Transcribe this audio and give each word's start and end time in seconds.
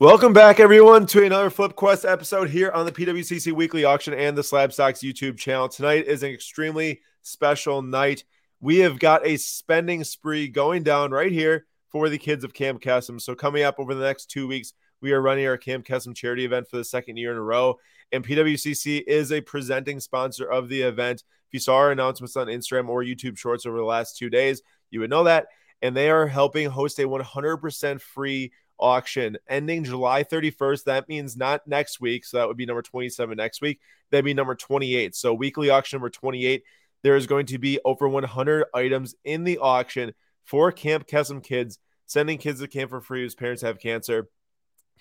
Welcome 0.00 0.32
back, 0.32 0.60
everyone, 0.60 1.04
to 1.08 1.26
another 1.26 1.50
Flip 1.50 1.76
Quest 1.76 2.06
episode 2.06 2.48
here 2.48 2.70
on 2.70 2.86
the 2.86 2.90
PWCC 2.90 3.52
Weekly 3.52 3.84
Auction 3.84 4.14
and 4.14 4.34
the 4.34 4.42
Slab 4.42 4.72
Stocks 4.72 5.00
YouTube 5.00 5.36
channel. 5.36 5.68
Tonight 5.68 6.06
is 6.06 6.22
an 6.22 6.30
extremely 6.30 7.02
special 7.20 7.82
night. 7.82 8.24
We 8.60 8.78
have 8.78 8.98
got 8.98 9.26
a 9.26 9.36
spending 9.36 10.02
spree 10.04 10.48
going 10.48 10.84
down 10.84 11.10
right 11.10 11.30
here 11.30 11.66
for 11.88 12.08
the 12.08 12.16
kids 12.16 12.44
of 12.44 12.54
Camp 12.54 12.80
Kesem. 12.80 13.20
So, 13.20 13.34
coming 13.34 13.62
up 13.62 13.74
over 13.78 13.94
the 13.94 14.02
next 14.02 14.30
two 14.30 14.48
weeks, 14.48 14.72
we 15.02 15.12
are 15.12 15.20
running 15.20 15.46
our 15.46 15.58
Camp 15.58 15.84
Kesem 15.84 16.16
charity 16.16 16.46
event 16.46 16.66
for 16.66 16.78
the 16.78 16.84
second 16.84 17.18
year 17.18 17.32
in 17.32 17.36
a 17.36 17.42
row. 17.42 17.78
And 18.10 18.26
PWCC 18.26 19.02
is 19.06 19.30
a 19.32 19.42
presenting 19.42 20.00
sponsor 20.00 20.50
of 20.50 20.70
the 20.70 20.80
event. 20.80 21.24
If 21.48 21.52
you 21.52 21.60
saw 21.60 21.76
our 21.76 21.92
announcements 21.92 22.36
on 22.36 22.46
Instagram 22.46 22.88
or 22.88 23.04
YouTube 23.04 23.36
Shorts 23.36 23.66
over 23.66 23.76
the 23.76 23.84
last 23.84 24.16
two 24.16 24.30
days, 24.30 24.62
you 24.90 25.00
would 25.00 25.10
know 25.10 25.24
that. 25.24 25.48
And 25.82 25.94
they 25.94 26.08
are 26.08 26.26
helping 26.26 26.70
host 26.70 26.98
a 27.00 27.02
100% 27.02 28.00
free 28.00 28.52
auction 28.80 29.36
ending 29.48 29.84
July 29.84 30.24
31st. 30.24 30.84
That 30.84 31.08
means 31.08 31.36
not 31.36 31.66
next 31.66 32.00
week. 32.00 32.24
So 32.24 32.38
that 32.38 32.48
would 32.48 32.56
be 32.56 32.66
number 32.66 32.82
27 32.82 33.36
next 33.36 33.60
week. 33.60 33.80
That'd 34.10 34.24
be 34.24 34.34
number 34.34 34.54
28. 34.54 35.14
So 35.14 35.34
weekly 35.34 35.70
auction 35.70 35.98
number 35.98 36.10
28. 36.10 36.62
There 37.02 37.16
is 37.16 37.26
going 37.26 37.46
to 37.46 37.58
be 37.58 37.78
over 37.84 38.08
100 38.08 38.66
items 38.74 39.14
in 39.24 39.44
the 39.44 39.58
auction 39.58 40.12
for 40.44 40.72
Camp 40.72 41.06
Kesem 41.06 41.42
kids, 41.42 41.78
sending 42.06 42.38
kids 42.38 42.60
to 42.60 42.68
camp 42.68 42.90
for 42.90 43.00
free 43.00 43.22
whose 43.22 43.34
parents 43.34 43.62
have 43.62 43.78
cancer. 43.78 44.28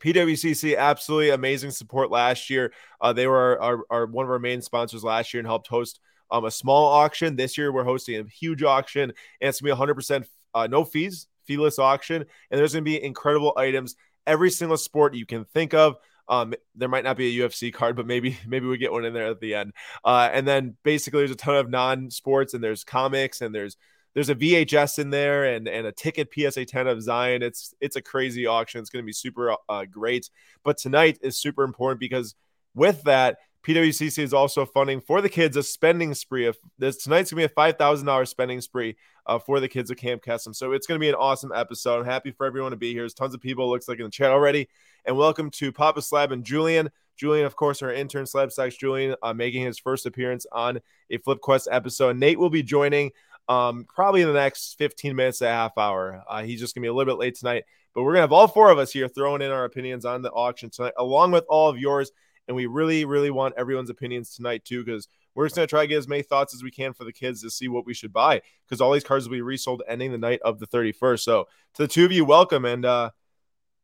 PWCC, 0.01 0.77
absolutely 0.77 1.31
amazing 1.31 1.71
support 1.71 2.09
last 2.09 2.49
year. 2.49 2.71
Uh, 3.01 3.11
they 3.11 3.27
were 3.27 3.37
our, 3.37 3.59
our, 3.59 3.83
our, 3.89 4.05
one 4.05 4.25
of 4.25 4.31
our 4.31 4.39
main 4.39 4.61
sponsors 4.61 5.03
last 5.03 5.33
year 5.33 5.39
and 5.39 5.47
helped 5.47 5.67
host 5.67 5.99
um, 6.31 6.45
a 6.45 6.51
small 6.51 6.85
auction. 6.85 7.35
This 7.35 7.57
year, 7.57 7.71
we're 7.71 7.83
hosting 7.83 8.15
a 8.15 8.23
huge 8.23 8.63
auction, 8.63 9.03
and 9.03 9.13
it's 9.41 9.59
going 9.59 9.75
to 9.75 9.93
be 9.93 9.93
100% 9.93 10.25
uh, 10.53 10.67
no 10.67 10.85
fees 10.85 11.27
feeless 11.49 11.79
auction, 11.79 12.21
and 12.21 12.59
there's 12.59 12.73
going 12.73 12.85
to 12.85 12.89
be 12.89 13.03
incredible 13.03 13.53
items 13.57 13.95
every 14.27 14.51
single 14.51 14.77
sport 14.77 15.15
you 15.15 15.25
can 15.25 15.43
think 15.45 15.73
of. 15.73 15.97
Um, 16.27 16.53
there 16.75 16.87
might 16.87 17.03
not 17.03 17.17
be 17.17 17.41
a 17.41 17.43
UFC 17.43 17.73
card, 17.73 17.95
but 17.95 18.05
maybe 18.05 18.37
maybe 18.47 18.67
we 18.67 18.77
get 18.77 18.91
one 18.91 19.03
in 19.03 19.13
there 19.13 19.25
at 19.25 19.39
the 19.41 19.55
end. 19.55 19.73
Uh, 20.05 20.29
and 20.31 20.47
then 20.47 20.77
basically 20.83 21.21
there's 21.21 21.31
a 21.31 21.35
ton 21.35 21.55
of 21.55 21.69
non-sports 21.69 22.53
and 22.53 22.63
there's 22.63 22.83
comics 22.83 23.41
and 23.41 23.53
there's 23.53 23.75
there's 24.13 24.29
a 24.29 24.35
VHS 24.35 24.99
in 24.99 25.09
there 25.09 25.45
and 25.45 25.67
and 25.67 25.87
a 25.87 25.91
ticket 25.91 26.29
PSA 26.31 26.65
10 26.65 26.87
of 26.87 27.01
Zion. 27.01 27.41
It's 27.41 27.73
it's 27.81 27.95
a 27.95 28.01
crazy 28.01 28.45
auction. 28.45 28.79
It's 28.79 28.91
going 28.91 29.03
to 29.03 29.07
be 29.07 29.13
super 29.13 29.55
uh, 29.67 29.85
great. 29.85 30.29
But 30.63 30.77
tonight 30.77 31.17
is 31.23 31.41
super 31.41 31.63
important 31.63 31.99
because 31.99 32.35
with 32.75 33.01
that 33.03 33.39
PWCC 33.69 34.23
is 34.23 34.33
also 34.33 34.65
funding 34.65 34.99
for 34.99 35.21
the 35.21 35.29
kids 35.29 35.55
a 35.55 35.61
spending 35.61 36.15
spree. 36.15 36.47
Of 36.47 36.57
this 36.79 36.97
tonight's 36.97 37.29
gonna 37.29 37.41
be 37.41 37.43
a 37.43 37.49
five 37.49 37.77
thousand 37.77 38.07
dollars 38.07 38.31
spending 38.31 38.61
spree 38.61 38.95
uh, 39.27 39.37
for 39.37 39.59
the 39.59 39.67
kids 39.67 39.91
of 39.91 39.97
Camp 39.97 40.23
Kesem. 40.23 40.55
So 40.55 40.71
it's 40.71 40.87
gonna 40.87 40.99
be 40.99 41.07
an 41.07 41.13
awesome 41.13 41.51
episode. 41.53 41.99
I'm 41.99 42.05
happy 42.05 42.31
for 42.31 42.47
everyone 42.47 42.71
to 42.71 42.77
be 42.77 42.93
here. 42.93 43.03
There's 43.03 43.13
tons 43.13 43.35
of 43.35 43.41
people 43.41 43.69
looks 43.69 43.87
like 43.87 43.99
in 43.99 44.05
the 44.05 44.09
chat 44.09 44.31
already. 44.31 44.69
And 45.05 45.15
welcome 45.15 45.51
to 45.51 45.71
Papa 45.71 46.01
Slab 46.01 46.31
and 46.31 46.43
Julian. 46.43 46.89
Julian, 47.15 47.45
of 47.45 47.55
course, 47.55 47.83
our 47.83 47.93
intern 47.93 48.25
Slab 48.25 48.51
Stocks 48.51 48.75
Julian, 48.75 49.15
uh, 49.21 49.35
making 49.35 49.63
his 49.63 49.77
first 49.77 50.07
appearance 50.07 50.47
on 50.51 50.79
a 51.11 51.19
Flip 51.19 51.39
Quest 51.39 51.67
episode. 51.71 52.17
Nate 52.17 52.39
will 52.39 52.49
be 52.49 52.63
joining 52.63 53.11
um, 53.49 53.85
probably 53.87 54.21
in 54.21 54.29
the 54.29 54.33
next 54.33 54.79
15 54.79 55.15
minutes 55.15 55.39
to 55.39 55.45
a 55.45 55.51
half 55.51 55.77
hour. 55.77 56.23
Uh, 56.27 56.41
he's 56.41 56.59
just 56.59 56.73
gonna 56.73 56.85
be 56.85 56.87
a 56.87 56.93
little 56.93 57.13
bit 57.13 57.19
late 57.19 57.35
tonight, 57.35 57.65
but 57.93 58.01
we're 58.01 58.13
gonna 58.13 58.21
have 58.21 58.33
all 58.33 58.47
four 58.47 58.71
of 58.71 58.79
us 58.79 58.91
here 58.91 59.07
throwing 59.07 59.43
in 59.43 59.51
our 59.51 59.65
opinions 59.65 60.05
on 60.05 60.23
the 60.23 60.31
auction 60.31 60.71
tonight, 60.71 60.93
along 60.97 61.29
with 61.29 61.45
all 61.47 61.69
of 61.69 61.77
yours. 61.77 62.11
And 62.49 62.55
we 62.55 62.65
really, 62.65 63.05
really 63.05 63.29
want 63.29 63.53
everyone's 63.57 63.91
opinions 63.91 64.35
tonight, 64.35 64.65
too, 64.65 64.83
because 64.83 65.07
we're 65.35 65.45
just 65.45 65.55
going 65.55 65.67
to 65.67 65.69
try 65.69 65.83
to 65.83 65.87
get 65.87 65.99
as 65.99 66.07
many 66.07 66.23
thoughts 66.23 66.55
as 66.55 66.63
we 66.63 66.71
can 66.71 66.93
for 66.93 67.03
the 67.03 67.13
kids 67.13 67.43
to 67.43 67.51
see 67.51 67.67
what 67.67 67.85
we 67.85 67.93
should 67.93 68.11
buy 68.11 68.41
because 68.67 68.81
all 68.81 68.91
these 68.91 69.03
cards 69.03 69.25
will 69.25 69.33
be 69.33 69.41
resold 69.41 69.83
ending 69.87 70.11
the 70.11 70.17
night 70.17 70.39
of 70.43 70.57
the 70.57 70.65
31st. 70.65 71.19
So, 71.19 71.47
to 71.75 71.83
the 71.83 71.87
two 71.87 72.05
of 72.05 72.11
you, 72.11 72.25
welcome. 72.25 72.65
And 72.65 72.85
uh, 72.85 73.11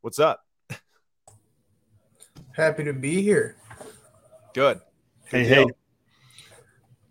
what's 0.01 0.17
up? 0.17 0.41
Happy 2.53 2.83
to 2.85 2.93
be 2.93 3.21
here. 3.21 3.55
Good. 4.55 4.81
Good 5.29 5.45
hey, 5.45 5.55
deal. 5.55 5.67
hey. 5.67 5.73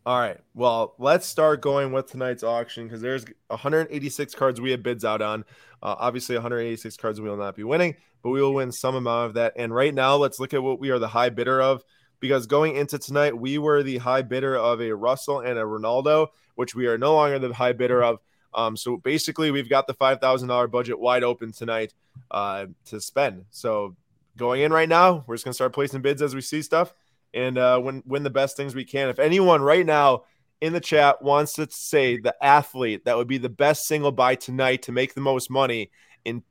All 0.06 0.18
right. 0.18 0.38
Well, 0.52 0.94
let's 0.98 1.26
start 1.26 1.62
going 1.62 1.90
with 1.90 2.10
tonight's 2.10 2.42
auction 2.42 2.84
because 2.84 3.00
there's 3.00 3.24
186 3.46 4.34
cards 4.34 4.60
we 4.60 4.70
have 4.72 4.82
bids 4.82 5.02
out 5.02 5.22
on. 5.22 5.46
Uh, 5.82 5.94
obviously, 5.98 6.36
186 6.36 6.96
cards 6.98 7.22
we 7.22 7.28
will 7.28 7.38
not 7.38 7.56
be 7.56 7.64
winning, 7.64 7.96
but 8.22 8.28
we 8.28 8.42
will 8.42 8.52
win 8.52 8.70
some 8.70 8.96
amount 8.96 9.28
of 9.28 9.34
that. 9.34 9.54
And 9.56 9.74
right 9.74 9.94
now, 9.94 10.16
let's 10.16 10.38
look 10.38 10.52
at 10.52 10.62
what 10.62 10.78
we 10.78 10.90
are 10.90 10.98
the 10.98 11.08
high 11.08 11.30
bidder 11.30 11.62
of 11.62 11.82
because 12.20 12.46
going 12.46 12.76
into 12.76 12.98
tonight, 12.98 13.38
we 13.38 13.56
were 13.56 13.82
the 13.82 13.96
high 13.96 14.20
bidder 14.20 14.56
of 14.56 14.82
a 14.82 14.92
Russell 14.92 15.40
and 15.40 15.58
a 15.58 15.62
Ronaldo, 15.62 16.28
which 16.54 16.74
we 16.74 16.86
are 16.86 16.98
no 16.98 17.14
longer 17.14 17.38
the 17.38 17.54
high 17.54 17.72
bidder 17.72 18.04
of. 18.04 18.18
Um, 18.52 18.76
so 18.76 18.98
basically, 18.98 19.50
we've 19.50 19.70
got 19.70 19.86
the 19.86 19.94
$5,000 19.94 20.70
budget 20.70 21.00
wide 21.00 21.24
open 21.24 21.50
tonight 21.50 21.94
uh, 22.30 22.66
to 22.86 23.00
spend. 23.00 23.46
So 23.50 23.96
going 24.36 24.60
in 24.60 24.70
right 24.70 24.88
now, 24.88 25.24
we're 25.26 25.36
just 25.36 25.46
going 25.46 25.52
to 25.52 25.56
start 25.56 25.72
placing 25.72 26.02
bids 26.02 26.20
as 26.20 26.34
we 26.34 26.42
see 26.42 26.60
stuff 26.60 26.92
and 27.34 27.58
uh, 27.58 27.80
win 27.82 28.02
win 28.06 28.22
the 28.22 28.30
best 28.30 28.56
things 28.56 28.74
we 28.74 28.84
can. 28.84 29.08
If 29.08 29.18
anyone 29.18 29.60
right 29.60 29.84
now 29.84 30.24
in 30.60 30.72
the 30.72 30.80
chat 30.80 31.20
wants 31.20 31.54
to 31.54 31.68
say 31.70 32.18
the 32.18 32.34
athlete 32.42 33.04
that 33.04 33.16
would 33.16 33.28
be 33.28 33.38
the 33.38 33.48
best 33.48 33.86
single 33.86 34.12
buy 34.12 34.36
tonight 34.36 34.82
to 34.82 34.92
make 34.92 35.14
the 35.14 35.20
most 35.20 35.50
money 35.50 35.90
in 36.24 36.42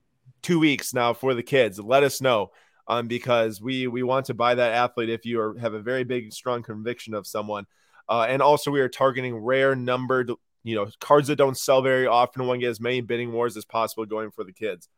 two 0.42 0.60
weeks 0.60 0.94
now 0.94 1.14
for 1.14 1.34
the 1.34 1.44
kids, 1.44 1.80
let 1.80 2.04
us 2.04 2.22
know. 2.22 2.52
Um, 2.86 3.08
because 3.08 3.62
we 3.62 3.88
we 3.88 4.04
want 4.04 4.26
to 4.26 4.34
buy 4.34 4.56
that 4.56 4.74
athlete 4.74 5.10
if 5.10 5.26
you 5.26 5.40
are, 5.40 5.58
have 5.58 5.74
a 5.74 5.82
very 5.82 6.04
big 6.04 6.34
strong 6.34 6.64
conviction 6.64 7.14
of 7.14 7.26
someone, 7.26 7.66
uh, 8.10 8.26
and 8.28 8.42
also 8.42 8.72
we 8.72 8.82
are 8.82 8.90
targeting 8.90 9.38
rare 9.38 9.74
numbered 9.74 10.30
you 10.64 10.76
know 10.76 10.88
cards 11.00 11.30
that 11.30 11.38
don't 11.38 11.58
sell 11.58 11.82
very 11.82 12.08
often. 12.08 12.46
To 12.46 12.58
get 12.58 12.68
as 12.68 12.82
many 12.82 13.00
bidding 13.00 13.32
wars 13.32 13.56
as 13.56 13.64
possible 13.64 14.06
going 14.06 14.32
for 14.32 14.44
the 14.44 14.52
kids. 14.52 14.90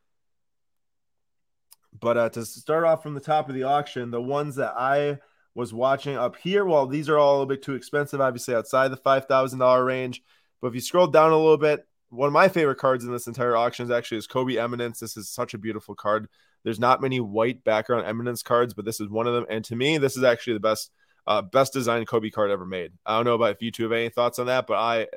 But 2.00 2.18
uh, 2.18 2.30
to 2.30 2.44
start 2.44 2.86
off 2.86 3.04
from 3.04 3.14
the 3.14 3.22
top 3.22 3.50
of 3.50 3.56
the 3.56 3.64
auction, 3.64 4.10
the 4.10 4.22
ones 4.22 4.56
that 4.56 4.74
I 4.76 5.20
was 5.56 5.74
watching 5.74 6.18
up 6.18 6.36
here. 6.36 6.66
Well, 6.66 6.86
these 6.86 7.10
are 7.10 7.18
all 7.18 7.32
a 7.32 7.36
little 7.38 7.46
bit 7.48 7.64
too 7.64 7.74
expensive, 7.74 8.22
obviously 8.22 8.54
outside 8.54 8.90
the 8.90 8.98
five 8.98 9.26
thousand 9.26 9.60
dollar 9.60 9.84
range. 9.84 10.22
But 10.62 10.68
if 10.68 10.76
you 10.76 10.82
scroll 10.82 11.08
down 11.08 11.32
a 11.32 11.38
little 11.38 11.58
bit, 11.58 11.88
one 12.10 12.28
of 12.28 12.34
my 12.34 12.50
favorite 12.50 12.78
cards 12.78 13.04
in 13.04 13.12
this 13.12 13.28
entire 13.28 13.56
auction 13.56 13.86
is 13.86 13.92
actually 13.92 14.18
is 14.18 14.28
Kobe 14.28 14.58
Eminence. 14.58 15.00
This 15.00 15.18
is 15.18 15.30
such 15.30 15.54
a 15.54 15.58
beautiful 15.58 15.96
card. 15.96 16.28
There's 16.64 16.80
not 16.80 17.02
many 17.02 17.20
white 17.20 17.64
background 17.64 18.06
Eminence 18.06 18.44
cards, 18.44 18.74
but 18.74 18.86
this 18.86 19.00
is 19.00 19.10
one 19.10 19.28
of 19.28 19.34
them. 19.34 19.46
And 19.50 19.64
to 19.66 19.76
me, 19.76 19.98
this 19.98 20.18
is 20.18 20.24
actually 20.24 20.54
the 20.54 20.60
best 20.60 20.92
uh, 21.28 21.42
best 21.42 21.74
designed 21.74 22.08
Kobe 22.08 22.30
card 22.30 22.52
ever 22.52 22.66
made. 22.66 22.92
I 23.06 23.16
don't 23.16 23.26
know 23.26 23.34
about 23.34 23.52
if 23.52 23.62
you 23.62 23.72
two 23.72 23.84
have 23.84 23.92
any 23.92 24.10
thoughts 24.10 24.40
on 24.40 24.48
that, 24.48 24.68
but 24.68 24.76
I 24.76 25.08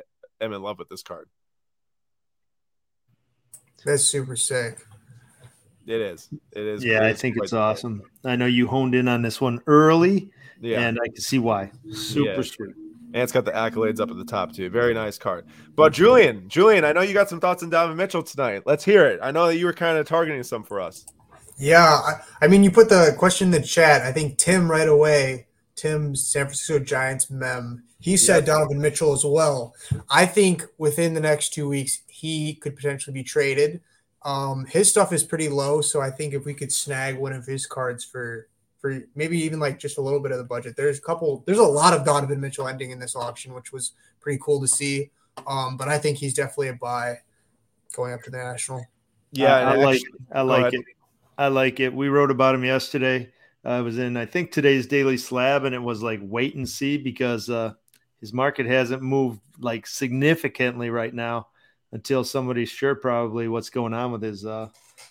am 0.41 0.53
in 0.53 0.63
love 0.63 0.79
with 0.79 0.89
this 0.89 1.03
card. 1.03 1.29
That's 3.85 4.05
super 4.05 4.37
sick. 4.37 4.88
It 5.89 6.03
is. 6.03 6.29
It 6.53 6.65
is. 6.65 6.85
Yeah, 6.85 7.05
I 7.05 7.15
think 7.15 7.39
it's 7.39 7.55
awesome. 7.55 8.03
I 8.23 8.37
know 8.37 8.45
you 8.45 8.67
honed 8.67 8.95
in 8.95 9.09
on 9.09 9.23
this 9.23 9.41
one 9.41 9.63
early, 9.67 10.31
yeah. 10.61 10.81
and 10.81 10.99
I 11.03 11.09
can 11.09 11.23
see 11.23 11.39
why. 11.39 11.73
Super 11.93 12.29
yeah. 12.29 12.43
sweet. 12.43 12.75
And 13.15 13.23
it's 13.23 13.33
got 13.33 13.47
the 13.47 13.53
accolades 13.53 13.99
up 13.99 14.11
at 14.11 14.19
the 14.19 14.25
top 14.25 14.53
too. 14.53 14.69
Very 14.69 14.93
nice 14.93 15.17
card. 15.17 15.47
But 15.75 15.95
Julian, 15.95 16.47
Julian, 16.47 16.85
I 16.85 16.93
know 16.93 17.01
you 17.01 17.15
got 17.15 17.31
some 17.31 17.41
thoughts 17.41 17.63
on 17.63 17.71
Donovan 17.71 17.97
Mitchell 17.97 18.23
tonight. 18.23 18.65
Let's 18.67 18.85
hear 18.85 19.07
it. 19.07 19.19
I 19.23 19.31
know 19.31 19.47
that 19.47 19.57
you 19.57 19.65
were 19.65 19.73
kind 19.73 19.97
of 19.97 20.07
targeting 20.07 20.43
some 20.43 20.63
for 20.63 20.79
us. 20.79 21.07
Yeah, 21.59 21.83
I, 21.83 22.21
I 22.43 22.49
mean, 22.49 22.63
you 22.63 22.71
put 22.71 22.91
the 22.91 23.15
question 23.19 23.47
in 23.47 23.53
the 23.53 23.67
chat. 23.67 24.03
I 24.03 24.13
think 24.13 24.37
Tim 24.37 24.71
right 24.71 24.89
away, 24.89 25.47
Tim's 25.75 26.27
San 26.27 26.45
Francisco 26.45 26.81
Giants 26.81 27.31
mem. 27.31 27.85
He 27.99 28.19
said 28.19 28.47
yep. 28.47 28.47
Donovan 28.47 28.81
Mitchell 28.83 29.15
as 29.15 29.25
well. 29.25 29.75
I 30.11 30.27
think 30.27 30.67
within 30.77 31.15
the 31.15 31.21
next 31.21 31.55
two 31.55 31.67
weeks, 31.67 32.03
he 32.09 32.55
could 32.57 32.77
potentially 32.77 33.15
be 33.15 33.25
traded. 33.25 33.81
Um, 34.25 34.67
his 34.67 34.91
stuff 34.91 35.13
is 35.13 35.23
pretty 35.23 35.49
low, 35.49 35.81
so 35.81 36.01
I 36.01 36.11
think 36.11 36.35
if 36.35 36.45
we 36.45 36.55
could 36.55 36.73
snag 36.73 37.17
one 37.17 37.33
of 37.33 37.47
his 37.47 37.67
cards 37.67 38.05
for 38.05 38.49
for 38.79 39.03
maybe 39.17 39.39
even 39.39 39.59
like 39.59 39.79
just 39.79 39.99
a 39.99 40.01
little 40.01 40.21
bit 40.21 40.33
of 40.33 40.39
the 40.39 40.45
budget, 40.45 40.77
there's 40.77 40.99
a 40.99 41.03
couple. 41.03 41.43
There's 41.47 41.59
a 41.59 41.63
lot 41.63 41.95
of 41.95 42.05
Donovan 42.05 42.41
Mitchell 42.41 42.69
ending 42.69 42.91
in 42.91 42.99
this 42.99 43.17
auction, 43.17 43.55
which 43.55 43.73
was 43.73 43.93
pretty 44.21 44.41
cool 44.43 44.61
to 44.61 44.69
see. 44.69 45.11
Um, 45.47 45.77
but 45.77 45.89
I 45.89 45.99
think 45.99 46.19
he's 46.19 46.35
definitely 46.35 46.69
a 46.69 46.75
buy 46.75 47.19
going 47.95 48.13
up 48.13 48.23
to 48.23 48.31
the 48.31 48.39
national. 48.39 48.85
Yeah, 49.33 49.55
uh, 49.55 49.73
I, 49.73 49.77
like 49.77 50.03
I 50.33 50.41
like 50.43 50.75
it. 50.75 50.85
I 51.37 51.49
like 51.49 51.81
it. 51.81 51.95
We 51.95 52.09
wrote 52.09 52.31
about 52.31 52.55
him 52.55 52.65
yesterday. 52.65 53.31
I 53.65 53.81
was 53.81 53.99
in 53.99 54.17
I 54.17 54.27
think 54.27 54.51
today's 54.51 54.87
Daily 54.87 55.17
Slab, 55.17 55.65
and 55.65 55.75
it 55.75 55.83
was 55.83 56.03
like 56.03 56.21
wait 56.23 56.55
and 56.55 56.69
see 56.69 56.97
because 56.97 57.49
uh, 57.49 57.75
his 58.21 58.33
market 58.33 58.67
hasn't 58.67 59.03
moved 59.03 59.41
like 59.61 59.87
significantly 59.87 60.91
right 60.91 61.15
now 61.15 61.49
until 61.93 62.25
somebody's 62.25 62.69
sure 62.69 62.95
probably 62.95 63.49
what's 63.49 63.71
going 63.71 63.95
on 63.95 64.13
with 64.13 64.23
his 64.23 64.45
uh, 64.45 64.69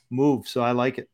move. 0.09 0.47
So 0.47 0.61
I 0.61 0.71
like 0.71 0.97
it. 0.97 1.09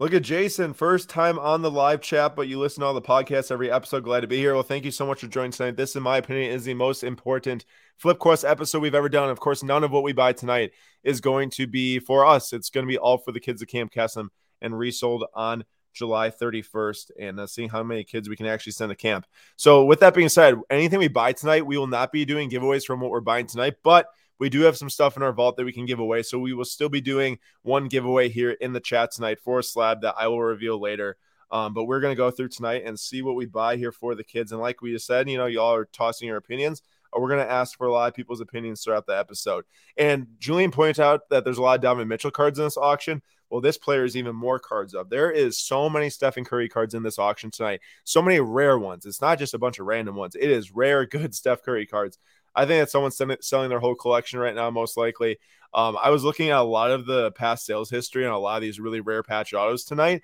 Look 0.00 0.12
at 0.12 0.22
Jason, 0.22 0.74
first 0.74 1.08
time 1.08 1.38
on 1.38 1.62
the 1.62 1.70
live 1.70 2.00
chat, 2.00 2.34
but 2.34 2.48
you 2.48 2.58
listen 2.58 2.80
to 2.80 2.86
all 2.86 2.94
the 2.94 3.00
podcasts 3.00 3.52
every 3.52 3.70
episode. 3.70 4.02
Glad 4.02 4.20
to 4.20 4.26
be 4.26 4.38
here. 4.38 4.52
Well, 4.52 4.64
thank 4.64 4.84
you 4.84 4.90
so 4.90 5.06
much 5.06 5.20
for 5.20 5.28
joining 5.28 5.52
tonight. 5.52 5.76
This, 5.76 5.94
in 5.94 6.02
my 6.02 6.16
opinion, 6.16 6.50
is 6.50 6.64
the 6.64 6.74
most 6.74 7.04
important 7.04 7.64
Flip 7.98 8.18
Quest 8.18 8.44
episode 8.44 8.82
we've 8.82 8.94
ever 8.94 9.08
done. 9.08 9.30
Of 9.30 9.38
course, 9.38 9.62
none 9.62 9.84
of 9.84 9.92
what 9.92 10.02
we 10.02 10.12
buy 10.12 10.32
tonight 10.32 10.72
is 11.04 11.20
going 11.20 11.50
to 11.50 11.68
be 11.68 12.00
for 12.00 12.26
us. 12.26 12.52
It's 12.52 12.70
going 12.70 12.84
to 12.84 12.90
be 12.90 12.98
all 12.98 13.18
for 13.18 13.30
the 13.30 13.38
kids 13.38 13.62
at 13.62 13.68
Camp 13.68 13.92
Kesem 13.92 14.30
and 14.60 14.76
resold 14.76 15.26
on 15.32 15.64
July 15.92 16.30
31st 16.30 17.12
and 17.20 17.38
uh, 17.38 17.46
seeing 17.46 17.68
how 17.68 17.84
many 17.84 18.02
kids 18.02 18.28
we 18.28 18.34
can 18.34 18.46
actually 18.46 18.72
send 18.72 18.90
to 18.90 18.96
camp. 18.96 19.26
So, 19.54 19.84
with 19.84 20.00
that 20.00 20.14
being 20.14 20.28
said, 20.28 20.56
anything 20.68 20.98
we 20.98 21.06
buy 21.06 21.32
tonight, 21.32 21.64
we 21.64 21.78
will 21.78 21.86
not 21.86 22.10
be 22.10 22.24
doing 22.24 22.50
giveaways 22.50 22.84
from 22.84 23.00
what 23.00 23.12
we're 23.12 23.20
buying 23.20 23.46
tonight, 23.46 23.74
but 23.84 24.08
we 24.38 24.48
do 24.48 24.62
have 24.62 24.76
some 24.76 24.90
stuff 24.90 25.16
in 25.16 25.22
our 25.22 25.32
vault 25.32 25.56
that 25.56 25.64
we 25.64 25.72
can 25.72 25.86
give 25.86 25.98
away. 25.98 26.22
So 26.22 26.38
we 26.38 26.52
will 26.52 26.64
still 26.64 26.88
be 26.88 27.00
doing 27.00 27.38
one 27.62 27.88
giveaway 27.88 28.28
here 28.28 28.52
in 28.52 28.72
the 28.72 28.80
chat 28.80 29.12
tonight 29.12 29.38
for 29.40 29.60
a 29.60 29.62
slab 29.62 30.02
that 30.02 30.14
I 30.18 30.28
will 30.28 30.42
reveal 30.42 30.80
later. 30.80 31.16
Um, 31.50 31.72
but 31.72 31.84
we're 31.84 32.00
going 32.00 32.12
to 32.12 32.16
go 32.16 32.30
through 32.30 32.48
tonight 32.48 32.82
and 32.84 32.98
see 32.98 33.22
what 33.22 33.36
we 33.36 33.46
buy 33.46 33.76
here 33.76 33.92
for 33.92 34.14
the 34.14 34.24
kids. 34.24 34.50
And 34.50 34.60
like 34.60 34.82
we 34.82 34.92
just 34.92 35.06
said, 35.06 35.28
you 35.28 35.38
know, 35.38 35.46
y'all 35.46 35.74
are 35.74 35.84
tossing 35.84 36.26
your 36.26 36.36
opinions. 36.36 36.82
Uh, 37.14 37.20
we're 37.20 37.28
going 37.28 37.46
to 37.46 37.52
ask 37.52 37.76
for 37.78 37.86
a 37.86 37.92
lot 37.92 38.08
of 38.08 38.14
people's 38.14 38.40
opinions 38.40 38.82
throughout 38.82 39.06
the 39.06 39.16
episode. 39.16 39.64
And 39.96 40.26
Julian 40.38 40.72
pointed 40.72 41.00
out 41.00 41.28
that 41.30 41.44
there's 41.44 41.58
a 41.58 41.62
lot 41.62 41.76
of 41.76 41.82
Donovan 41.82 42.08
Mitchell 42.08 42.32
cards 42.32 42.58
in 42.58 42.64
this 42.64 42.76
auction. 42.76 43.22
Well, 43.50 43.60
this 43.60 43.78
player 43.78 44.04
is 44.04 44.16
even 44.16 44.34
more 44.34 44.58
cards 44.58 44.96
up. 44.96 45.10
There 45.10 45.30
is 45.30 45.58
so 45.58 45.88
many 45.88 46.10
Stephen 46.10 46.44
Curry 46.44 46.68
cards 46.68 46.94
in 46.94 47.04
this 47.04 47.20
auction 47.20 47.52
tonight. 47.52 47.80
So 48.02 48.20
many 48.20 48.40
rare 48.40 48.78
ones. 48.78 49.06
It's 49.06 49.20
not 49.20 49.38
just 49.38 49.54
a 49.54 49.58
bunch 49.58 49.78
of 49.78 49.86
random 49.86 50.16
ones. 50.16 50.34
It 50.34 50.50
is 50.50 50.72
rare, 50.72 51.06
good 51.06 51.34
Steph 51.34 51.62
Curry 51.62 51.86
cards. 51.86 52.18
I 52.54 52.66
think 52.66 52.80
that 52.80 52.90
someone's 52.90 53.20
selling 53.40 53.68
their 53.68 53.80
whole 53.80 53.94
collection 53.94 54.38
right 54.38 54.54
now, 54.54 54.70
most 54.70 54.96
likely. 54.96 55.38
Um, 55.72 55.98
I 56.00 56.10
was 56.10 56.22
looking 56.22 56.50
at 56.50 56.58
a 56.58 56.62
lot 56.62 56.90
of 56.90 57.06
the 57.06 57.32
past 57.32 57.66
sales 57.66 57.90
history 57.90 58.24
and 58.24 58.32
a 58.32 58.38
lot 58.38 58.56
of 58.56 58.62
these 58.62 58.78
really 58.78 59.00
rare 59.00 59.22
patch 59.22 59.52
autos 59.52 59.84
tonight, 59.84 60.22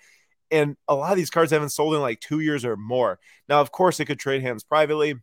and 0.50 0.76
a 0.88 0.94
lot 0.94 1.10
of 1.10 1.16
these 1.16 1.30
cards 1.30 1.52
haven't 1.52 1.70
sold 1.70 1.94
in 1.94 2.00
like 2.00 2.20
two 2.20 2.40
years 2.40 2.64
or 2.64 2.76
more. 2.76 3.18
Now, 3.48 3.60
of 3.60 3.72
course, 3.72 3.98
it 4.00 4.06
could 4.06 4.18
trade 4.18 4.42
hands 4.42 4.62
privately. 4.62 5.14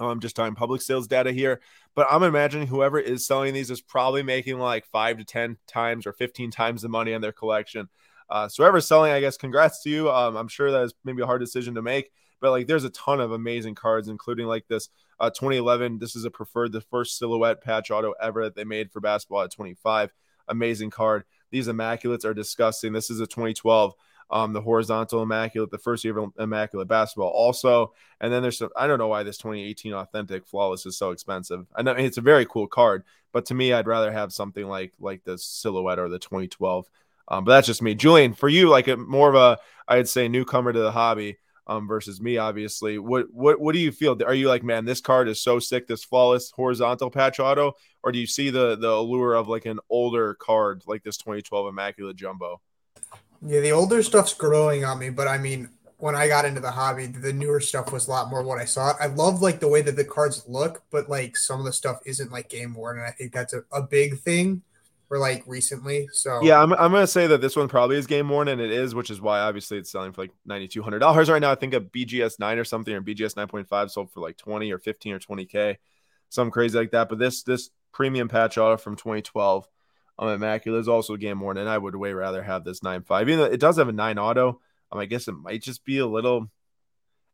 I'm 0.00 0.06
um, 0.06 0.20
just 0.20 0.36
talking 0.36 0.54
public 0.54 0.80
sales 0.80 1.08
data 1.08 1.32
here, 1.32 1.60
but 1.96 2.06
I'm 2.08 2.22
imagining 2.22 2.68
whoever 2.68 3.00
is 3.00 3.26
selling 3.26 3.52
these 3.52 3.70
is 3.70 3.80
probably 3.80 4.22
making 4.22 4.58
like 4.58 4.86
five 4.86 5.18
to 5.18 5.24
10 5.24 5.56
times 5.66 6.06
or 6.06 6.12
15 6.12 6.52
times 6.52 6.82
the 6.82 6.88
money 6.88 7.14
on 7.14 7.20
their 7.20 7.32
collection. 7.32 7.88
Uh, 8.30 8.48
so 8.48 8.62
whoever's 8.62 8.86
selling, 8.86 9.10
I 9.10 9.20
guess, 9.20 9.36
congrats 9.36 9.82
to 9.82 9.90
you. 9.90 10.10
Um, 10.10 10.36
I'm 10.36 10.48
sure 10.48 10.70
that 10.70 10.82
is 10.82 10.94
maybe 11.04 11.22
a 11.22 11.26
hard 11.26 11.40
decision 11.40 11.74
to 11.74 11.82
make, 11.82 12.12
but 12.40 12.50
like 12.50 12.66
there's 12.66 12.84
a 12.84 12.90
ton 12.90 13.20
of 13.20 13.32
amazing 13.32 13.74
cards, 13.74 14.08
including 14.08 14.46
like 14.46 14.66
this 14.68 14.88
uh, 15.20 15.30
2011. 15.30 15.98
This 15.98 16.16
is 16.16 16.24
a 16.24 16.30
preferred, 16.30 16.72
the 16.72 16.80
first 16.80 17.18
silhouette 17.18 17.62
patch 17.62 17.90
auto 17.90 18.14
ever 18.20 18.44
that 18.44 18.54
they 18.54 18.64
made 18.64 18.92
for 18.92 19.00
basketball 19.00 19.42
at 19.42 19.50
25. 19.50 20.12
Amazing 20.48 20.90
card. 20.90 21.24
These 21.50 21.68
immaculates 21.68 22.24
are 22.24 22.34
disgusting. 22.34 22.92
This 22.92 23.10
is 23.10 23.20
a 23.20 23.26
2012 23.26 23.94
um, 24.30 24.52
the 24.52 24.60
horizontal 24.60 25.22
immaculate, 25.22 25.70
the 25.70 25.78
first 25.78 26.04
year 26.04 26.18
of 26.18 26.32
immaculate 26.38 26.88
basketball, 26.88 27.28
also. 27.28 27.94
And 28.20 28.32
then 28.32 28.42
there's 28.42 28.58
some, 28.58 28.70
I 28.76 28.86
don't 28.86 28.98
know 28.98 29.08
why 29.08 29.22
this 29.22 29.38
2018 29.38 29.94
authentic 29.94 30.46
flawless 30.46 30.86
is 30.86 30.98
so 30.98 31.10
expensive. 31.10 31.66
I 31.74 31.82
know 31.82 31.92
it's 31.92 32.18
a 32.18 32.22
very 32.22 32.44
cool 32.46 32.66
card, 32.66 33.04
but 33.32 33.46
to 33.46 33.54
me, 33.54 33.72
I'd 33.72 33.86
rather 33.86 34.12
have 34.12 34.32
something 34.32 34.66
like 34.66 34.92
like 35.00 35.24
the 35.24 35.38
silhouette 35.38 35.98
or 35.98 36.08
the 36.08 36.18
2012. 36.18 36.90
Um, 37.28 37.44
but 37.44 37.52
that's 37.52 37.66
just 37.66 37.82
me, 37.82 37.94
Julian. 37.94 38.34
For 38.34 38.48
you, 38.48 38.68
like 38.68 38.88
a 38.88 38.96
more 38.96 39.28
of 39.28 39.34
a, 39.34 39.58
I'd 39.86 40.08
say 40.08 40.28
newcomer 40.28 40.72
to 40.72 40.80
the 40.80 40.92
hobby. 40.92 41.38
Um, 41.68 41.86
versus 41.86 42.18
me, 42.18 42.38
obviously. 42.38 42.98
What 42.98 43.26
what 43.30 43.60
what 43.60 43.74
do 43.74 43.78
you 43.78 43.92
feel? 43.92 44.16
Are 44.24 44.32
you 44.32 44.48
like, 44.48 44.62
man, 44.62 44.86
this 44.86 45.02
card 45.02 45.28
is 45.28 45.42
so 45.42 45.58
sick, 45.58 45.86
this 45.86 46.02
flawless 46.02 46.50
horizontal 46.50 47.10
patch 47.10 47.40
auto, 47.40 47.74
or 48.02 48.10
do 48.10 48.18
you 48.18 48.26
see 48.26 48.48
the 48.48 48.76
the 48.76 48.88
allure 48.88 49.34
of 49.34 49.48
like 49.48 49.66
an 49.66 49.78
older 49.90 50.34
card 50.34 50.82
like 50.86 51.02
this 51.02 51.18
2012 51.18 51.68
Immaculate 51.68 52.16
Jumbo? 52.16 52.62
Yeah, 53.46 53.60
the 53.60 53.72
older 53.72 54.02
stuff's 54.02 54.32
growing 54.32 54.84
on 54.84 54.98
me, 54.98 55.10
but 55.10 55.28
I 55.28 55.36
mean, 55.36 55.68
when 55.98 56.14
I 56.14 56.26
got 56.26 56.44
into 56.44 56.60
the 56.60 56.70
hobby, 56.70 57.06
the 57.06 57.32
newer 57.32 57.60
stuff 57.60 57.92
was 57.92 58.08
a 58.08 58.10
lot 58.10 58.30
more 58.30 58.42
what 58.42 58.58
I 58.58 58.64
saw. 58.64 58.94
I 58.98 59.06
love 59.06 59.42
like 59.42 59.60
the 59.60 59.68
way 59.68 59.82
that 59.82 59.96
the 59.96 60.04
cards 60.04 60.44
look, 60.48 60.82
but 60.90 61.08
like 61.08 61.36
some 61.36 61.58
of 61.58 61.66
the 61.66 61.72
stuff 61.72 62.00
isn't 62.06 62.32
like 62.32 62.48
game 62.48 62.74
worn, 62.74 62.98
and 62.98 63.06
I 63.06 63.10
think 63.10 63.32
that's 63.32 63.52
a, 63.52 63.62
a 63.72 63.82
big 63.82 64.18
thing 64.20 64.62
for 65.08 65.18
like 65.18 65.42
recently. 65.46 66.08
So 66.12 66.40
yeah, 66.42 66.62
I'm, 66.62 66.72
I'm 66.74 66.92
gonna 66.92 67.06
say 67.06 67.26
that 67.26 67.40
this 67.40 67.56
one 67.56 67.68
probably 67.68 67.96
is 67.96 68.06
game 68.06 68.28
worn, 68.28 68.48
and 68.48 68.60
it 68.60 68.70
is, 68.70 68.94
which 68.94 69.10
is 69.10 69.20
why 69.20 69.40
obviously 69.40 69.78
it's 69.78 69.90
selling 69.90 70.12
for 70.12 70.22
like 70.22 70.32
ninety 70.46 70.68
two 70.68 70.82
hundred 70.82 71.00
dollars 71.00 71.28
right 71.30 71.40
now. 71.40 71.50
I 71.50 71.56
think 71.56 71.74
a 71.74 71.80
BGS 71.80 72.38
nine 72.38 72.58
or 72.58 72.64
something 72.64 72.94
or 72.94 73.02
BGS 73.02 73.36
nine 73.36 73.48
point 73.48 73.68
five 73.68 73.90
sold 73.90 74.12
for 74.12 74.20
like 74.20 74.36
twenty 74.36 74.70
or 74.70 74.78
fifteen 74.78 75.14
or 75.14 75.18
twenty 75.18 75.46
k, 75.46 75.78
something 76.28 76.52
crazy 76.52 76.78
like 76.78 76.92
that. 76.92 77.08
But 77.08 77.18
this 77.18 77.42
this 77.42 77.70
premium 77.92 78.28
patch 78.28 78.58
auto 78.58 78.76
from 78.76 78.96
2012 78.96 79.66
um, 80.18 80.28
Immaculate 80.28 80.80
is 80.80 80.88
also 80.88 81.16
game 81.16 81.40
worn, 81.40 81.58
and 81.58 81.68
I 81.68 81.78
would 81.78 81.94
way 81.94 82.12
rather 82.12 82.42
have 82.42 82.64
this 82.64 82.80
9.5. 82.80 83.22
Even 83.22 83.38
though 83.38 83.44
it 83.44 83.60
does 83.60 83.76
have 83.76 83.88
a 83.88 83.92
9 83.92 84.18
auto, 84.18 84.60
um, 84.90 84.98
I 84.98 85.06
guess 85.06 85.28
it 85.28 85.32
might 85.32 85.62
just 85.62 85.84
be 85.84 85.98
a 85.98 86.06
little. 86.06 86.50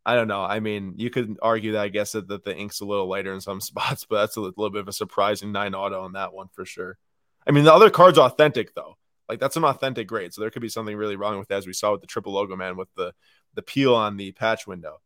I 0.07 0.15
don't 0.17 0.29
know. 0.29 0.43
I 0.43 0.61
mean, 0.61 0.95
you 0.97 1.09
could 1.09 1.39
argue 1.41 1.73
that 1.73 1.83
I 1.83 1.89
guess 1.89 2.13
that, 2.13 2.29
that 2.29 2.45
the 2.45 2.55
ink's 2.55 2.81
a 2.81 2.85
little 2.85 3.09
lighter 3.09 3.33
in 3.33 3.41
some 3.41 3.61
spots, 3.63 4.05
but 4.05 4.21
that's 4.21 4.37
a 4.37 4.41
little 4.41 4.71
bit 4.71 4.83
of 4.83 4.89
a 4.89 4.93
surprising 4.93 5.53
9 5.53 5.75
auto 5.75 6.03
on 6.03 6.13
that 6.13 6.35
one 6.35 6.49
for 6.53 6.67
sure. 6.67 6.99
I 7.47 7.53
mean, 7.53 7.65
the 7.65 7.75
other 7.75 7.91
card's 7.91 8.19
authentic 8.19 8.75
though. 8.75 8.97
Like 9.29 9.41
that's 9.41 9.57
an 9.57 9.65
authentic 9.65 10.07
grade, 10.07 10.35
so 10.35 10.41
there 10.41 10.51
could 10.51 10.63
be 10.63 10.69
something 10.69 10.97
really 10.97 11.17
wrong 11.17 11.39
with 11.39 11.49
that, 11.49 11.59
as 11.59 11.67
we 11.67 11.73
saw 11.73 11.93
with 11.93 12.03
the 12.03 12.07
triple 12.07 12.33
logo 12.33 12.57
man 12.57 12.77
with 12.77 12.89
the 12.95 13.15
the 13.55 13.63
peel 13.63 13.95
on 13.95 14.17
the 14.17 14.33
patch 14.33 14.67
window. 14.67 15.01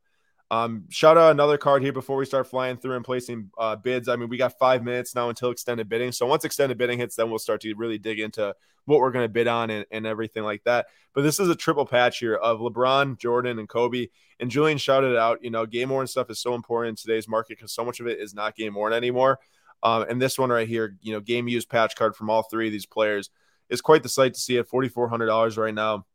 Um, 0.51 0.85
shout 0.89 1.19
out 1.19 1.31
another 1.31 1.59
card 1.59 1.83
here 1.83 1.93
before 1.93 2.17
we 2.17 2.25
start 2.25 2.49
flying 2.49 2.79
through 2.79 2.97
and 2.97 3.05
placing 3.05 3.51
uh, 3.59 3.77
bids. 3.77 4.09
I 4.09 4.17
mean, 4.17 4.31
we 4.31 4.39
got 4.39 4.59
five 4.59 4.83
minutes 4.83 5.15
now 5.15 5.29
until 5.29 5.51
extended 5.51 5.89
bidding. 5.89 6.11
So 6.11 6.27
once 6.27 6.45
extended 6.45 6.79
bidding 6.79 6.99
hits, 6.99 7.17
then 7.17 7.29
we'll 7.29 7.39
start 7.39 7.61
to 7.63 7.75
really 7.75 7.99
dig 7.99 8.19
into 8.19 8.55
what 8.87 9.01
we're 9.01 9.11
going 9.11 9.27
to 9.27 9.29
bid 9.29 9.47
on 9.47 9.69
and, 9.69 9.85
and 9.91 10.07
everything 10.07 10.45
like 10.45 10.65
that. 10.65 10.87
But 11.13 11.23
this 11.23 11.39
is 11.39 11.51
a 11.51 11.55
triple 11.55 11.85
patch 11.85 12.19
here 12.19 12.35
of 12.35 12.61
LeBron, 12.61 13.19
Jordan, 13.19 13.59
and 13.59 13.69
Kobe. 13.69 14.09
And 14.41 14.51
Julian 14.51 14.79
shouted 14.79 15.19
out, 15.19 15.45
you 15.45 15.51
know, 15.51 15.67
game 15.67 15.91
worn 15.91 16.07
stuff 16.07 16.31
is 16.31 16.41
so 16.41 16.55
important 16.55 16.93
in 16.93 16.97
today's 16.97 17.29
market 17.29 17.59
because 17.59 17.73
so 17.73 17.85
much 17.85 18.01
of 18.01 18.07
it 18.07 18.19
is 18.19 18.33
not 18.33 18.57
game 18.57 18.75
worn 18.75 18.95
anymore. 18.95 19.41
Um, 19.83 20.07
and 20.09 20.21
this 20.21 20.39
one 20.39 20.51
right 20.51 20.69
here, 20.69 20.97
you 21.03 21.13
know, 21.13 21.21
game 21.21 21.49
used 21.49 21.69
patch 21.69 21.95
card 21.97 22.17
from 22.17 22.31
all 22.31 22.43
three 22.43 22.67
of 22.67 22.73
these 22.73 22.87
players 22.87 23.31
is 23.69 23.81
quite 23.81 24.03
the 24.03 24.09
sight 24.09 24.35
to 24.35 24.41
see 24.41 24.59
at 24.59 24.69
$4,400 24.69 25.57
right 25.57 25.75
now. 25.75 26.07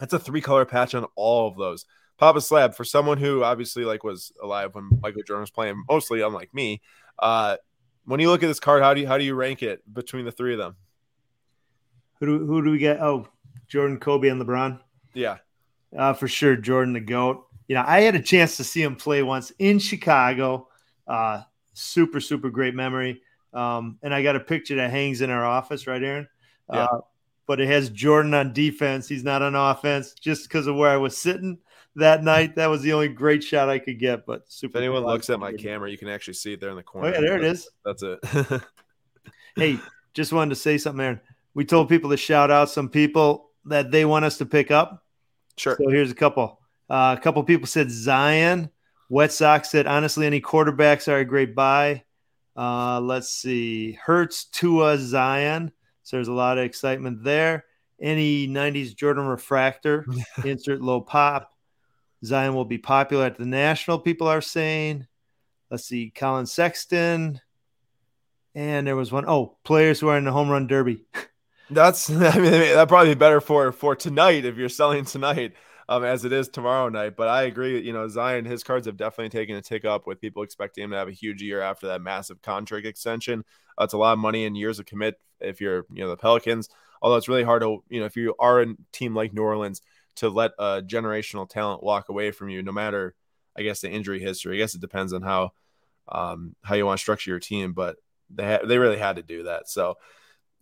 That's 0.00 0.12
a 0.12 0.18
three 0.18 0.40
color 0.40 0.64
patch 0.64 0.94
on 0.94 1.06
all 1.16 1.48
of 1.48 1.56
those. 1.56 1.84
Papa 2.18 2.40
Slab 2.40 2.74
for 2.74 2.84
someone 2.84 3.18
who 3.18 3.44
obviously 3.44 3.84
like 3.84 4.02
was 4.02 4.32
alive 4.42 4.74
when 4.74 4.90
Michael 5.00 5.22
Jordan 5.22 5.42
was 5.42 5.50
playing, 5.50 5.82
mostly 5.88 6.20
unlike 6.20 6.52
me. 6.52 6.82
Uh, 7.18 7.56
when 8.04 8.20
you 8.20 8.28
look 8.28 8.42
at 8.42 8.48
this 8.48 8.60
card, 8.60 8.82
how 8.82 8.94
do 8.94 9.00
you 9.00 9.06
how 9.06 9.18
do 9.18 9.24
you 9.24 9.34
rank 9.34 9.62
it 9.62 9.82
between 9.92 10.24
the 10.24 10.32
three 10.32 10.52
of 10.52 10.58
them? 10.58 10.76
Who 12.18 12.26
do 12.26 12.46
who 12.46 12.64
do 12.64 12.70
we 12.70 12.78
get? 12.78 13.00
Oh, 13.00 13.28
Jordan, 13.68 13.98
Kobe, 13.98 14.28
and 14.28 14.42
LeBron. 14.42 14.80
Yeah, 15.14 15.38
uh, 15.96 16.12
for 16.14 16.26
sure, 16.26 16.56
Jordan 16.56 16.94
the 16.94 17.00
goat. 17.00 17.46
You 17.68 17.76
know, 17.76 17.84
I 17.86 18.00
had 18.00 18.14
a 18.14 18.22
chance 18.22 18.56
to 18.56 18.64
see 18.64 18.82
him 18.82 18.96
play 18.96 19.22
once 19.22 19.52
in 19.58 19.78
Chicago. 19.78 20.68
Uh, 21.06 21.42
super 21.78 22.20
super 22.20 22.50
great 22.50 22.74
memory. 22.74 23.22
Um, 23.52 23.98
and 24.02 24.12
I 24.12 24.22
got 24.22 24.36
a 24.36 24.40
picture 24.40 24.76
that 24.76 24.90
hangs 24.90 25.20
in 25.20 25.30
our 25.30 25.44
office, 25.44 25.86
right, 25.86 26.02
Aaron? 26.02 26.28
Yeah. 26.72 26.84
Uh, 26.84 27.00
but 27.46 27.60
it 27.60 27.66
has 27.68 27.88
Jordan 27.88 28.34
on 28.34 28.52
defense. 28.52 29.08
He's 29.08 29.24
not 29.24 29.40
on 29.40 29.54
offense 29.54 30.12
just 30.12 30.48
because 30.48 30.66
of 30.66 30.76
where 30.76 30.90
I 30.90 30.98
was 30.98 31.16
sitting 31.16 31.58
that 31.96 32.22
night. 32.22 32.56
That 32.56 32.66
was 32.66 32.82
the 32.82 32.92
only 32.92 33.08
great 33.08 33.42
shot 33.42 33.70
I 33.70 33.78
could 33.78 33.98
get. 33.98 34.26
But 34.26 34.50
super. 34.52 34.76
If 34.76 34.82
anyone 34.82 35.04
looks 35.04 35.30
at 35.30 35.40
my 35.40 35.54
camera, 35.54 35.90
you 35.90 35.96
can 35.96 36.08
actually 36.08 36.34
see 36.34 36.52
it 36.52 36.60
there 36.60 36.70
in 36.70 36.76
the 36.76 36.82
corner. 36.82 37.08
Oh, 37.08 37.12
yeah, 37.12 37.20
there 37.20 37.36
it 37.36 37.44
is. 37.44 37.70
That's 37.86 38.02
it. 38.02 38.18
hey, 39.56 39.78
just 40.12 40.32
wanted 40.32 40.50
to 40.50 40.56
say 40.56 40.76
something, 40.76 41.02
Aaron. 41.02 41.20
We 41.54 41.64
told 41.64 41.88
people 41.88 42.10
to 42.10 42.18
shout 42.18 42.50
out 42.50 42.68
some 42.68 42.90
people 42.90 43.50
that 43.64 43.90
they 43.90 44.04
want 44.04 44.26
us 44.26 44.38
to 44.38 44.46
pick 44.46 44.70
up. 44.70 45.04
Sure. 45.56 45.76
So 45.80 45.88
here's 45.88 46.10
a 46.10 46.14
couple. 46.14 46.60
Uh, 46.90 47.16
a 47.18 47.20
couple 47.20 47.42
people 47.44 47.66
said 47.66 47.90
Zion. 47.90 48.70
Wet 49.08 49.32
Sox 49.32 49.70
said 49.70 49.86
honestly, 49.86 50.26
any 50.26 50.40
quarterbacks 50.40 51.08
are 51.08 51.18
a 51.18 51.24
great 51.24 51.54
buy. 51.54 52.04
Uh, 52.56 53.00
let's 53.00 53.30
see, 53.30 53.92
Hurts, 53.92 54.44
Tua, 54.46 54.98
Zion. 54.98 55.72
So 56.02 56.16
there's 56.16 56.28
a 56.28 56.32
lot 56.32 56.58
of 56.58 56.64
excitement 56.64 57.22
there. 57.22 57.64
Any 58.00 58.48
90s 58.48 58.94
Jordan 58.94 59.26
refractor, 59.26 60.04
insert 60.44 60.80
low 60.80 61.00
pop. 61.00 61.52
Zion 62.24 62.54
will 62.54 62.64
be 62.64 62.78
popular 62.78 63.26
at 63.26 63.38
the 63.38 63.46
national, 63.46 64.00
people 64.00 64.26
are 64.26 64.40
saying. 64.40 65.06
Let's 65.70 65.84
see, 65.84 66.10
Collin 66.10 66.46
Sexton. 66.46 67.40
And 68.54 68.86
there 68.86 68.96
was 68.96 69.12
one, 69.12 69.26
oh, 69.28 69.56
players 69.64 70.00
who 70.00 70.08
are 70.08 70.18
in 70.18 70.24
the 70.24 70.32
home 70.32 70.48
run 70.48 70.66
derby. 70.66 71.04
That's, 71.70 72.10
I 72.10 72.38
mean, 72.38 72.50
that 72.50 72.88
probably 72.88 73.14
be 73.14 73.18
better 73.18 73.40
for 73.40 73.70
for 73.72 73.94
tonight 73.94 74.44
if 74.44 74.56
you're 74.56 74.68
selling 74.68 75.04
tonight, 75.04 75.52
um, 75.88 76.04
as 76.04 76.24
it 76.24 76.32
is 76.32 76.48
tomorrow 76.48 76.88
night. 76.88 77.16
But 77.16 77.28
I 77.28 77.42
agree, 77.44 77.80
you 77.80 77.92
know, 77.92 78.08
Zion, 78.08 78.44
his 78.44 78.62
cards 78.62 78.86
have 78.86 78.96
definitely 78.96 79.30
taken 79.30 79.56
a 79.56 79.62
tick 79.62 79.84
up 79.84 80.06
with 80.06 80.20
people 80.20 80.42
expecting 80.42 80.84
him 80.84 80.90
to 80.90 80.96
have 80.96 81.08
a 81.08 81.12
huge 81.12 81.42
year 81.42 81.60
after 81.60 81.86
that 81.88 82.02
massive 82.02 82.42
contract 82.42 82.86
extension. 82.86 83.44
That's 83.78 83.94
a 83.94 83.98
lot 83.98 84.12
of 84.12 84.18
money 84.18 84.44
and 84.44 84.56
years 84.56 84.78
of 84.78 84.86
commit 84.86 85.18
if 85.40 85.60
you're, 85.60 85.86
you 85.92 86.02
know, 86.02 86.10
the 86.10 86.16
Pelicans. 86.16 86.68
Although 87.00 87.16
it's 87.16 87.28
really 87.28 87.44
hard 87.44 87.62
to, 87.62 87.82
you 87.88 88.00
know, 88.00 88.06
if 88.06 88.16
you 88.16 88.34
are 88.38 88.60
a 88.60 88.74
team 88.92 89.14
like 89.14 89.32
New 89.32 89.42
Orleans, 89.42 89.82
to 90.18 90.28
let 90.28 90.50
a 90.58 90.82
generational 90.82 91.48
talent 91.48 91.80
walk 91.80 92.08
away 92.08 92.32
from 92.32 92.48
you, 92.48 92.60
no 92.60 92.72
matter, 92.72 93.14
I 93.56 93.62
guess, 93.62 93.80
the 93.80 93.90
injury 93.90 94.18
history. 94.18 94.56
I 94.56 94.58
guess 94.58 94.74
it 94.74 94.80
depends 94.80 95.12
on 95.12 95.22
how 95.22 95.52
um, 96.08 96.56
how 96.62 96.74
you 96.74 96.86
want 96.86 96.98
to 96.98 97.02
structure 97.02 97.30
your 97.30 97.38
team, 97.38 97.72
but 97.72 97.96
they 98.28 98.44
ha- 98.44 98.66
they 98.66 98.78
really 98.78 98.98
had 98.98 99.16
to 99.16 99.22
do 99.22 99.44
that. 99.44 99.68
So, 99.68 99.94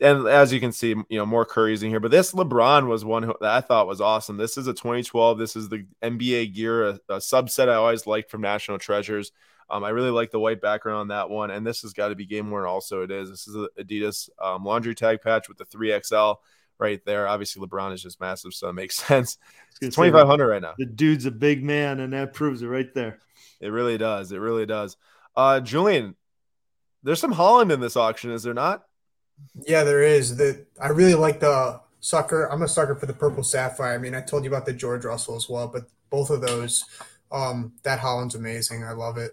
and 0.01 0.27
as 0.27 0.53
you 0.53 0.61
can 0.61 0.73
see, 0.73 0.89
you 0.89 1.19
know, 1.19 1.27
more 1.27 1.45
Curry's 1.45 1.83
in 1.83 1.91
here, 1.91 2.01
but 2.01 2.11
this 2.11 2.33
LeBron 2.33 2.87
was 2.87 3.05
one 3.05 3.23
who, 3.23 3.35
that 3.41 3.51
I 3.51 3.61
thought 3.61 3.87
was 3.87 4.01
awesome. 4.01 4.37
This 4.37 4.59
is 4.59 4.67
a 4.67 4.75
2012. 4.75 5.39
This 5.39 5.57
is 5.57 5.69
the 5.69 5.87
NBA 6.03 6.55
gear, 6.55 6.89
a, 6.89 7.01
a 7.09 7.17
subset 7.17 7.69
I 7.69 7.75
always 7.75 8.07
liked 8.07 8.31
from 8.31 8.43
National 8.43 8.79
Treasures. 8.79 9.33
Um, 9.69 9.83
I 9.83 9.89
really 9.89 10.11
like 10.11 10.31
the 10.31 10.39
white 10.39 10.61
background 10.61 11.01
on 11.01 11.09
that 11.09 11.31
one, 11.31 11.51
and 11.51 11.67
this 11.67 11.83
has 11.83 11.93
got 11.93 12.09
to 12.09 12.15
be 12.15 12.27
game 12.27 12.51
worn. 12.51 12.65
Also, 12.65 13.03
it 13.03 13.11
is. 13.11 13.31
This 13.31 13.49
is 13.49 13.57
a 13.57 13.69
Adidas 13.83 14.29
um, 14.41 14.65
laundry 14.65 14.95
tag 14.95 15.23
patch 15.23 15.49
with 15.49 15.59
the 15.59 15.65
3XL 15.65 16.37
right 16.79 17.05
there. 17.05 17.27
Obviously, 17.27 17.67
LeBron 17.67 17.93
is 17.93 18.03
just 18.03 18.21
massive, 18.21 18.55
so 18.55 18.69
it 18.69 18.75
makes 18.75 18.97
sense. 19.07 19.39
Twenty 19.93 20.11
five 20.11 20.27
hundred 20.27 20.49
right 20.49 20.63
now. 20.63 20.75
The 20.79 20.87
dude's 20.87 21.27
a 21.27 21.31
big 21.31 21.63
man, 21.63 22.01
and 22.01 22.13
that 22.13 22.33
proves 22.33 22.63
it 22.63 22.67
right 22.67 22.93
there. 22.95 23.19
It 23.61 23.69
really 23.69 23.99
does. 23.99 24.33
It 24.33 24.39
really 24.39 24.67
does. 24.67 24.97
Uh, 25.35 25.61
Julian, 25.61 26.17
there's 27.03 27.21
some 27.21 27.35
Haaland 27.35 27.73
in 27.73 27.81
this 27.81 27.97
auction, 27.97 28.31
is 28.31 28.43
there 28.43 28.55
not? 28.55 28.86
Yeah, 29.67 29.85
there 29.85 30.03
is. 30.03 30.37
The 30.37 30.67
I 30.81 30.89
really 30.89 31.15
like 31.15 31.41
the 31.41 31.81
sucker. 32.01 32.45
I'm 32.45 32.63
a 32.63 32.69
sucker 32.69 32.95
for 32.95 33.07
the 33.07 33.15
purple 33.15 33.43
sapphire. 33.43 33.95
I 33.95 33.99
mean, 33.99 34.15
I 34.15 34.21
told 34.21 34.45
you 34.45 34.51
about 34.51 34.67
the 34.67 34.73
George 34.73 35.05
Russell 35.05 35.37
as 35.37 35.49
well, 35.49 35.69
but 35.69 35.89
both 36.11 36.31
of 36.31 36.41
those, 36.41 36.85
um, 37.33 37.73
that 37.83 37.99
Haaland's 37.99 38.35
amazing. 38.35 38.85
I 38.85 38.93
love 38.93 39.19
it. 39.19 39.33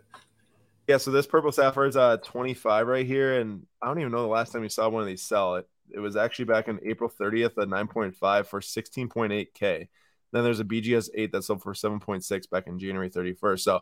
Yeah, 0.88 0.98
so 0.98 1.12
this 1.12 1.28
purple 1.28 1.52
sapphire 1.52 1.86
is 1.86 1.96
uh 1.96 2.18
25 2.18 2.88
right 2.88 3.06
here, 3.06 3.40
and 3.40 3.66
I 3.82 3.88
don't 3.88 4.00
even 4.00 4.12
know 4.12 4.22
the 4.22 4.28
last 4.28 4.52
time 4.52 4.64
you 4.64 4.70
saw 4.70 4.90
one 4.90 5.02
of 5.02 5.08
these 5.08 5.24
sell. 5.24 5.56
It 5.56 5.68
it 5.94 6.00
was 6.00 6.16
actually 6.16 6.46
back 6.46 6.68
on 6.68 6.80
April 6.84 7.10
30th 7.10 7.58
at 7.62 7.68
9.5 7.68 8.46
for 8.48 8.60
16.8k. 8.62 9.88
Then 10.32 10.44
there's 10.44 10.60
a 10.60 10.66
BGS 10.66 11.10
8 11.14 11.32
that 11.32 11.44
sold 11.44 11.62
for 11.62 11.74
7.6 11.74 12.50
back 12.50 12.68
in 12.68 12.80
January 12.80 13.10
31st. 13.10 13.60
So, 13.60 13.76
if 13.76 13.82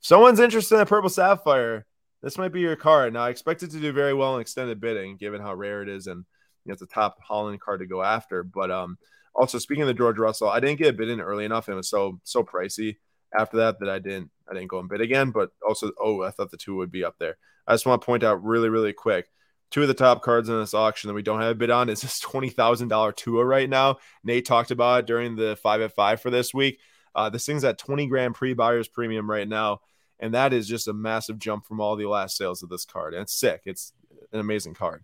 someone's 0.00 0.40
interested 0.40 0.76
in 0.76 0.80
a 0.80 0.86
purple 0.86 1.10
sapphire, 1.10 1.84
this 2.22 2.38
might 2.38 2.52
be 2.52 2.60
your 2.60 2.76
card. 2.76 3.12
Now, 3.12 3.22
I 3.22 3.30
expect 3.30 3.62
it 3.62 3.70
to 3.72 3.80
do 3.80 3.92
very 3.92 4.14
well 4.14 4.34
in 4.36 4.40
extended 4.40 4.80
bidding, 4.80 5.16
given 5.16 5.40
how 5.40 5.54
rare 5.54 5.82
it 5.82 5.88
is, 5.88 6.06
and 6.06 6.24
you 6.64 6.70
know, 6.70 6.74
it's 6.74 6.82
a 6.82 6.86
top 6.86 7.18
Haaland 7.28 7.58
card 7.58 7.80
to 7.80 7.86
go 7.86 8.02
after. 8.02 8.42
But 8.42 8.70
um, 8.70 8.98
also 9.34 9.58
speaking 9.58 9.82
of 9.82 9.88
the 9.88 9.94
George 9.94 10.18
Russell, 10.18 10.48
I 10.48 10.60
didn't 10.60 10.78
get 10.78 10.94
a 10.94 10.96
bid 10.96 11.08
in 11.08 11.20
early 11.20 11.44
enough, 11.44 11.68
and 11.68 11.74
it 11.74 11.76
was 11.76 11.90
so 11.90 12.20
so 12.24 12.42
pricey 12.44 12.96
after 13.36 13.58
that 13.58 13.80
that 13.80 13.88
I 13.88 13.98
didn't 13.98 14.30
I 14.48 14.54
didn't 14.54 14.68
go 14.68 14.78
and 14.78 14.88
bid 14.88 15.00
again. 15.00 15.30
But 15.30 15.50
also, 15.66 15.90
oh, 16.00 16.22
I 16.22 16.30
thought 16.30 16.50
the 16.50 16.56
two 16.56 16.76
would 16.76 16.92
be 16.92 17.04
up 17.04 17.16
there. 17.18 17.36
I 17.66 17.74
just 17.74 17.86
want 17.86 18.00
to 18.00 18.06
point 18.06 18.22
out 18.24 18.42
really 18.44 18.68
really 18.68 18.92
quick. 18.92 19.26
Two 19.70 19.82
of 19.82 19.88
the 19.88 19.94
top 19.94 20.22
cards 20.22 20.50
in 20.50 20.58
this 20.58 20.74
auction 20.74 21.08
that 21.08 21.14
we 21.14 21.22
don't 21.22 21.40
have 21.40 21.52
a 21.52 21.54
bid 21.54 21.70
on 21.70 21.88
is 21.88 22.02
this 22.02 22.20
twenty 22.20 22.50
thousand 22.50 22.88
dollar 22.88 23.12
Tua 23.12 23.44
right 23.44 23.68
now. 23.68 23.96
Nate 24.22 24.44
talked 24.44 24.70
about 24.70 25.00
it 25.00 25.06
during 25.06 25.34
the 25.34 25.56
five 25.62 25.80
at 25.80 25.94
five 25.94 26.20
for 26.20 26.30
this 26.30 26.52
week. 26.52 26.78
Uh, 27.14 27.30
this 27.30 27.46
thing's 27.46 27.64
at 27.64 27.78
twenty 27.78 28.06
grand 28.06 28.34
pre 28.34 28.52
buyers 28.54 28.88
premium 28.88 29.28
right 29.28 29.48
now, 29.48 29.80
and 30.22 30.32
that 30.34 30.52
is 30.52 30.68
just 30.68 30.88
a 30.88 30.92
massive 30.92 31.38
jump 31.38 31.66
from 31.66 31.80
all 31.80 31.96
the 31.96 32.06
last 32.06 32.36
sales 32.36 32.62
of 32.62 32.68
this 32.68 32.84
card. 32.84 33.12
And 33.12 33.22
it's 33.22 33.34
sick. 33.34 33.62
It's 33.66 33.92
an 34.32 34.38
amazing 34.38 34.74
card. 34.74 35.02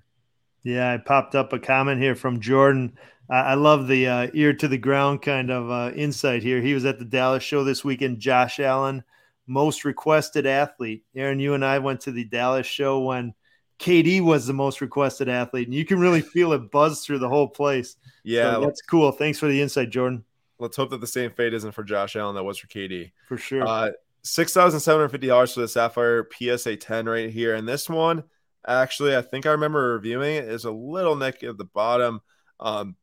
Yeah, 0.63 0.93
I 0.93 0.99
popped 0.99 1.35
up 1.35 1.53
a 1.53 1.59
comment 1.59 2.01
here 2.01 2.15
from 2.15 2.41
Jordan. 2.41 2.97
Uh, 3.29 3.35
I 3.35 3.55
love 3.55 3.89
the 3.89 4.07
uh, 4.07 4.31
ear 4.33 4.55
to 4.55 4.69
the 4.69 4.79
ground 4.79 5.21
kind 5.21 5.51
of 5.51 5.71
uh, 5.71 5.95
insight 5.95 6.43
here. 6.43 6.61
He 6.61 6.73
was 6.73 6.85
at 6.85 7.01
the 7.01 7.05
Dallas 7.05 7.43
show 7.43 7.65
this 7.65 7.85
weekend. 7.85 8.21
Josh 8.21 8.61
Allen, 8.61 9.03
most 9.49 9.85
requested 9.85 10.47
athlete. 10.47 11.05
Aaron, 11.17 11.41
you 11.41 11.55
and 11.55 11.65
I 11.65 11.81
went 11.81 12.01
to 12.03 12.13
the 12.13 12.25
Dallas 12.25 12.67
show 12.67 13.01
when 13.01 13.35
KD 13.81 14.21
was 14.21 14.47
the 14.47 14.53
most 14.53 14.81
requested 14.81 15.29
athlete, 15.29 15.67
and 15.67 15.75
you 15.75 15.85
can 15.85 15.99
really 15.99 16.21
feel 16.21 16.53
it 16.53 16.71
buzz 16.71 17.05
through 17.05 17.19
the 17.19 17.29
whole 17.29 17.49
place. 17.49 17.97
Yeah, 18.23 18.55
so 18.55 18.61
that's 18.61 18.83
cool. 18.83 19.11
Thanks 19.11 19.39
for 19.39 19.49
the 19.49 19.61
insight, 19.61 19.91
Jordan. 19.91 20.25
Let's 20.61 20.77
hope 20.77 20.91
that 20.91 21.01
the 21.01 21.07
same 21.07 21.33
fate 21.33 21.55
isn't 21.55 21.73
for 21.73 21.85
Josh 21.85 22.15
Allen 22.17 22.35
that 22.37 22.45
was 22.45 22.59
for 22.59 22.67
KD. 22.69 23.13
For 23.27 23.37
sure. 23.37 23.67
Uh, 23.67 23.91
Six 24.23 24.53
thousand 24.53 24.81
seven 24.81 25.01
hundred 25.01 25.11
fifty 25.11 25.29
dollars 25.29 25.55
for 25.55 25.61
the 25.61 25.69
Sapphire 25.69 26.29
PSA 26.33 26.77
ten 26.77 27.07
right 27.07 27.31
here, 27.31 27.55
and 27.55 27.69
this 27.69 27.89
one 27.89 28.25
actually 28.67 29.17
I 29.17 29.23
think 29.23 29.47
I 29.47 29.53
remember 29.53 29.95
reviewing 29.95 30.37
it 30.37 30.45
is 30.45 30.65
a 30.65 30.71
little 30.71 31.17
nick 31.17 31.43
at 31.43 31.57
the 31.57 31.65
bottom. 31.65 32.21
Um, 32.61 32.97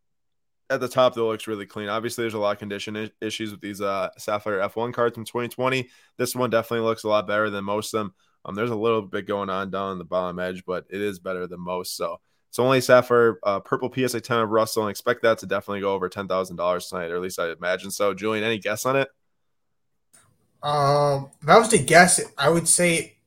at 0.69 0.79
the 0.79 0.88
top, 0.88 1.13
though, 1.13 1.27
looks 1.27 1.48
really 1.48 1.65
clean. 1.65 1.89
Obviously, 1.89 2.24
there's 2.24 2.34
a 2.34 2.39
lot 2.39 2.53
of 2.53 2.60
condition 2.60 3.10
issues 3.22 3.51
with 3.51 3.62
these 3.62 3.81
uh, 3.81 4.10
Sapphire 4.17 4.60
F1 4.60 4.93
cards 4.93 5.15
from 5.15 5.25
2020. 5.25 5.88
This 6.17 6.36
one 6.36 6.50
definitely 6.50 6.86
looks 6.86 7.03
a 7.03 7.07
lot 7.07 7.27
better 7.27 7.50
than 7.50 7.63
most 7.63 7.93
of 7.93 8.00
them. 8.00 8.13
Um, 8.43 8.55
there's 8.55 8.72
a 8.72 8.75
little 8.75 9.01
bit 9.01 9.27
going 9.27 9.50
on 9.50 9.69
down 9.69 9.91
on 9.91 9.98
the 10.00 10.05
bottom 10.05 10.39
edge, 10.39 10.63
but 10.65 10.86
it 10.89 11.01
is 11.01 11.19
better 11.19 11.48
than 11.48 11.60
most. 11.60 11.95
So 11.95 12.19
it's 12.50 12.60
only 12.60 12.81
Sapphire 12.81 13.39
uh, 13.43 13.60
Purple 13.60 13.91
PSA 13.93 14.22
10 14.22 14.39
of 14.39 14.50
Russell, 14.50 14.84
and 14.84 14.89
expect 14.89 15.22
that 15.22 15.39
to 15.39 15.45
definitely 15.45 15.81
go 15.81 15.93
over 15.93 16.10
$10,000 16.10 16.89
tonight, 16.89 17.12
or 17.12 17.15
at 17.15 17.22
least 17.22 17.39
I 17.39 17.51
imagine 17.51 17.91
so. 17.91 18.13
Julian, 18.13 18.43
any 18.43 18.57
guess 18.57 18.86
on 18.86 18.95
it? 18.95 19.10
Um, 20.65 21.29
if 21.43 21.48
I 21.48 21.60
was 21.60 21.67
to 21.69 21.77
guess, 21.77 22.19
I 22.39 22.50
would 22.50 22.67
say 22.67 23.17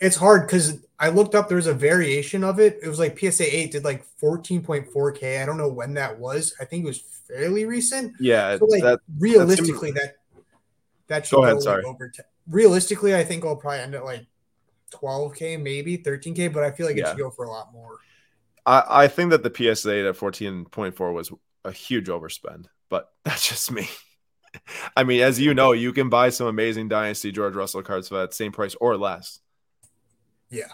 it's 0.00 0.16
hard 0.16 0.46
because 0.46 0.80
I 0.98 1.10
looked 1.10 1.34
up. 1.34 1.48
There's 1.48 1.66
a 1.66 1.74
variation 1.74 2.42
of 2.42 2.58
it. 2.58 2.78
It 2.82 2.88
was 2.88 2.98
like 2.98 3.18
PSA 3.18 3.54
eight 3.54 3.72
did 3.72 3.84
like 3.84 4.04
14.4k. 4.20 5.42
I 5.42 5.46
don't 5.46 5.58
know 5.58 5.68
when 5.68 5.94
that 5.94 6.18
was. 6.18 6.54
I 6.58 6.64
think 6.64 6.84
it 6.84 6.86
was 6.86 6.98
fairly 6.98 7.66
recent. 7.66 8.14
Yeah. 8.18 8.56
So 8.56 8.64
like 8.64 8.82
that, 8.82 9.00
realistically, 9.18 9.90
that 9.92 10.16
that 11.08 11.26
should 11.26 11.36
go, 11.36 11.44
ahead, 11.44 11.62
go 11.62 11.82
over. 11.84 12.08
T- 12.08 12.22
realistically, 12.48 13.14
I 13.14 13.24
think 13.24 13.44
I'll 13.44 13.56
probably 13.56 13.80
end 13.80 13.94
at 13.94 14.04
like 14.04 14.24
12k, 14.90 15.62
maybe 15.62 15.98
13k. 15.98 16.50
But 16.50 16.62
I 16.62 16.70
feel 16.70 16.86
like 16.86 16.96
it 16.96 17.00
yeah. 17.00 17.10
should 17.10 17.18
go 17.18 17.30
for 17.30 17.44
a 17.44 17.50
lot 17.50 17.74
more. 17.74 17.98
I 18.64 18.84
I 18.88 19.08
think 19.08 19.32
that 19.32 19.42
the 19.42 19.50
PSA 19.50 20.08
at 20.08 20.16
14.4 20.16 21.12
was 21.12 21.30
a 21.62 21.72
huge 21.72 22.08
overspend, 22.08 22.68
but 22.88 23.12
that's 23.24 23.46
just 23.46 23.70
me. 23.70 23.86
I 24.96 25.04
mean, 25.04 25.22
as 25.22 25.40
you 25.40 25.54
know, 25.54 25.72
you 25.72 25.92
can 25.92 26.08
buy 26.08 26.30
some 26.30 26.46
amazing 26.46 26.88
Dynasty 26.88 27.32
George 27.32 27.54
Russell 27.54 27.82
cards 27.82 28.08
for 28.08 28.16
that 28.16 28.34
same 28.34 28.52
price 28.52 28.74
or 28.80 28.96
less. 28.96 29.40
Yeah. 30.50 30.72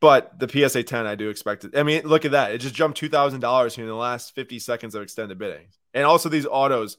But 0.00 0.38
the 0.38 0.48
PSA 0.48 0.84
10, 0.84 1.06
I 1.06 1.14
do 1.16 1.28
expect 1.28 1.64
it. 1.64 1.76
I 1.76 1.82
mean, 1.82 2.02
look 2.04 2.24
at 2.24 2.30
that. 2.30 2.52
It 2.52 2.58
just 2.58 2.74
jumped 2.74 3.00
$2,000 3.00 3.74
here 3.74 3.84
in 3.84 3.88
the 3.88 3.96
last 3.96 4.34
50 4.34 4.58
seconds 4.60 4.94
of 4.94 5.02
extended 5.02 5.38
bidding. 5.38 5.68
And 5.92 6.04
also 6.04 6.28
these 6.28 6.46
autos. 6.46 6.98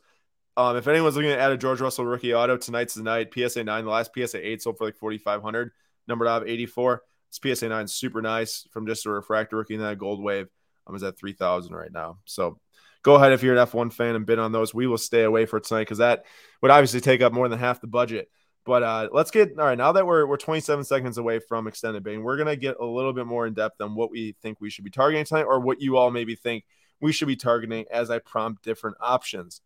Um, 0.58 0.76
if 0.76 0.88
anyone's 0.88 1.16
looking 1.16 1.32
at 1.32 1.52
a 1.52 1.58
George 1.58 1.80
Russell 1.80 2.06
rookie 2.06 2.34
auto, 2.34 2.58
tonight's 2.58 2.96
the 2.96 3.04
night. 3.04 3.34
PSA 3.34 3.64
9, 3.64 3.86
the 3.86 3.90
last 3.90 4.12
PSA 4.14 4.46
8 4.46 4.62
sold 4.62 4.78
for 4.78 4.86
like 4.86 4.98
4,500, 4.98 5.72
numbered 6.08 6.28
out 6.28 6.42
of 6.42 6.50
84. 6.50 7.04
This 7.32 7.58
PSA 7.58 7.70
9 7.70 7.88
super 7.88 8.22
nice 8.22 8.68
from 8.72 8.86
just 8.86 9.06
a 9.06 9.10
refractor 9.10 9.56
rookie 9.56 9.76
and 9.76 9.84
then 9.84 9.92
a 9.92 9.96
gold 9.96 10.22
wave. 10.22 10.50
I'm 10.86 10.96
um, 10.96 11.04
at 11.04 11.18
3,000 11.18 11.74
right 11.74 11.92
now. 11.92 12.18
So 12.26 12.60
go 13.04 13.16
ahead 13.16 13.32
if 13.32 13.44
you're 13.44 13.56
an 13.56 13.68
F1 13.68 13.94
fan 13.94 14.16
and 14.16 14.26
bid 14.26 14.40
on 14.40 14.52
those. 14.52 14.74
We 14.74 14.88
will 14.88 14.98
stay 14.98 15.24
away 15.24 15.46
for 15.46 15.60
tonight 15.60 15.82
because 15.82 16.00
that 16.00 16.26
would 16.62 16.72
obviously 16.72 17.02
take 17.02 17.22
up 17.22 17.34
more 17.34 17.48
than 17.48 17.60
half 17.60 17.82
the 17.82 17.88
budget. 17.88 18.30
But 18.66 18.84
uh, 18.84 19.10
let's 19.12 19.32
get 19.32 19.58
all 19.58 19.66
right 19.66 19.78
now 19.78 19.94
that 19.94 20.06
we're 20.06 20.26
we're 20.28 20.38
27 20.38 20.84
seconds 20.84 21.18
away 21.18 21.40
from 21.40 21.68
extended 21.68 22.04
bidding. 22.04 22.24
We're 22.24 22.38
gonna 22.38 22.56
get 22.56 22.78
a 22.80 22.86
little 22.86 23.14
bit 23.14 23.26
more 23.26 23.48
in 23.48 23.54
depth 23.54 23.82
on 23.82 23.96
what 23.96 24.12
we 24.12 24.36
think 24.42 24.60
we 24.62 24.70
should 24.70 24.84
be 24.84 24.92
targeting 24.92 25.26
tonight, 25.26 25.46
or 25.46 25.60
what 25.60 25.82
you 25.82 25.98
all 25.98 26.12
maybe 26.12 26.36
think 26.36 26.66
we 27.02 27.12
should 27.12 27.28
be 27.28 27.36
targeting 27.36 27.86
as 27.90 28.12
I 28.12 28.20
prompt 28.20 28.64
different 28.64 28.98
options. 29.00 29.62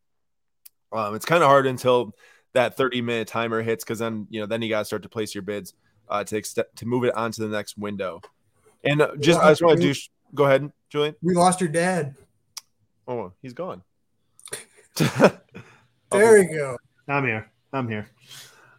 Um, 0.93 1.15
it's 1.15 1.25
kind 1.25 1.43
of 1.43 1.49
hard 1.49 1.65
until 1.65 2.15
that 2.53 2.77
30 2.77 3.01
minute 3.01 3.27
timer 3.27 3.61
hits 3.61 3.83
because 3.83 3.99
then 3.99 4.27
you 4.29 4.39
know 4.39 4.45
then 4.45 4.61
you 4.61 4.69
got 4.69 4.79
to 4.79 4.85
start 4.85 5.03
to 5.03 5.09
place 5.09 5.33
your 5.33 5.41
bids 5.41 5.73
uh, 6.07 6.23
to 6.23 6.37
extend 6.37 6.67
to 6.77 6.85
move 6.85 7.03
it 7.03 7.15
onto 7.15 7.41
the 7.41 7.53
next 7.53 7.77
window. 7.77 8.21
And 8.83 9.01
uh, 9.01 9.15
just 9.19 9.39
I 9.39 9.51
just 9.51 9.63
want 9.63 9.81
to 9.81 9.93
do. 9.93 9.99
Go 10.35 10.45
ahead, 10.45 10.71
Julian. 10.89 11.15
We 11.21 11.33
lost 11.33 11.59
your 11.59 11.69
dad. 11.69 12.15
Oh, 13.07 13.31
he's 13.41 13.53
gone. 13.53 13.83
there 16.11 16.37
you 16.37 16.49
go. 16.55 16.77
I'm 17.07 17.25
here. 17.25 17.51
I'm 17.71 17.89
here. 17.89 18.07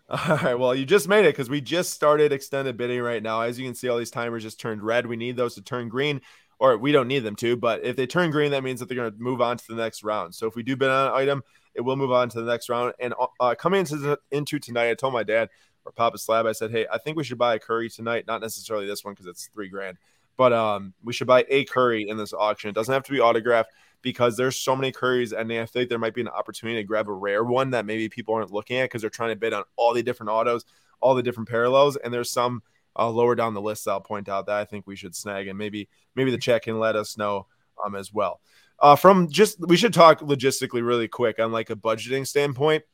All 0.09 0.37
right. 0.37 0.55
Well, 0.55 0.75
you 0.75 0.85
just 0.85 1.09
made 1.09 1.25
it 1.25 1.33
because 1.33 1.51
we 1.51 1.61
just 1.61 1.93
started 1.93 2.33
extended 2.33 2.77
bidding 2.77 3.01
right 3.01 3.23
now. 3.23 3.41
As 3.41 3.59
you 3.59 3.67
can 3.67 3.75
see, 3.75 3.89
all 3.89 3.99
these 3.99 4.11
timers 4.11 4.43
just 4.43 4.61
turned 4.61 4.83
red. 4.83 5.07
We 5.07 5.17
need 5.17 5.37
those 5.37 5.55
to 5.55 5.63
turn 5.63 5.89
green, 5.89 6.21
or 6.59 6.77
we 6.77 6.93
don't 6.93 7.09
need 7.09 7.21
them 7.21 7.37
to. 7.37 7.57
But 7.57 7.85
if 7.85 7.97
they 7.97 8.07
turn 8.07 8.31
green, 8.31 8.53
that 8.53 8.63
means 8.63 8.81
that 8.81 8.89
they're 8.89 8.97
going 8.97 9.11
to 9.11 9.19
move 9.19 9.41
on 9.41 9.57
to 9.57 9.65
the 9.69 9.75
next 9.75 10.05
round. 10.05 10.35
So 10.35 10.47
if 10.47 10.55
we 10.55 10.63
do 10.63 10.77
bid 10.77 10.91
on 10.91 11.09
an 11.09 11.15
item, 11.15 11.43
it 11.75 11.81
will 11.81 11.97
move 11.97 12.13
on 12.13 12.29
to 12.31 12.41
the 12.41 12.51
next 12.51 12.69
round. 12.69 12.95
And 13.01 13.15
uh, 13.41 13.55
coming 13.59 13.81
into 13.81 13.97
the, 13.97 14.19
into 14.31 14.59
tonight, 14.59 14.91
I 14.91 14.95
told 14.95 15.13
my 15.13 15.23
dad 15.23 15.49
or 15.85 15.93
Papa 15.93 16.19
Slab, 16.19 16.47
I 16.47 16.53
said, 16.53 16.71
"Hey, 16.71 16.87
I 16.91 16.99
think 16.99 17.17
we 17.17 17.25
should 17.25 17.39
buy 17.39 17.55
a 17.55 17.59
Curry 17.59 17.91
tonight. 17.91 18.27
Not 18.27 18.41
necessarily 18.41 18.87
this 18.87 19.05
one 19.05 19.15
because 19.15 19.27
it's 19.27 19.49
three 19.53 19.69
grand, 19.69 19.99
but 20.37 20.53
um, 20.53 20.95
we 21.03 21.13
should 21.13 21.27
buy 21.27 21.45
a 21.49 21.65
Curry 21.65 22.09
in 22.09 22.17
this 22.17 22.33
auction. 22.33 22.71
It 22.71 22.75
doesn't 22.75 22.93
have 22.93 23.05
to 23.05 23.13
be 23.13 23.21
autographed." 23.21 23.71
Because 24.05 24.37
there's 24.37 24.57
so 24.57 24.77
many 24.77 24.93
curries, 24.93 25.33
and 25.33 25.51
I 25.51 25.65
think 25.65 25.89
there 25.89 25.99
might 25.99 26.15
be 26.15 26.21
an 26.21 26.29
opportunity 26.29 26.79
to 26.79 26.85
grab 26.85 27.09
a 27.09 27.13
rare 27.13 27.43
one 27.43 27.71
that 27.71 27.87
maybe 27.87 28.09
people 28.09 28.35
aren't 28.35 28.53
looking 28.53 28.77
at 28.77 28.85
because 28.85 29.01
they're 29.01 29.11
trying 29.11 29.31
to 29.31 29.37
bid 29.37 29.55
on 29.55 29.65
all 29.77 29.95
the 29.95 30.03
different 30.03 30.31
autos, 30.31 30.67
all 31.01 31.15
the 31.15 31.23
different 31.23 31.49
parallels, 31.49 31.97
and 31.97 32.13
there's 32.13 32.31
some 32.31 32.63
uh, 32.97 33.09
lower 33.09 33.35
down 33.35 33.55
the 33.55 33.61
list 33.61 33.89
I'll 33.89 34.01
point 34.01 34.29
out 34.29 34.47
that 34.47 34.57
I 34.57 34.65
think 34.67 34.87
we 34.87 34.95
should 34.95 35.17
snag, 35.17 35.49
and 35.49 35.59
maybe 35.59 35.89
maybe 36.15 36.31
the 36.31 36.39
check 36.39 36.65
can 36.65 36.79
let 36.79 36.95
us 36.95 37.17
know 37.17 37.47
um, 37.85 37.97
as 37.97 38.13
well. 38.13 38.41
Uh, 38.79 38.95
from 38.95 39.31
just 39.31 39.59
we 39.67 39.77
should 39.77 39.95
talk 39.95 40.21
logistically 40.21 40.87
really 40.87 41.09
quick 41.09 41.41
on 41.41 41.51
like 41.51 41.71
a 41.71 41.77
budgeting 41.77 42.27
standpoint. 42.27 42.85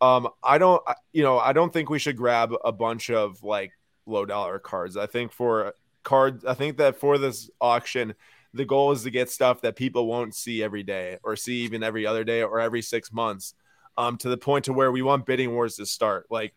Um, 0.00 0.28
I 0.42 0.58
don't, 0.58 0.82
you 1.12 1.24
know, 1.24 1.38
I 1.38 1.52
don't 1.52 1.72
think 1.72 1.90
we 1.90 1.98
should 1.98 2.16
grab 2.16 2.52
a 2.64 2.72
bunch 2.72 3.10
of 3.10 3.42
like 3.42 3.72
low 4.06 4.24
dollar 4.24 4.60
cards. 4.60 4.96
I 4.96 5.06
think 5.06 5.32
for 5.32 5.74
cards, 6.04 6.44
I 6.44 6.54
think 6.54 6.76
that 6.76 6.96
for 6.96 7.18
this 7.18 7.50
auction, 7.60 8.14
the 8.54 8.64
goal 8.64 8.92
is 8.92 9.02
to 9.02 9.10
get 9.10 9.30
stuff 9.30 9.60
that 9.62 9.76
people 9.76 10.06
won't 10.06 10.34
see 10.34 10.62
every 10.62 10.82
day 10.82 11.18
or 11.22 11.36
see 11.36 11.56
even 11.62 11.82
every 11.82 12.06
other 12.06 12.24
day 12.24 12.42
or 12.42 12.60
every 12.60 12.80
six 12.80 13.12
months 13.12 13.54
um, 13.98 14.16
to 14.18 14.28
the 14.28 14.36
point 14.36 14.66
to 14.66 14.72
where 14.72 14.92
we 14.92 15.02
want 15.02 15.26
bidding 15.26 15.52
wars 15.52 15.76
to 15.76 15.86
start. 15.86 16.26
Like 16.30 16.54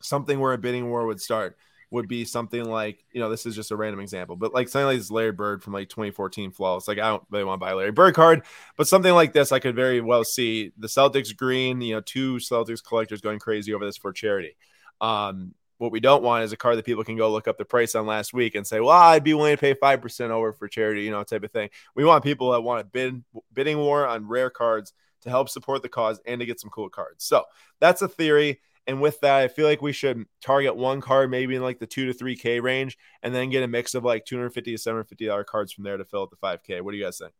something 0.00 0.38
where 0.38 0.52
a 0.52 0.58
bidding 0.58 0.90
war 0.90 1.06
would 1.06 1.20
start 1.20 1.56
would 1.90 2.08
be 2.08 2.24
something 2.24 2.64
like 2.64 3.04
you 3.12 3.20
know 3.20 3.30
this 3.30 3.46
is 3.46 3.54
just 3.54 3.70
a 3.70 3.76
random 3.76 4.00
example 4.00 4.34
but 4.34 4.52
like 4.52 4.68
something 4.68 4.86
like 4.86 4.98
this 4.98 5.12
larry 5.12 5.30
bird 5.30 5.62
from 5.62 5.72
like 5.72 5.88
2014 5.88 6.50
flawless. 6.50 6.88
Like 6.88 6.98
i 6.98 7.08
don't 7.08 7.22
really 7.30 7.44
want 7.44 7.60
to 7.60 7.64
buy 7.64 7.72
larry 7.72 7.92
bird 7.92 8.14
card 8.14 8.42
but 8.76 8.88
something 8.88 9.12
like 9.12 9.32
this 9.32 9.52
i 9.52 9.60
could 9.60 9.76
very 9.76 10.00
well 10.00 10.24
see 10.24 10.72
the 10.76 10.88
celtics 10.88 11.34
green 11.36 11.80
you 11.80 11.94
know 11.94 12.00
two 12.00 12.36
celtics 12.36 12.82
collectors 12.82 13.20
going 13.20 13.38
crazy 13.38 13.72
over 13.72 13.86
this 13.86 13.96
for 13.96 14.12
charity. 14.12 14.56
Um 15.00 15.54
what 15.78 15.92
we 15.92 16.00
don't 16.00 16.22
want 16.22 16.44
is 16.44 16.52
a 16.52 16.56
car 16.56 16.76
that 16.76 16.84
people 16.84 17.04
can 17.04 17.16
go 17.16 17.30
look 17.30 17.48
up 17.48 17.58
the 17.58 17.64
price 17.64 17.94
on 17.94 18.06
last 18.06 18.32
week 18.32 18.54
and 18.54 18.66
say, 18.66 18.80
"Well, 18.80 18.90
I'd 18.90 19.24
be 19.24 19.34
willing 19.34 19.56
to 19.56 19.60
pay 19.60 19.74
five 19.74 20.00
percent 20.00 20.32
over 20.32 20.52
for 20.52 20.68
charity," 20.68 21.02
you 21.02 21.10
know, 21.10 21.22
type 21.24 21.44
of 21.44 21.50
thing. 21.50 21.70
We 21.94 22.04
want 22.04 22.24
people 22.24 22.52
that 22.52 22.60
want 22.62 22.82
a 22.82 22.84
bid 22.84 23.24
bidding 23.52 23.78
war 23.78 24.06
on 24.06 24.28
rare 24.28 24.50
cards 24.50 24.92
to 25.22 25.30
help 25.30 25.48
support 25.48 25.82
the 25.82 25.88
cause 25.88 26.20
and 26.26 26.40
to 26.40 26.46
get 26.46 26.60
some 26.60 26.70
cool 26.70 26.88
cards. 26.88 27.24
So 27.24 27.44
that's 27.80 28.02
a 28.02 28.08
theory. 28.08 28.60
And 28.86 29.00
with 29.00 29.18
that, 29.20 29.40
I 29.40 29.48
feel 29.48 29.66
like 29.66 29.80
we 29.80 29.92
should 29.92 30.26
target 30.42 30.76
one 30.76 31.00
card 31.00 31.30
maybe 31.30 31.56
in 31.56 31.62
like 31.62 31.78
the 31.78 31.86
two 31.86 32.06
to 32.06 32.12
three 32.12 32.36
K 32.36 32.60
range, 32.60 32.98
and 33.22 33.34
then 33.34 33.50
get 33.50 33.62
a 33.62 33.68
mix 33.68 33.94
of 33.94 34.04
like 34.04 34.26
250 34.26 34.72
to 34.72 34.78
750 34.78 35.26
dollar 35.26 35.44
cards 35.44 35.72
from 35.72 35.84
there 35.84 35.96
to 35.96 36.04
fill 36.04 36.22
out 36.22 36.30
the 36.30 36.36
5K. 36.36 36.82
What 36.82 36.92
do 36.92 36.98
you 36.98 37.04
guys 37.04 37.18
think? 37.18 37.32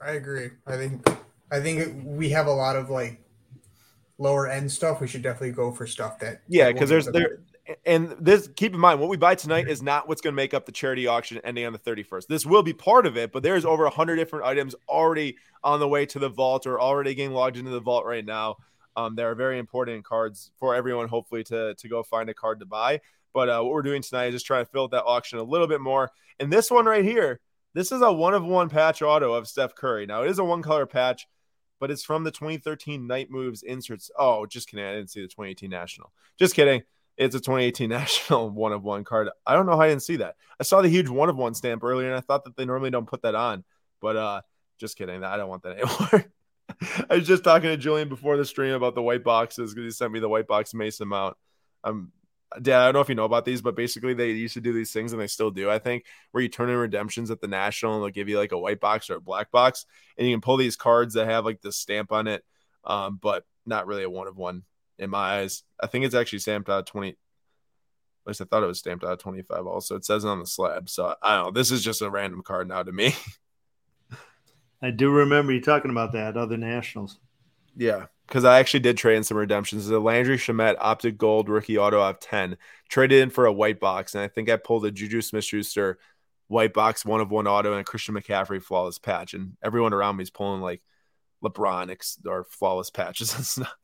I 0.00 0.12
agree. 0.12 0.50
I 0.66 0.76
think 0.76 1.08
I 1.50 1.60
think 1.60 2.02
we 2.04 2.28
have 2.30 2.46
a 2.46 2.52
lot 2.52 2.76
of 2.76 2.90
like 2.90 3.20
lower 4.18 4.48
end 4.48 4.70
stuff. 4.70 5.00
We 5.00 5.08
should 5.08 5.22
definitely 5.22 5.52
go 5.52 5.72
for 5.72 5.86
stuff 5.86 6.18
that 6.20 6.42
yeah, 6.48 6.70
because 6.72 6.88
there's 6.88 7.06
there 7.06 7.40
and 7.84 8.16
this 8.18 8.48
keep 8.56 8.72
in 8.72 8.80
mind 8.80 8.98
what 8.98 9.10
we 9.10 9.16
buy 9.18 9.34
tonight 9.34 9.68
is 9.68 9.82
not 9.82 10.08
what's 10.08 10.22
going 10.22 10.32
to 10.32 10.36
make 10.36 10.54
up 10.54 10.64
the 10.64 10.72
charity 10.72 11.06
auction 11.06 11.38
ending 11.44 11.66
on 11.66 11.72
the 11.74 11.78
31st 11.78 12.26
this 12.26 12.46
will 12.46 12.62
be 12.62 12.72
part 12.72 13.04
of 13.04 13.18
it 13.18 13.30
but 13.30 13.42
there's 13.42 13.66
over 13.66 13.82
100 13.82 14.16
different 14.16 14.46
items 14.46 14.74
already 14.88 15.36
on 15.62 15.80
the 15.80 15.88
way 15.88 16.06
to 16.06 16.18
the 16.18 16.28
vault 16.28 16.66
or 16.66 16.80
already 16.80 17.14
getting 17.14 17.32
logged 17.32 17.56
into 17.56 17.70
the 17.70 17.80
vault 17.80 18.04
right 18.04 18.24
now. 18.24 18.56
Um, 18.96 19.14
there 19.14 19.30
are 19.30 19.34
very 19.34 19.58
important 19.58 20.04
cards 20.04 20.50
for 20.58 20.74
everyone 20.74 21.08
hopefully 21.08 21.44
to 21.44 21.74
to 21.74 21.88
go 21.88 22.02
find 22.02 22.28
a 22.28 22.34
card 22.34 22.60
to 22.60 22.66
buy. 22.66 23.00
But 23.34 23.48
uh, 23.48 23.60
what 23.60 23.72
we're 23.72 23.82
doing 23.82 24.02
tonight 24.02 24.26
is 24.26 24.34
just 24.34 24.46
trying 24.46 24.64
to 24.64 24.70
fill 24.70 24.88
that 24.88 25.04
auction 25.04 25.38
a 25.38 25.42
little 25.42 25.66
bit 25.66 25.80
more. 25.80 26.10
And 26.40 26.52
this 26.52 26.70
one 26.70 26.86
right 26.86 27.04
here 27.04 27.40
this 27.74 27.92
is 27.92 28.00
a 28.00 28.12
one 28.12 28.34
of 28.34 28.44
one 28.44 28.68
patch 28.68 29.02
auto 29.02 29.34
of 29.34 29.46
steph 29.46 29.74
curry. 29.74 30.06
Now 30.06 30.22
it 30.24 30.30
is 30.30 30.38
a 30.38 30.44
one 30.44 30.62
color 30.62 30.86
patch 30.86 31.26
but 31.80 31.90
it's 31.90 32.04
from 32.04 32.24
the 32.24 32.30
2013 32.30 33.06
night 33.06 33.30
moves 33.30 33.62
inserts 33.62 34.10
oh 34.18 34.46
just 34.46 34.68
kidding 34.68 34.84
i 34.84 34.92
didn't 34.92 35.10
see 35.10 35.20
the 35.20 35.28
2018 35.28 35.70
national 35.70 36.12
just 36.38 36.54
kidding 36.54 36.82
it's 37.18 37.34
a 37.34 37.40
2018 37.40 37.90
national 37.90 38.50
one 38.50 38.72
of 38.72 38.84
one 38.84 39.04
card. 39.04 39.28
I 39.44 39.54
don't 39.54 39.66
know 39.66 39.72
how 39.72 39.82
I 39.82 39.88
didn't 39.88 40.02
see 40.02 40.16
that. 40.16 40.36
I 40.58 40.62
saw 40.62 40.80
the 40.80 40.88
huge 40.88 41.08
one 41.08 41.28
of 41.28 41.36
one 41.36 41.54
stamp 41.54 41.82
earlier, 41.84 42.08
and 42.08 42.16
I 42.16 42.20
thought 42.20 42.44
that 42.44 42.56
they 42.56 42.64
normally 42.64 42.90
don't 42.90 43.06
put 43.06 43.22
that 43.22 43.34
on. 43.34 43.64
But 44.00 44.16
uh, 44.16 44.40
just 44.78 44.96
kidding. 44.96 45.22
I 45.24 45.36
don't 45.36 45.48
want 45.48 45.64
that 45.64 45.78
anymore. 45.78 46.24
I 47.10 47.16
was 47.16 47.26
just 47.26 47.44
talking 47.44 47.70
to 47.70 47.76
Julian 47.76 48.08
before 48.08 48.36
the 48.36 48.44
stream 48.44 48.74
about 48.74 48.94
the 48.94 49.02
white 49.02 49.24
boxes 49.24 49.74
because 49.74 49.92
he 49.92 49.96
sent 49.96 50.12
me 50.12 50.20
the 50.20 50.28
white 50.28 50.46
box 50.46 50.72
Mason 50.72 51.08
mount. 51.08 51.36
Um, 51.82 52.12
Dad, 52.62 52.80
I 52.80 52.84
don't 52.86 52.94
know 52.94 53.00
if 53.00 53.08
you 53.08 53.14
know 53.14 53.24
about 53.24 53.44
these, 53.44 53.60
but 53.60 53.76
basically 53.76 54.14
they 54.14 54.30
used 54.30 54.54
to 54.54 54.60
do 54.60 54.72
these 54.72 54.92
things 54.92 55.12
and 55.12 55.20
they 55.20 55.26
still 55.26 55.50
do, 55.50 55.70
I 55.70 55.78
think, 55.78 56.04
where 56.30 56.42
you 56.42 56.48
turn 56.48 56.70
in 56.70 56.76
redemptions 56.76 57.30
at 57.30 57.40
the 57.40 57.48
national 57.48 57.94
and 57.94 58.02
they'll 58.02 58.10
give 58.10 58.28
you 58.28 58.38
like 58.38 58.52
a 58.52 58.58
white 58.58 58.80
box 58.80 59.10
or 59.10 59.16
a 59.16 59.20
black 59.20 59.50
box, 59.50 59.84
and 60.16 60.26
you 60.26 60.34
can 60.34 60.40
pull 60.40 60.56
these 60.56 60.76
cards 60.76 61.14
that 61.14 61.28
have 61.28 61.44
like 61.44 61.60
the 61.60 61.72
stamp 61.72 62.10
on 62.10 62.26
it, 62.26 62.44
um, 62.84 63.18
but 63.20 63.44
not 63.66 63.86
really 63.86 64.02
a 64.02 64.10
one 64.10 64.28
of 64.28 64.36
one 64.36 64.62
in 64.98 65.10
my 65.10 65.40
eyes. 65.40 65.62
I 65.80 65.86
think 65.86 66.04
it's 66.04 66.14
actually 66.14 66.40
stamped 66.40 66.70
out 66.70 66.86
20. 66.86 67.10
At 67.10 67.16
least 68.26 68.40
I 68.40 68.44
thought 68.44 68.62
it 68.62 68.66
was 68.66 68.78
stamped 68.78 69.04
out 69.04 69.20
25 69.20 69.66
also. 69.66 69.96
It 69.96 70.04
says 70.04 70.24
it 70.24 70.28
on 70.28 70.40
the 70.40 70.46
slab. 70.46 70.88
So 70.88 71.14
I 71.22 71.36
don't 71.36 71.46
know. 71.46 71.50
This 71.52 71.70
is 71.70 71.82
just 71.82 72.02
a 72.02 72.10
random 72.10 72.42
card 72.42 72.68
now 72.68 72.82
to 72.82 72.92
me. 72.92 73.14
I 74.82 74.90
do 74.90 75.10
remember 75.10 75.52
you 75.52 75.60
talking 75.60 75.90
about 75.90 76.12
that 76.12 76.36
other 76.36 76.56
nationals. 76.56 77.18
Yeah, 77.76 78.06
because 78.28 78.44
I 78.44 78.58
actually 78.58 78.80
did 78.80 78.98
trade 78.98 79.16
in 79.16 79.24
some 79.24 79.38
redemptions. 79.38 79.86
The 79.86 79.98
Landry 79.98 80.36
Shamet 80.36 80.76
Optic 80.78 81.16
Gold 81.16 81.48
rookie 81.48 81.78
auto 81.78 82.00
of 82.00 82.20
10 82.20 82.58
traded 82.90 83.22
in 83.22 83.30
for 83.30 83.46
a 83.46 83.52
white 83.52 83.80
box. 83.80 84.14
And 84.14 84.22
I 84.22 84.28
think 84.28 84.50
I 84.50 84.56
pulled 84.56 84.84
a 84.84 84.90
Juju 84.90 85.22
Smith 85.22 85.44
Schuster 85.44 85.98
white 86.46 86.74
box, 86.74 87.06
one 87.06 87.22
of 87.22 87.30
one 87.30 87.46
auto, 87.46 87.72
and 87.72 87.80
a 87.80 87.84
Christian 87.84 88.14
McCaffrey 88.14 88.62
flawless 88.62 88.98
patch. 88.98 89.32
And 89.32 89.56
everyone 89.64 89.94
around 89.94 90.16
me 90.16 90.24
is 90.24 90.30
pulling 90.30 90.60
like 90.60 90.82
LeBron 91.42 91.96
or 92.26 92.44
flawless 92.50 92.90
patches 92.90 93.34
and 93.34 93.46
stuff. 93.46 93.74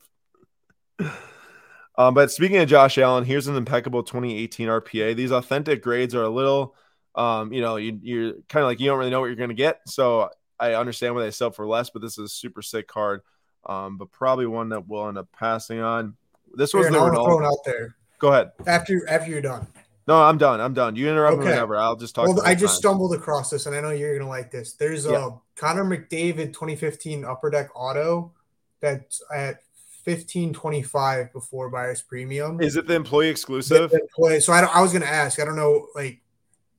um, 1.96 2.12
but 2.12 2.30
speaking 2.30 2.58
of 2.58 2.68
Josh 2.68 2.98
Allen, 2.98 3.24
here's 3.24 3.46
an 3.46 3.56
impeccable 3.56 4.02
2018 4.02 4.68
RPA. 4.68 5.16
These 5.16 5.32
authentic 5.32 5.82
grades 5.82 6.14
are 6.14 6.22
a 6.22 6.28
little, 6.28 6.74
um, 7.14 7.50
you 7.50 7.62
know, 7.62 7.76
you, 7.76 7.98
you're 8.02 8.32
kind 8.50 8.62
of 8.62 8.66
like 8.66 8.78
you 8.78 8.86
don't 8.88 8.98
really 8.98 9.10
know 9.10 9.20
what 9.20 9.26
you're 9.26 9.36
going 9.36 9.48
to 9.48 9.54
get. 9.54 9.80
So 9.86 10.28
I 10.60 10.74
understand 10.74 11.14
why 11.14 11.22
they 11.22 11.30
sell 11.30 11.50
for 11.50 11.66
less, 11.66 11.88
but 11.88 12.02
this 12.02 12.18
is 12.18 12.24
a 12.26 12.28
super 12.28 12.60
sick 12.60 12.86
card. 12.86 13.22
Um, 13.66 13.96
but 13.96 14.10
probably 14.12 14.46
one 14.46 14.68
that 14.70 14.86
we'll 14.86 15.08
end 15.08 15.18
up 15.18 15.28
passing 15.32 15.80
on. 15.80 16.16
This 16.54 16.74
was 16.74 16.86
the 16.86 16.92
thrown 16.92 17.44
out 17.44 17.64
there. 17.64 17.96
Go 18.18 18.32
ahead. 18.32 18.52
After 18.66 19.08
after 19.08 19.30
you're 19.30 19.40
done. 19.40 19.66
No, 20.06 20.22
I'm 20.22 20.36
done. 20.36 20.60
I'm 20.60 20.74
done. 20.74 20.96
You 20.96 21.08
interrupt 21.08 21.38
okay. 21.38 21.44
me 21.44 21.50
whenever. 21.50 21.76
I'll 21.76 21.96
just 21.96 22.14
talk. 22.14 22.28
Well, 22.28 22.42
I 22.44 22.54
just 22.54 22.74
time. 22.74 22.90
stumbled 22.90 23.14
across 23.14 23.50
this, 23.50 23.66
and 23.66 23.74
I 23.74 23.80
know 23.80 23.90
you're 23.90 24.16
gonna 24.18 24.28
like 24.28 24.50
this. 24.50 24.74
There's 24.74 25.06
yeah. 25.06 25.28
a 25.28 25.30
Connor 25.56 25.84
McDavid 25.84 26.52
2015 26.52 27.24
Upper 27.24 27.50
Deck 27.50 27.70
Auto 27.74 28.32
that's 28.80 29.22
at 29.34 29.62
1525 30.04 31.32
before 31.32 31.70
buyer's 31.70 32.02
premium. 32.02 32.60
Is 32.60 32.76
it 32.76 32.86
the 32.86 32.94
employee 32.94 33.28
exclusive? 33.28 33.90
The 33.90 34.00
employee. 34.00 34.40
So 34.40 34.52
I, 34.52 34.60
I 34.60 34.82
was 34.82 34.92
to 34.92 35.08
ask, 35.08 35.40
I 35.40 35.46
don't 35.46 35.56
know, 35.56 35.86
like 35.94 36.20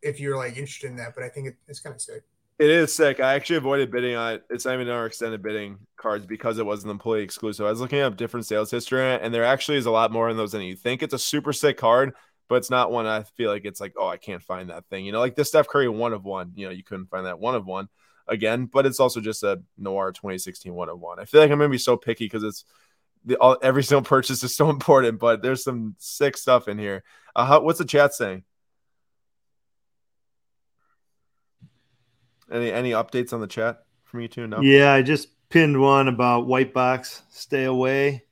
if 0.03 0.19
you're 0.19 0.37
like 0.37 0.51
interested 0.51 0.91
in 0.91 0.97
that, 0.97 1.15
but 1.15 1.23
I 1.23 1.29
think 1.29 1.47
it, 1.47 1.55
it's 1.67 1.79
kind 1.79 1.95
of 1.95 2.01
sick. 2.01 2.23
It 2.57 2.69
is 2.69 2.93
sick. 2.93 3.19
I 3.19 3.33
actually 3.33 3.57
avoided 3.57 3.91
bidding 3.91 4.15
on 4.15 4.35
it. 4.35 4.43
It's 4.49 4.63
not 4.63 4.75
even 4.75 4.87
our 4.87 5.05
extended 5.05 5.43
bidding 5.43 5.77
cards 5.97 6.25
because 6.25 6.57
it 6.57 6.65
wasn't 6.65 6.91
employee 6.91 7.21
exclusive. 7.21 7.65
I 7.65 7.69
was 7.69 7.81
looking 7.81 7.99
up 7.99 8.15
different 8.15 8.45
sales 8.45 8.71
history, 8.71 9.01
and 9.01 9.33
there 9.33 9.43
actually 9.43 9.77
is 9.77 9.87
a 9.87 9.91
lot 9.91 10.11
more 10.11 10.29
in 10.29 10.37
those 10.37 10.53
than 10.53 10.61
you 10.61 10.77
think. 10.77 11.03
It's 11.03 11.13
a 11.13 11.19
super 11.19 11.51
sick 11.51 11.75
card, 11.75 12.13
but 12.47 12.55
it's 12.55 12.69
not 12.69 12.91
one 12.91 13.07
I 13.07 13.23
feel 13.23 13.51
like 13.51 13.65
it's 13.65 13.81
like, 13.81 13.95
oh, 13.97 14.07
I 14.07 14.15
can't 14.15 14.41
find 14.41 14.69
that 14.69 14.85
thing. 14.85 15.05
You 15.05 15.11
know, 15.11 15.19
like 15.19 15.35
the 15.35 15.43
Steph 15.43 15.67
Curry 15.67 15.89
one 15.89 16.13
of 16.13 16.23
one. 16.23 16.53
You 16.55 16.67
know, 16.67 16.71
you 16.71 16.83
couldn't 16.83 17.07
find 17.07 17.25
that 17.25 17.39
one 17.39 17.55
of 17.55 17.65
one 17.65 17.89
again, 18.25 18.67
but 18.67 18.85
it's 18.85 19.01
also 19.01 19.19
just 19.19 19.43
a 19.43 19.61
Noir 19.77 20.13
2016 20.13 20.73
one 20.73 20.87
of 20.87 20.97
one. 20.97 21.19
I 21.19 21.25
feel 21.25 21.41
like 21.41 21.51
I'm 21.51 21.57
gonna 21.57 21.67
be 21.67 21.77
so 21.77 21.97
picky 21.97 22.25
because 22.25 22.43
it's 22.43 22.63
the, 23.25 23.35
all, 23.35 23.57
every 23.61 23.83
single 23.83 24.01
purchase 24.07 24.43
is 24.45 24.55
so 24.55 24.69
important, 24.69 25.19
but 25.19 25.41
there's 25.41 25.63
some 25.63 25.95
sick 25.97 26.37
stuff 26.37 26.69
in 26.69 26.77
here. 26.79 27.03
Uh, 27.35 27.45
how, 27.45 27.61
what's 27.61 27.79
the 27.79 27.85
chat 27.85 28.13
saying? 28.13 28.43
Any 32.51 32.71
any 32.71 32.91
updates 32.91 33.33
on 33.33 33.41
the 33.41 33.47
chat 33.47 33.83
from 34.03 34.21
you 34.21 34.27
two? 34.27 34.47
No. 34.47 34.61
Yeah, 34.61 34.93
I 34.93 35.01
just 35.01 35.29
pinned 35.49 35.79
one 35.79 36.07
about 36.07 36.47
white 36.47 36.73
box. 36.73 37.23
Stay 37.29 37.63
away. 37.63 38.23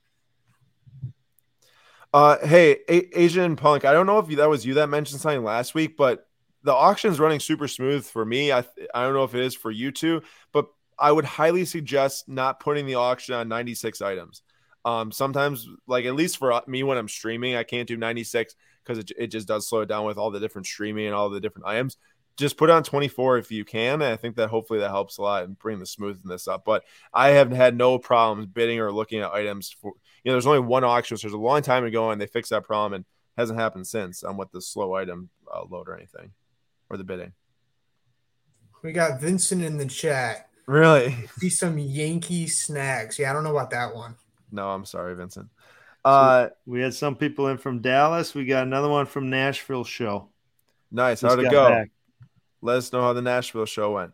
Uh, 2.13 2.37
hey, 2.45 2.77
A- 2.89 3.19
Asian 3.19 3.55
Punk. 3.55 3.85
I 3.85 3.93
don't 3.93 4.05
know 4.05 4.19
if 4.19 4.27
that 4.37 4.49
was 4.49 4.65
you 4.65 4.75
that 4.75 4.87
mentioned 4.87 5.19
something 5.19 5.43
last 5.43 5.73
week, 5.73 5.97
but 5.97 6.27
the 6.61 6.73
auction's 6.73 7.19
running 7.19 7.39
super 7.39 7.67
smooth 7.67 8.05
for 8.05 8.23
me. 8.23 8.51
I 8.51 8.59
I 8.93 9.03
don't 9.03 9.13
know 9.13 9.23
if 9.23 9.33
it 9.33 9.41
is 9.43 9.55
for 9.55 9.71
you 9.71 9.91
two, 9.91 10.21
but 10.51 10.67
I 10.97 11.11
would 11.11 11.25
highly 11.25 11.65
suggest 11.65 12.29
not 12.29 12.59
putting 12.59 12.85
the 12.85 12.95
auction 12.95 13.33
on 13.33 13.49
96 13.49 14.01
items. 14.01 14.43
Um, 14.85 15.11
sometimes, 15.11 15.67
like 15.87 16.05
at 16.05 16.13
least 16.13 16.37
for 16.37 16.61
me 16.67 16.83
when 16.83 16.97
I'm 16.97 17.07
streaming, 17.07 17.55
I 17.55 17.63
can't 17.63 17.87
do 17.87 17.97
96 17.97 18.55
because 18.83 18.99
it, 18.99 19.11
it 19.17 19.27
just 19.27 19.47
does 19.47 19.67
slow 19.67 19.81
it 19.81 19.87
down 19.87 20.05
with 20.05 20.17
all 20.17 20.29
the 20.29 20.39
different 20.39 20.67
streaming 20.67 21.05
and 21.05 21.15
all 21.15 21.29
the 21.29 21.39
different 21.39 21.67
items. 21.67 21.97
Just 22.37 22.57
put 22.57 22.69
on 22.69 22.83
24 22.83 23.37
if 23.37 23.51
you 23.51 23.63
can. 23.63 24.01
And 24.01 24.11
I 24.11 24.15
think 24.15 24.35
that 24.37 24.49
hopefully 24.49 24.79
that 24.79 24.89
helps 24.89 25.17
a 25.17 25.21
lot 25.21 25.43
and 25.43 25.57
bring 25.57 25.79
the 25.79 25.85
smoothness 25.85 26.47
up. 26.47 26.65
But 26.65 26.83
I 27.13 27.29
have 27.29 27.51
had 27.51 27.77
no 27.77 27.99
problems 27.99 28.47
bidding 28.47 28.79
or 28.79 28.91
looking 28.91 29.19
at 29.19 29.31
items 29.31 29.71
for 29.71 29.93
you 30.23 30.29
know. 30.29 30.33
There's 30.33 30.47
only 30.47 30.59
one 30.59 30.83
auction, 30.83 31.17
so 31.17 31.27
there's 31.27 31.33
a 31.33 31.37
long 31.37 31.61
time 31.61 31.85
ago, 31.85 32.11
and 32.11 32.19
they 32.19 32.27
fixed 32.27 32.49
that 32.51 32.63
problem 32.63 32.93
and 32.93 33.05
hasn't 33.37 33.59
happened 33.59 33.87
since 33.87 34.23
on 34.23 34.37
what 34.37 34.51
the 34.51 34.61
slow 34.61 34.93
item 34.95 35.29
uh, 35.53 35.63
load 35.69 35.87
or 35.87 35.95
anything 35.95 36.31
or 36.89 36.97
the 36.97 37.03
bidding. 37.03 37.33
We 38.83 38.91
got 38.91 39.21
Vincent 39.21 39.63
in 39.63 39.77
the 39.77 39.85
chat. 39.85 40.49
Really? 40.65 41.15
See 41.39 41.49
some 41.49 41.77
Yankee 41.77 42.47
snags. 42.47 43.17
Yeah, 43.17 43.29
I 43.29 43.33
don't 43.33 43.43
know 43.43 43.55
about 43.55 43.71
that 43.71 43.95
one. 43.95 44.15
No, 44.51 44.69
I'm 44.69 44.85
sorry, 44.85 45.15
Vincent. 45.15 45.49
Uh, 46.05 46.47
so 46.47 46.53
we 46.65 46.81
had 46.81 46.93
some 46.93 47.15
people 47.15 47.47
in 47.47 47.57
from 47.57 47.79
Dallas. 47.79 48.35
We 48.35 48.45
got 48.45 48.63
another 48.63 48.89
one 48.89 49.05
from 49.05 49.29
Nashville 49.29 49.85
show. 49.85 50.29
Nice. 50.91 51.21
Just 51.21 51.35
How'd 51.35 51.45
it 51.45 51.51
go? 51.51 51.69
Back. 51.69 51.91
Let 52.63 52.77
us 52.77 52.93
know 52.93 53.01
how 53.01 53.13
the 53.13 53.21
Nashville 53.21 53.65
show 53.65 53.93
went. 53.93 54.13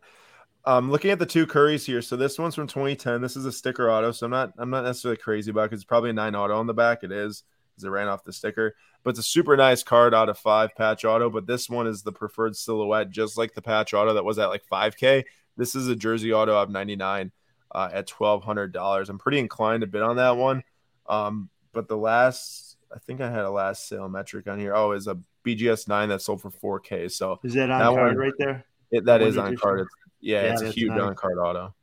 Um, 0.65 0.91
looking 0.91 1.11
at 1.11 1.19
the 1.19 1.25
two 1.25 1.47
Currys 1.47 1.85
here, 1.85 2.01
so 2.01 2.17
this 2.17 2.37
one's 2.37 2.55
from 2.55 2.67
2010. 2.67 3.21
This 3.21 3.37
is 3.37 3.45
a 3.45 3.51
sticker 3.51 3.89
auto, 3.89 4.11
so 4.11 4.25
I'm 4.25 4.31
not 4.31 4.53
I'm 4.57 4.69
not 4.69 4.83
necessarily 4.83 5.17
crazy 5.17 5.51
about 5.51 5.71
it 5.71 5.75
it's 5.75 5.83
probably 5.83 6.09
a 6.09 6.13
nine 6.13 6.35
auto 6.35 6.57
on 6.57 6.67
the 6.67 6.73
back. 6.73 7.03
It 7.03 7.11
is 7.11 7.43
because 7.71 7.85
it 7.85 7.89
ran 7.89 8.07
off 8.07 8.25
the 8.25 8.33
sticker, 8.33 8.75
but 9.03 9.11
it's 9.11 9.19
a 9.19 9.23
super 9.23 9.55
nice 9.55 9.83
card 9.83 10.13
out 10.13 10.27
of 10.27 10.37
five 10.37 10.75
patch 10.75 11.05
auto. 11.05 11.29
But 11.29 11.47
this 11.47 11.69
one 11.69 11.87
is 11.87 12.03
the 12.03 12.11
preferred 12.11 12.55
silhouette, 12.55 13.09
just 13.09 13.37
like 13.37 13.53
the 13.53 13.61
patch 13.61 13.93
auto 13.93 14.13
that 14.13 14.25
was 14.25 14.37
at 14.37 14.49
like 14.49 14.63
5K. 14.69 15.23
This 15.55 15.75
is 15.75 15.87
a 15.87 15.95
jersey 15.95 16.33
auto 16.33 16.57
of 16.57 16.69
99 16.69 17.31
uh, 17.71 17.89
at 17.91 18.07
twelve 18.07 18.43
hundred 18.43 18.73
dollars. 18.73 19.09
I'm 19.09 19.19
pretty 19.19 19.39
inclined 19.39 19.81
to 19.81 19.87
bid 19.87 20.01
on 20.01 20.17
that 20.17 20.37
one. 20.37 20.63
Um, 21.07 21.49
but 21.73 21.87
the 21.87 21.97
last, 21.97 22.68
I 22.93 22.99
think 22.99 23.21
I 23.21 23.29
had 23.29 23.45
a 23.45 23.49
last 23.49 23.87
sale 23.87 24.09
metric 24.09 24.47
on 24.47 24.59
here. 24.59 24.75
Oh, 24.75 24.91
is 24.91 25.07
a 25.07 25.17
BGS 25.45 25.87
nine 25.87 26.09
that 26.09 26.21
sold 26.21 26.41
for 26.41 26.49
four 26.49 26.79
K. 26.79 27.07
So 27.07 27.39
is 27.43 27.53
that 27.53 27.69
on 27.69 27.79
that 27.79 27.85
card 27.85 28.17
one, 28.17 28.17
right 28.17 28.33
there? 28.37 28.65
It, 28.91 29.05
that 29.05 29.21
is 29.21 29.37
on 29.37 29.55
card. 29.55 29.81
It's, 29.81 29.89
yeah, 30.21 30.43
yeah, 30.43 30.53
it's 30.53 30.61
a 30.61 30.71
huge 30.71 30.89
nice. 30.89 31.01
on 31.01 31.15
card 31.15 31.37
auto. 31.37 31.73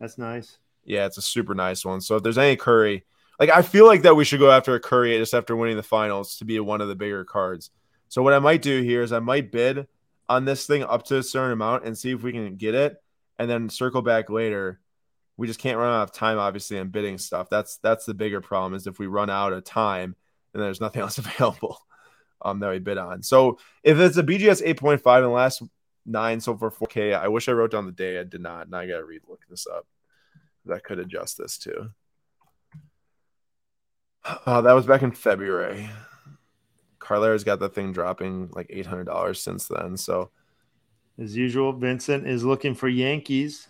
That's 0.00 0.18
nice. 0.18 0.58
Yeah, 0.84 1.06
it's 1.06 1.18
a 1.18 1.22
super 1.22 1.54
nice 1.54 1.84
one. 1.84 2.00
So 2.00 2.16
if 2.16 2.22
there's 2.22 2.38
any 2.38 2.56
Curry, 2.56 3.04
like 3.38 3.50
I 3.50 3.62
feel 3.62 3.86
like 3.86 4.02
that 4.02 4.16
we 4.16 4.24
should 4.24 4.40
go 4.40 4.50
after 4.50 4.74
a 4.74 4.80
Curry 4.80 5.16
just 5.18 5.34
after 5.34 5.56
winning 5.56 5.76
the 5.76 5.82
finals 5.82 6.36
to 6.38 6.44
be 6.44 6.58
one 6.60 6.80
of 6.80 6.88
the 6.88 6.94
bigger 6.96 7.24
cards. 7.24 7.70
So 8.08 8.22
what 8.22 8.32
I 8.32 8.38
might 8.38 8.62
do 8.62 8.82
here 8.82 9.02
is 9.02 9.12
I 9.12 9.18
might 9.18 9.52
bid 9.52 9.86
on 10.28 10.44
this 10.44 10.66
thing 10.66 10.82
up 10.82 11.04
to 11.04 11.18
a 11.18 11.22
certain 11.22 11.52
amount 11.52 11.84
and 11.84 11.96
see 11.96 12.12
if 12.12 12.22
we 12.22 12.32
can 12.32 12.56
get 12.56 12.74
it, 12.74 12.96
and 13.38 13.48
then 13.48 13.68
circle 13.68 14.02
back 14.02 14.30
later 14.30 14.80
we 15.36 15.46
just 15.46 15.60
can't 15.60 15.78
run 15.78 15.92
out 15.92 16.02
of 16.02 16.12
time, 16.12 16.38
obviously, 16.38 16.78
on 16.78 16.88
bidding 16.88 17.18
stuff. 17.18 17.50
That's 17.50 17.78
that's 17.78 18.06
the 18.06 18.14
bigger 18.14 18.40
problem 18.40 18.74
is 18.74 18.86
if 18.86 18.98
we 18.98 19.06
run 19.06 19.30
out 19.30 19.52
of 19.52 19.64
time 19.64 20.16
and 20.56 20.64
there's 20.64 20.80
nothing 20.80 21.02
else 21.02 21.18
available 21.18 21.78
um, 22.42 22.60
that 22.60 22.70
we 22.70 22.78
bid 22.78 22.98
on. 22.98 23.22
So 23.22 23.58
if 23.82 23.98
it's 23.98 24.16
a 24.16 24.22
BGS 24.22 24.66
8.5 24.66 25.18
in 25.18 25.22
the 25.24 25.28
last 25.28 25.62
nine 26.06 26.40
so 26.40 26.56
for 26.56 26.70
4K, 26.70 27.16
I 27.16 27.28
wish 27.28 27.48
I 27.48 27.52
wrote 27.52 27.70
down 27.70 27.86
the 27.86 27.92
day. 27.92 28.18
I 28.18 28.24
did 28.24 28.40
not, 28.40 28.66
and 28.66 28.74
I 28.74 28.86
gotta 28.86 29.04
read 29.04 29.22
look 29.28 29.42
this 29.48 29.66
up. 29.66 29.86
I 30.72 30.78
could 30.78 30.98
adjust 30.98 31.38
this 31.38 31.58
too. 31.58 31.90
Uh, 34.44 34.60
that 34.60 34.72
was 34.72 34.86
back 34.86 35.02
in 35.02 35.12
February. 35.12 35.88
Card 36.98 37.20
Ladder's 37.20 37.44
got 37.44 37.60
the 37.60 37.68
thing 37.68 37.92
dropping 37.92 38.50
like 38.50 38.66
eight 38.70 38.84
hundred 38.84 39.04
dollars 39.04 39.40
since 39.40 39.68
then. 39.68 39.96
So, 39.96 40.32
as 41.16 41.36
usual, 41.36 41.72
Vincent 41.72 42.26
is 42.26 42.42
looking 42.42 42.74
for 42.74 42.88
Yankees. 42.88 43.68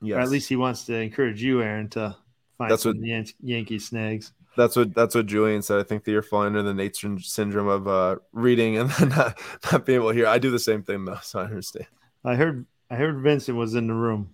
Yes. 0.00 0.16
Or 0.16 0.20
at 0.20 0.28
least 0.28 0.48
he 0.48 0.54
wants 0.54 0.84
to 0.84 0.94
encourage 0.94 1.42
you, 1.42 1.60
Aaron, 1.60 1.88
to 1.88 2.14
find 2.56 2.70
that's 2.70 2.84
what, 2.84 2.94
Yan- 3.00 3.26
Yankee 3.40 3.80
snags. 3.80 4.32
That's 4.56 4.76
what 4.76 4.94
that's 4.94 5.14
what 5.14 5.26
Julian 5.26 5.62
said. 5.62 5.80
I 5.80 5.82
think 5.82 6.04
that 6.04 6.12
you're 6.12 6.22
falling 6.22 6.48
under 6.48 6.62
the 6.62 6.74
Nate 6.74 6.96
syndrome 6.96 7.68
of 7.68 7.88
uh, 7.88 8.16
reading 8.32 8.78
and 8.78 8.90
then 8.98 9.08
not, 9.10 9.40
not 9.72 9.86
being 9.86 9.96
able 9.96 10.10
to 10.10 10.14
hear. 10.14 10.26
I 10.26 10.38
do 10.38 10.50
the 10.50 10.58
same 10.58 10.82
thing 10.82 11.04
though, 11.04 11.18
so 11.22 11.40
I 11.40 11.44
understand. 11.44 11.86
I 12.24 12.34
heard 12.34 12.66
I 12.90 12.96
heard 12.96 13.20
Vincent 13.20 13.56
was 13.56 13.74
in 13.74 13.86
the 13.86 13.94
room. 13.94 14.30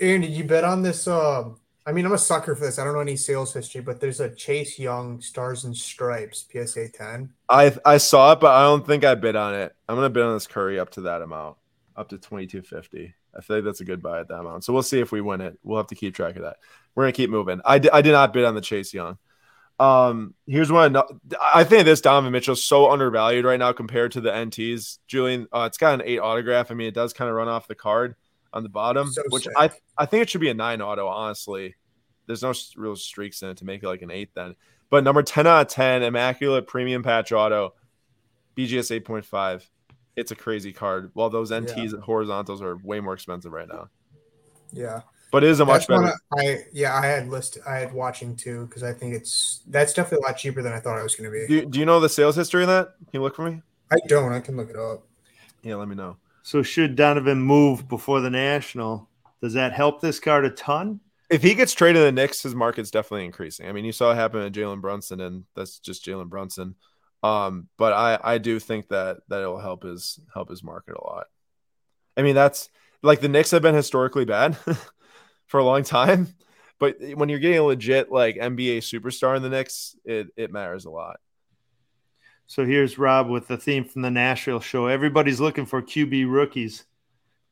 Aaron, 0.00 0.22
did 0.22 0.32
you 0.32 0.44
bet 0.44 0.64
on 0.64 0.82
this? 0.82 1.06
Uh, 1.06 1.50
I 1.86 1.92
mean, 1.92 2.06
I'm 2.06 2.12
a 2.12 2.18
sucker 2.18 2.56
for 2.56 2.64
this. 2.64 2.78
I 2.78 2.84
don't 2.84 2.94
know 2.94 3.00
any 3.00 3.16
sales 3.16 3.52
history, 3.52 3.82
but 3.82 4.00
there's 4.00 4.20
a 4.20 4.34
Chase 4.34 4.78
Young 4.78 5.20
Stars 5.20 5.64
and 5.64 5.76
Stripes 5.76 6.46
PSA 6.50 6.88
10. 6.88 7.30
I 7.50 7.76
I 7.84 7.98
saw 7.98 8.32
it, 8.32 8.40
but 8.40 8.52
I 8.52 8.62
don't 8.62 8.86
think 8.86 9.04
I 9.04 9.14
bid 9.14 9.36
on 9.36 9.54
it. 9.54 9.74
I'm 9.88 9.96
gonna 9.96 10.10
bid 10.10 10.22
on 10.22 10.34
this 10.34 10.46
Curry 10.46 10.80
up 10.80 10.90
to 10.90 11.02
that 11.02 11.22
amount, 11.22 11.58
up 11.96 12.08
to 12.08 12.18
2250. 12.18 13.14
I 13.36 13.40
feel 13.40 13.56
like 13.56 13.64
that's 13.64 13.80
a 13.80 13.84
good 13.84 14.02
buy 14.02 14.20
at 14.20 14.28
that 14.28 14.40
amount. 14.40 14.64
So 14.64 14.72
we'll 14.72 14.82
see 14.82 15.00
if 15.00 15.12
we 15.12 15.20
win 15.20 15.40
it. 15.40 15.58
We'll 15.62 15.78
have 15.78 15.88
to 15.88 15.94
keep 15.94 16.14
track 16.14 16.36
of 16.36 16.42
that. 16.42 16.56
We're 16.94 17.04
gonna 17.04 17.12
keep 17.12 17.30
moving. 17.30 17.60
I, 17.64 17.78
d- 17.78 17.90
I 17.92 18.02
did 18.02 18.12
not 18.12 18.32
bid 18.32 18.44
on 18.44 18.54
the 18.54 18.60
Chase 18.60 18.94
Young. 18.94 19.18
Um, 19.78 20.34
here's 20.46 20.70
one. 20.70 20.96
I 21.54 21.64
think 21.64 21.84
this 21.84 22.00
Donovan 22.00 22.32
Mitchell 22.32 22.52
is 22.52 22.62
so 22.62 22.90
undervalued 22.90 23.44
right 23.44 23.58
now 23.58 23.72
compared 23.72 24.12
to 24.12 24.20
the 24.20 24.30
NTs. 24.30 24.98
Julian, 25.08 25.48
uh, 25.52 25.64
it's 25.66 25.78
got 25.78 25.94
an 25.94 26.02
eight 26.04 26.20
autograph. 26.20 26.70
I 26.70 26.74
mean, 26.74 26.86
it 26.86 26.94
does 26.94 27.12
kind 27.12 27.28
of 27.28 27.34
run 27.34 27.48
off 27.48 27.66
the 27.66 27.74
card 27.74 28.14
on 28.52 28.62
the 28.62 28.68
bottom, 28.68 29.10
so 29.10 29.22
which 29.30 29.44
sick. 29.44 29.52
I 29.56 29.70
I 29.98 30.06
think 30.06 30.22
it 30.22 30.30
should 30.30 30.40
be 30.40 30.50
a 30.50 30.54
nine 30.54 30.80
auto. 30.80 31.08
Honestly, 31.08 31.74
there's 32.26 32.42
no 32.42 32.54
real 32.76 32.94
streaks 32.94 33.42
in 33.42 33.50
it 33.50 33.56
to 33.58 33.64
make 33.64 33.82
it 33.82 33.88
like 33.88 34.02
an 34.02 34.12
eight 34.12 34.30
then. 34.34 34.54
But 34.90 35.02
number 35.02 35.22
ten 35.22 35.46
out 35.46 35.62
of 35.62 35.68
ten, 35.68 36.04
immaculate 36.04 36.68
premium 36.68 37.02
patch 37.02 37.32
auto, 37.32 37.74
BGS 38.56 38.92
eight 38.92 39.04
point 39.04 39.24
five. 39.24 39.68
It's 40.14 40.30
a 40.30 40.36
crazy 40.36 40.72
card. 40.72 41.10
While 41.14 41.30
those 41.30 41.50
NTs 41.50 41.94
yeah. 41.94 42.00
horizontals 42.00 42.62
are 42.62 42.76
way 42.76 43.00
more 43.00 43.14
expensive 43.14 43.50
right 43.50 43.66
now. 43.66 43.88
Yeah 44.72 45.00
but 45.34 45.42
it 45.42 45.50
is 45.50 45.58
a 45.58 45.64
much 45.64 45.88
better. 45.88 46.12
I 46.38 46.64
yeah, 46.72 46.94
I 46.94 47.06
had 47.06 47.28
list. 47.28 47.58
I 47.66 47.78
had 47.78 47.92
watching 47.92 48.36
too 48.36 48.66
because 48.66 48.84
I 48.84 48.92
think 48.92 49.16
it's 49.16 49.62
that's 49.66 49.92
definitely 49.92 50.24
a 50.24 50.28
lot 50.28 50.36
cheaper 50.36 50.62
than 50.62 50.72
I 50.72 50.78
thought 50.78 50.96
it 50.96 51.02
was 51.02 51.16
going 51.16 51.28
to 51.28 51.36
be. 51.36 51.46
Do, 51.48 51.66
do 51.66 51.80
you 51.80 51.84
know 51.84 51.98
the 51.98 52.08
sales 52.08 52.36
history 52.36 52.62
of 52.62 52.68
that? 52.68 52.94
Can 52.98 53.08
you 53.14 53.22
look 53.22 53.34
for 53.34 53.50
me? 53.50 53.60
I 53.90 53.96
don't. 54.06 54.32
I 54.32 54.38
can 54.38 54.56
look 54.56 54.70
it 54.70 54.76
up. 54.76 55.08
Yeah, 55.64 55.74
let 55.74 55.88
me 55.88 55.96
know. 55.96 56.18
So 56.44 56.62
should 56.62 56.94
Donovan 56.94 57.40
move 57.40 57.88
before 57.88 58.20
the 58.20 58.30
national? 58.30 59.08
Does 59.42 59.54
that 59.54 59.72
help 59.72 60.00
this 60.00 60.20
card 60.20 60.44
a 60.44 60.50
ton? 60.50 61.00
If 61.28 61.42
he 61.42 61.54
gets 61.54 61.72
traded 61.72 61.98
to 61.98 62.04
the 62.04 62.12
Knicks, 62.12 62.44
his 62.44 62.54
market's 62.54 62.92
definitely 62.92 63.24
increasing. 63.24 63.66
I 63.66 63.72
mean, 63.72 63.84
you 63.84 63.90
saw 63.90 64.12
it 64.12 64.14
happen 64.14 64.40
to 64.40 64.60
Jalen 64.60 64.80
Brunson, 64.80 65.20
and 65.20 65.46
that's 65.56 65.80
just 65.80 66.06
Jalen 66.06 66.28
Brunson. 66.28 66.76
Um, 67.24 67.66
but 67.76 67.92
I 67.92 68.20
I 68.22 68.38
do 68.38 68.60
think 68.60 68.86
that 68.90 69.16
that 69.26 69.40
it'll 69.40 69.58
help 69.58 69.82
his 69.82 70.20
help 70.32 70.48
his 70.48 70.62
market 70.62 70.94
a 70.96 71.04
lot. 71.04 71.26
I 72.16 72.22
mean, 72.22 72.36
that's 72.36 72.70
like 73.02 73.20
the 73.20 73.28
Knicks 73.28 73.50
have 73.50 73.62
been 73.62 73.74
historically 73.74 74.24
bad. 74.24 74.56
for 75.46 75.58
a 75.60 75.64
long 75.64 75.82
time. 75.82 76.28
But 76.78 76.96
when 77.14 77.28
you're 77.28 77.38
getting 77.38 77.58
a 77.58 77.64
legit 77.64 78.10
like 78.10 78.36
NBA 78.36 78.78
superstar 78.78 79.36
in 79.36 79.42
the 79.42 79.48
Knicks, 79.48 79.96
it 80.04 80.28
it 80.36 80.52
matters 80.52 80.84
a 80.84 80.90
lot. 80.90 81.20
So 82.46 82.64
here's 82.64 82.98
Rob 82.98 83.30
with 83.30 83.48
the 83.48 83.56
theme 83.56 83.84
from 83.84 84.02
the 84.02 84.10
Nashville 84.10 84.60
show. 84.60 84.86
Everybody's 84.86 85.40
looking 85.40 85.66
for 85.66 85.80
QB 85.80 86.30
rookies. 86.30 86.84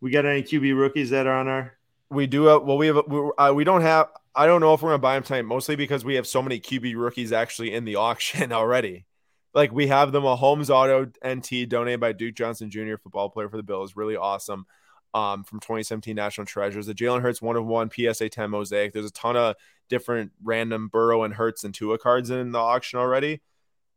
We 0.01 0.11
got 0.11 0.27
any 0.27 0.43
QB 0.43 0.77
rookies 0.77 1.11
that 1.11 1.27
are 1.27 1.39
on 1.39 1.49
our? 1.49 1.79
We 2.11 2.27
do. 2.27 2.45
Have, 2.45 2.65
well, 2.65 2.77
we 2.77 2.89
have. 2.89 3.01
We, 3.07 3.31
uh, 3.39 3.53
we 3.55 3.65
don't 3.65 3.81
have. 3.83 4.09
I 4.35 4.47
don't 4.47 4.61
know 4.61 4.75
if 4.75 4.83
we're 4.83 4.91
gonna 4.91 4.99
buy 4.99 5.15
them 5.15 5.23
tonight, 5.23 5.43
mostly 5.43 5.77
because 5.77 6.05
we 6.05 6.17
have 6.17 6.27
so 6.27 6.43
many 6.43 6.61
QB 6.61 6.97
rookies 6.97 7.33
actually 7.33 7.73
in 7.73 7.85
the 7.85 7.97
auction 8.09 8.53
already. 8.53 9.07
Like 9.55 9.73
we 9.73 9.87
have 9.87 10.13
the 10.13 10.21
Mahomes 10.21 10.71
Auto 10.71 11.11
NT 11.27 11.69
donated 11.69 12.01
by 12.01 12.13
Duke 12.13 12.35
Johnson 12.35 12.71
Jr., 12.71 12.97
football 12.97 13.31
player 13.31 13.49
for 13.49 13.57
the 13.57 13.63
Bills, 13.63 13.97
really 13.97 14.17
awesome 14.17 14.67
um, 15.15 15.45
from 15.45 15.61
2017 15.61 16.17
National 16.17 16.47
Treasures. 16.47 16.87
The 16.87 16.95
Jalen 16.95 17.23
Hurts 17.23 17.43
one 17.43 17.57
of 17.57 17.67
one 17.67 17.91
PSA 17.91 18.29
10 18.29 18.51
mosaic. 18.51 18.93
There's 18.93 19.07
a 19.07 19.13
ton 19.13 19.37
of 19.37 19.57
different 19.89 20.33
random 20.43 20.89
Burrow 20.89 21.25
and 21.25 21.35
Hurts 21.35 21.65
and 21.65 21.75
Tua 21.75 21.99
cards 21.99 22.31
in 22.31 22.53
the 22.53 22.59
auction 22.59 22.99
already. 22.99 23.43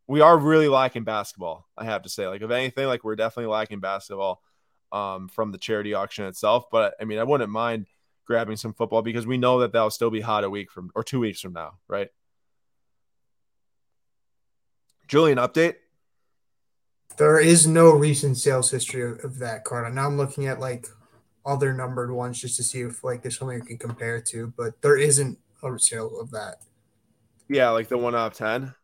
We 0.06 0.20
are 0.20 0.38
really 0.38 0.68
lacking 0.68 1.04
basketball, 1.04 1.66
I 1.76 1.84
have 1.84 2.02
to 2.02 2.08
say. 2.08 2.28
Like, 2.28 2.42
if 2.42 2.50
anything, 2.50 2.86
like 2.86 3.02
we're 3.02 3.16
definitely 3.16 3.50
lacking 3.50 3.80
basketball 3.80 4.42
um, 4.92 5.28
from 5.28 5.52
the 5.52 5.58
charity 5.58 5.94
auction 5.94 6.26
itself. 6.26 6.70
But 6.70 6.94
I 7.00 7.04
mean, 7.04 7.18
I 7.18 7.24
wouldn't 7.24 7.50
mind 7.50 7.86
grabbing 8.26 8.56
some 8.56 8.74
football 8.74 9.02
because 9.02 9.26
we 9.26 9.38
know 9.38 9.60
that 9.60 9.72
that'll 9.72 9.90
still 9.90 10.10
be 10.10 10.20
hot 10.20 10.44
a 10.44 10.50
week 10.50 10.70
from 10.70 10.90
or 10.94 11.02
two 11.02 11.20
weeks 11.20 11.40
from 11.40 11.52
now, 11.52 11.78
right? 11.88 12.08
Julian, 15.08 15.38
update. 15.38 15.76
There 17.16 17.38
is 17.38 17.66
no 17.66 17.90
recent 17.90 18.36
sales 18.36 18.70
history 18.70 19.02
of, 19.02 19.24
of 19.24 19.38
that 19.38 19.64
card. 19.64 19.92
Now 19.94 20.06
I'm 20.06 20.16
looking 20.16 20.46
at 20.46 20.60
like 20.60 20.86
other 21.46 21.72
numbered 21.72 22.10
ones 22.10 22.40
just 22.40 22.56
to 22.56 22.62
see 22.62 22.80
if 22.82 23.04
like 23.04 23.22
there's 23.22 23.38
something 23.38 23.60
we 23.60 23.66
can 23.66 23.78
compare 23.78 24.20
to, 24.20 24.52
but 24.56 24.80
there 24.82 24.96
isn't 24.96 25.38
a 25.62 25.78
sale 25.78 26.20
of 26.20 26.30
that. 26.32 26.56
Yeah, 27.48 27.70
like 27.70 27.88
the 27.88 27.98
one 27.98 28.14
out 28.14 28.32
of 28.32 28.34
ten. 28.34 28.74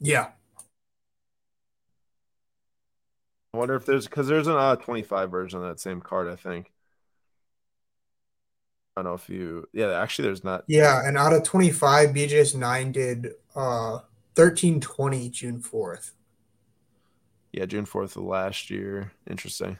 Yeah. 0.00 0.30
I 3.52 3.56
wonder 3.56 3.74
if 3.76 3.86
there's 3.86 4.06
because 4.06 4.26
there's 4.26 4.48
an 4.48 4.54
out 4.54 4.78
of 4.78 4.84
25 4.84 5.30
version 5.30 5.60
of 5.60 5.68
that 5.68 5.80
same 5.80 6.00
card, 6.00 6.28
I 6.28 6.36
think. 6.36 6.72
I 8.96 9.02
don't 9.02 9.10
know 9.10 9.14
if 9.14 9.28
you 9.28 9.68
yeah, 9.72 10.00
actually 10.00 10.26
there's 10.28 10.44
not 10.44 10.64
Yeah, 10.66 11.06
and 11.06 11.18
out 11.18 11.32
of 11.32 11.42
25, 11.42 12.10
BGS 12.10 12.54
nine 12.54 12.92
did 12.92 13.34
uh 13.54 14.00
1320 14.36 15.28
June 15.30 15.60
4th. 15.60 16.12
Yeah, 17.52 17.66
June 17.66 17.86
4th 17.86 18.16
of 18.16 18.24
last 18.24 18.70
year. 18.70 19.12
Interesting. 19.28 19.78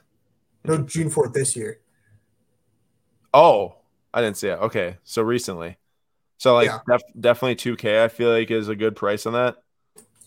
No, 0.65 0.79
June 0.79 1.11
4th 1.11 1.33
this 1.33 1.57
year. 1.57 1.81
Oh, 3.35 3.75
I 4.15 4.23
didn't 4.23 4.37
see 4.37 4.49
it. 4.49 4.61
Okay, 4.61 4.97
so 5.03 5.23
recently, 5.23 5.77
so 6.39 6.55
like 6.55 6.69
yeah. 6.69 6.79
def- 6.89 7.21
definitely 7.21 7.57
two 7.57 7.77
K. 7.77 8.03
I 8.03 8.09
feel 8.09 8.31
like 8.31 8.51
is 8.51 8.69
a 8.69 8.77
good 8.77 8.95
price 8.95 9.27
on 9.27 9.33
that. 9.33 9.57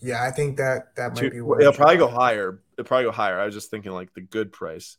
Yeah, 0.00 0.22
I 0.22 0.30
think 0.30 0.58
that 0.58 0.94
that 0.96 1.14
might 1.14 1.20
Two, 1.20 1.30
be. 1.30 1.38
It'll 1.38 1.72
probably 1.72 1.96
go 1.96 2.08
higher. 2.08 2.60
It'll 2.76 2.86
probably 2.86 3.06
go 3.06 3.12
higher. 3.12 3.40
I 3.40 3.46
was 3.46 3.54
just 3.54 3.70
thinking 3.70 3.92
like 3.92 4.12
the 4.14 4.20
good 4.20 4.52
price. 4.52 4.98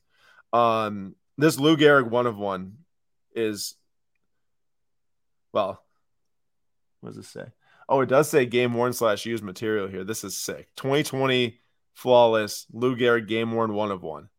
Um, 0.51 1.15
this 1.37 1.59
Lou 1.59 1.77
Gehrig 1.77 2.09
one 2.09 2.27
of 2.27 2.37
one 2.37 2.79
is 3.33 3.75
well. 5.53 5.83
What 7.01 7.11
does 7.11 7.17
it 7.19 7.29
say? 7.29 7.45
Oh, 7.87 8.01
it 8.01 8.09
does 8.09 8.29
say 8.29 8.45
game 8.45 8.73
worn 8.73 8.93
slash 8.93 9.25
used 9.25 9.43
material 9.43 9.87
here. 9.87 10.03
This 10.03 10.23
is 10.23 10.35
sick. 10.35 10.67
2020 10.75 11.59
flawless 11.93 12.65
Lou 12.73 12.95
Gehrig 12.95 13.27
game 13.27 13.51
worn 13.51 13.73
one 13.73 13.91
of 13.91 14.03
one. 14.03 14.29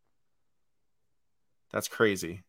That's 1.73 1.89
crazy. 1.89 2.43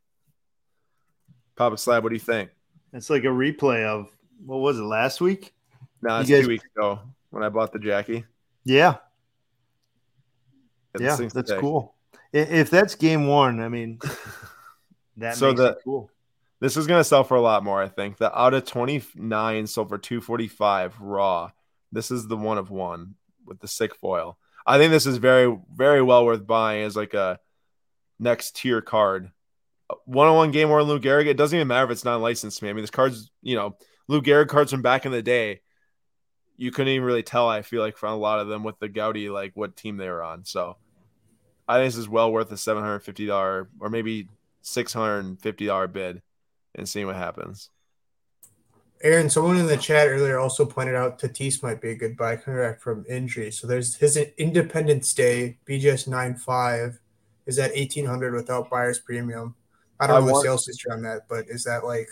Papa 1.62 1.78
Slab, 1.78 2.02
what 2.02 2.10
do 2.10 2.16
you 2.16 2.20
think? 2.20 2.50
It's 2.92 3.12
like 3.12 3.22
a 3.24 3.28
replay 3.28 3.86
of 3.86 4.10
what 4.44 4.62
was 4.62 4.80
it 4.80 4.82
last 4.82 5.22
week? 5.22 5.54
No, 6.02 6.18
it's 6.18 6.28
guys... 6.28 6.42
two 6.42 6.48
weeks 6.48 6.66
ago 6.76 7.02
when 7.30 7.44
I 7.44 7.50
bought 7.50 7.72
the 7.72 7.78
Jackie. 7.78 8.26
Yeah. 8.64 8.96
Yeah, 11.00 11.18
that's 11.32 11.54
cool. 11.60 11.94
If 12.34 12.72
that's 12.72 12.96
game 12.96 13.28
one, 13.28 13.62
I 13.62 13.70
mean, 13.70 14.00
that 15.18 15.36
so 15.36 15.54
the, 15.54 15.78
cool. 15.84 16.10
This 16.60 16.78
is 16.78 16.88
gonna 16.88 17.04
sell 17.04 17.24
for 17.24 17.36
a 17.36 17.42
lot 17.42 17.64
more, 17.64 17.80
I 17.80 17.90
think. 17.90 18.18
The 18.18 18.36
out 18.36 18.56
of 18.56 18.66
29 18.66 19.68
sold 19.68 19.90
for 19.90 20.00
245 20.00 21.00
raw. 21.00 21.52
This 21.92 22.10
is 22.10 22.28
the 22.28 22.38
one 22.38 22.58
of 22.58 22.72
one 22.72 23.14
with 23.46 23.60
the 23.60 23.68
sick 23.68 23.94
foil. 23.94 24.36
I 24.66 24.80
think 24.80 24.90
this 24.90 25.06
is 25.06 25.18
very, 25.18 25.56
very 25.72 26.02
well 26.02 26.26
worth 26.26 26.48
buying 26.48 26.82
as 26.82 26.96
like 26.96 27.14
a 27.14 27.40
next 28.18 28.56
tier 28.56 28.82
card 28.82 29.30
one 30.06 30.28
on 30.28 30.36
one 30.36 30.52
game 30.52 30.70
or 30.70 30.84
Lou 30.84 31.00
Gehrig, 31.00 31.28
it 31.28 31.38
doesn't 31.38 31.56
even 31.56 31.68
matter 31.68 31.86
if 31.86 31.92
it's 31.92 32.06
not 32.06 32.22
licensed 32.22 32.60
to 32.60 32.66
me. 32.66 32.70
I 32.70 32.74
mean, 32.74 32.84
this 32.84 32.92
card's, 32.92 33.32
you 33.42 33.56
know, 33.56 33.78
Lou 34.08 34.22
Gehrig 34.22 34.48
cards 34.48 34.72
from 34.72 34.82
back 34.82 35.06
in 35.06 35.12
the 35.12 35.22
day, 35.22 35.62
you 36.58 36.72
couldn't 36.72 36.94
even 36.94 37.06
really 37.06 37.24
tell, 37.24 37.48
I 37.48 37.62
feel 37.62 37.82
like, 37.82 37.98
from 37.98 38.14
a 38.14 38.18
lot 38.18 38.40
of 38.40 38.48
them 38.48 38.64
with 38.64 38.78
the 38.80 38.90
Goudey, 38.90 39.32
like 39.32 39.52
what 39.56 39.76
team 39.76 39.98
they 39.98 40.10
were 40.10 40.24
on. 40.24 40.46
So 40.46 40.78
I 41.68 41.78
think 41.78 41.88
this 41.88 41.98
is 41.98 42.10
well 42.10 42.32
worth 42.32 42.52
a 42.52 42.56
$750 42.56 43.68
or 43.80 43.90
maybe 43.90 44.28
$650 44.64 45.94
bid 45.94 46.22
and 46.76 46.88
seeing 46.88 47.08
what 47.08 47.16
happens. 47.16 47.70
Aaron, 49.04 49.32
someone 49.32 49.58
in 49.58 49.66
the 49.66 49.78
chat 49.78 50.08
earlier 50.08 50.38
also 50.38 50.64
pointed 50.66 50.94
out 50.96 51.18
Tatis 51.18 51.64
might 51.64 51.82
be 51.82 51.90
a 51.90 51.96
good 51.96 52.16
buy 52.16 52.36
coming 52.36 52.60
back 52.60 52.80
from 52.80 53.04
injury. 53.10 53.50
So 53.50 53.66
there's 53.66 53.96
his 53.96 54.16
Independence 54.16 55.12
Day 55.14 55.58
BGS 55.68 56.08
9.5 56.08 57.00
is 57.48 57.58
at 57.58 57.72
1800 57.72 58.34
without 58.34 58.70
buyer's 58.70 59.00
premium. 59.00 59.56
I 60.02 60.08
don't 60.08 60.16
I 60.16 60.20
know 60.20 60.32
want, 60.34 60.44
the 60.44 60.50
sales 60.50 60.66
history 60.66 60.92
on 60.92 61.04
that, 61.04 61.22
but 61.30 61.46
is 61.48 61.64
that 61.66 61.86
like? 61.86 62.10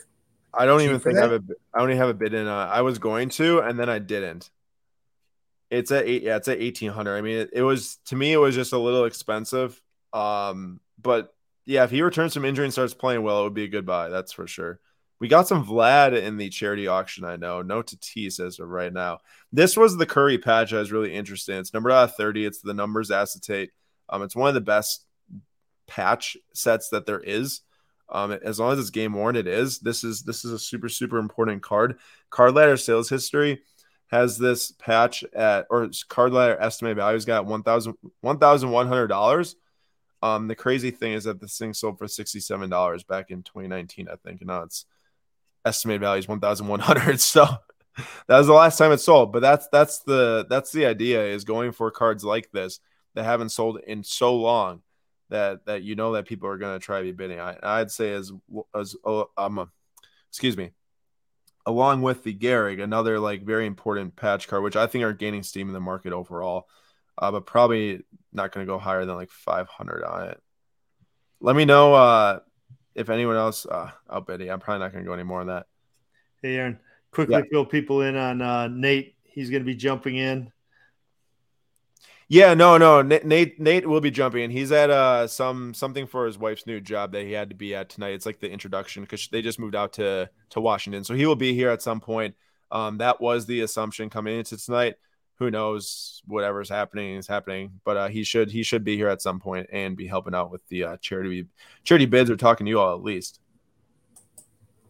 I 0.53 0.65
don't 0.65 0.81
even 0.81 0.99
think 0.99 1.17
I 1.17 1.21
have 1.21 1.31
a. 1.31 1.43
I 1.73 1.81
only 1.81 1.95
have 1.95 2.09
a 2.09 2.13
bid 2.13 2.33
in. 2.33 2.47
Uh, 2.47 2.69
I 2.71 2.81
was 2.81 2.99
going 2.99 3.29
to, 3.29 3.59
and 3.59 3.79
then 3.79 3.89
I 3.89 3.97
didn't. 3.97 4.49
It's 5.71 5.91
at 5.91 6.05
eight. 6.05 6.23
Yeah, 6.23 6.37
it's 6.37 6.47
at 6.47 6.59
eighteen 6.59 6.91
hundred. 6.91 7.17
I 7.17 7.21
mean, 7.21 7.37
it, 7.37 7.49
it, 7.53 7.61
was 7.63 7.97
to 8.05 8.15
me. 8.15 8.31
It 8.31 8.37
was 8.37 8.53
just 8.53 8.73
a 8.73 8.77
little 8.77 9.05
expensive. 9.05 9.81
Um, 10.13 10.79
but 11.01 11.33
yeah, 11.65 11.83
if 11.83 11.91
he 11.91 12.03
returns 12.03 12.35
from 12.35 12.45
injury 12.45 12.65
and 12.65 12.73
starts 12.73 12.93
playing 12.93 13.23
well, 13.23 13.41
it 13.41 13.43
would 13.43 13.53
be 13.55 13.63
a 13.63 13.69
good 13.69 13.85
buy. 13.85 14.09
That's 14.09 14.31
for 14.31 14.47
sure. 14.47 14.79
We 15.19 15.27
got 15.27 15.47
some 15.47 15.65
Vlad 15.65 16.19
in 16.19 16.37
the 16.37 16.49
charity 16.49 16.87
auction. 16.87 17.25
I 17.25 17.35
know. 17.35 17.61
No 17.61 17.81
Tatis 17.81 18.39
as 18.39 18.59
of 18.59 18.69
right 18.69 18.93
now. 18.93 19.19
This 19.51 19.75
was 19.75 19.97
the 19.97 20.05
Curry 20.05 20.37
patch. 20.37 20.73
I 20.73 20.77
was 20.77 20.91
really 20.91 21.13
interested. 21.13 21.53
In. 21.53 21.59
It's 21.59 21.73
number 21.73 21.91
out 21.91 22.09
of 22.09 22.15
30. 22.15 22.45
It's 22.45 22.61
the 22.61 22.73
numbers 22.73 23.11
acetate. 23.11 23.71
Um, 24.07 24.23
it's 24.23 24.35
one 24.35 24.47
of 24.47 24.53
the 24.53 24.61
best 24.61 25.05
patch 25.87 26.37
sets 26.53 26.89
that 26.89 27.05
there 27.05 27.19
is. 27.19 27.61
Um, 28.11 28.31
as 28.31 28.59
long 28.59 28.73
as 28.73 28.79
it's 28.79 28.89
game 28.89 29.13
worn, 29.13 29.35
it 29.35 29.47
is. 29.47 29.79
This 29.79 30.03
is 30.03 30.23
this 30.23 30.45
is 30.45 30.51
a 30.51 30.59
super 30.59 30.89
super 30.89 31.17
important 31.17 31.61
card. 31.61 31.99
Card 32.29 32.55
ladder 32.55 32.77
sales 32.77 33.09
history 33.09 33.61
has 34.07 34.37
this 34.37 34.71
patch 34.71 35.23
at 35.33 35.67
or 35.69 35.89
card 36.07 36.33
ladder 36.33 36.57
estimate 36.59 36.97
value's 36.97 37.25
got 37.25 37.45
one 37.45 37.63
thousand 37.63 37.95
one 38.21 38.39
thousand 38.39 38.71
one 38.71 38.87
hundred 38.87 39.07
dollars. 39.07 39.55
Um, 40.21 40.47
the 40.47 40.55
crazy 40.55 40.91
thing 40.91 41.13
is 41.13 41.23
that 41.25 41.39
this 41.39 41.57
thing 41.57 41.73
sold 41.73 41.97
for 41.97 42.07
sixty 42.07 42.39
seven 42.39 42.69
dollars 42.69 43.03
back 43.03 43.31
in 43.31 43.43
twenty 43.43 43.67
nineteen, 43.67 44.09
I 44.09 44.15
think. 44.15 44.41
And 44.41 44.47
now 44.47 44.63
it's 44.63 44.85
estimated 45.65 46.01
value 46.01 46.19
is 46.19 46.27
one 46.27 46.39
thousand 46.39 46.67
one 46.67 46.79
hundred. 46.79 47.19
So 47.29 47.45
that 48.27 48.37
was 48.37 48.47
the 48.47 48.53
last 48.53 48.77
time 48.77 48.91
it 48.91 48.99
sold. 48.99 49.31
But 49.31 49.41
that's 49.41 49.67
that's 49.71 49.99
the 49.99 50.45
that's 50.49 50.71
the 50.71 50.85
idea 50.85 51.23
is 51.25 51.43
going 51.43 51.71
for 51.71 51.91
cards 51.91 52.23
like 52.23 52.51
this 52.51 52.79
that 53.15 53.23
haven't 53.23 53.49
sold 53.49 53.79
in 53.85 54.03
so 54.03 54.35
long 54.35 54.81
that 55.29 55.65
that 55.65 55.83
you 55.83 55.95
know 55.95 56.13
that 56.13 56.27
people 56.27 56.49
are 56.49 56.57
going 56.57 56.79
to 56.79 56.83
try 56.83 56.99
to 56.99 57.03
be 57.03 57.11
bidding. 57.11 57.39
I, 57.39 57.57
I'd 57.61 57.91
say 57.91 58.13
as 58.13 58.31
as 58.75 58.95
um, 59.05 59.59
uh, 59.59 59.65
excuse 60.29 60.57
me, 60.57 60.71
along 61.65 62.01
with 62.01 62.23
the 62.23 62.33
Gehrig, 62.33 62.81
another 62.81 63.19
like 63.19 63.43
very 63.43 63.65
important 63.65 64.15
patch 64.15 64.47
card, 64.47 64.63
which 64.63 64.75
I 64.75 64.87
think 64.87 65.03
are 65.03 65.13
gaining 65.13 65.43
steam 65.43 65.67
in 65.67 65.73
the 65.73 65.79
market 65.79 66.13
overall, 66.13 66.67
uh, 67.17 67.31
but 67.31 67.45
probably 67.45 68.01
not 68.33 68.51
going 68.51 68.65
to 68.65 68.71
go 68.71 68.79
higher 68.79 69.05
than 69.05 69.15
like 69.15 69.31
500 69.31 70.03
on 70.03 70.29
it. 70.29 70.41
Let 71.41 71.55
me 71.55 71.65
know 71.65 71.93
uh, 71.93 72.39
if 72.95 73.09
anyone 73.09 73.35
else. 73.35 73.65
Uh, 73.65 73.91
I'll 74.09 74.21
bet 74.21 74.41
I'm 74.41 74.59
probably 74.59 74.79
not 74.79 74.91
going 74.91 75.03
to 75.03 75.07
go 75.07 75.13
any 75.13 75.23
more 75.23 75.41
on 75.41 75.47
that. 75.47 75.67
Hey, 76.41 76.55
Aaron, 76.55 76.79
quickly 77.11 77.35
yeah. 77.35 77.43
fill 77.51 77.65
people 77.65 78.01
in 78.01 78.15
on 78.15 78.41
uh, 78.41 78.67
Nate. 78.67 79.15
He's 79.23 79.49
going 79.49 79.61
to 79.61 79.65
be 79.65 79.75
jumping 79.75 80.15
in. 80.15 80.51
Yeah, 82.31 82.53
no, 82.53 82.77
no. 82.77 83.01
Nate 83.01 83.59
Nate 83.59 83.89
will 83.89 84.01
be 84.01 84.11
jumping 84.11 84.51
He's 84.51 84.71
at 84.71 84.91
uh 84.91 85.27
some 85.27 85.73
something 85.73 86.05
for 86.05 86.27
his 86.27 86.37
wife's 86.37 86.67
new 86.67 86.79
job 86.79 87.11
that 87.13 87.23
he 87.23 87.31
had 87.31 87.49
to 87.49 87.55
be 87.55 87.73
at 87.73 87.89
tonight. 87.89 88.13
It's 88.13 88.27
like 88.27 88.39
the 88.39 88.49
introduction 88.49 89.01
because 89.01 89.27
they 89.29 89.41
just 89.41 89.57
moved 89.57 89.75
out 89.75 89.93
to 89.93 90.29
to 90.51 90.61
Washington, 90.61 91.03
so 91.03 91.15
he 91.15 91.25
will 91.25 91.35
be 91.35 91.55
here 91.55 91.71
at 91.71 91.81
some 91.81 91.99
point. 91.99 92.35
Um, 92.71 92.99
that 92.99 93.19
was 93.19 93.47
the 93.47 93.61
assumption 93.61 94.11
coming 94.11 94.37
into 94.37 94.57
tonight. 94.57 94.95
Who 95.39 95.49
knows? 95.49 96.21
Whatever's 96.27 96.69
happening 96.69 97.15
is 97.15 97.25
happening, 97.25 97.79
but 97.83 97.97
uh, 97.97 98.07
he 98.09 98.23
should 98.23 98.51
he 98.51 98.61
should 98.61 98.83
be 98.83 98.95
here 98.95 99.07
at 99.07 99.23
some 99.23 99.39
point 99.39 99.67
and 99.71 99.97
be 99.97 100.05
helping 100.05 100.35
out 100.35 100.51
with 100.51 100.67
the 100.67 100.83
uh, 100.83 100.97
charity 100.97 101.47
charity 101.83 102.05
bids. 102.05 102.29
Or 102.29 102.37
talking 102.37 102.65
to 102.65 102.69
you 102.69 102.79
all 102.79 102.93
at 102.93 103.01
least. 103.01 103.39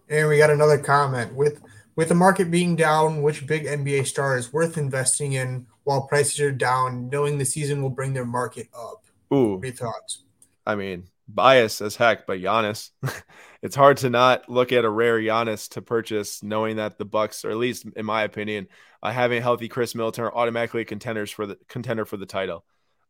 And 0.10 0.28
we 0.28 0.40
got 0.40 0.50
another 0.50 0.78
comment 0.78 1.34
with 1.36 1.62
with 1.96 2.10
the 2.10 2.16
market 2.16 2.52
being 2.52 2.76
down. 2.76 3.22
Which 3.22 3.48
big 3.48 3.64
NBA 3.64 4.08
star 4.08 4.38
is 4.38 4.52
worth 4.52 4.78
investing 4.78 5.34
in? 5.34 5.68
While 5.90 6.04
prices 6.04 6.40
are 6.40 6.52
down, 6.52 7.10
knowing 7.10 7.40
the 7.40 7.46
season 7.46 7.82
will 7.82 7.90
bring 7.90 8.14
their 8.14 8.24
market 8.24 8.68
up. 8.78 9.06
Ooh, 9.34 9.56
what 9.56 9.64
are 9.64 9.66
your 9.66 9.76
thoughts? 9.76 10.22
I 10.64 10.76
mean, 10.76 11.06
bias 11.28 11.82
as 11.82 11.96
heck, 11.96 12.28
but 12.28 12.40
Giannis. 12.40 12.92
it's 13.64 13.76
hard 13.76 13.98
to 13.98 14.12
not 14.12 14.48
look 14.48 14.72
at 14.72 14.86
a 14.86 14.90
rare 14.90 15.20
Giannis 15.20 15.68
to 15.70 15.82
purchase, 15.82 16.44
knowing 16.44 16.76
that 16.76 17.00
the 17.00 17.06
Bucks, 17.06 17.44
or 17.44 17.50
at 17.50 17.58
least 17.58 17.88
in 17.96 18.06
my 18.06 18.22
opinion, 18.22 18.68
uh, 19.02 19.12
having 19.12 19.40
a 19.40 19.42
healthy 19.42 19.68
Khris 19.68 19.96
Middleton 19.96 20.26
are 20.26 20.36
automatically 20.36 20.86
contenders 20.86 21.32
for 21.32 21.48
the 21.48 21.58
contender 21.70 22.06
for 22.06 22.18
the 22.18 22.28
title. 22.28 22.66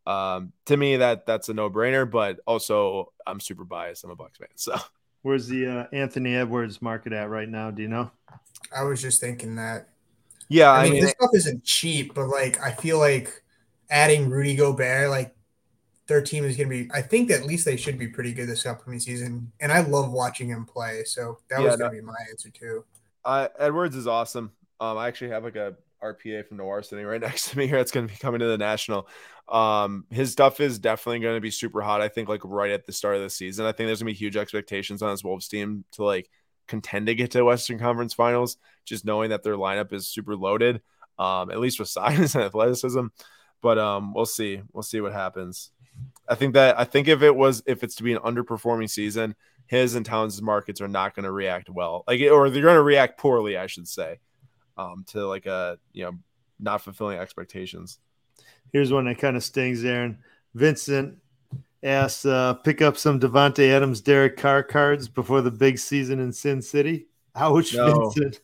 Um, 0.08 0.54
to 0.68 0.78
me, 0.78 0.96
that 0.96 1.26
that's 1.26 1.50
a 1.50 1.54
no 1.54 1.70
brainer. 1.70 2.10
But 2.10 2.39
also, 2.48 3.12
I'm 3.28 3.42
super 3.42 3.65
biased. 3.65 4.06
I'm 4.06 4.12
a 4.12 4.15
Bucks 4.15 4.38
fan, 4.38 4.48
so. 4.56 4.78
Where's 5.22 5.50
the 5.50 5.68
uh, 5.68 5.88
Anthony 5.92 6.34
Edwards 6.34 6.82
market 6.82 7.12
at 7.12 7.30
right 7.30 7.50
now? 7.50 7.72
Do 7.72 7.82
you 7.82 7.89
know? 7.89 8.10
I 8.74 8.84
was 8.84 9.02
just 9.02 9.20
thinking 9.20 9.58
that. 9.58 9.89
Yeah, 10.50 10.72
I, 10.72 10.80
I 10.80 10.84
mean, 10.84 10.94
mean, 10.94 11.02
this 11.04 11.12
stuff 11.12 11.30
isn't 11.34 11.64
cheap, 11.64 12.14
but 12.14 12.28
like 12.28 12.60
I 12.62 12.72
feel 12.72 12.98
like 12.98 13.44
adding 13.90 14.30
Rudy 14.30 14.56
Gobert, 14.56 15.10
like 15.10 15.36
their 16.08 16.22
team 16.22 16.44
is 16.44 16.58
going 16.58 16.70
to 16.70 16.84
be. 16.84 16.92
I 16.92 17.02
think 17.02 17.32
at 17.32 17.46
least 17.46 17.66
they 17.66 17.78
should 17.78 17.98
be 17.98 18.08
pretty 18.08 18.34
good 18.34 18.50
this 18.50 18.66
upcoming 18.66 19.00
season, 19.00 19.52
and 19.60 19.72
I 19.72 19.82
love 19.82 20.12
watching 20.12 20.50
him 20.50 20.66
play. 20.66 21.04
So 21.06 21.38
that 21.50 21.62
yeah, 21.62 21.68
was 21.68 21.78
going 21.78 21.92
to 21.92 21.98
be 21.98 22.06
my 22.06 22.16
answer 22.30 22.50
too. 22.50 22.84
Uh, 23.24 23.48
Edwards 23.58 23.96
is 23.96 24.08
awesome. 24.08 24.52
Um, 24.80 24.98
I 24.98 25.08
actually 25.08 25.30
have 25.30 25.44
like 25.44 25.56
a 25.56 25.76
RPA 26.04 26.48
from 26.48 26.58
Noir 26.58 26.82
sitting 26.82 27.06
right 27.06 27.22
next 27.22 27.50
to 27.50 27.58
me 27.58 27.68
here. 27.68 27.78
It's 27.78 27.92
going 27.92 28.08
to 28.08 28.14
be 28.14 28.18
coming 28.18 28.40
to 28.40 28.48
the 28.48 28.58
national. 28.58 29.08
Um, 29.48 30.06
his 30.10 30.32
stuff 30.32 30.60
is 30.60 30.80
definitely 30.80 31.20
going 31.20 31.38
to 31.38 31.42
be 31.42 31.52
super 31.52 31.82
hot. 31.82 32.02
I 32.02 32.08
think 32.08 32.28
like 32.28 32.42
right 32.44 32.72
at 32.72 32.86
the 32.86 32.92
start 32.92 33.16
of 33.16 33.22
the 33.22 33.30
season. 33.30 33.66
I 33.66 33.72
think 33.72 33.88
there's 33.88 34.02
going 34.02 34.14
to 34.14 34.18
be 34.18 34.26
huge 34.26 34.38
expectations 34.38 35.02
on 35.02 35.12
his 35.12 35.24
Wolves 35.24 35.48
team 35.48 35.86
to 35.94 36.04
like 36.04 36.30
contend 36.69 37.08
to 37.08 37.15
get 37.15 37.32
to 37.32 37.43
Western 37.43 37.79
Conference 37.79 38.13
Finals, 38.13 38.58
just 38.86 39.05
knowing 39.05 39.32
that 39.32 39.43
their 39.43 39.55
lineup 39.55 39.91
is 39.91 40.08
super 40.08 40.36
loaded, 40.36 40.82
um, 41.17 41.51
at 41.51 41.60
least 41.60 41.79
with 41.79 41.89
size 41.89 42.36
and 42.36 42.43
athleticism. 42.43 43.08
But 43.62 43.77
um, 43.77 44.13
we'll 44.13 44.25
see. 44.25 44.62
We'll 44.71 44.84
see 44.84 45.01
what 45.01 45.12
happens. 45.12 45.71
I 46.29 46.36
think 46.36 46.53
that 46.53 46.79
I 46.79 46.86
think 46.86 47.10
if 47.10 47.21
it 47.21 47.36
was 47.36 47.62
if 47.65 47.84
it's 47.84 47.95
to 47.95 48.03
be 48.03 48.13
an 48.13 48.19
underperforming 48.19 48.89
season, 48.89 49.36
his 49.67 49.95
and 49.95 50.05
Towns' 50.05 50.41
markets 50.41 50.79
are 50.79 50.88
not 50.88 51.13
going 51.13 51.25
to 51.25 51.32
react 51.32 51.69
well, 51.69 52.05
like 52.08 52.21
or 52.21 52.49
they're 52.49 52.62
going 52.62 52.75
to 52.75 52.82
react 52.82 53.19
poorly, 53.19 53.58
I 53.58 53.67
should 53.67 53.88
say, 53.88 54.19
um, 54.77 55.03
to 55.08 55.27
like 55.27 55.45
a 55.45 55.77
you 55.91 56.05
know 56.05 56.17
not 56.60 56.82
fulfilling 56.82 57.17
expectations. 57.17 57.99
Here's 58.71 58.93
one 58.93 59.05
that 59.05 59.17
kind 59.17 59.36
of 59.36 59.43
stings, 59.43 59.84
Aaron. 59.84 60.19
Vincent 60.53 61.17
asked 61.84 62.26
uh, 62.26 62.54
pick 62.56 62.82
up 62.82 62.98
some 62.98 63.20
Davante 63.20 63.70
Adams, 63.70 64.02
Derek 64.02 64.38
Carr 64.38 64.63
cards 64.63 65.08
before 65.08 65.42
the 65.42 65.52
big 65.52 65.78
season 65.78 66.20
in 66.20 66.32
Sin 66.32 66.62
City. 66.62 67.08
Ouch, 67.36 67.74
no. 67.74 68.10
Vincent. 68.10 68.42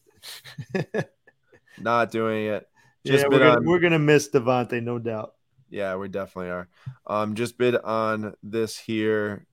Not 1.80 2.12
doing 2.12 2.48
it. 2.48 2.68
Just 3.06 3.24
yeah, 3.24 3.28
we're 3.30 3.40
gonna, 3.40 3.58
on, 3.58 3.66
we're 3.66 3.80
gonna 3.80 4.00
miss 4.00 4.30
Davante, 4.30 4.82
no 4.82 4.98
doubt. 4.98 5.34
Yeah, 5.70 5.96
we 5.96 6.08
definitely 6.08 6.52
are. 6.52 6.70
Um, 7.06 7.36
just 7.36 7.58
bid 7.58 7.76
on 7.76 8.34
this 8.42 8.78
here, 8.78 9.46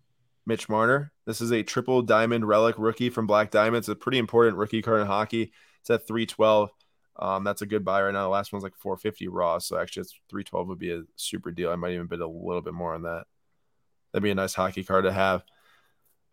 Mitch 0.47 0.69
Marner. 0.69 1.13
This 1.27 1.41
is 1.41 1.53
a 1.53 1.63
triple 1.63 2.03
diamond 2.03 2.47
relic 2.47 2.77
rookie 2.79 3.11
from 3.11 3.27
Black 3.27 3.51
Diamond. 3.51 3.77
It's 3.79 3.89
a 3.89 3.95
pretty 3.95 4.19
important 4.19 4.57
rookie 4.57 4.83
card 4.83 5.01
in 5.01 5.07
hockey. 5.07 5.53
It's 5.81 5.91
at 5.91 6.07
312. 6.07 6.71
Um, 7.17 7.45
that's 7.45 7.63
a 7.63 7.67
good 7.67 7.85
buy 7.85 8.03
right 8.03 8.13
now. 8.13 8.23
The 8.23 8.29
last 8.29 8.53
one's 8.53 8.63
like 8.63 8.77
450 8.77 9.29
raw. 9.29 9.59
So 9.59 9.79
actually 9.79 10.03
it's 10.03 10.19
312 10.31 10.69
would 10.69 10.79
be 10.79 10.93
a 10.93 11.03
super 11.17 11.51
deal. 11.51 11.71
I 11.71 11.77
might 11.77 11.93
even 11.93 12.07
bid 12.07 12.21
a 12.21 12.27
little 12.27 12.63
bit 12.63 12.75
more 12.75 12.95
on 12.95 13.03
that. 13.03 13.27
That'd 14.13 14.23
be 14.23 14.31
a 14.31 14.35
nice 14.35 14.55
hockey 14.55 14.85
card 14.85 15.05
to 15.05 15.13
have. 15.13 15.45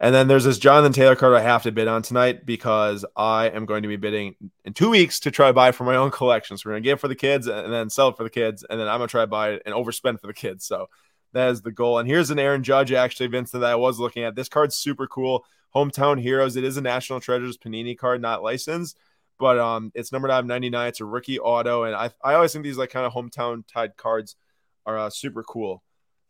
And 0.02 0.16
then 0.16 0.30
there's 0.30 0.46
this 0.46 0.60
Jonathan 0.60 0.94
Taylor 0.94 1.16
card 1.16 1.34
I 1.34 1.42
have 1.42 1.64
to 1.64 1.74
bid 1.74 1.90
on 1.90 2.02
tonight 2.02 2.46
because 2.46 3.04
I 3.18 3.50
am 3.50 3.66
going 3.66 3.82
to 3.82 3.90
be 3.90 3.98
bidding 3.98 4.36
in 4.64 4.74
two 4.74 4.90
weeks 4.90 5.20
to 5.22 5.32
try 5.32 5.48
to 5.48 5.54
buy 5.54 5.74
for 5.74 5.84
my 5.84 5.98
own 5.98 6.10
collection. 6.10 6.58
So 6.58 6.70
we're 6.70 6.76
gonna 6.76 6.82
get 6.82 6.94
it 6.94 7.00
for 7.02 7.10
the 7.10 7.16
kids 7.16 7.48
and 7.48 7.72
then 7.72 7.90
sell 7.90 8.08
it 8.10 8.18
for 8.18 8.24
the 8.24 8.30
kids, 8.30 8.66
and 8.70 8.80
then 8.80 8.88
I'm 8.88 9.00
gonna 9.00 9.08
try 9.08 9.22
to 9.22 9.28
buy 9.28 9.52
it 9.52 9.64
and 9.66 9.76
overspend 9.76 10.22
for 10.22 10.28
the 10.28 10.34
kids. 10.34 10.66
So 10.66 10.88
that 11.34 11.50
is 11.50 11.62
the 11.62 11.72
goal. 11.72 12.00
And 12.00 12.08
here's 12.08 12.30
an 12.30 12.40
Aaron 12.40 12.64
Judge 12.64 12.94
actually, 12.94 13.28
Vincent, 13.28 13.60
that 13.60 13.72
I 13.72 13.76
was 13.76 14.00
looking 14.00 14.24
at. 14.24 14.36
This 14.36 14.48
card's 14.48 14.76
super 14.76 15.06
cool. 15.06 15.46
Hometown 15.76 16.20
Heroes. 16.20 16.56
It 16.56 16.64
is 16.64 16.78
a 16.78 16.82
National 16.82 17.20
Treasures 17.20 17.58
Panini 17.58 17.98
card, 17.98 18.22
not 18.22 18.42
licensed, 18.42 18.98
but 19.38 19.60
um, 19.60 19.92
it's 19.94 20.12
numbered 20.14 20.32
out 20.32 20.40
of 20.40 20.46
99. 20.46 20.88
It's 20.88 21.02
a 21.02 21.06
rookie 21.06 21.40
auto, 21.40 21.84
and 21.84 21.94
I 21.94 22.12
I 22.24 22.36
always 22.36 22.54
think 22.54 22.64
these 22.64 22.78
like 22.78 22.90
kind 22.90 23.06
of 23.06 23.12
hometown 23.12 23.68
tied 23.68 23.98
cards 23.98 24.38
are 24.86 24.98
uh, 24.98 25.10
super 25.10 25.44
cool. 25.44 25.84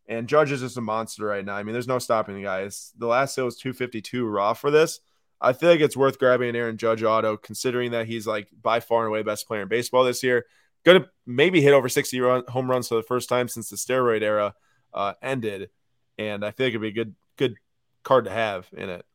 And 0.09 0.27
Judge 0.27 0.51
is 0.51 0.61
just 0.61 0.75
a 0.75 0.81
monster 0.81 1.23
right 1.23 1.45
now. 1.45 1.55
I 1.55 1.61
mean, 1.61 1.73
there's 1.73 1.87
no 1.87 1.99
stopping 1.99 2.35
the 2.35 2.41
guys. 2.41 2.91
The 2.97 3.05
last 3.05 3.35
sale 3.35 3.45
was 3.45 3.57
252 3.57 4.25
raw 4.25 4.53
for 4.53 4.71
this. 4.71 4.99
I 5.39 5.53
feel 5.53 5.69
like 5.69 5.79
it's 5.79 5.95
worth 5.95 6.17
grabbing 6.17 6.49
an 6.49 6.55
Aaron 6.55 6.77
Judge 6.77 7.03
auto, 7.03 7.37
considering 7.37 7.91
that 7.91 8.07
he's 8.07 8.25
like 8.25 8.47
by 8.59 8.79
far 8.79 9.03
and 9.05 9.09
away 9.09 9.21
best 9.21 9.47
player 9.47 9.61
in 9.61 9.67
baseball 9.67 10.03
this 10.03 10.23
year. 10.23 10.47
Going 10.83 11.03
to 11.03 11.09
maybe 11.27 11.61
hit 11.61 11.73
over 11.73 11.87
60 11.87 12.19
run, 12.19 12.43
home 12.49 12.69
runs 12.69 12.87
for 12.87 12.95
the 12.95 13.03
first 13.03 13.29
time 13.29 13.47
since 13.47 13.69
the 13.69 13.75
steroid 13.75 14.23
era 14.23 14.55
uh, 14.93 15.13
ended, 15.21 15.69
and 16.17 16.43
I 16.43 16.51
feel 16.51 16.65
like 16.65 16.71
it'd 16.71 16.81
be 16.81 16.87
a 16.87 16.91
good 16.91 17.15
good 17.37 17.55
card 18.03 18.25
to 18.25 18.31
have 18.31 18.67
in 18.73 18.89
it. 18.89 19.05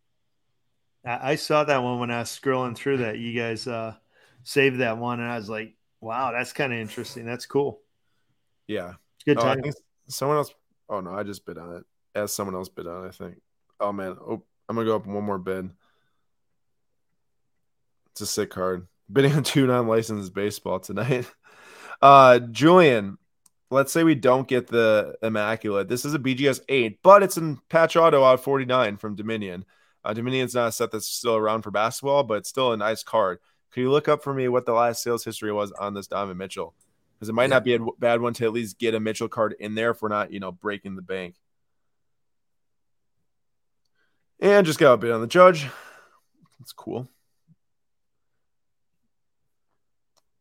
I 1.04 1.34
saw 1.34 1.64
that 1.64 1.82
one 1.82 1.98
when 1.98 2.10
I 2.10 2.20
was 2.20 2.28
scrolling 2.28 2.76
through 2.76 2.98
that. 2.98 3.18
You 3.18 3.38
guys 3.38 3.66
uh, 3.66 3.94
saved 4.44 4.80
that 4.80 4.96
one, 4.96 5.20
and 5.20 5.30
I 5.30 5.36
was 5.36 5.50
like, 5.50 5.74
"Wow, 6.00 6.32
that's 6.32 6.52
kind 6.52 6.72
of 6.72 6.78
interesting. 6.78 7.26
That's 7.26 7.44
cool." 7.44 7.82
Yeah, 8.66 8.94
good 9.26 9.38
time. 9.38 9.62
Oh, 9.66 9.70
someone 10.08 10.38
else 10.38 10.54
Oh 10.88 11.00
no, 11.00 11.14
I 11.14 11.22
just 11.22 11.46
bid 11.46 11.58
on 11.58 11.76
it. 11.76 11.84
As 12.14 12.32
someone 12.32 12.54
else 12.54 12.68
bid 12.68 12.86
on 12.86 13.04
it, 13.04 13.08
I 13.08 13.10
think. 13.10 13.40
Oh 13.80 13.92
man, 13.92 14.16
oh, 14.20 14.42
I'm 14.68 14.76
gonna 14.76 14.86
go 14.86 14.96
up 14.96 15.06
one 15.06 15.24
more 15.24 15.38
bid. 15.38 15.70
It's 18.12 18.20
a 18.20 18.26
sick 18.26 18.50
card. 18.50 18.86
Bidding 19.12 19.32
on 19.32 19.42
two 19.42 19.66
non-licensed 19.66 20.34
baseball 20.34 20.80
tonight. 20.80 21.30
Uh, 22.02 22.38
Julian, 22.38 23.16
let's 23.70 23.92
say 23.92 24.02
we 24.02 24.14
don't 24.16 24.48
get 24.48 24.66
the 24.66 25.14
immaculate. 25.22 25.88
This 25.88 26.04
is 26.04 26.12
a 26.12 26.18
BGS 26.18 26.60
eight, 26.68 26.98
but 27.02 27.22
it's 27.22 27.38
in 27.38 27.58
patch 27.70 27.96
auto 27.96 28.22
out 28.24 28.40
49 28.40 28.96
from 28.98 29.14
Dominion. 29.14 29.64
Uh, 30.04 30.12
Dominion's 30.12 30.54
not 30.54 30.68
a 30.68 30.72
set 30.72 30.90
that's 30.90 31.08
still 31.08 31.36
around 31.36 31.62
for 31.62 31.70
basketball, 31.70 32.24
but 32.24 32.38
it's 32.38 32.48
still 32.48 32.72
a 32.72 32.76
nice 32.76 33.02
card. 33.02 33.38
Can 33.72 33.84
you 33.84 33.90
look 33.90 34.08
up 34.08 34.22
for 34.22 34.34
me 34.34 34.48
what 34.48 34.66
the 34.66 34.72
last 34.72 35.02
sales 35.02 35.24
history 35.24 35.52
was 35.52 35.72
on 35.72 35.94
this 35.94 36.08
Donovan 36.08 36.36
Mitchell? 36.36 36.74
because 37.24 37.30
it 37.30 37.34
might 37.34 37.44
yeah. 37.44 37.48
not 37.48 37.64
be 37.64 37.74
a 37.74 37.80
bad 37.98 38.20
one 38.20 38.34
to 38.34 38.44
at 38.44 38.52
least 38.52 38.78
get 38.78 38.94
a 38.94 39.00
Mitchell 39.00 39.28
card 39.28 39.54
in 39.58 39.74
there 39.74 39.92
if 39.92 40.02
we're 40.02 40.08
not, 40.08 40.30
you 40.30 40.40
know, 40.40 40.52
breaking 40.52 40.94
the 40.94 41.02
bank. 41.02 41.36
And 44.40 44.66
just 44.66 44.78
got 44.78 44.92
a 44.92 44.96
bit 44.98 45.10
on 45.10 45.22
the 45.22 45.26
judge. 45.26 45.66
That's 46.58 46.72
cool. 46.72 47.08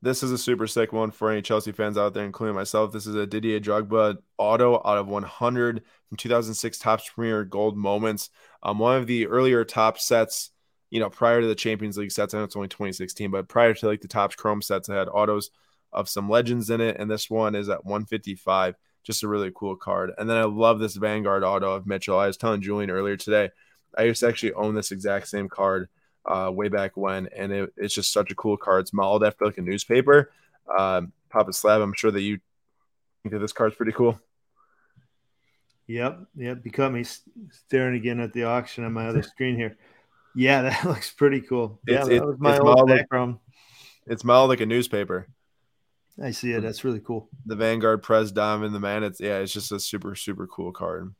This 0.02 0.24
is 0.24 0.34
a 0.34 0.38
super 0.38 0.68
sick 0.68 0.92
one 0.92 1.12
for 1.12 1.32
any 1.32 1.42
Chelsea 1.42 1.72
fans 1.72 1.98
out 1.98 2.14
there, 2.14 2.26
including 2.26 2.56
myself. 2.56 2.92
This 2.92 3.08
is 3.08 3.16
a 3.16 3.26
Didier 3.26 3.62
Drogba 3.62 4.18
auto 4.38 4.76
out 4.84 4.98
of 4.98 5.08
100 5.08 5.82
from 6.10 6.18
2006 6.18 6.78
Topps 6.80 7.10
Premier 7.10 7.46
Gold 7.46 7.78
Moments. 7.78 8.30
Um, 8.62 8.80
one 8.80 8.98
of 8.98 9.08
the 9.08 9.28
earlier 9.28 9.64
top 9.64 9.98
sets, 9.98 10.52
you 10.90 11.00
know, 11.00 11.10
prior 11.10 11.40
to 11.40 11.48
the 11.48 11.56
Champions 11.56 11.98
League 11.98 12.12
sets. 12.12 12.34
I 12.34 12.40
know 12.40 12.44
it's 12.44 12.58
only 12.58 12.68
2016, 12.68 13.32
but 13.32 13.48
prior 13.48 13.74
to 13.74 13.88
like 13.88 14.02
the 14.02 14.10
Topps 14.10 14.36
Chrome 14.36 14.62
sets, 14.62 14.90
I 14.90 14.96
had 14.96 15.08
autos 15.08 15.50
of 15.94 16.10
some 16.10 16.30
legends 16.30 16.70
in 16.70 16.82
it, 16.82 16.98
and 17.00 17.10
this 17.10 17.30
one 17.30 17.56
is 17.56 17.70
at 17.70 17.86
155. 17.86 18.76
Just 19.04 19.24
a 19.24 19.28
really 19.28 19.52
cool 19.54 19.76
card. 19.76 20.12
And 20.18 20.30
then 20.30 20.38
I 20.38 20.46
love 20.46 20.80
this 20.80 20.96
Vanguard 20.96 21.44
auto 21.44 21.74
of 21.74 21.86
Mitchell. 21.86 22.18
I 22.18 22.28
was 22.28 22.38
telling 22.38 22.62
Julian 22.62 22.90
earlier 22.90 23.18
today, 23.18 23.50
I 23.98 24.04
used 24.04 24.22
to 24.22 24.28
actually 24.30 24.54
own 24.54 24.76
this 24.76 24.92
exact 24.92 25.28
same 25.28 25.50
card 25.50 25.90
uh, 26.26 26.50
way 26.54 26.70
back 26.70 26.96
when, 26.96 27.28
and 27.36 27.52
it, 27.52 27.74
it's 27.76 27.94
just 27.94 28.14
such 28.14 28.32
a 28.32 28.36
cool 28.36 28.56
card. 28.56 28.82
It's 28.82 28.94
modeled 28.94 29.26
after 29.26 29.46
like 29.46 29.58
a 29.58 29.62
newspaper. 29.62 30.32
Um, 30.78 31.12
Papa 31.30 31.52
Slab, 31.52 31.82
I'm 31.82 31.94
sure 31.94 32.12
that 32.12 32.22
you 32.22 32.40
think 33.24 33.34
that 33.34 33.40
this 33.40 33.52
card's 33.52 33.76
pretty 33.76 33.92
cool. 33.92 34.18
Yep, 35.88 36.20
yep. 36.38 36.64
Become 36.64 36.94
me 36.94 37.04
staring 37.52 37.96
again 37.96 38.20
at 38.22 38.32
the 38.34 38.46
auction 38.46 38.84
on 38.86 38.94
my 38.94 39.08
other 39.08 39.22
screen 39.24 39.56
here. 39.56 39.78
Yeah, 40.34 40.62
that 40.64 40.86
looks 40.86 41.12
pretty 41.12 41.42
cool. 41.42 41.80
Yeah, 41.88 42.06
It's- 42.06 42.08
that 42.20 42.26
was 42.26 42.40
my 42.40 42.58
old 42.58 42.88
background. 42.88 43.40
It's 44.06 44.24
modeled 44.24 44.50
like 44.50 44.62
a 44.62 44.66
newspaper. 44.66 45.28
I 46.22 46.32
see 46.32 46.52
it. 46.52 46.62
That's 46.62 46.84
really 46.84 47.00
cool. 47.00 47.30
The 47.46 47.56
Vanguard 47.56 48.04
Press 48.04 48.32
Diamond, 48.32 48.76
the 48.76 48.80
man. 48.80 49.04
It's 49.04 49.20
yeah, 49.20 49.40
it's 49.40 49.54
just 49.54 49.72
a 49.72 49.80
super 49.80 50.16
super 50.16 50.48
cool 50.48 50.72
card. 50.72 51.14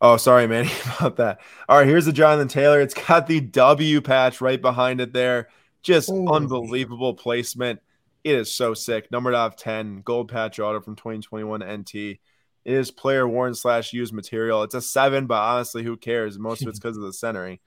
Oh, 0.00 0.16
sorry, 0.16 0.46
Manny, 0.48 0.70
about 0.98 1.16
that. 1.16 1.40
All 1.68 1.78
right, 1.78 1.86
here's 1.86 2.04
the 2.06 2.12
Jonathan 2.12 2.48
Taylor. 2.48 2.80
It's 2.80 2.94
got 2.94 3.26
the 3.26 3.40
W 3.40 4.00
patch 4.00 4.40
right 4.40 4.60
behind 4.60 5.00
it 5.00 5.12
there. 5.12 5.48
Just 5.82 6.08
Holy. 6.08 6.26
unbelievable 6.34 7.14
placement. 7.14 7.80
It 8.22 8.34
is 8.36 8.52
so 8.52 8.74
sick. 8.74 9.10
Numbered 9.10 9.34
out 9.34 9.52
of 9.52 9.56
10, 9.56 10.02
gold 10.02 10.30
patch 10.30 10.58
auto 10.58 10.80
from 10.80 10.96
2021 10.96 11.62
NT. 11.62 11.94
It 11.94 12.18
is 12.64 12.90
player 12.90 13.28
worn 13.28 13.54
slash 13.54 13.92
used 13.92 14.14
material. 14.14 14.62
It's 14.62 14.74
a 14.74 14.80
seven, 14.80 15.26
but 15.26 15.40
honestly, 15.40 15.82
who 15.82 15.96
cares? 15.96 16.38
Most 16.38 16.62
of 16.62 16.68
it's 16.68 16.78
because 16.80 16.96
of 16.96 17.02
the 17.02 17.12
centering. 17.12 17.58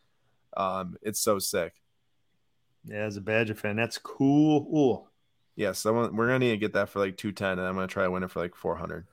Um, 0.55 0.97
it's 1.01 1.19
so 1.19 1.37
sick. 1.37 1.73
Yeah, 2.85 3.03
as 3.03 3.17
a 3.17 3.21
Badger 3.21 3.53
fan, 3.53 3.75
that's 3.75 3.97
cool. 3.97 4.67
Ooh. 4.75 5.06
Yeah, 5.57 5.71
someone 5.73 6.15
we're 6.15 6.27
gonna 6.27 6.39
need 6.39 6.51
to 6.51 6.57
get 6.57 6.73
that 6.73 6.87
for 6.87 6.99
like 6.99 7.17
210, 7.17 7.57
and 7.59 7.67
I'm 7.67 7.73
gonna 7.75 7.87
try 7.87 8.03
to 8.03 8.11
win 8.11 8.23
it 8.23 8.31
for 8.31 8.39
like 8.39 8.55
400. 8.55 9.05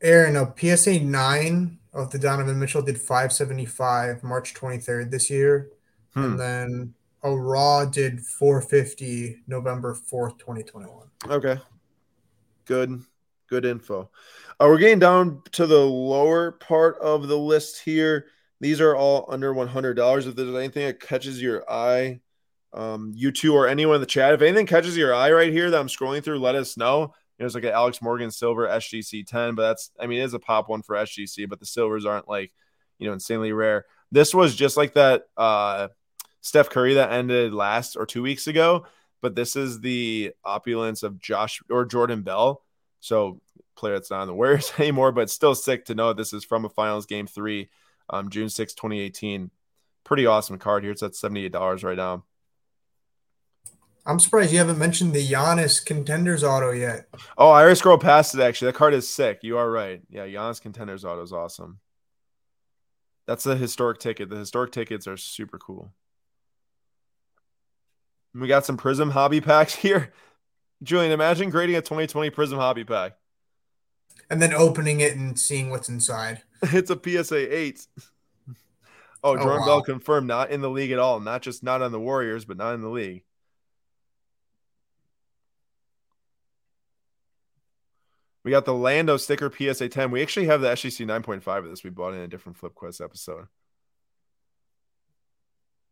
Aaron, 0.00 0.36
a 0.36 0.54
PSA 0.56 1.00
nine 1.00 1.78
of 1.92 2.10
the 2.10 2.18
Donovan 2.18 2.58
Mitchell 2.58 2.80
did 2.80 2.96
575 2.98 4.22
March 4.22 4.54
23rd 4.54 5.10
this 5.10 5.28
year, 5.28 5.70
Hmm. 6.14 6.22
and 6.24 6.40
then 6.40 6.94
a 7.22 7.30
Raw 7.36 7.84
did 7.84 8.20
450 8.24 9.42
November 9.46 9.94
4th, 9.94 10.38
2021. 10.38 11.08
Okay. 11.28 11.60
Good. 12.64 13.02
Good 13.48 13.64
info. 13.64 14.10
Uh, 14.60 14.66
we're 14.68 14.78
getting 14.78 15.00
down 15.00 15.42
to 15.52 15.66
the 15.66 15.80
lower 15.80 16.52
part 16.52 16.96
of 16.98 17.26
the 17.26 17.36
list 17.36 17.82
here. 17.82 18.26
These 18.60 18.80
are 18.80 18.94
all 18.94 19.26
under 19.28 19.52
$100. 19.52 20.26
If 20.26 20.36
there's 20.36 20.54
anything 20.54 20.86
that 20.86 21.00
catches 21.00 21.42
your 21.42 21.68
eye, 21.68 22.20
um, 22.72 23.12
you 23.14 23.32
two 23.32 23.54
or 23.54 23.66
anyone 23.66 23.96
in 23.96 24.00
the 24.00 24.06
chat, 24.06 24.34
if 24.34 24.42
anything 24.42 24.66
catches 24.66 24.96
your 24.96 25.14
eye 25.14 25.32
right 25.32 25.52
here 25.52 25.70
that 25.70 25.80
I'm 25.80 25.88
scrolling 25.88 26.22
through, 26.22 26.38
let 26.38 26.54
us 26.54 26.76
know. 26.76 27.14
There's 27.38 27.54
like 27.54 27.64
an 27.64 27.70
Alex 27.70 28.02
Morgan 28.02 28.30
silver 28.30 28.66
SGC 28.68 29.26
10, 29.26 29.54
but 29.54 29.62
that's, 29.62 29.90
I 29.98 30.06
mean, 30.06 30.20
it 30.20 30.24
is 30.24 30.34
a 30.34 30.38
pop 30.38 30.68
one 30.68 30.82
for 30.82 30.94
SGC, 30.94 31.48
but 31.48 31.58
the 31.58 31.66
silvers 31.66 32.04
aren't 32.04 32.28
like, 32.28 32.52
you 32.98 33.06
know, 33.06 33.14
insanely 33.14 33.52
rare. 33.52 33.86
This 34.12 34.34
was 34.34 34.54
just 34.54 34.76
like 34.76 34.94
that 34.94 35.24
uh, 35.36 35.88
Steph 36.42 36.70
Curry 36.70 36.94
that 36.94 37.12
ended 37.12 37.54
last 37.54 37.96
or 37.96 38.04
two 38.04 38.22
weeks 38.22 38.46
ago, 38.46 38.86
but 39.22 39.34
this 39.34 39.56
is 39.56 39.80
the 39.80 40.32
opulence 40.44 41.02
of 41.02 41.18
Josh 41.18 41.62
or 41.70 41.86
Jordan 41.86 42.22
Bell. 42.22 42.62
So 43.00 43.40
player 43.74 43.94
that's 43.94 44.10
not 44.10 44.20
on 44.20 44.26
the 44.26 44.34
Warriors 44.34 44.72
anymore, 44.78 45.10
but 45.10 45.30
still 45.30 45.54
sick 45.54 45.86
to 45.86 45.94
know 45.94 46.12
this 46.12 46.32
is 46.32 46.44
from 46.44 46.64
a 46.64 46.68
finals 46.68 47.06
game 47.06 47.26
three, 47.26 47.70
um, 48.10 48.28
June 48.28 48.48
6, 48.48 48.74
2018. 48.74 49.50
Pretty 50.04 50.26
awesome 50.26 50.58
card 50.58 50.82
here. 50.82 50.92
It's 50.92 51.02
at 51.02 51.12
$78 51.12 51.84
right 51.84 51.96
now. 51.96 52.24
I'm 54.06 54.18
surprised 54.18 54.52
you 54.52 54.58
haven't 54.58 54.78
mentioned 54.78 55.12
the 55.12 55.26
Giannis 55.26 55.84
contenders 55.84 56.42
auto 56.42 56.70
yet. 56.70 57.08
Oh, 57.36 57.50
I 57.50 57.60
already 57.60 57.76
scrolled 57.76 58.00
past 58.00 58.34
it 58.34 58.40
actually. 58.40 58.66
That 58.66 58.78
card 58.78 58.94
is 58.94 59.08
sick. 59.08 59.40
You 59.42 59.58
are 59.58 59.70
right. 59.70 60.00
Yeah, 60.08 60.26
Giannis 60.26 60.60
Contenders 60.60 61.04
Auto 61.04 61.22
is 61.22 61.32
awesome. 61.32 61.78
That's 63.26 63.44
the 63.44 63.56
historic 63.56 63.98
ticket. 63.98 64.30
The 64.30 64.36
historic 64.36 64.72
tickets 64.72 65.06
are 65.06 65.16
super 65.16 65.58
cool. 65.58 65.92
We 68.34 68.48
got 68.48 68.64
some 68.64 68.78
Prizm 68.78 69.12
hobby 69.12 69.40
packs 69.40 69.74
here. 69.76 70.12
Julian, 70.82 71.12
imagine 71.12 71.50
grading 71.50 71.76
a 71.76 71.82
2020 71.82 72.30
Prizm 72.30 72.56
hobby 72.56 72.84
pack. 72.84 73.12
And 74.30 74.40
then 74.40 74.54
opening 74.54 75.00
it 75.00 75.16
and 75.16 75.38
seeing 75.38 75.70
what's 75.70 75.88
inside. 75.88 76.42
It's 76.62 76.90
a 76.90 76.98
PSA 77.02 77.56
8. 77.56 77.86
Oh, 79.22 79.36
Jordan 79.36 79.60
wow. 79.60 79.66
Bell 79.66 79.82
confirmed 79.82 80.26
not 80.26 80.50
in 80.50 80.62
the 80.62 80.70
league 80.70 80.92
at 80.92 80.98
all. 80.98 81.20
Not 81.20 81.42
just 81.42 81.62
not 81.62 81.82
on 81.82 81.92
the 81.92 82.00
Warriors, 82.00 82.46
but 82.46 82.56
not 82.56 82.72
in 82.72 82.80
the 82.80 82.88
league. 82.88 83.22
We 88.44 88.50
got 88.50 88.64
the 88.64 88.74
Lando 88.74 89.16
sticker 89.16 89.50
PSA 89.50 89.88
10. 89.88 90.10
We 90.10 90.22
actually 90.22 90.46
have 90.46 90.60
the 90.60 90.68
SGC 90.68 91.06
9.5 91.06 91.58
of 91.58 91.70
this. 91.70 91.84
We 91.84 91.90
bought 91.90 92.14
in 92.14 92.20
a 92.20 92.28
different 92.28 92.56
Flip 92.56 92.74
Quest 92.74 93.00
episode. 93.00 93.46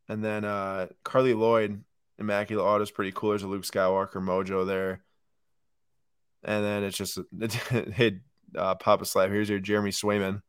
And 0.09 0.25
then 0.25 0.45
uh 0.45 0.87
Carly 1.05 1.35
Lloyd, 1.35 1.85
Immaculate 2.19 2.65
Auto 2.65 2.83
is 2.83 2.91
pretty 2.91 3.13
cool. 3.13 3.31
There's 3.31 3.43
a 3.43 3.49
Luke 3.49 3.65
Skywalker 3.65 4.23
mojo 4.23 4.67
there. 4.67 5.03
And 6.43 6.65
then 6.65 6.85
it's 6.85 6.97
just 6.97 7.19
hey 7.71 8.21
uh 8.57 8.75
Papa 8.77 9.05
Slab. 9.05 9.31
Here's 9.31 9.51
your 9.51 9.59
Jeremy 9.59 9.91
Swayman. 9.91 10.41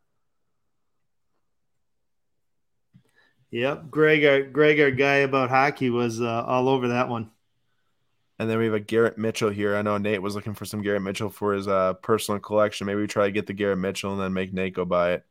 Yep. 3.52 3.90
Greg, 3.90 4.24
our 4.26 4.44
Greg, 4.44 4.80
our 4.80 4.92
guy 4.92 5.16
about 5.18 5.50
hockey, 5.50 5.90
was 5.90 6.22
uh, 6.22 6.44
all 6.46 6.70
over 6.70 6.90
that 6.90 7.10
one. 7.10 7.32
And 8.40 8.50
then 8.50 8.58
we 8.58 8.66
have 8.66 8.74
a 8.74 8.80
Garrett 8.80 9.18
Mitchell 9.18 9.50
here. 9.50 9.76
I 9.76 9.82
know 9.82 9.98
Nate 9.98 10.22
was 10.22 10.34
looking 10.34 10.54
for 10.54 10.64
some 10.64 10.82
Garrett 10.82 11.02
Mitchell 11.02 11.30
for 11.30 11.54
his 11.54 11.68
uh, 11.68 11.94
personal 11.96 12.40
collection. 12.40 12.88
Maybe 12.88 13.02
we 13.02 13.08
try 13.08 13.26
to 13.26 13.32
get 13.34 13.48
the 13.48 13.54
Garrett 13.54 13.80
Mitchell 13.80 14.14
and 14.14 14.22
then 14.22 14.34
make 14.34 14.54
Nate 14.54 14.74
go 14.74 14.86
buy 14.86 15.12
it. 15.12 15.26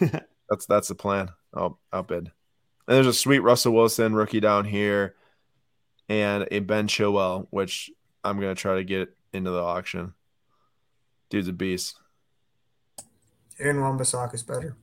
that's 0.48 0.66
that's 0.66 0.88
the 0.88 0.94
plan. 0.94 1.28
I'll 1.52 1.78
outbid. 1.92 2.30
And 2.88 2.96
there's 2.96 3.06
a 3.06 3.12
sweet 3.12 3.40
Russell 3.40 3.74
Wilson 3.74 4.14
rookie 4.14 4.40
down 4.40 4.64
here, 4.64 5.14
and 6.08 6.48
a 6.50 6.60
Ben 6.60 6.88
Chilwell, 6.88 7.46
which 7.50 7.90
I'm 8.24 8.40
gonna 8.40 8.54
try 8.54 8.76
to 8.76 8.84
get 8.84 9.14
into 9.32 9.50
the 9.50 9.62
auction. 9.62 10.14
Dude's 11.30 11.48
a 11.48 11.52
beast. 11.52 11.96
Aaron 13.58 13.80
Wan-Bissaka 13.80 14.34
is 14.34 14.42
better. 14.42 14.76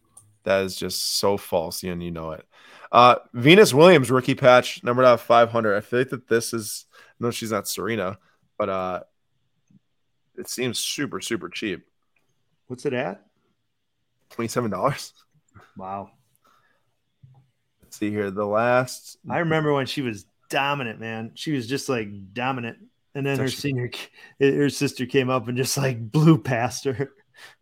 That 0.44 0.64
is 0.64 0.76
just 0.76 1.18
so 1.20 1.38
false, 1.38 1.84
and 1.84 2.02
you 2.02 2.12
know 2.12 2.32
it. 2.32 2.46
Uh, 2.92 3.16
Venus 3.34 3.74
Williams 3.74 4.10
rookie 4.10 4.36
patch 4.36 4.84
numbered 4.84 5.06
out 5.06 5.16
of 5.16 5.22
500. 5.22 5.76
I 5.76 5.82
feel 5.82 6.00
like 6.00 6.10
that 6.10 6.28
this 6.28 6.54
is 6.54 6.86
no, 7.20 7.32
she's 7.32 7.52
not 7.52 7.68
Serena, 7.68 8.18
but 8.58 8.70
uh, 8.70 9.00
it 10.38 10.48
seems 10.48 10.80
super 10.80 11.22
super 11.22 11.50
cheap. 11.50 11.86
What's 12.68 12.86
it 12.86 12.94
at? 12.94 13.26
Twenty 14.30 14.48
seven 14.48 14.72
dollars. 14.72 15.14
Wow. 15.78 16.12
Let's 17.82 17.98
see 17.98 18.12
here. 18.12 18.32
The 18.32 18.46
last 18.46 19.18
I 19.30 19.40
remember 19.40 19.74
when 19.74 19.88
she 19.88 20.02
was 20.02 20.26
dominant, 20.50 21.00
man. 21.00 21.32
She 21.36 21.52
was 21.52 21.68
just 21.68 21.90
like 21.90 22.34
dominant. 22.34 22.78
And 23.16 23.26
then 23.26 23.40
her 23.40 23.48
senior, 23.48 23.90
her 24.40 24.70
sister 24.70 25.06
came 25.06 25.30
up 25.30 25.48
and 25.48 25.58
just 25.58 25.78
like 25.78 26.12
blew 26.12 26.38
past 26.38 26.86
her. 26.86 27.12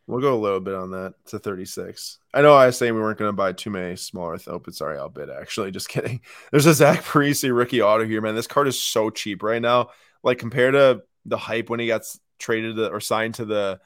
We'll 0.08 0.22
go 0.22 0.34
a 0.34 0.40
little 0.40 0.62
bit 0.62 0.74
on 0.74 0.92
that 0.92 1.16
to 1.28 1.40
36. 1.40 2.20
I 2.34 2.42
know 2.42 2.56
I 2.56 2.68
was 2.68 2.78
saying 2.78 2.96
we 2.96 3.02
weren't 3.02 3.20
going 3.20 3.28
to 3.28 3.34
buy 3.34 3.52
too 3.52 3.70
many 3.70 3.98
smaller 3.98 4.38
though, 4.38 4.58
but 4.58 4.74
sorry, 4.74 4.98
I'll 4.98 5.10
bid 5.10 5.30
actually. 5.30 5.70
Just 5.78 5.90
kidding. 5.90 6.22
There's 6.52 6.66
a 6.66 6.74
Zach 6.74 7.04
Parise 7.04 7.54
rookie 7.56 7.82
auto 7.82 8.06
here, 8.06 8.22
man. 8.22 8.34
This 8.34 8.48
card 8.48 8.70
is 8.70 8.82
so 8.82 9.10
cheap 9.10 9.44
right 9.44 9.62
now. 9.62 9.90
Like 10.24 10.40
compared 10.40 10.74
to 10.74 11.04
the 11.26 11.38
hype 11.38 11.70
when 11.70 11.82
he 11.82 11.88
got 11.88 12.04
traded 12.40 12.78
to, 12.78 12.90
or 12.90 13.02
signed 13.02 13.36
to 13.36 13.46
the 13.46 13.80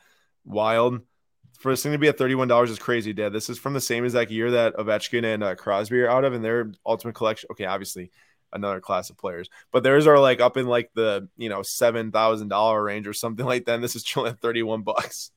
Wild. 0.46 1.02
For 1.60 1.72
this 1.72 1.84
thing 1.84 1.92
to 1.92 2.00
be 2.00 2.08
at 2.08 2.18
$31 2.18 2.70
is 2.70 2.80
crazy, 2.80 3.14
Dad. 3.14 3.34
This 3.34 3.50
is 3.50 3.60
from 3.60 3.74
the 3.74 3.82
same 3.82 4.04
exact 4.04 4.32
year 4.32 4.52
that 4.52 4.76
Ovechkin 4.76 5.24
and 5.24 5.44
uh, 5.44 5.56
Crosby 5.56 6.02
are 6.02 6.10
out 6.10 6.26
of 6.26 6.34
in 6.34 6.42
their 6.42 6.72
ultimate 6.86 7.14
collection. 7.14 7.50
Okay, 7.52 7.66
obviously 7.66 8.12
another 8.54 8.82
class 8.82 9.10
of 9.10 9.18
players, 9.18 9.50
but 9.72 9.84
theirs 9.84 10.08
are 10.08 10.20
like 10.20 10.42
up 10.42 10.58
in 10.58 10.68
like 10.68 10.92
the 10.96 11.28
you 11.38 11.50
know 11.50 11.62
seven 11.62 12.12
thousand 12.12 12.48
dollar 12.48 12.84
range 12.84 13.08
or 13.08 13.14
something 13.14 13.46
like 13.52 13.66
that. 13.66 13.76
And 13.76 13.84
this 13.84 13.96
is 13.96 14.04
chilling 14.04 14.32
at 14.32 14.40
31 14.40 14.82
bucks. 14.82 15.32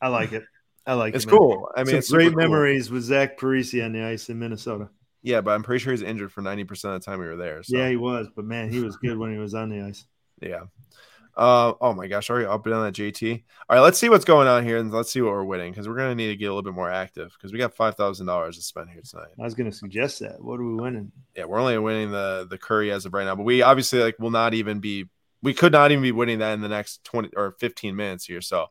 I 0.00 0.08
like 0.08 0.32
it. 0.32 0.44
I 0.86 0.94
like 0.94 1.14
It's 1.14 1.24
it. 1.24 1.28
man. 1.28 1.38
cool. 1.38 1.68
I 1.76 1.80
mean, 1.80 1.86
Some 1.88 1.98
it's 1.98 2.08
super 2.08 2.18
great 2.22 2.32
cool. 2.32 2.42
memories 2.42 2.90
with 2.90 3.02
Zach 3.04 3.38
Parise 3.38 3.84
on 3.84 3.92
the 3.92 4.02
ice 4.02 4.28
in 4.30 4.38
Minnesota. 4.38 4.88
Yeah, 5.22 5.40
but 5.42 5.50
I'm 5.52 5.62
pretty 5.62 5.82
sure 5.82 5.92
he's 5.92 6.02
injured 6.02 6.32
for 6.32 6.40
90% 6.42 6.70
of 6.70 6.92
the 6.92 7.00
time 7.00 7.18
we 7.20 7.26
were 7.26 7.36
there. 7.36 7.62
So 7.62 7.76
Yeah, 7.76 7.88
he 7.90 7.96
was, 7.96 8.28
but 8.34 8.44
man, 8.46 8.70
he 8.72 8.80
was 8.80 8.96
good 8.96 9.18
when 9.18 9.30
he 9.32 9.38
was 9.38 9.54
on 9.54 9.68
the 9.68 9.82
ice. 9.82 10.04
yeah. 10.40 10.62
Uh, 11.36 11.74
oh 11.80 11.94
my 11.94 12.06
gosh, 12.08 12.28
are 12.28 12.40
you 12.40 12.48
up 12.50 12.66
and 12.66 12.74
on 12.74 12.84
that 12.84 12.94
JT? 12.94 13.44
All 13.68 13.76
right, 13.76 13.82
let's 13.82 13.98
see 13.98 14.08
what's 14.08 14.24
going 14.24 14.48
on 14.48 14.64
here 14.64 14.78
and 14.78 14.90
let's 14.92 15.12
see 15.12 15.20
what 15.20 15.30
we're 15.32 15.44
winning 15.44 15.70
because 15.72 15.88
we're 15.88 15.94
gonna 15.96 16.14
need 16.16 16.26
to 16.26 16.36
get 16.36 16.46
a 16.46 16.48
little 16.48 16.62
bit 16.62 16.74
more 16.74 16.90
active 16.90 17.32
because 17.32 17.52
we 17.52 17.58
got 17.58 17.72
five 17.72 17.94
thousand 17.94 18.26
dollars 18.26 18.56
to 18.56 18.62
spend 18.62 18.90
here 18.90 19.00
tonight. 19.08 19.28
I 19.38 19.44
was 19.44 19.54
gonna 19.54 19.70
suggest 19.72 20.18
that. 20.20 20.42
What 20.42 20.58
are 20.58 20.64
we 20.64 20.74
winning? 20.74 21.12
Yeah, 21.36 21.44
we're 21.44 21.60
only 21.60 21.78
winning 21.78 22.10
the 22.10 22.46
the 22.50 22.58
Curry 22.58 22.90
as 22.90 23.06
of 23.06 23.14
right 23.14 23.24
now, 23.24 23.36
but 23.36 23.44
we 23.44 23.62
obviously 23.62 24.00
like 24.00 24.18
will 24.18 24.32
not 24.32 24.54
even 24.54 24.80
be 24.80 25.08
we 25.40 25.54
could 25.54 25.72
not 25.72 25.92
even 25.92 26.02
be 26.02 26.12
winning 26.12 26.40
that 26.40 26.52
in 26.52 26.60
the 26.62 26.68
next 26.68 27.04
20 27.04 27.30
or 27.36 27.52
15 27.60 27.94
minutes 27.94 28.24
here. 28.26 28.40
So 28.40 28.66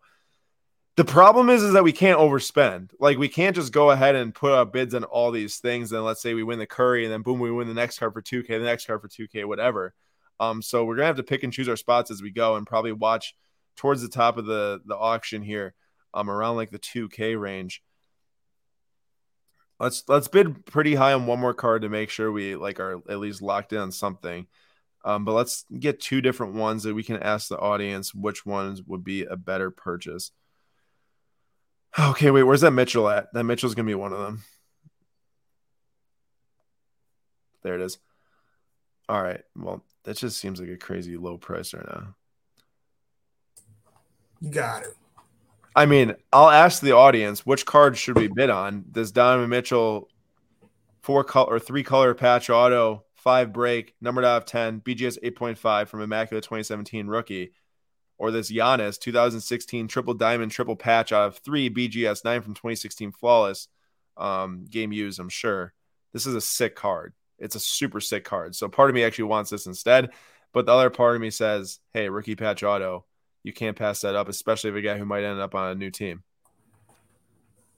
the 1.00 1.06
problem 1.06 1.50
is 1.50 1.64
is 1.64 1.72
that 1.72 1.86
we 1.86 1.94
can't 1.94 2.20
overspend. 2.20 2.90
Like 3.00 3.18
we 3.18 3.30
can't 3.30 3.56
just 3.56 3.72
go 3.72 3.90
ahead 3.90 4.16
and 4.16 4.36
put 4.36 4.52
up 4.52 4.74
bids 4.74 4.94
on 4.94 5.06
all 5.06 5.32
these 5.32 5.60
things. 5.60 5.94
And 5.94 6.04
let's 6.04 6.22
say 6.22 6.34
we 6.34 6.44
win 6.44 6.60
the 6.60 6.68
Curry 6.68 7.06
and 7.06 7.14
then 7.14 7.22
boom, 7.22 7.40
we 7.40 7.50
win 7.50 7.70
the 7.70 7.74
next 7.74 8.00
card 8.00 8.12
for 8.12 8.22
2K, 8.22 8.48
the 8.48 8.60
next 8.60 8.86
card 8.86 9.02
for 9.02 9.08
2K, 9.08 9.46
whatever. 9.46 9.94
Um, 10.42 10.62
so 10.62 10.84
we're 10.84 10.98
gonna 10.98 11.08
have 11.08 11.16
to 11.16 11.24
pick 11.24 11.44
and 11.44 11.54
choose 11.54 11.70
our 11.70 11.78
spots 11.78 12.12
as 12.12 12.22
we 12.22 12.32
go, 12.32 12.58
and 12.58 12.68
probably 12.68 12.92
watch 12.92 13.34
towards 13.78 14.02
the 14.02 14.10
top 14.10 14.38
of 14.38 14.46
the 14.46 14.82
the 14.86 14.98
auction 14.98 15.42
here, 15.42 15.74
um, 16.14 16.30
around 16.30 16.58
like 16.58 16.70
the 16.70 16.80
2K 16.80 17.40
range. 17.40 17.82
Let's 19.80 20.04
let's 20.10 20.28
bid 20.28 20.66
pretty 20.66 20.96
high 20.96 21.14
on 21.14 21.28
one 21.28 21.40
more 21.40 21.54
card 21.54 21.84
to 21.84 21.90
make 21.90 22.10
sure 22.10 22.30
we 22.30 22.58
like 22.58 22.82
are 22.82 23.02
at 23.08 23.20
least 23.20 23.42
locked 23.42 23.72
in 23.72 23.80
on 23.80 23.94
something. 23.94 24.48
Um, 25.06 25.24
but 25.24 25.32
let's 25.32 25.64
get 25.80 26.02
two 26.02 26.20
different 26.20 26.56
ones 26.56 26.84
that 26.84 26.94
we 26.94 27.04
can 27.04 27.24
ask 27.24 27.48
the 27.48 27.58
audience 27.58 28.14
which 28.14 28.46
ones 28.46 28.84
would 28.84 29.06
be 29.06 29.24
a 29.24 29.38
better 29.38 29.72
purchase. 29.72 30.32
Okay, 31.98 32.32
wait, 32.32 32.44
where's 32.44 32.62
that 32.62 32.72
Mitchell 32.72 33.10
at? 33.10 33.34
That 33.34 33.44
Mitchell's 33.44 33.76
gonna 33.76 33.86
be 33.86 33.96
one 33.96 34.14
of 34.14 34.20
them. 34.20 34.44
There 37.64 37.76
it 37.76 37.82
is. 37.82 37.98
All 39.08 39.22
right. 39.22 39.42
Well, 39.56 39.84
that 40.04 40.18
just 40.18 40.38
seems 40.38 40.60
like 40.60 40.70
a 40.70 40.78
crazy 40.78 41.18
low 41.18 41.38
price 41.38 41.74
right 41.74 41.86
now. 41.86 42.16
You 44.40 44.52
got 44.52 44.84
it. 44.84 44.96
I 45.76 45.86
mean, 45.86 46.16
I'll 46.32 46.50
ask 46.50 46.82
the 46.82 46.94
audience 46.94 47.46
which 47.46 47.66
card 47.66 47.98
should 47.98 48.18
we 48.18 48.28
bid 48.28 48.50
on? 48.50 48.86
Does 48.92 49.12
Donovan 49.12 49.50
Mitchell 49.50 50.10
four 51.02 51.24
color 51.24 51.54
or 51.54 51.60
three 51.60 51.84
color 51.84 52.14
patch 52.14 52.50
auto, 52.50 53.04
five 53.16 53.52
break, 53.54 53.96
numbered 54.02 54.26
out 54.26 54.38
of 54.38 54.46
10, 54.46 54.82
BGS 54.82 55.18
8.5 55.24 55.88
from 55.88 56.02
Immaculate 56.02 56.44
2017 56.44 57.08
rookie, 57.08 57.52
or 58.20 58.30
this 58.30 58.52
Giannis 58.52 59.00
2016 59.00 59.88
triple 59.88 60.14
diamond, 60.14 60.52
triple 60.52 60.76
patch 60.76 61.12
out 61.12 61.28
of 61.28 61.38
three 61.38 61.70
BGS 61.70 62.24
9 62.24 62.42
from 62.42 62.54
2016 62.54 63.14
flawless 63.14 63.70
um, 64.18 64.66
game 64.70 64.92
used, 64.92 65.20
I'm 65.20 65.30
sure. 65.30 65.74
This 66.14 66.28
is 66.28 66.36
a 66.36 66.42
sick 66.42 66.76
card. 66.76 67.14
It's 67.40 67.56
a 67.56 67.60
super 67.60 68.02
sick 68.02 68.26
card. 68.26 68.56
So 68.56 68.68
part 68.68 68.90
of 68.90 68.94
me 68.94 69.04
actually 69.04 69.26
wants 69.26 69.50
this 69.50 69.66
instead, 69.66 70.10
but 70.54 70.66
the 70.66 70.74
other 70.74 70.90
part 70.90 71.16
of 71.16 71.22
me 71.22 71.30
says, 71.30 71.80
"Hey, 71.94 72.10
rookie 72.10 72.36
patch 72.36 72.64
auto, 72.64 73.06
you 73.44 73.54
can't 73.54 73.78
pass 73.78 74.02
that 74.02 74.16
up, 74.16 74.28
especially 74.28 74.72
if 74.72 74.76
a 74.76 74.82
guy 74.82 74.98
who 74.98 75.06
might 75.06 75.24
end 75.24 75.40
up 75.40 75.56
on 75.56 75.72
a 75.72 75.76
new 75.76 75.90
team." 75.90 76.24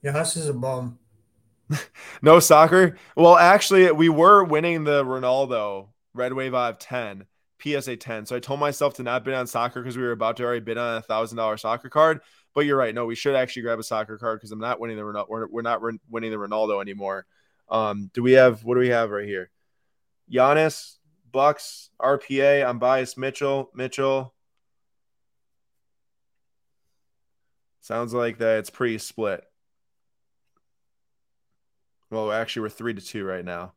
Yeah, 0.02 0.12
this 0.12 0.36
is 0.36 0.48
a 0.48 0.54
bum. 0.54 0.98
no 2.22 2.40
soccer. 2.40 2.96
Well, 3.16 3.36
actually, 3.36 3.92
we 3.92 4.08
were 4.08 4.42
winning 4.42 4.82
the 4.82 5.04
Ronaldo 5.04 5.88
Red 6.12 6.32
Wave 6.32 6.54
out 6.54 6.72
of 6.72 6.78
ten. 6.80 7.26
PSA 7.62 7.96
10. 7.96 8.26
So 8.26 8.36
I 8.36 8.40
told 8.40 8.60
myself 8.60 8.94
to 8.94 9.02
not 9.02 9.24
bid 9.24 9.34
on 9.34 9.46
soccer 9.46 9.80
because 9.80 9.96
we 9.96 10.02
were 10.02 10.12
about 10.12 10.36
to 10.38 10.44
already 10.44 10.60
bid 10.60 10.78
on 10.78 10.96
a 10.96 11.02
thousand 11.02 11.36
dollar 11.36 11.56
soccer 11.56 11.88
card. 11.88 12.20
But 12.54 12.66
you're 12.66 12.76
right. 12.76 12.94
No, 12.94 13.06
we 13.06 13.14
should 13.14 13.34
actually 13.34 13.62
grab 13.62 13.78
a 13.78 13.82
soccer 13.82 14.18
card 14.18 14.38
because 14.38 14.52
I'm 14.52 14.58
not 14.58 14.80
winning 14.80 14.96
the 14.96 15.02
Ronaldo. 15.02 15.28
We're, 15.28 15.46
we're 15.48 15.62
not 15.62 15.80
winning 15.82 16.30
the 16.30 16.36
Ronaldo 16.36 16.80
anymore. 16.80 17.26
Um, 17.68 18.10
do 18.12 18.22
we 18.22 18.32
have 18.32 18.64
what 18.64 18.74
do 18.74 18.80
we 18.80 18.88
have 18.88 19.10
right 19.10 19.26
here? 19.26 19.50
Giannis, 20.30 20.96
Bucks, 21.30 21.90
RPA. 22.00 22.66
I'm 22.68 22.78
biased. 22.78 23.16
Mitchell, 23.16 23.70
Mitchell. 23.74 24.34
Sounds 27.80 28.14
like 28.14 28.38
that 28.38 28.58
it's 28.58 28.70
pretty 28.70 28.98
split. 28.98 29.42
Well, 32.10 32.30
actually, 32.30 32.62
we're 32.62 32.68
three 32.68 32.94
to 32.94 33.00
two 33.00 33.24
right 33.24 33.44
now. 33.44 33.72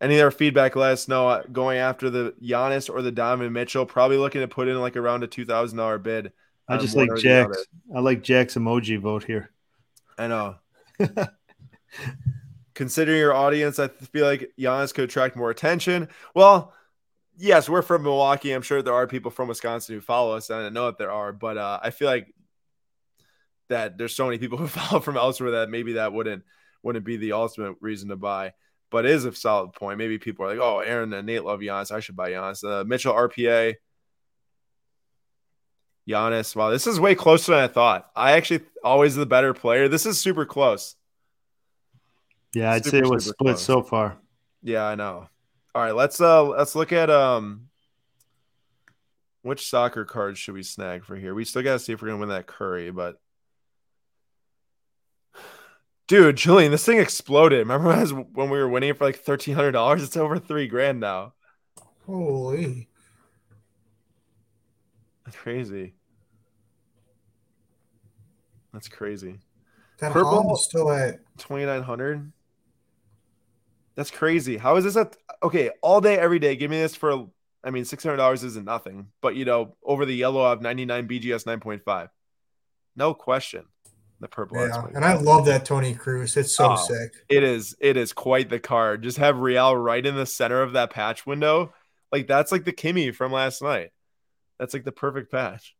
Any 0.00 0.20
other 0.20 0.30
feedback? 0.30 0.76
Let 0.76 0.92
us 0.92 1.08
know. 1.08 1.28
Uh, 1.28 1.42
going 1.52 1.78
after 1.78 2.08
the 2.08 2.34
Giannis 2.42 2.88
or 2.88 3.02
the 3.02 3.12
Donovan 3.12 3.52
Mitchell, 3.52 3.84
probably 3.84 4.16
looking 4.16 4.40
to 4.40 4.48
put 4.48 4.68
in 4.68 4.80
like 4.80 4.96
around 4.96 5.22
a 5.22 5.26
two 5.26 5.44
thousand 5.44 5.78
dollar 5.78 5.98
bid. 5.98 6.32
I 6.68 6.78
just 6.78 6.96
like 6.96 7.14
Jack's. 7.16 7.66
I 7.94 8.00
like 8.00 8.22
Jack's 8.22 8.54
emoji 8.54 8.98
vote 8.98 9.24
here. 9.24 9.50
I 10.16 10.28
know. 10.28 10.56
considering 12.80 13.18
your 13.18 13.34
audience, 13.34 13.78
I 13.78 13.88
feel 13.88 14.24
like 14.24 14.52
Giannis 14.58 14.94
could 14.94 15.04
attract 15.04 15.36
more 15.36 15.50
attention. 15.50 16.08
Well, 16.34 16.72
yes, 17.36 17.68
we're 17.68 17.82
from 17.82 18.04
Milwaukee. 18.04 18.52
I'm 18.52 18.62
sure 18.62 18.80
there 18.80 18.94
are 18.94 19.06
people 19.06 19.30
from 19.30 19.48
Wisconsin 19.48 19.94
who 19.94 20.00
follow 20.00 20.34
us, 20.34 20.48
and 20.48 20.60
I 20.60 20.68
know 20.70 20.86
that 20.86 20.96
there 20.96 21.10
are, 21.10 21.30
but 21.32 21.58
uh, 21.58 21.78
I 21.82 21.90
feel 21.90 22.08
like 22.08 22.32
that 23.68 23.98
there's 23.98 24.16
so 24.16 24.24
many 24.24 24.38
people 24.38 24.56
who 24.58 24.66
follow 24.66 25.00
from 25.00 25.18
elsewhere 25.18 25.50
that 25.50 25.68
maybe 25.68 25.92
that 25.94 26.14
wouldn't 26.14 26.42
wouldn't 26.82 27.04
be 27.04 27.18
the 27.18 27.32
ultimate 27.32 27.76
reason 27.80 28.08
to 28.08 28.16
buy. 28.16 28.54
But 28.90 29.06
is 29.06 29.24
a 29.24 29.34
solid 29.34 29.72
point. 29.72 29.98
Maybe 29.98 30.18
people 30.18 30.44
are 30.44 30.48
like, 30.48 30.58
"Oh, 30.58 30.80
Aaron 30.80 31.12
and 31.12 31.26
Nate 31.26 31.44
love 31.44 31.60
Giannis. 31.60 31.92
I 31.92 32.00
should 32.00 32.16
buy 32.16 32.30
Giannis." 32.30 32.64
Uh, 32.64 32.84
Mitchell 32.84 33.14
RPA, 33.14 33.76
Giannis. 36.08 36.56
Wow, 36.56 36.70
this 36.70 36.86
is 36.86 36.98
way 36.98 37.14
closer 37.14 37.52
than 37.52 37.62
I 37.62 37.68
thought. 37.68 38.10
I 38.16 38.32
actually 38.32 38.62
always 38.82 39.14
the 39.14 39.26
better 39.26 39.54
player. 39.54 39.88
This 39.88 40.06
is 40.06 40.20
super 40.20 40.44
close. 40.44 40.96
Yeah, 42.54 42.72
I'd 42.72 42.84
super, 42.84 42.96
say 42.96 42.98
it 42.98 43.10
was 43.10 43.24
split 43.26 43.36
close. 43.38 43.62
so 43.62 43.82
far. 43.82 44.18
Yeah, 44.62 44.84
I 44.84 44.94
know. 44.96 45.28
All 45.74 45.82
right, 45.82 45.94
let's 45.94 46.20
uh 46.20 46.44
let's 46.44 46.74
look 46.74 46.92
at 46.92 47.10
um 47.10 47.68
which 49.42 49.68
soccer 49.68 50.04
cards 50.04 50.38
should 50.38 50.54
we 50.54 50.62
snag 50.62 51.04
for 51.04 51.16
here? 51.16 51.34
We 51.34 51.44
still 51.44 51.62
gotta 51.62 51.78
see 51.78 51.92
if 51.92 52.02
we're 52.02 52.08
gonna 52.08 52.20
win 52.20 52.28
that 52.30 52.46
Curry, 52.46 52.90
but 52.90 53.16
dude, 56.10 56.36
Julian, 56.36 56.72
this 56.72 56.84
thing 56.84 56.98
exploded. 56.98 57.60
Remember 57.60 57.94
when 58.32 58.50
we 58.50 58.58
were 58.58 58.68
winning 58.68 58.90
it 58.90 58.98
for 58.98 59.04
like 59.04 59.20
thirteen 59.20 59.54
hundred 59.54 59.72
dollars? 59.72 60.02
It's 60.02 60.16
over 60.16 60.38
three 60.40 60.66
grand 60.66 60.98
now. 60.98 61.34
Holy, 62.04 62.88
that's 65.24 65.36
crazy. 65.36 65.94
That's 68.72 68.88
crazy. 68.88 69.38
That 69.98 70.12
Purple 70.12 70.56
still 70.56 70.90
at 70.90 71.20
twenty 71.38 71.64
nine 71.64 71.82
hundred. 71.82 72.32
That's 73.94 74.10
crazy. 74.10 74.56
How 74.56 74.76
is 74.76 74.84
this 74.84 74.96
at 74.96 75.16
okay 75.44 75.70
all 75.80 76.00
day 76.00 76.18
every 76.18 76.40
day? 76.40 76.56
Give 76.56 76.72
me 76.72 76.80
this 76.80 76.96
for 76.96 77.28
I 77.62 77.70
mean 77.70 77.84
six 77.84 78.02
hundred 78.02 78.16
dollars 78.16 78.42
isn't 78.42 78.64
nothing, 78.64 79.06
but 79.20 79.36
you 79.36 79.44
know 79.44 79.76
over 79.84 80.04
the 80.04 80.14
yellow 80.14 80.42
of 80.42 80.60
ninety 80.60 80.86
nine 80.86 81.06
BGS 81.06 81.46
nine 81.46 81.60
point 81.60 81.84
five, 81.84 82.08
no 82.96 83.14
question. 83.14 83.66
The 84.20 84.28
purple, 84.28 84.58
yeah, 84.58 84.84
and 84.94 85.02
I 85.02 85.14
love 85.14 85.46
that 85.46 85.64
Toni 85.64 85.94
Kroos. 85.94 86.36
It's 86.36 86.54
so 86.54 86.72
oh, 86.72 86.76
sick. 86.76 87.14
It 87.30 87.42
is. 87.42 87.74
It 87.80 87.96
is 87.96 88.12
quite 88.12 88.50
the 88.50 88.60
card. 88.60 89.02
Just 89.02 89.16
have 89.16 89.38
Real 89.38 89.74
right 89.74 90.04
in 90.04 90.14
the 90.14 90.26
center 90.26 90.60
of 90.60 90.74
that 90.74 90.90
patch 90.90 91.24
window, 91.24 91.72
like 92.12 92.26
that's 92.26 92.52
like 92.52 92.64
the 92.64 92.72
Kimmy 92.72 93.14
from 93.14 93.32
last 93.32 93.62
night. 93.62 93.92
That's 94.58 94.74
like 94.74 94.84
the 94.84 94.92
perfect 94.92 95.32
patch. 95.32 95.74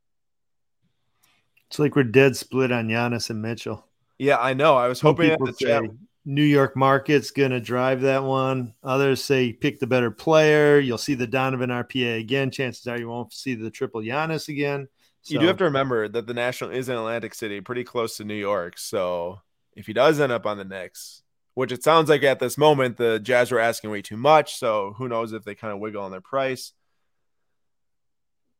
It's 1.68 1.78
like 1.78 1.94
we're 1.94 2.04
dead 2.04 2.34
split 2.34 2.72
on 2.72 2.88
Giannis 2.88 3.28
and 3.28 3.42
Mitchell. 3.42 3.84
Yeah, 4.18 4.38
I 4.38 4.54
know. 4.54 4.76
I 4.76 4.88
was 4.88 5.00
hoping 5.00 5.28
that 5.28 5.38
the 5.38 5.52
chat 5.52 5.82
New 6.24 6.42
York 6.42 6.76
market's 6.76 7.30
going 7.30 7.50
to 7.50 7.60
drive 7.60 8.02
that 8.02 8.22
one. 8.24 8.74
Others 8.82 9.24
say 9.24 9.52
pick 9.52 9.80
the 9.80 9.86
better 9.86 10.10
player. 10.10 10.78
You'll 10.78 10.98
see 10.98 11.14
the 11.14 11.26
Donovan 11.26 11.70
RPA 11.70 12.20
again. 12.20 12.50
Chances 12.50 12.86
are 12.86 12.98
you 12.98 13.08
won't 13.08 13.32
see 13.32 13.54
the 13.54 13.70
triple 13.70 14.00
Giannis 14.00 14.48
again. 14.48 14.88
So. 15.22 15.34
You 15.34 15.40
do 15.40 15.46
have 15.46 15.58
to 15.58 15.64
remember 15.64 16.08
that 16.08 16.26
the 16.26 16.34
National 16.34 16.70
is 16.70 16.88
in 16.88 16.96
Atlantic 16.96 17.34
City, 17.34 17.60
pretty 17.60 17.84
close 17.84 18.16
to 18.16 18.24
New 18.24 18.34
York. 18.34 18.78
So 18.78 19.40
if 19.74 19.86
he 19.86 19.92
does 19.92 20.18
end 20.20 20.32
up 20.32 20.46
on 20.46 20.56
the 20.56 20.64
Knicks, 20.64 21.22
which 21.54 21.72
it 21.72 21.84
sounds 21.84 22.08
like 22.08 22.22
at 22.22 22.38
this 22.38 22.56
moment 22.56 22.96
the 22.96 23.18
Jazz 23.18 23.50
were 23.50 23.58
asking 23.58 23.90
way 23.90 24.02
too 24.02 24.16
much, 24.16 24.56
so 24.56 24.94
who 24.96 25.08
knows 25.08 25.32
if 25.32 25.44
they 25.44 25.54
kind 25.54 25.74
of 25.74 25.80
wiggle 25.80 26.02
on 26.02 26.10
their 26.10 26.20
price. 26.20 26.72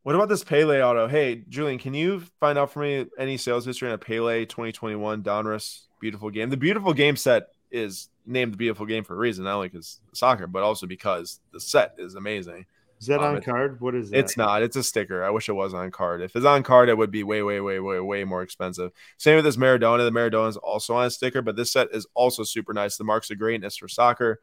What 0.02 0.14
about 0.14 0.28
this 0.28 0.44
Pele 0.44 0.82
auto? 0.82 1.08
Hey, 1.08 1.44
Julian, 1.48 1.78
can 1.78 1.94
you 1.94 2.24
find 2.40 2.58
out 2.58 2.72
for 2.72 2.80
me 2.80 3.06
any 3.18 3.36
sales 3.36 3.66
history 3.66 3.88
on 3.88 3.94
a 3.94 3.98
Pele 3.98 4.46
2021 4.46 5.22
Donruss 5.22 5.86
beautiful 6.00 6.30
game. 6.30 6.50
The 6.50 6.56
beautiful 6.56 6.92
game 6.92 7.16
set 7.16 7.48
is 7.70 8.08
named 8.26 8.54
the 8.54 8.56
beautiful 8.56 8.86
game 8.86 9.04
for 9.04 9.14
a 9.14 9.18
reason, 9.18 9.44
not 9.44 9.54
only 9.54 9.68
because 9.68 10.00
soccer, 10.12 10.48
but 10.48 10.62
also 10.64 10.86
because 10.86 11.38
the 11.52 11.60
set 11.60 11.94
is 11.98 12.16
amazing. 12.16 12.66
Is 13.00 13.06
that 13.06 13.20
um, 13.20 13.36
on 13.36 13.42
card? 13.42 13.80
What 13.80 13.94
is 13.94 14.10
that? 14.10 14.18
It's 14.18 14.36
not. 14.36 14.62
It's 14.62 14.76
a 14.76 14.82
sticker. 14.82 15.24
I 15.24 15.30
wish 15.30 15.48
it 15.48 15.52
was 15.52 15.72
on 15.72 15.90
card. 15.90 16.20
If 16.20 16.36
it's 16.36 16.44
on 16.44 16.62
card, 16.62 16.88
it 16.88 16.98
would 16.98 17.10
be 17.10 17.22
way, 17.22 17.42
way, 17.42 17.60
way, 17.60 17.80
way, 17.80 17.98
way 17.98 18.24
more 18.24 18.42
expensive. 18.42 18.92
Same 19.16 19.36
with 19.36 19.44
this 19.44 19.56
Maradona. 19.56 20.04
The 20.04 20.10
Maradona 20.10 20.50
is 20.50 20.56
also 20.56 20.94
on 20.94 21.06
a 21.06 21.10
sticker, 21.10 21.40
but 21.40 21.56
this 21.56 21.72
set 21.72 21.88
is 21.92 22.06
also 22.14 22.42
super 22.44 22.74
nice. 22.74 22.96
The 22.96 23.04
marks 23.04 23.30
of 23.30 23.38
greatness 23.38 23.76
for 23.76 23.88
soccer. 23.88 24.40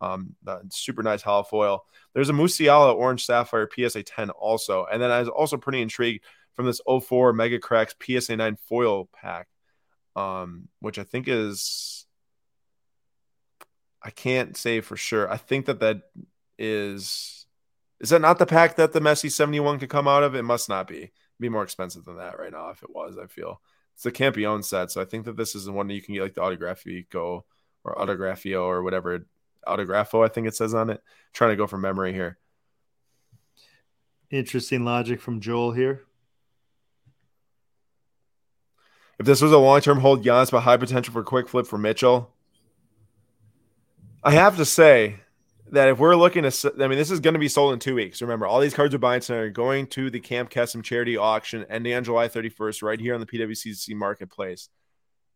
Um, 0.00 0.34
super 0.70 1.02
nice 1.02 1.22
hollow 1.22 1.44
foil. 1.44 1.84
There's 2.12 2.28
a 2.28 2.34
Musiala 2.34 2.94
Orange 2.94 3.24
Sapphire 3.24 3.68
PSA 3.74 4.02
10 4.02 4.30
also. 4.30 4.86
And 4.92 5.00
then 5.00 5.10
I 5.10 5.20
was 5.20 5.28
also 5.28 5.56
pretty 5.56 5.80
intrigued 5.80 6.24
from 6.54 6.66
this 6.66 6.80
04 6.86 7.32
Mega 7.32 7.58
Cracks 7.58 7.94
PSA 8.00 8.36
9 8.36 8.56
foil 8.68 9.08
pack 9.14 9.48
um, 10.16 10.68
which 10.80 10.98
I 10.98 11.04
think 11.04 11.26
is 11.28 12.06
I 14.02 14.10
can't 14.10 14.56
say 14.56 14.80
for 14.80 14.96
sure. 14.96 15.30
I 15.30 15.38
think 15.38 15.66
that 15.66 15.80
that 15.80 16.02
is 16.58 17.33
Is 18.04 18.10
that 18.10 18.20
not 18.20 18.38
the 18.38 18.44
pack 18.44 18.76
that 18.76 18.92
the 18.92 19.00
Messi 19.00 19.32
71 19.32 19.78
could 19.78 19.88
come 19.88 20.06
out 20.06 20.22
of? 20.22 20.34
It 20.34 20.42
must 20.42 20.68
not 20.68 20.86
be. 20.86 21.04
It'd 21.04 21.10
be 21.40 21.48
more 21.48 21.62
expensive 21.62 22.04
than 22.04 22.18
that 22.18 22.38
right 22.38 22.52
now 22.52 22.68
if 22.68 22.82
it 22.82 22.94
was, 22.94 23.16
I 23.16 23.28
feel. 23.28 23.62
It's 23.94 24.02
the 24.02 24.12
Campione 24.12 24.62
set. 24.62 24.90
So 24.90 25.00
I 25.00 25.06
think 25.06 25.24
that 25.24 25.38
this 25.38 25.54
is 25.54 25.64
the 25.64 25.72
one 25.72 25.86
that 25.86 25.94
you 25.94 26.02
can 26.02 26.12
get 26.12 26.22
like 26.22 26.34
the 26.34 26.42
Autografio 26.42 27.44
or 27.82 27.94
Autografio 27.94 28.62
or 28.62 28.82
whatever. 28.82 29.24
Autografo, 29.66 30.22
I 30.22 30.28
think 30.28 30.46
it 30.46 30.54
says 30.54 30.74
on 30.74 30.90
it. 30.90 31.02
trying 31.32 31.52
to 31.52 31.56
go 31.56 31.66
from 31.66 31.80
memory 31.80 32.12
here. 32.12 32.36
Interesting 34.30 34.84
logic 34.84 35.22
from 35.22 35.40
Joel 35.40 35.72
here. 35.72 36.02
If 39.18 39.24
this 39.24 39.40
was 39.40 39.52
a 39.52 39.56
long 39.56 39.80
term 39.80 40.00
hold, 40.00 40.22
Giannis, 40.22 40.50
but 40.50 40.60
high 40.60 40.76
potential 40.76 41.14
for 41.14 41.22
quick 41.22 41.48
flip 41.48 41.66
for 41.66 41.78
Mitchell. 41.78 42.34
I 44.22 44.32
have 44.32 44.58
to 44.58 44.66
say 44.66 45.20
that 45.74 45.88
if 45.88 45.98
we're 45.98 46.16
looking 46.16 46.42
to, 46.42 46.72
I 46.80 46.88
mean, 46.88 46.98
this 46.98 47.10
is 47.10 47.20
going 47.20 47.34
to 47.34 47.40
be 47.40 47.48
sold 47.48 47.72
in 47.72 47.78
two 47.78 47.94
weeks. 47.94 48.22
Remember, 48.22 48.46
all 48.46 48.60
these 48.60 48.74
cards 48.74 48.94
are 48.94 48.98
buying 48.98 49.20
tonight 49.20 49.38
are 49.38 49.50
going 49.50 49.86
to 49.88 50.10
the 50.10 50.20
Camp 50.20 50.50
Kesem 50.50 50.82
charity 50.82 51.16
auction 51.16 51.64
ending 51.68 51.94
on 51.94 52.04
July 52.04 52.28
31st, 52.28 52.82
right 52.82 53.00
here 53.00 53.14
on 53.14 53.20
the 53.20 53.26
PWCC 53.26 53.94
marketplace. 53.94 54.68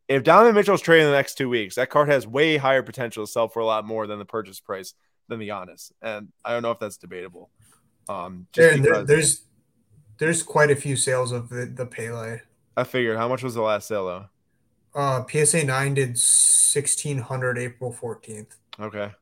If 0.09 0.23
Donovan 0.23 0.55
Mitchell's 0.55 0.81
trading 0.81 1.07
in 1.07 1.11
the 1.11 1.17
next 1.17 1.35
two 1.35 1.49
weeks, 1.49 1.75
that 1.75 1.91
card 1.91 2.09
has 2.09 2.27
way 2.27 2.57
higher 2.57 2.83
potential 2.83 3.27
to 3.27 3.31
sell 3.31 3.49
for 3.49 3.61
a 3.61 3.67
lot 3.67 3.85
more 3.85 4.07
than 4.07 4.19
the 4.19 4.25
purchase 4.25 4.59
price 4.59 4.95
than 5.29 5.39
the 5.39 5.49
Giannis. 5.49 5.93
And 6.01 6.29
I 6.45 6.53
don't 6.53 6.63
know 6.63 6.71
if 6.71 6.79
that's 6.79 6.97
debatable. 6.97 7.51
Um, 8.09 8.47
there, 8.55 8.79
there, 8.79 9.05
there's 9.05 9.45
there's 10.19 10.43
quite 10.43 10.71
a 10.71 10.77
few 10.77 10.97
sales 10.97 11.31
of 11.31 11.51
the, 11.51 11.67
the 11.67 11.85
Pele. 11.85 12.39
I 12.77 12.85
figured. 12.85 13.19
How 13.19 13.29
much 13.29 13.43
was 13.43 13.55
the 13.55 13.63
last 13.63 13.89
sale 13.89 14.07
though? 14.07 14.27
Uh, 14.95 15.25
PSA 15.31 15.65
nine 15.65 15.95
did 15.95 16.19
sixteen 16.19 17.19
hundred 17.19 17.59
April 17.59 17.93
fourteenth. 17.93 18.57
Okay. 18.81 19.13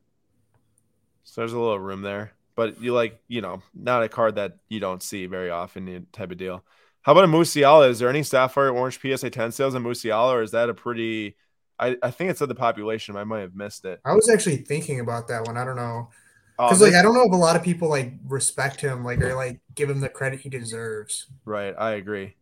So 1.37 1.43
there's 1.43 1.53
a 1.53 1.61
little 1.61 1.78
room 1.78 2.01
there, 2.01 2.32
but 2.55 2.80
you 2.80 2.95
like 2.95 3.20
you 3.28 3.43
know 3.43 3.61
not 3.74 4.03
a 4.03 4.09
card 4.09 4.37
that 4.37 4.57
you 4.70 4.80
don't 4.80 5.03
see 5.03 5.26
very 5.26 5.51
often 5.51 6.07
type 6.11 6.30
of 6.30 6.39
deal. 6.39 6.64
How 7.03 7.12
about 7.12 7.24
a 7.24 7.28
Musiala? 7.28 7.91
Is 7.91 7.99
there 7.99 8.09
any 8.09 8.22
Sapphire 8.22 8.70
Orange 8.70 8.99
PSA 9.03 9.28
10 9.28 9.53
sales 9.53 9.74
in 9.74 9.82
Musiala, 9.82 10.32
or 10.32 10.41
is 10.41 10.53
that 10.53 10.70
a 10.70 10.74
pretty? 10.74 11.37
I, 11.78 11.95
I 12.03 12.11
think 12.11 12.30
it 12.30 12.39
said 12.39 12.49
the 12.49 12.55
population. 12.55 13.18
I 13.18 13.24
might 13.24 13.41
have 13.41 13.55
missed 13.55 13.84
it. 13.84 14.01
I 14.03 14.14
was 14.14 14.30
actually 14.30 14.57
thinking 14.57 15.01
about 15.01 15.28
that 15.28 15.45
one. 15.45 15.59
I 15.59 15.66
don't 15.66 15.76
know. 15.76 16.09
Because 16.57 16.80
oh, 16.80 16.87
like 16.87 16.95
I 16.95 17.03
don't 17.03 17.12
know 17.12 17.24
if 17.24 17.32
a 17.32 17.37
lot 17.37 17.55
of 17.55 17.62
people 17.62 17.91
like 17.91 18.14
respect 18.26 18.80
him, 18.80 19.05
like 19.05 19.20
or 19.20 19.34
like 19.34 19.61
give 19.74 19.91
him 19.91 20.01
the 20.01 20.09
credit 20.09 20.41
he 20.41 20.49
deserves. 20.49 21.26
Right, 21.45 21.74
I 21.76 21.91
agree. 21.91 22.37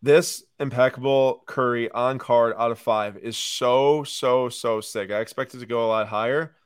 This 0.00 0.44
impeccable 0.58 1.42
Curry 1.44 1.90
on 1.90 2.18
card 2.18 2.54
out 2.56 2.70
of 2.70 2.78
five 2.78 3.18
is 3.18 3.36
so 3.36 4.02
so 4.02 4.48
so 4.48 4.80
sick. 4.80 5.10
I 5.10 5.20
expect 5.20 5.54
it 5.54 5.58
to 5.58 5.66
go 5.66 5.84
a 5.84 5.88
lot 5.88 6.08
higher. 6.08 6.56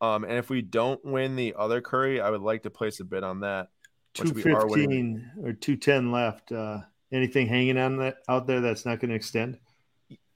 Um, 0.00 0.24
and 0.24 0.34
if 0.34 0.50
we 0.50 0.62
don't 0.62 1.02
win 1.04 1.36
the 1.36 1.54
other 1.56 1.80
Curry, 1.80 2.20
I 2.20 2.30
would 2.30 2.42
like 2.42 2.62
to 2.64 2.70
place 2.70 3.00
a 3.00 3.04
bid 3.04 3.24
on 3.24 3.40
that. 3.40 3.68
Two 4.12 4.32
fifteen 4.32 5.30
or 5.42 5.52
two 5.52 5.76
ten 5.76 6.12
left. 6.12 6.52
Uh, 6.52 6.80
anything 7.12 7.46
hanging 7.46 7.78
on 7.78 7.96
that 7.98 8.16
out 8.28 8.46
there 8.46 8.60
that's 8.60 8.84
not 8.84 9.00
going 9.00 9.10
to 9.10 9.16
extend? 9.16 9.58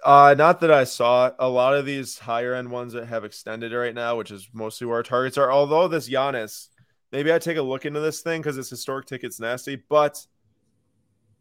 Uh, 0.04 0.34
not 0.38 0.60
that 0.60 0.70
I 0.70 0.84
saw. 0.84 1.30
A 1.38 1.48
lot 1.48 1.74
of 1.74 1.84
these 1.84 2.18
higher 2.18 2.54
end 2.54 2.70
ones 2.70 2.92
that 2.92 3.06
have 3.08 3.24
extended 3.24 3.72
right 3.72 3.94
now, 3.94 4.16
which 4.16 4.30
is 4.30 4.48
mostly 4.52 4.86
where 4.86 4.96
our 4.96 5.02
targets 5.02 5.36
are. 5.36 5.50
Although 5.50 5.88
this 5.88 6.08
Giannis, 6.08 6.68
maybe 7.12 7.32
I 7.32 7.38
take 7.38 7.56
a 7.56 7.62
look 7.62 7.84
into 7.84 8.00
this 8.00 8.20
thing 8.20 8.40
because 8.40 8.56
this 8.56 8.70
historic 8.70 9.06
ticket's 9.06 9.40
nasty, 9.40 9.76
but 9.88 10.24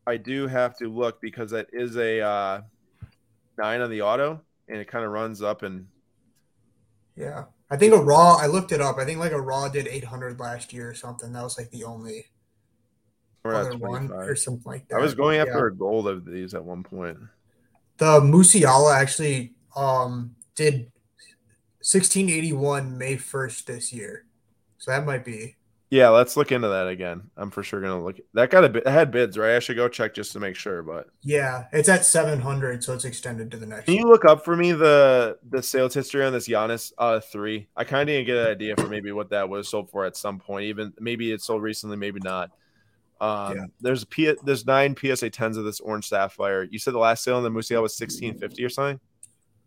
I 0.07 0.17
do 0.17 0.47
have 0.47 0.75
to 0.77 0.89
look 0.89 1.21
because 1.21 1.53
it 1.53 1.69
is 1.71 1.97
a 1.97 2.21
uh, 2.21 2.61
nine 3.57 3.81
on 3.81 3.89
the 3.89 4.01
auto 4.01 4.41
and 4.67 4.79
it 4.79 4.87
kind 4.87 5.05
of 5.05 5.11
runs 5.11 5.41
up 5.41 5.63
and 5.63 5.87
yeah. 7.15 7.45
I 7.69 7.77
think 7.77 7.93
a 7.93 7.97
raw. 7.97 8.35
I 8.35 8.47
looked 8.47 8.71
it 8.71 8.81
up. 8.81 8.97
I 8.97 9.05
think 9.05 9.19
like 9.19 9.33
a 9.33 9.41
raw 9.41 9.67
did 9.67 9.87
800 9.87 10.39
last 10.39 10.71
year 10.71 10.89
or 10.89 10.93
something. 10.93 11.33
That 11.33 11.43
was 11.43 11.57
like 11.57 11.69
the 11.71 11.83
only 11.83 12.25
other 13.45 13.77
one 13.77 14.11
or 14.11 14.35
something 14.35 14.63
like 14.65 14.87
that. 14.87 14.97
I 14.97 15.01
was 15.01 15.15
going 15.15 15.39
after 15.39 15.67
yeah. 15.67 15.67
a 15.67 15.71
gold 15.71 16.07
of 16.07 16.25
these 16.25 16.53
at 16.53 16.63
one 16.63 16.83
point. 16.83 17.17
The 17.97 18.21
Musiala 18.21 18.95
actually 18.95 19.53
um, 19.75 20.35
did 20.55 20.91
1681 21.79 22.97
May 22.97 23.17
1st 23.17 23.65
this 23.65 23.91
year, 23.93 24.25
so 24.77 24.91
that 24.91 25.05
might 25.05 25.25
be. 25.25 25.56
Yeah, 25.89 26.09
let's 26.09 26.35
look 26.35 26.51
into 26.51 26.67
that 26.67 26.87
again. 26.89 27.29
I'm 27.37 27.49
for 27.49 27.63
sure 27.63 27.79
gonna 27.79 28.03
look. 28.03 28.19
That 28.33 28.49
got 28.49 28.65
a 28.65 28.69
bit. 28.69 28.85
had 28.85 29.09
bids, 29.09 29.37
right? 29.37 29.55
I 29.55 29.59
should 29.59 29.77
go 29.77 29.87
check 29.87 30.13
just 30.13 30.33
to 30.33 30.39
make 30.39 30.57
sure. 30.57 30.83
But 30.83 31.07
yeah, 31.23 31.65
it's 31.71 31.87
at 31.87 32.03
700, 32.03 32.83
so 32.83 32.93
it's 32.93 33.05
extended 33.05 33.49
to 33.51 33.57
the 33.57 33.65
next. 33.65 33.85
Can 33.85 33.93
you 33.93 34.03
look 34.03 34.25
up 34.25 34.43
for 34.43 34.57
me 34.57 34.73
the 34.73 35.37
the 35.49 35.63
sales 35.63 35.93
history 35.93 36.25
on 36.25 36.33
this 36.33 36.49
Giannis 36.49 36.91
uh 36.97 37.21
three? 37.21 37.67
I 37.77 37.85
kind 37.85 38.01
of 38.01 38.07
didn't 38.07 38.25
get 38.25 38.37
an 38.37 38.47
idea 38.47 38.75
for 38.75 38.87
maybe 38.87 39.13
what 39.13 39.29
that 39.29 39.47
was 39.47 39.69
sold 39.69 39.89
for 39.89 40.05
at 40.05 40.17
some 40.17 40.39
point. 40.39 40.65
Even 40.65 40.91
maybe 40.99 41.31
it 41.31 41.41
sold 41.41 41.63
recently, 41.63 41.95
maybe 41.95 42.19
not. 42.21 42.51
Um, 43.21 43.55
yeah. 43.55 43.65
there's 43.79 44.03
a 44.03 44.07
P, 44.07 44.31
there's 44.43 44.65
nine 44.65 44.95
PSA 44.95 45.29
tens 45.29 45.55
of 45.55 45.63
this 45.63 45.79
orange 45.79 46.09
sapphire. 46.09 46.63
You 46.63 46.79
said 46.79 46.93
the 46.93 46.99
last 46.99 47.23
sale 47.23 47.37
on 47.37 47.43
the 47.43 47.49
Musiala 47.49 47.81
was 47.81 47.97
1650 47.97 48.63
or 48.63 48.69
something. 48.69 48.99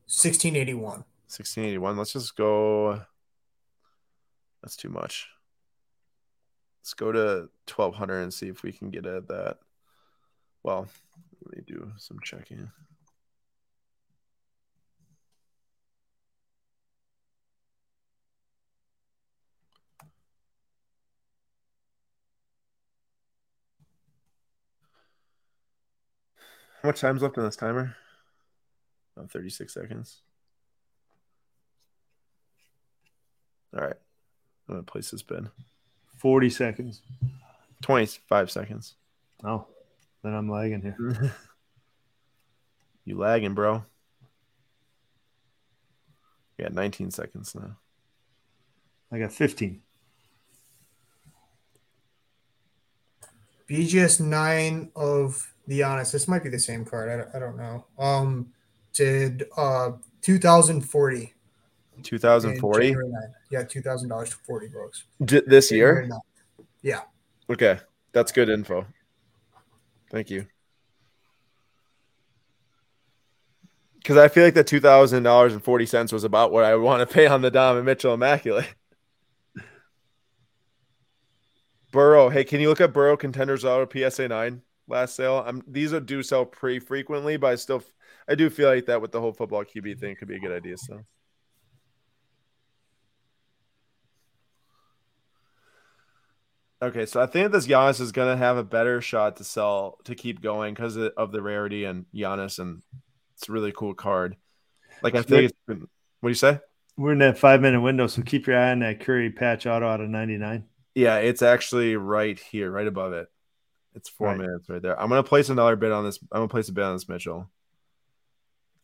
1681. 0.07 0.83
1681. 0.85 1.97
Let's 1.97 2.13
just 2.13 2.37
go. 2.37 3.01
That's 4.63 4.77
too 4.77 4.91
much. 4.91 5.29
Let's 6.81 6.95
go 6.95 7.13
to 7.13 7.51
1200 7.69 8.21
and 8.21 8.33
see 8.33 8.49
if 8.49 8.63
we 8.63 8.73
can 8.73 8.91
get 8.91 9.05
at 9.07 9.29
that. 9.29 9.59
Well, 10.63 10.89
let 11.45 11.57
me 11.57 11.63
do 11.67 11.93
some 11.99 12.19
checking. 12.25 12.71
How 26.83 26.89
much 26.89 27.01
time's 27.01 27.21
left 27.21 27.37
on 27.37 27.45
this 27.45 27.57
timer? 27.57 27.95
Oh, 29.19 29.27
36 29.27 29.75
seconds. 29.75 30.23
All 33.75 33.83
right. 33.83 33.97
I'm 34.67 34.75
going 34.75 34.85
to 34.85 34.91
place 34.91 35.11
this 35.11 35.23
bid. 35.23 35.49
40 36.21 36.51
seconds. 36.51 37.03
25 37.83 38.51
seconds. 38.51 38.95
Oh, 39.43 39.67
then 40.23 40.35
I'm 40.35 40.51
lagging 40.51 40.83
here. 40.83 41.35
you 43.05 43.19
lagging, 43.19 43.55
bro. 43.55 43.85
You 46.59 46.65
got 46.65 46.75
19 46.75 47.11
seconds 47.11 47.55
now. 47.55 47.77
I 49.11 49.19
got 49.19 49.33
15. 49.33 49.81
BGS 53.69 54.21
9 54.21 54.91
of 54.95 55.55
the 55.67 55.83
honest, 55.85 56.13
this 56.13 56.29
might 56.29 56.43
be 56.43 56.51
the 56.51 56.59
same 56.59 56.85
card. 56.85 57.09
I 57.09 57.17
don't, 57.17 57.35
I 57.35 57.39
don't 57.39 57.57
know. 57.57 57.87
Um, 57.99 58.53
did 58.93 59.45
uh 59.57 59.93
2040. 60.23 61.35
2040. 62.01 62.97
Yeah, 63.51 63.63
two 63.65 63.83
thousand 63.83 64.09
dollars 64.09 64.31
to 64.31 64.37
forty 64.37 64.69
bucks. 64.69 65.05
D- 65.25 65.43
this 65.47 65.71
year. 65.71 66.09
Yeah. 66.83 67.03
Okay, 67.49 67.79
that's 68.13 68.33
good 68.33 68.49
info. 68.49 68.87
Thank 70.11 70.31
you. 70.31 70.47
Because 73.99 74.17
I 74.17 74.29
feel 74.29 74.45
like 74.45 74.55
the 74.55 74.65
two 74.65 74.81
thousand 74.81 75.23
dollars 75.23 75.53
and 75.53 75.63
forty 75.63 75.87
cents 75.87 76.13
was 76.13 76.25
about 76.25 76.53
what 76.53 76.65
I 76.65 76.75
want 76.77 77.07
to 77.09 77.13
pay 77.13 77.27
on 77.27 77.43
the 77.43 77.51
Dom 77.51 77.77
and 77.77 77.87
Mitchell 77.87 78.15
Immaculate. 78.15 78.73
Burrow, 81.93 82.29
hey, 82.29 82.45
can 82.45 82.61
you 82.61 82.69
look 82.69 82.81
at 82.81 82.93
Burrow 82.93 83.17
contenders 83.17 83.65
auto 83.65 83.89
PSA 84.11 84.29
nine? 84.29 84.63
last 84.91 85.15
sale. 85.15 85.43
I'm 85.47 85.63
these 85.67 85.93
are 85.95 86.01
do 86.01 86.23
sell 86.23 86.45
pretty 86.45 86.81
frequently, 86.81 87.37
but 87.37 87.53
I 87.53 87.55
still 87.55 87.83
I 88.29 88.35
do 88.35 88.51
feel 88.51 88.69
like 88.69 88.87
that 88.87 89.01
with 89.01 89.13
the 89.13 89.21
whole 89.21 89.33
football 89.33 89.65
QB 89.65 89.99
thing 89.99 90.17
could 90.17 90.29
be 90.29 90.37
a 90.37 90.41
good 90.41 90.53
idea. 90.53 90.77
So. 90.77 91.01
Okay, 96.83 97.05
so 97.05 97.21
I 97.21 97.27
think 97.27 97.53
this 97.53 97.67
Giannis 97.67 98.01
is 98.01 98.13
gonna 98.13 98.37
have 98.37 98.57
a 98.57 98.65
better 98.65 99.03
shot 99.03 99.37
to 99.37 99.45
sell 99.45 99.99
to 100.05 100.15
keep 100.15 100.41
going 100.41 100.75
because 100.75 100.97
of 100.97 101.31
the 101.31 101.43
rarity 101.43 101.85
and 101.85 102.07
Giannis, 102.15 102.59
and 102.59 102.83
it's 103.35 103.49
a 103.49 103.53
really 103.53 103.73
cool 103.73 103.93
card. 103.93 104.37
Like 105.03 105.15
I 105.15 105.23
think, 105.23 105.53
been, 105.67 105.81
what 106.21 106.29
do 106.29 106.29
you 106.29 106.35
say? 106.35 106.59
We're 106.97 107.13
in 107.13 107.19
that 107.19 107.39
five 107.39 107.61
minute 107.61 107.83
window, 107.83 108.07
so 108.07 108.23
keep 108.23 108.47
your 108.47 108.59
eye 108.59 108.71
on 108.71 108.79
that 108.81 109.01
Curry 109.01 109.31
patch 109.31 109.67
auto 109.67 109.87
out 109.87 110.01
of 110.01 110.09
ninety 110.09 110.39
nine. 110.39 110.65
Yeah, 110.95 111.17
it's 111.17 111.43
actually 111.43 111.97
right 111.97 112.39
here, 112.39 112.71
right 112.71 112.87
above 112.87 113.13
it. 113.13 113.29
It's 113.95 114.09
four 114.09 114.29
right. 114.29 114.39
minutes 114.39 114.69
right 114.69 114.81
there. 114.81 115.01
I'm 115.01 115.09
gonna 115.09 115.23
place 115.23 115.51
another 115.51 115.77
bid 115.77 115.93
on 115.93 116.05
this. 116.05 116.19
I'm 116.33 116.41
gonna 116.41 116.49
place 116.49 116.69
a 116.71 116.73
bid 116.73 116.85
on 116.85 116.95
this 116.95 117.09
Mitchell. 117.09 117.51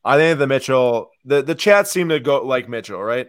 I 0.04 0.18
think 0.18 0.38
the 0.38 0.46
Mitchell, 0.46 1.10
the 1.24 1.42
the 1.42 1.54
chat 1.54 1.88
seemed 1.88 2.10
to 2.10 2.20
go 2.20 2.44
like 2.44 2.68
Mitchell, 2.68 3.02
right? 3.02 3.28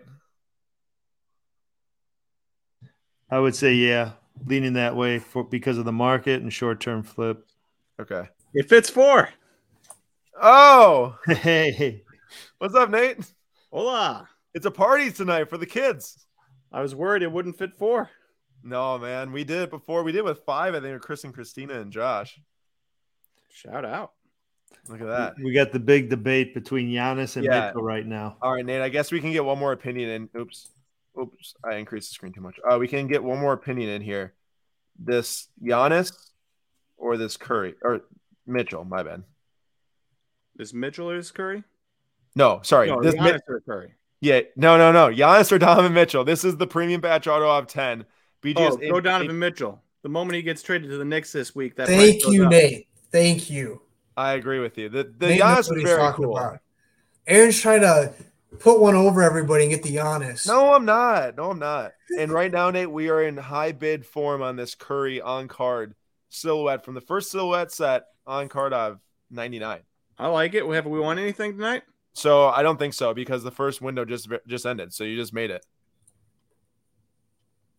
I 3.29 3.39
would 3.39 3.55
say 3.55 3.73
yeah, 3.73 4.11
leaning 4.45 4.73
that 4.73 4.95
way 4.95 5.19
for 5.19 5.43
because 5.43 5.77
of 5.77 5.85
the 5.85 5.91
market 5.91 6.41
and 6.41 6.51
short 6.51 6.79
term 6.79 7.03
flip. 7.03 7.45
Okay, 7.99 8.27
it 8.53 8.69
fits 8.69 8.89
four. 8.89 9.29
Oh, 10.39 11.17
hey, 11.27 12.03
what's 12.59 12.75
up, 12.75 12.89
Nate? 12.89 13.19
Hola! 13.71 14.27
It's 14.53 14.65
a 14.65 14.71
party 14.71 15.11
tonight 15.11 15.49
for 15.49 15.57
the 15.57 15.65
kids. 15.65 16.25
I 16.71 16.81
was 16.81 16.93
worried 16.95 17.23
it 17.23 17.31
wouldn't 17.31 17.57
fit 17.57 17.77
four. 17.77 18.09
No, 18.63 18.97
man, 18.97 19.31
we 19.31 19.43
did 19.43 19.61
it 19.61 19.69
before. 19.69 20.03
We 20.03 20.11
did 20.11 20.19
it 20.19 20.25
with 20.25 20.43
five. 20.45 20.75
I 20.75 20.79
think 20.79 20.93
with 20.93 21.01
Chris 21.01 21.23
and 21.23 21.33
Christina 21.33 21.79
and 21.79 21.91
Josh. 21.91 22.39
Shout 23.49 23.85
out. 23.85 24.11
Look 24.89 25.01
at 25.01 25.07
that. 25.07 25.35
We 25.43 25.53
got 25.53 25.71
the 25.71 25.79
big 25.79 26.09
debate 26.09 26.53
between 26.53 26.89
Giannis 26.89 27.35
and 27.35 27.45
Yeah. 27.45 27.67
Mitchell 27.67 27.83
right 27.83 28.05
now. 28.05 28.37
All 28.41 28.53
right, 28.53 28.65
Nate. 28.65 28.81
I 28.81 28.89
guess 28.89 29.11
we 29.11 29.19
can 29.19 29.31
get 29.31 29.43
one 29.43 29.57
more 29.57 29.71
opinion 29.71 30.09
in. 30.09 30.41
Oops, 30.41 30.69
oops, 31.17 31.55
I 31.63 31.75
increased 31.75 32.09
the 32.09 32.13
screen 32.13 32.33
too 32.33 32.41
much. 32.41 32.59
Uh, 32.69 32.77
we 32.77 32.87
can 32.87 33.07
get 33.07 33.23
one 33.23 33.39
more 33.39 33.53
opinion 33.53 33.89
in 33.89 34.01
here. 34.01 34.33
This 34.99 35.47
Giannis 35.63 36.11
or 36.97 37.17
this 37.17 37.37
Curry 37.37 37.75
or 37.81 38.01
Mitchell? 38.45 38.83
My 38.83 39.03
bad. 39.03 39.23
Is 40.59 40.73
Mitchell 40.73 41.09
or 41.11 41.17
is 41.17 41.31
Curry? 41.31 41.63
No, 42.35 42.61
sorry. 42.63 42.87
No, 42.87 43.01
this 43.01 43.15
Giannis 43.15 43.33
Mi- 43.33 43.39
or 43.47 43.61
Curry. 43.61 43.93
yeah, 44.21 44.41
no, 44.55 44.77
no, 44.77 44.91
no. 44.91 45.13
Giannis 45.13 45.51
or 45.51 45.59
Donovan 45.59 45.93
Mitchell. 45.93 46.23
This 46.23 46.43
is 46.43 46.57
the 46.57 46.67
premium 46.67 47.01
patch 47.01 47.27
auto 47.27 47.49
of 47.49 47.67
ten. 47.67 48.05
BGS. 48.43 48.57
Oh, 48.57 48.77
go 48.77 48.99
Donovan 48.99 49.37
Mitchell. 49.37 49.81
The 50.03 50.09
moment 50.09 50.35
he 50.35 50.41
gets 50.41 50.61
traded 50.61 50.89
to 50.89 50.97
the 50.97 51.05
Knicks 51.05 51.31
this 51.31 51.53
week, 51.55 51.75
that 51.75 51.87
Thank 51.87 52.25
you, 52.27 52.45
up. 52.45 52.51
Nate. 52.51 52.87
Thank 53.11 53.49
you. 53.49 53.81
I 54.15 54.33
agree 54.33 54.59
with 54.59 54.77
you. 54.77 54.89
The 54.89 55.03
the 55.03 55.27
Nate 55.27 55.41
Giannis 55.41 55.75
is 55.75 55.83
very 55.83 56.13
cool. 56.13 56.37
about. 56.37 56.59
Aaron's 57.27 57.59
trying 57.59 57.81
to 57.81 58.13
put 58.59 58.79
one 58.79 58.95
over 58.95 59.21
everybody 59.21 59.63
and 59.63 59.71
get 59.71 59.83
the 59.83 59.95
Giannis. 59.95 60.47
No, 60.47 60.73
I'm 60.73 60.85
not. 60.85 61.35
No, 61.37 61.51
I'm 61.51 61.59
not. 61.59 61.91
And 62.17 62.31
right 62.31 62.51
now, 62.51 62.69
Nate, 62.71 62.91
we 62.91 63.09
are 63.09 63.21
in 63.21 63.37
high 63.37 63.71
bid 63.71 64.05
form 64.05 64.41
on 64.41 64.55
this 64.55 64.75
Curry 64.75 65.21
on 65.21 65.47
card 65.47 65.95
silhouette 66.29 66.83
from 66.83 66.95
the 66.95 67.01
first 67.01 67.31
silhouette 67.31 67.71
set 67.71 68.05
on 68.25 68.49
card 68.49 68.73
of 68.73 68.99
99. 69.31 69.81
I 70.17 70.27
like 70.27 70.53
it. 70.53 70.65
Have 70.65 70.85
we 70.85 70.99
won 70.99 71.19
anything 71.19 71.53
tonight? 71.53 71.83
So 72.13 72.47
I 72.47 72.63
don't 72.63 72.79
think 72.79 72.93
so 72.95 73.13
because 73.13 73.43
the 73.43 73.51
first 73.51 73.81
window 73.81 74.03
just 74.03 74.27
just 74.47 74.65
ended. 74.65 74.93
So 74.93 75.03
you 75.03 75.15
just 75.15 75.33
made 75.33 75.51
it. 75.51 75.63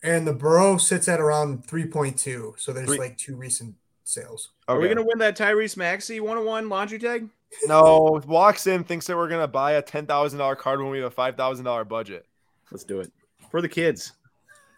And 0.02 0.26
the 0.26 0.32
Burrow 0.32 0.76
sits 0.76 1.08
at 1.08 1.18
around 1.18 1.66
3.2. 1.66 2.54
So 2.56 2.72
there's 2.72 2.86
Three- 2.86 2.98
like 2.98 3.18
two 3.18 3.34
recent 3.34 3.74
sales. 4.04 4.50
Are 4.68 4.78
we 4.78 4.88
gonna 4.88 5.04
win 5.04 5.18
that 5.18 5.36
Tyrese 5.36 5.76
Maxey 5.76 6.20
one 6.20 6.38
on 6.38 6.44
one 6.44 6.68
laundry 6.68 6.98
tag? 6.98 7.28
No, 7.66 8.20
walks 8.26 8.66
in, 8.66 8.84
thinks 8.84 9.06
that 9.06 9.16
we're 9.16 9.28
gonna 9.28 9.48
buy 9.48 9.72
a 9.72 9.82
ten 9.82 10.06
thousand 10.06 10.38
dollar 10.38 10.56
card 10.56 10.80
when 10.80 10.90
we 10.90 10.98
have 10.98 11.06
a 11.06 11.10
five 11.10 11.36
thousand 11.36 11.64
dollar 11.64 11.84
budget. 11.84 12.26
Let's 12.70 12.84
do 12.84 13.00
it 13.00 13.10
for 13.50 13.62
the 13.62 13.68
kids. 13.68 14.12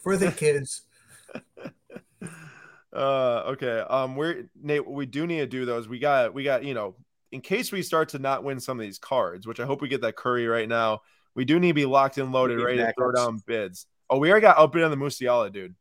For 0.03 0.17
the 0.17 0.33
kids. 0.33 0.83
Uh, 2.93 3.45
okay. 3.47 3.79
Um, 3.89 4.17
we're 4.17 4.49
Nate. 4.61 4.85
What 4.85 4.95
we 4.95 5.07
do 5.07 5.27
need 5.27 5.39
to 5.39 5.47
do 5.47 5.65
those. 5.65 5.89
We 5.89 5.99
got, 5.99 6.35
we 6.35 6.43
got. 6.43 6.65
You 6.65 6.75
know, 6.75 6.97
in 7.31 7.41
case 7.41 7.71
we 7.71 7.83
start 7.83 8.09
to 8.11 8.19
not 8.19 8.43
win 8.43 8.59
some 8.59 8.79
of 8.79 8.83
these 8.83 8.99
cards, 8.99 9.47
which 9.47 9.61
I 9.61 9.65
hope 9.65 9.81
we 9.81 9.89
get 9.89 10.01
that 10.03 10.17
Curry 10.17 10.47
right 10.47 10.69
now. 10.69 11.03
We 11.35 11.45
do 11.45 11.61
need 11.61 11.69
to 11.69 11.75
be 11.75 11.85
locked 11.85 12.19
and 12.19 12.33
loaded, 12.33 12.59
Need 12.59 12.65
ready 12.65 12.79
to 12.79 12.93
throw 12.99 13.13
down 13.13 13.41
bids. 13.47 13.87
Oh, 14.09 14.19
we 14.19 14.29
already 14.29 14.43
got 14.43 14.59
outbid 14.59 14.83
on 14.83 14.91
the 14.91 14.97
Musiala, 14.97 15.53
dude. 15.53 15.77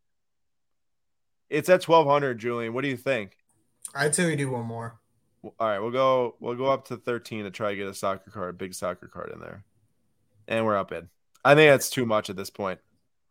It's 1.49 1.67
at 1.69 1.81
twelve 1.81 2.05
hundred, 2.05 2.37
Julian. 2.37 2.73
What 2.73 2.83
do 2.83 2.89
you 2.89 2.97
think? 2.97 3.35
I'd 3.95 4.13
say 4.13 4.27
we 4.27 4.35
do 4.35 4.51
one 4.51 4.65
more. 4.65 4.99
All 5.43 5.53
right, 5.59 5.79
we'll 5.79 5.91
go. 5.91 6.35
We'll 6.39 6.55
go 6.55 6.65
up 6.65 6.87
to 6.89 6.97
thirteen 6.97 7.45
to 7.45 7.51
try 7.51 7.71
to 7.71 7.75
get 7.75 7.87
a 7.87 7.93
soccer 7.93 8.29
card, 8.31 8.57
big 8.57 8.73
soccer 8.73 9.07
card 9.07 9.31
in 9.33 9.39
there, 9.39 9.63
and 10.47 10.65
we're 10.65 10.77
up 10.77 10.91
in. 10.91 11.09
I 11.45 11.55
think 11.55 11.71
that's 11.71 11.89
too 11.89 12.05
much 12.05 12.29
at 12.29 12.35
this 12.35 12.49
point. 12.49 12.79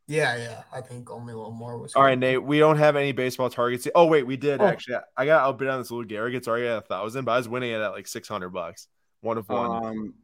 Yeah, 0.07 0.37
yeah. 0.37 0.63
I 0.73 0.81
think 0.81 1.11
only 1.11 1.35
a 1.35 1.37
little 1.37 1.53
more 1.53 1.77
was 1.77 1.95
All 1.95 2.03
right, 2.03 2.19
Nate. 2.19 2.43
We 2.43 2.59
don't 2.59 2.79
have 2.79 2.97
any 2.97 3.13
baseball 3.13 3.51
targets. 3.51 3.87
Oh 3.95 4.07
wait, 4.07 4.27
we 4.27 4.39
did 4.39 4.61
Oh. 4.63 4.65
actually. 4.67 4.97
I 5.19 5.27
got 5.27 5.47
outbid 5.47 5.69
on 5.69 5.81
this 5.81 5.91
little 5.91 6.07
Garrett. 6.07 6.35
It's 6.35 6.49
already 6.49 6.67
at 6.67 6.79
a 6.79 6.81
thousand, 6.81 7.27
but 7.27 7.33
I 7.33 7.37
was 7.37 7.47
winning 7.47 7.73
it 7.73 7.81
at 7.81 7.89
like 7.89 8.07
six 8.07 8.27
hundred 8.27 8.49
bucks. 8.51 8.89
One 9.21 9.37
of 9.37 9.47
one. 9.51 9.85
Um, 9.87 10.15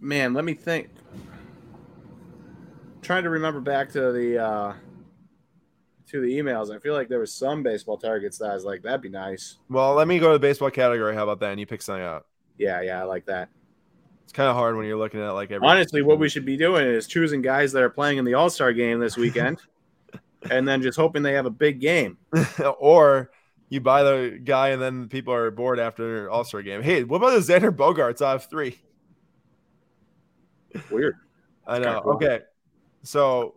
man, 0.00 0.34
let 0.34 0.44
me 0.44 0.54
think. 0.54 0.88
trying 3.00 3.22
to 3.22 3.30
remember 3.30 3.60
back 3.60 3.90
to 3.92 4.10
the 4.10 4.38
uh, 4.44 4.72
to 6.08 6.20
the 6.20 6.28
emails. 6.28 6.74
I 6.74 6.78
feel 6.78 6.94
like 6.94 7.08
there 7.08 7.18
was 7.18 7.32
some 7.32 7.62
baseball 7.62 7.98
targets 7.98 8.38
that 8.38 8.50
I 8.50 8.54
was 8.54 8.64
like, 8.64 8.82
that'd 8.82 9.02
be 9.02 9.08
nice. 9.08 9.58
well, 9.68 9.94
let 9.94 10.08
me 10.08 10.18
go 10.18 10.28
to 10.28 10.32
the 10.34 10.38
baseball 10.38 10.70
category. 10.70 11.14
How 11.14 11.24
about 11.24 11.40
that? 11.40 11.50
And 11.50 11.60
you 11.60 11.66
pick 11.66 11.82
something 11.82 12.02
out. 12.02 12.26
Yeah, 12.56 12.80
yeah, 12.80 13.00
I 13.00 13.04
like 13.04 13.26
that. 13.26 13.50
It's 14.24 14.32
kind 14.32 14.48
of 14.48 14.56
hard 14.56 14.76
when 14.76 14.84
you're 14.86 14.98
looking 14.98 15.20
at 15.22 15.30
like 15.30 15.50
every. 15.50 15.66
Honestly, 15.66 16.02
what 16.02 16.18
we 16.18 16.28
should 16.28 16.44
be 16.44 16.56
doing 16.56 16.86
is 16.86 17.06
choosing 17.06 17.40
guys 17.40 17.72
that 17.72 17.82
are 17.82 17.90
playing 17.90 18.18
in 18.18 18.24
the 18.24 18.34
All 18.34 18.50
Star 18.50 18.72
game 18.72 19.00
this 19.00 19.16
weekend, 19.16 19.58
and 20.50 20.66
then 20.68 20.82
just 20.82 20.98
hoping 20.98 21.22
they 21.22 21.32
have 21.34 21.46
a 21.46 21.50
big 21.50 21.80
game. 21.80 22.18
or 22.78 23.30
you 23.70 23.80
buy 23.80 24.02
the 24.02 24.40
guy 24.42 24.68
and 24.70 24.80
then 24.82 25.08
people 25.08 25.32
are 25.32 25.50
bored 25.50 25.78
after 25.78 26.30
All 26.30 26.44
Star 26.44 26.62
game. 26.62 26.82
Hey, 26.82 27.04
what 27.04 27.18
about 27.18 27.30
the 27.30 27.52
Xander 27.52 27.70
Bogaerts? 27.74 28.20
I 28.20 28.32
have 28.32 28.44
three. 28.46 28.78
Weird. 30.90 31.16
I 31.66 31.78
know. 31.78 32.00
cool. 32.02 32.12
Okay. 32.14 32.40
So 33.02 33.54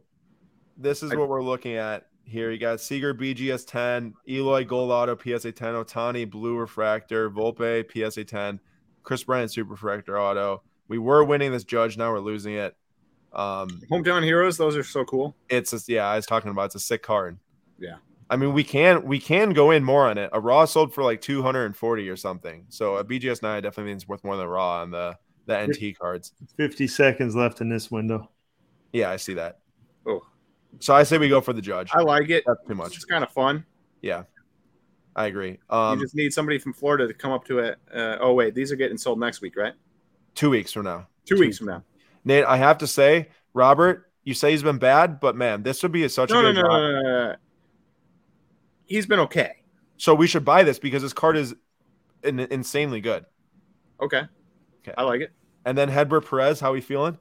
this 0.78 1.04
is 1.04 1.12
I- 1.12 1.16
what 1.16 1.30
we're 1.30 1.43
looking 1.43 1.76
at 1.76 2.08
here. 2.32 2.51
You 2.51 2.57
got 2.57 2.82
Seager 2.82 3.13
BGS 3.13 3.67
10, 3.67 4.13
Eloy 4.27 4.65
Gold 4.65 4.91
Auto 4.91 5.15
PSA 5.15 5.51
10, 5.51 5.73
Ohtani 5.75 6.29
Blue 6.29 6.57
Refractor, 6.57 7.29
Volpe 7.29 7.86
PSA 7.91 8.23
10, 8.23 8.59
Kris 9.03 9.23
Bryant 9.23 9.51
Super 9.51 9.71
Refractor 9.71 10.19
Auto. 10.19 10.63
We 10.88 10.97
were 10.97 11.23
winning 11.23 11.51
this 11.51 11.63
judge, 11.63 11.97
now 11.97 12.11
we're 12.11 12.19
losing 12.19 12.55
it. 12.55 12.75
Um, 13.34 13.82
Hometown 13.91 14.23
heroes, 14.23 14.57
those 14.57 14.75
are 14.75 14.84
so 14.84 15.05
cool. 15.05 15.36
it's 15.49 15.71
just, 15.71 15.88
yeah, 15.88 16.05
I 16.07 16.15
was 16.15 16.25
talking 16.25 16.51
about 16.51 16.65
it's 16.65 16.75
a 16.75 16.79
sick 16.79 17.03
card. 17.03 17.38
Yeah. 17.79 17.95
I 18.29 18.38
mean, 18.38 18.53
we 18.53 18.63
can 18.63 19.03
we 19.03 19.19
can 19.19 19.51
go 19.51 19.71
in 19.71 19.84
more 19.84 20.09
on 20.09 20.17
it. 20.17 20.29
A 20.32 20.39
raw 20.39 20.63
sold 20.63 20.93
for 20.93 21.03
like 21.03 21.19
240 21.19 22.09
or 22.09 22.15
something. 22.15 22.65
So 22.69 22.95
a 22.95 23.03
BGS 23.03 23.41
9 23.41 23.61
definitely 23.61 23.91
means 23.91 24.07
worth 24.07 24.23
more 24.23 24.38
than 24.38 24.47
raw 24.47 24.82
on 24.82 24.91
the 24.91 25.17
the 25.47 25.67
NT 25.67 25.99
cards. 25.99 26.32
50 26.55 26.88
seconds 26.88 27.36
left 27.36 27.59
in 27.59 27.67
this 27.67 27.91
window. 27.91 28.29
Yeah, 28.93 29.09
I 29.09 29.17
see 29.17 29.34
that. 29.34 29.59
Oh. 30.07 30.21
So 30.80 30.95
I 30.95 31.03
say 31.03 31.17
we 31.17 31.30
go 31.30 31.41
for 31.41 31.53
the 31.53 31.61
judge. 31.61 31.89
I 31.93 32.01
like 32.01 32.30
it. 32.30 32.43
That's 32.47 32.59
too 32.67 32.76
much. 32.76 32.95
It's 32.95 33.05
kind 33.05 33.24
of 33.24 33.32
fun. 33.32 33.65
Yeah, 34.01 34.24
I 35.15 35.28
agree. 35.28 35.59
Um, 35.69 35.99
you 35.99 36.05
just 36.05 36.15
need 36.15 36.34
somebody 36.34 36.57
from 36.57 36.74
Florida 36.74 37.07
to 37.07 37.13
come 37.13 37.32
up 37.32 37.45
to 37.45 37.59
it. 37.59 37.78
Uh, 37.93 38.17
oh 38.19 38.34
wait, 38.34 38.55
these 38.55 38.72
are 38.72 38.76
getting 38.76 38.97
sold 38.97 39.19
next 39.19 39.41
week, 39.41 39.55
right? 39.55 39.74
two 40.34 40.49
weeks 40.49 40.72
from 40.72 40.86
now, 40.86 41.07
Two, 41.26 41.36
Two- 41.36 41.41
weeks 41.41 41.57
from 41.57 41.67
now. 41.67 41.84
Nate. 42.24 42.45
I 42.45 42.55
have 42.57 42.78
to 42.80 42.88
say, 42.88 43.28
Robert, 43.53 44.09
you 44.24 44.34
say 44.34 44.51
he's 44.51 44.63
been 44.63 44.78
bad, 44.78 45.19
but 45.19 45.36
man, 45.36 45.61
this 45.63 45.84
would 45.84 45.91
be 45.91 46.03
a, 46.05 46.09
such 46.09 46.30
No, 46.30 46.39
a 46.39 46.41
good 46.43 46.55
no, 46.55 46.61
no, 46.61 46.67
no, 46.69 46.91
no, 46.91 47.01
no. 47.01 47.36
He's 48.86 49.05
been 49.05 49.19
okay. 49.19 49.63
So 49.97 50.15
we 50.15 50.26
should 50.28 50.45
buy 50.45 50.63
this 50.63 50.80
because 50.80 51.01
his 51.01 51.13
card 51.13 51.36
is 51.38 51.53
in, 52.24 52.39
insanely 52.39 53.01
good. 53.01 53.26
Okay. 54.01 54.22
Okay. 54.82 54.93
I 54.97 55.03
like 55.03 55.22
it. 55.22 55.32
And 55.65 55.78
then 55.78 55.89
Hedbert 55.89 56.28
Perez, 56.30 56.59
how 56.59 56.69
are 56.69 56.74
we 56.74 56.82
feeling? 56.82 57.17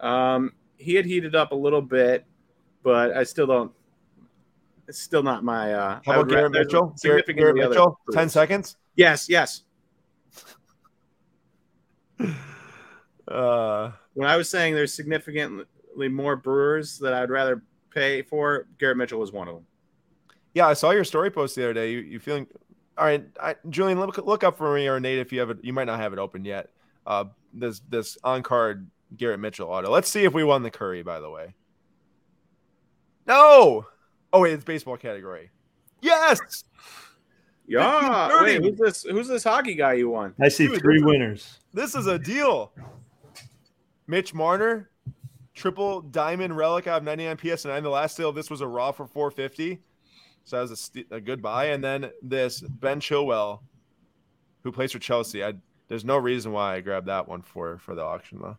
Um, 0.00 0.52
he 0.76 0.94
had 0.94 1.04
heated 1.06 1.34
up 1.34 1.52
a 1.52 1.54
little 1.54 1.82
bit, 1.82 2.24
but 2.82 3.12
I 3.16 3.24
still 3.24 3.46
don't. 3.46 3.72
It's 4.88 4.98
still 4.98 5.22
not 5.22 5.44
my. 5.44 5.72
Uh, 5.72 6.00
How 6.04 6.20
about 6.20 6.28
Garrett 6.28 6.52
Mitchell? 6.52 6.94
Garrett, 7.02 7.26
significantly 7.26 7.34
Garrett 7.60 7.70
Mitchell, 7.70 7.98
proofs. 8.04 8.16
ten 8.16 8.28
seconds. 8.28 8.76
Yes, 8.96 9.28
yes. 9.28 9.62
Uh, 13.26 13.92
When 14.12 14.28
I 14.28 14.36
was 14.36 14.48
saying 14.50 14.74
there's 14.74 14.92
significantly 14.92 15.66
more 16.10 16.36
Brewers 16.36 16.98
that 16.98 17.14
I'd 17.14 17.30
rather 17.30 17.62
pay 17.90 18.22
for, 18.22 18.66
Garrett 18.78 18.96
Mitchell 18.98 19.18
was 19.20 19.32
one 19.32 19.48
of 19.48 19.54
them. 19.54 19.66
yeah, 20.52 20.66
I 20.66 20.74
saw 20.74 20.90
your 20.90 21.04
story 21.04 21.30
post 21.30 21.56
the 21.56 21.64
other 21.64 21.74
day. 21.74 21.90
You, 21.90 21.98
you 22.00 22.20
feeling 22.20 22.46
all 22.98 23.06
right? 23.06 23.24
I, 23.40 23.56
Julian, 23.70 23.98
look 23.98 24.18
look 24.18 24.44
up 24.44 24.58
for 24.58 24.74
me 24.74 24.86
or 24.88 25.00
Nate 25.00 25.18
if 25.18 25.32
you 25.32 25.40
have 25.40 25.50
it. 25.50 25.58
You 25.62 25.72
might 25.72 25.84
not 25.84 25.98
have 25.98 26.12
it 26.12 26.18
open 26.18 26.44
yet. 26.44 26.68
Uh, 27.06 27.24
this 27.52 27.80
this 27.88 28.18
on 28.22 28.42
card 28.42 28.88
Garrett 29.16 29.40
Mitchell 29.40 29.68
auto. 29.68 29.90
Let's 29.90 30.10
see 30.10 30.24
if 30.24 30.32
we 30.32 30.44
won 30.44 30.62
the 30.62 30.70
Curry. 30.70 31.02
By 31.02 31.20
the 31.20 31.30
way, 31.30 31.54
no. 33.26 33.86
Oh 34.32 34.40
wait, 34.40 34.52
it's 34.54 34.64
baseball 34.64 34.96
category. 34.96 35.50
Yes. 36.00 36.40
Yeah. 37.66 38.28
30. 38.28 38.44
Wait, 38.44 38.62
who's 38.62 38.78
this? 38.78 39.02
Who's 39.04 39.28
this 39.28 39.44
hockey 39.44 39.74
guy 39.74 39.94
you 39.94 40.10
won? 40.10 40.34
I 40.40 40.48
see 40.48 40.66
Dude, 40.66 40.80
three 40.80 40.96
this 40.96 41.00
is- 41.02 41.06
winners. 41.06 41.58
This 41.72 41.94
is 41.94 42.06
a 42.06 42.18
deal. 42.18 42.72
Mitch 44.06 44.34
Marner, 44.34 44.90
triple 45.54 46.02
diamond 46.02 46.56
relic 46.56 46.86
out 46.86 46.98
of 46.98 47.04
99 47.04 47.36
PS9. 47.38 47.82
The 47.82 47.88
last 47.88 48.16
sale 48.16 48.28
of 48.28 48.34
this 48.34 48.50
was 48.50 48.60
a 48.60 48.66
raw 48.66 48.92
for 48.92 49.06
450. 49.06 49.80
So 50.44 50.56
that 50.56 50.62
was 50.62 50.70
a, 50.72 50.76
st- 50.76 51.06
a 51.10 51.20
good 51.22 51.40
buy. 51.40 51.66
And 51.66 51.82
then 51.82 52.10
this 52.20 52.60
Ben 52.60 53.00
Chilwell, 53.00 53.60
who 54.62 54.70
plays 54.72 54.92
for 54.92 54.98
Chelsea. 54.98 55.42
I 55.42 55.54
there's 55.88 56.04
no 56.04 56.16
reason 56.18 56.52
why 56.52 56.74
I 56.76 56.80
grabbed 56.80 57.06
that 57.06 57.28
one 57.28 57.40
for 57.42 57.78
for 57.78 57.94
the 57.94 58.02
auction 58.02 58.40
though. 58.42 58.56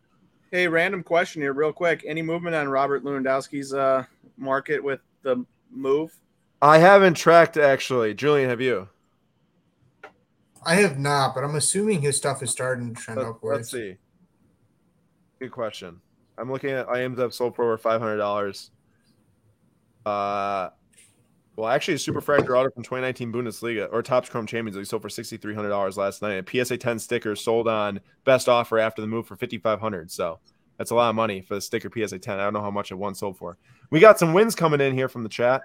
Hey, 0.52 0.68
random 0.68 1.02
question 1.02 1.42
here, 1.42 1.52
real 1.52 1.72
quick. 1.72 2.04
Any 2.06 2.22
movement 2.22 2.54
on 2.54 2.68
Robert 2.68 3.04
Lewandowski's 3.04 3.74
uh, 3.74 4.04
market 4.36 4.82
with 4.82 5.00
the 5.22 5.44
move? 5.70 6.16
I 6.62 6.78
haven't 6.78 7.14
tracked 7.14 7.56
actually. 7.56 8.14
Julian, 8.14 8.48
have 8.48 8.60
you? 8.60 8.88
I 10.64 10.76
have 10.76 10.98
not, 10.98 11.34
but 11.34 11.44
I'm 11.44 11.54
assuming 11.56 12.00
his 12.00 12.16
stuff 12.16 12.42
is 12.42 12.50
starting 12.50 12.94
to 12.94 13.00
trend 13.00 13.20
Let, 13.20 13.28
upwards. 13.28 13.58
let's 13.58 13.70
see. 13.70 13.96
Good 15.40 15.50
question. 15.50 16.00
I'm 16.38 16.50
looking 16.50 16.70
at 16.70 16.88
items 16.88 17.18
that 17.18 17.34
sold 17.34 17.54
for 17.56 17.64
over 17.64 17.78
five 17.78 18.00
hundred 18.00 18.16
dollars. 18.18 18.70
Uh, 20.04 20.70
well, 21.56 21.68
actually, 21.68 21.94
a 21.94 21.98
Super 21.98 22.20
Fractor 22.20 22.58
Auto 22.58 22.70
from 22.70 22.82
2019 22.82 23.32
Bundesliga 23.32 23.88
or 23.90 24.02
Topps 24.02 24.28
Chrome 24.28 24.46
Champions 24.46 24.76
League 24.76 24.86
sold 24.86 25.02
for 25.02 25.08
sixty 25.08 25.36
three 25.36 25.54
hundred 25.54 25.70
dollars 25.70 25.96
last 25.96 26.22
night. 26.22 26.34
A 26.54 26.64
PSA 26.64 26.76
10 26.76 26.98
sticker 26.98 27.34
sold 27.34 27.66
on 27.68 28.00
best 28.24 28.48
offer 28.48 28.78
after 28.78 29.00
the 29.02 29.08
move 29.08 29.26
for 29.26 29.36
fifty 29.36 29.58
five 29.58 29.80
hundred. 29.80 30.10
So 30.10 30.38
That's 30.78 30.90
a 30.90 30.94
lot 30.94 31.08
of 31.08 31.16
money 31.16 31.40
for 31.40 31.54
the 31.54 31.60
sticker 31.60 31.90
PSA 31.92 32.18
10. 32.18 32.38
I 32.38 32.44
don't 32.44 32.52
know 32.52 32.60
how 32.60 32.70
much 32.70 32.90
it 32.90 32.96
one 32.96 33.14
sold 33.14 33.38
for. 33.38 33.56
We 33.90 33.98
got 34.00 34.18
some 34.18 34.34
wins 34.34 34.54
coming 34.54 34.80
in 34.80 34.92
here 34.92 35.08
from 35.08 35.22
the 35.22 35.28
chat. 35.28 35.62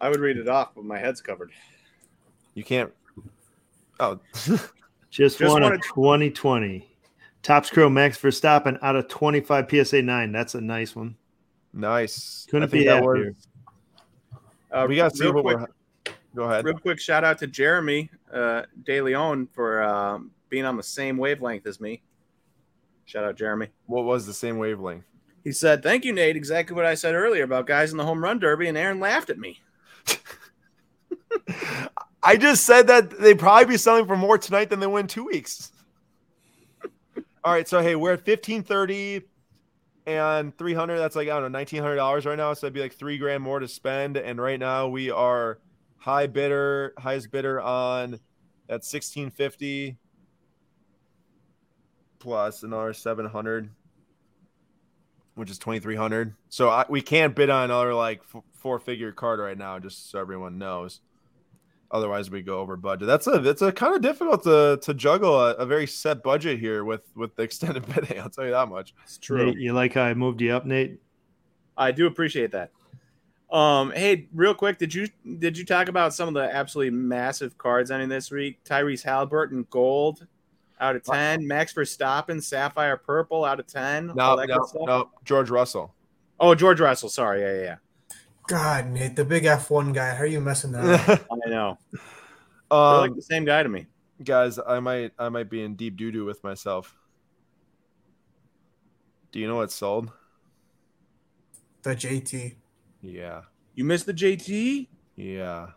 I 0.00 0.08
would 0.08 0.20
read 0.20 0.36
it 0.36 0.48
off, 0.48 0.74
but 0.74 0.84
my 0.84 0.98
head's 0.98 1.20
covered. 1.20 1.50
You 2.54 2.64
can't. 2.64 2.92
Oh, 4.00 4.18
Just, 5.10 5.38
Just 5.38 5.40
won 5.40 5.62
a 5.62 5.66
wanted- 5.66 5.82
2020. 5.82 6.86
Topps 7.42 7.70
Chrome 7.70 7.94
Max 7.94 8.18
Verstappen 8.18 8.78
out 8.82 8.96
of 8.96 9.08
25 9.08 9.68
PSA 9.70 10.02
9. 10.02 10.32
That's 10.32 10.54
a 10.54 10.60
nice 10.60 10.94
one. 10.94 11.16
Nice. 11.72 12.46
Couldn't 12.50 12.70
be 12.70 12.84
that 12.84 13.02
happier. 13.02 13.34
Uh, 14.70 14.86
we 14.88 14.96
got 14.96 15.12
to 15.12 15.16
see 15.16 15.30
what 15.30 15.44
quick, 15.44 15.58
we're. 15.58 15.66
Go 16.34 16.44
ahead. 16.44 16.64
real 16.64 16.78
quick 16.78 17.00
shout 17.00 17.24
out 17.24 17.38
to 17.38 17.46
Jeremy 17.46 18.10
uh, 18.32 18.62
De 18.84 19.00
Leon 19.00 19.48
for 19.52 19.82
um, 19.82 20.30
being 20.48 20.64
on 20.64 20.76
the 20.76 20.82
same 20.82 21.16
wavelength 21.16 21.66
as 21.66 21.80
me. 21.80 22.02
Shout 23.06 23.24
out 23.24 23.36
Jeremy. 23.36 23.68
What 23.86 24.04
was 24.04 24.26
the 24.26 24.34
same 24.34 24.58
wavelength? 24.58 25.04
He 25.42 25.52
said, 25.52 25.82
"Thank 25.82 26.04
you, 26.04 26.12
Nate. 26.12 26.36
Exactly 26.36 26.76
what 26.76 26.84
I 26.84 26.94
said 26.94 27.14
earlier 27.14 27.44
about 27.44 27.66
guys 27.66 27.90
in 27.90 27.96
the 27.96 28.04
home 28.04 28.22
run 28.22 28.38
derby." 28.38 28.68
And 28.68 28.76
Aaron 28.76 29.00
laughed 29.00 29.30
at 29.30 29.38
me. 29.38 29.60
I 32.22 32.36
just 32.36 32.64
said 32.64 32.86
that 32.88 33.18
they'd 33.18 33.38
probably 33.38 33.64
be 33.64 33.78
selling 33.78 34.06
for 34.06 34.16
more 34.16 34.36
tonight 34.36 34.68
than 34.68 34.80
they 34.80 34.86
win 34.86 35.06
two 35.06 35.24
weeks. 35.24 35.72
All 37.44 37.52
right, 37.52 37.66
so 37.66 37.80
hey, 37.80 37.96
we're 37.96 38.12
at 38.12 38.24
fifteen 38.24 38.62
thirty 38.62 39.22
and 40.08 40.56
three 40.56 40.74
hundred. 40.74 40.98
That's 40.98 41.14
like 41.14 41.28
I 41.28 41.32
don't 41.34 41.42
know, 41.42 41.58
nineteen 41.58 41.82
hundred 41.82 41.96
dollars 41.96 42.24
right 42.24 42.36
now. 42.36 42.54
So 42.54 42.66
that'd 42.66 42.74
be 42.74 42.80
like 42.80 42.94
three 42.94 43.18
grand 43.18 43.42
more 43.42 43.60
to 43.60 43.68
spend. 43.68 44.16
And 44.16 44.40
right 44.40 44.58
now 44.58 44.88
we 44.88 45.10
are 45.10 45.58
high 45.98 46.26
bidder, 46.26 46.94
highest 46.98 47.30
bidder 47.30 47.60
on 47.60 48.18
at 48.68 48.84
sixteen 48.84 49.30
fifty 49.30 49.98
plus 52.18 52.62
another 52.62 52.92
seven 52.94 53.26
hundred, 53.26 53.70
which 55.34 55.50
is 55.50 55.58
twenty 55.58 55.78
three 55.78 55.96
hundred. 55.96 56.34
So 56.48 56.70
I, 56.70 56.86
we 56.88 57.02
can't 57.02 57.36
bid 57.36 57.50
on 57.50 57.64
another 57.64 57.94
like 57.94 58.22
f- 58.34 58.42
four 58.54 58.78
figure 58.78 59.12
card 59.12 59.40
right 59.40 59.58
now, 59.58 59.78
just 59.78 60.10
so 60.10 60.18
everyone 60.18 60.58
knows. 60.58 61.00
Otherwise, 61.90 62.30
we 62.30 62.42
go 62.42 62.58
over 62.58 62.76
budget. 62.76 63.06
That's 63.06 63.26
a 63.26 63.48
it's 63.48 63.62
a 63.62 63.72
kind 63.72 63.94
of 63.94 64.02
difficult 64.02 64.42
to 64.44 64.78
to 64.82 64.94
juggle 64.94 65.40
a, 65.40 65.54
a 65.54 65.64
very 65.64 65.86
set 65.86 66.22
budget 66.22 66.58
here 66.60 66.84
with 66.84 67.02
with 67.16 67.34
the 67.34 67.42
extended 67.44 67.86
bidding. 67.94 68.20
I'll 68.20 68.28
tell 68.28 68.44
you 68.44 68.50
that 68.50 68.68
much. 68.68 68.94
It's 69.04 69.18
true. 69.18 69.46
Nate, 69.46 69.58
you 69.58 69.72
like 69.72 69.94
how 69.94 70.02
I 70.02 70.14
moved 70.14 70.40
you 70.40 70.52
up, 70.52 70.66
Nate? 70.66 71.00
I 71.76 71.92
do 71.92 72.06
appreciate 72.06 72.52
that. 72.52 72.72
Um, 73.50 73.92
hey, 73.92 74.28
real 74.34 74.52
quick, 74.52 74.76
did 74.76 74.92
you 74.92 75.08
did 75.38 75.56
you 75.56 75.64
talk 75.64 75.88
about 75.88 76.12
some 76.12 76.28
of 76.28 76.34
the 76.34 76.54
absolutely 76.54 76.90
massive 76.90 77.56
cards 77.56 77.90
ending 77.90 78.10
this 78.10 78.30
week? 78.30 78.62
Tyrese 78.64 79.02
Halliburton 79.02 79.66
gold 79.70 80.26
out 80.80 80.94
of 80.94 81.04
ten, 81.04 81.46
Max 81.46 81.72
Verstappen 81.72 82.42
sapphire 82.42 82.98
purple 82.98 83.46
out 83.46 83.58
of 83.58 83.66
ten. 83.66 84.08
No, 84.14 84.36
that 84.36 84.48
no, 84.48 84.84
no. 84.84 85.10
George 85.24 85.48
Russell. 85.48 85.94
Oh, 86.38 86.54
George 86.54 86.80
Russell. 86.80 87.08
Sorry, 87.08 87.40
yeah, 87.40 87.54
yeah, 87.54 87.62
yeah. 87.62 87.76
God, 88.48 88.86
Nate, 88.90 89.14
the 89.14 89.24
big 89.24 89.44
F1 89.44 89.92
guy. 89.94 90.14
How 90.14 90.22
are 90.22 90.26
you 90.26 90.40
messing 90.40 90.72
that 90.72 91.08
up? 91.08 91.26
I 91.30 91.48
know. 91.50 91.78
They're 91.92 92.00
like 92.98 93.10
um, 93.10 93.16
the 93.16 93.22
same 93.22 93.44
guy 93.44 93.62
to 93.62 93.68
me. 93.68 93.86
guys, 94.24 94.58
I 94.58 94.80
might 94.80 95.12
I 95.18 95.28
might 95.28 95.48
be 95.50 95.62
in 95.62 95.74
deep 95.76 95.96
doo 95.96 96.10
doo 96.10 96.24
with 96.24 96.42
myself. 96.42 96.94
Do 99.32 99.38
you 99.38 99.46
know 99.46 99.56
what 99.56 99.70
sold? 99.70 100.10
the 101.82 101.90
JT. 101.94 102.56
Yeah, 103.02 103.42
You 103.74 103.84
missed 103.84 104.06
the 104.06 104.12
JT? 104.14 104.88
yeah. 105.16 105.68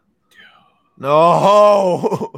No, 0.97 2.31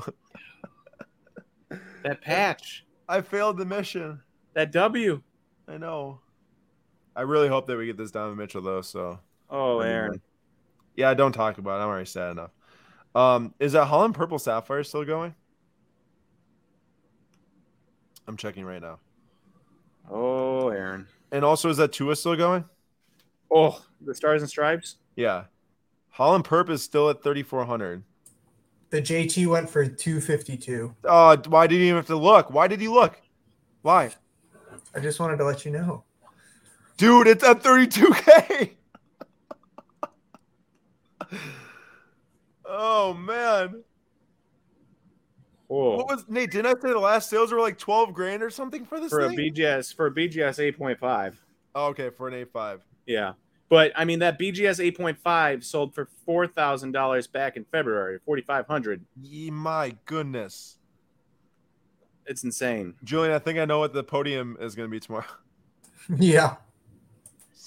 That 2.04 2.22
patch. 2.22 2.86
I 3.08 3.22
failed 3.22 3.58
the 3.58 3.66
mission. 3.66 4.22
That 4.54 4.72
W. 4.72 5.22
I 5.68 5.78
know. 5.78 6.20
I 7.16 7.22
really 7.22 7.48
hope 7.48 7.68
that 7.68 7.78
we 7.78 7.86
get 7.86 7.98
this 7.98 8.12
Donovan 8.12 8.38
Mitchell 8.38 8.62
though. 8.62 8.82
So 8.82 9.20
Oh, 9.54 9.80
Aaron. 9.82 10.20
yeah, 10.96 11.14
don't 11.14 11.32
talk 11.32 11.60
about 11.60 11.80
it. 11.80 11.84
I'm 11.84 11.90
already 11.90 12.08
sad 12.08 12.32
enough. 12.32 12.50
Um, 13.14 13.54
is 13.60 13.74
that 13.74 13.88
Haaland 13.88 14.16
Purple 14.16 14.40
Sapphire 14.40 14.84
still 14.84 15.06
going? 15.06 15.36
I'm 18.28 18.36
checking 18.36 18.66
right 18.66 18.82
now. 18.82 18.98
Oh, 20.10 20.70
Aaron. 20.70 21.08
And 21.32 21.46
also, 21.46 21.70
is 21.70 21.78
that 21.78 21.94
Tua 21.94 22.16
still 22.16 22.36
going? 22.36 22.66
Oh, 23.52 23.80
the 24.02 24.16
stars 24.16 24.42
and 24.42 24.50
stripes. 24.50 24.96
Yeah. 25.16 25.44
Haaland 26.18 26.46
Perp 26.46 26.70
is 26.70 26.82
still 26.82 27.10
at 27.10 27.22
3,400. 27.22 28.04
The 28.90 29.02
JT 29.02 29.48
went 29.48 29.70
for 29.70 29.86
252. 29.86 30.96
Oh, 31.04 31.38
why 31.48 31.68
did 31.68 31.76
he 31.78 31.86
even 31.86 31.98
have 31.98 32.08
to 32.08 32.16
look? 32.16 32.52
Why 32.52 32.68
did 32.68 32.82
he 32.82 32.88
look? 32.88 33.20
Why? 33.82 34.12
I 34.96 35.00
just 35.00 35.20
wanted 35.20 35.38
to 35.38 35.46
let 35.46 35.66
you 35.66 35.72
know. 35.72 36.04
Dude, 36.98 37.28
it's 37.28 37.44
at 37.44 37.62
32K. 37.62 38.72
oh, 42.76 43.14
man. 43.14 43.84
Oh, 45.70 45.96
What 45.98 46.08
was 46.08 46.26
Nate? 46.28 46.52
Didn't 46.52 46.68
I 46.68 46.80
say 46.80 46.90
the 46.94 47.00
last 47.00 47.30
sales 47.30 47.52
were 47.52 47.60
like 47.60 47.78
12 47.78 48.14
grand 48.14 48.44
or 48.44 48.50
something 48.50 48.86
for 48.86 49.00
this 49.00 49.10
for 49.10 49.22
a? 49.22 49.30
BGS 49.30 49.96
for 49.96 50.08
a 50.08 50.12
BGS 50.12 50.60
eight 50.60 50.78
point 50.78 51.00
five. 51.00 51.40
oh, 51.74 51.88
okay, 51.88 52.10
for 52.10 52.28
an 52.28 52.46
A5. 52.46 52.80
Yeah. 53.08 53.34
But 53.70 53.92
I 53.96 54.06
mean 54.06 54.20
that 54.20 54.38
BGS 54.38 54.94
8.5 54.96 55.64
sold 55.64 55.96
for 55.96 56.08
four 56.26 56.46
thousand 56.46 56.92
dollars 56.92 57.26
back 57.26 57.58
in 57.58 57.66
February, 57.66 58.20
forty 58.24 58.44
five 58.44 58.68
hundred. 58.68 59.04
Ye 59.20 59.50
my 59.50 59.96
goodness. 60.06 60.78
It's 62.28 62.44
insane. 62.44 62.94
Julian, 63.04 63.34
I 63.34 63.40
think 63.40 63.58
I 63.58 63.66
know 63.66 63.80
what 63.80 63.94
the 63.94 64.04
podium 64.04 64.58
is 64.62 64.76
going 64.76 64.88
to 64.88 64.92
be 64.92 65.00
tomorrow. 65.00 65.26
Yeah. 66.20 66.58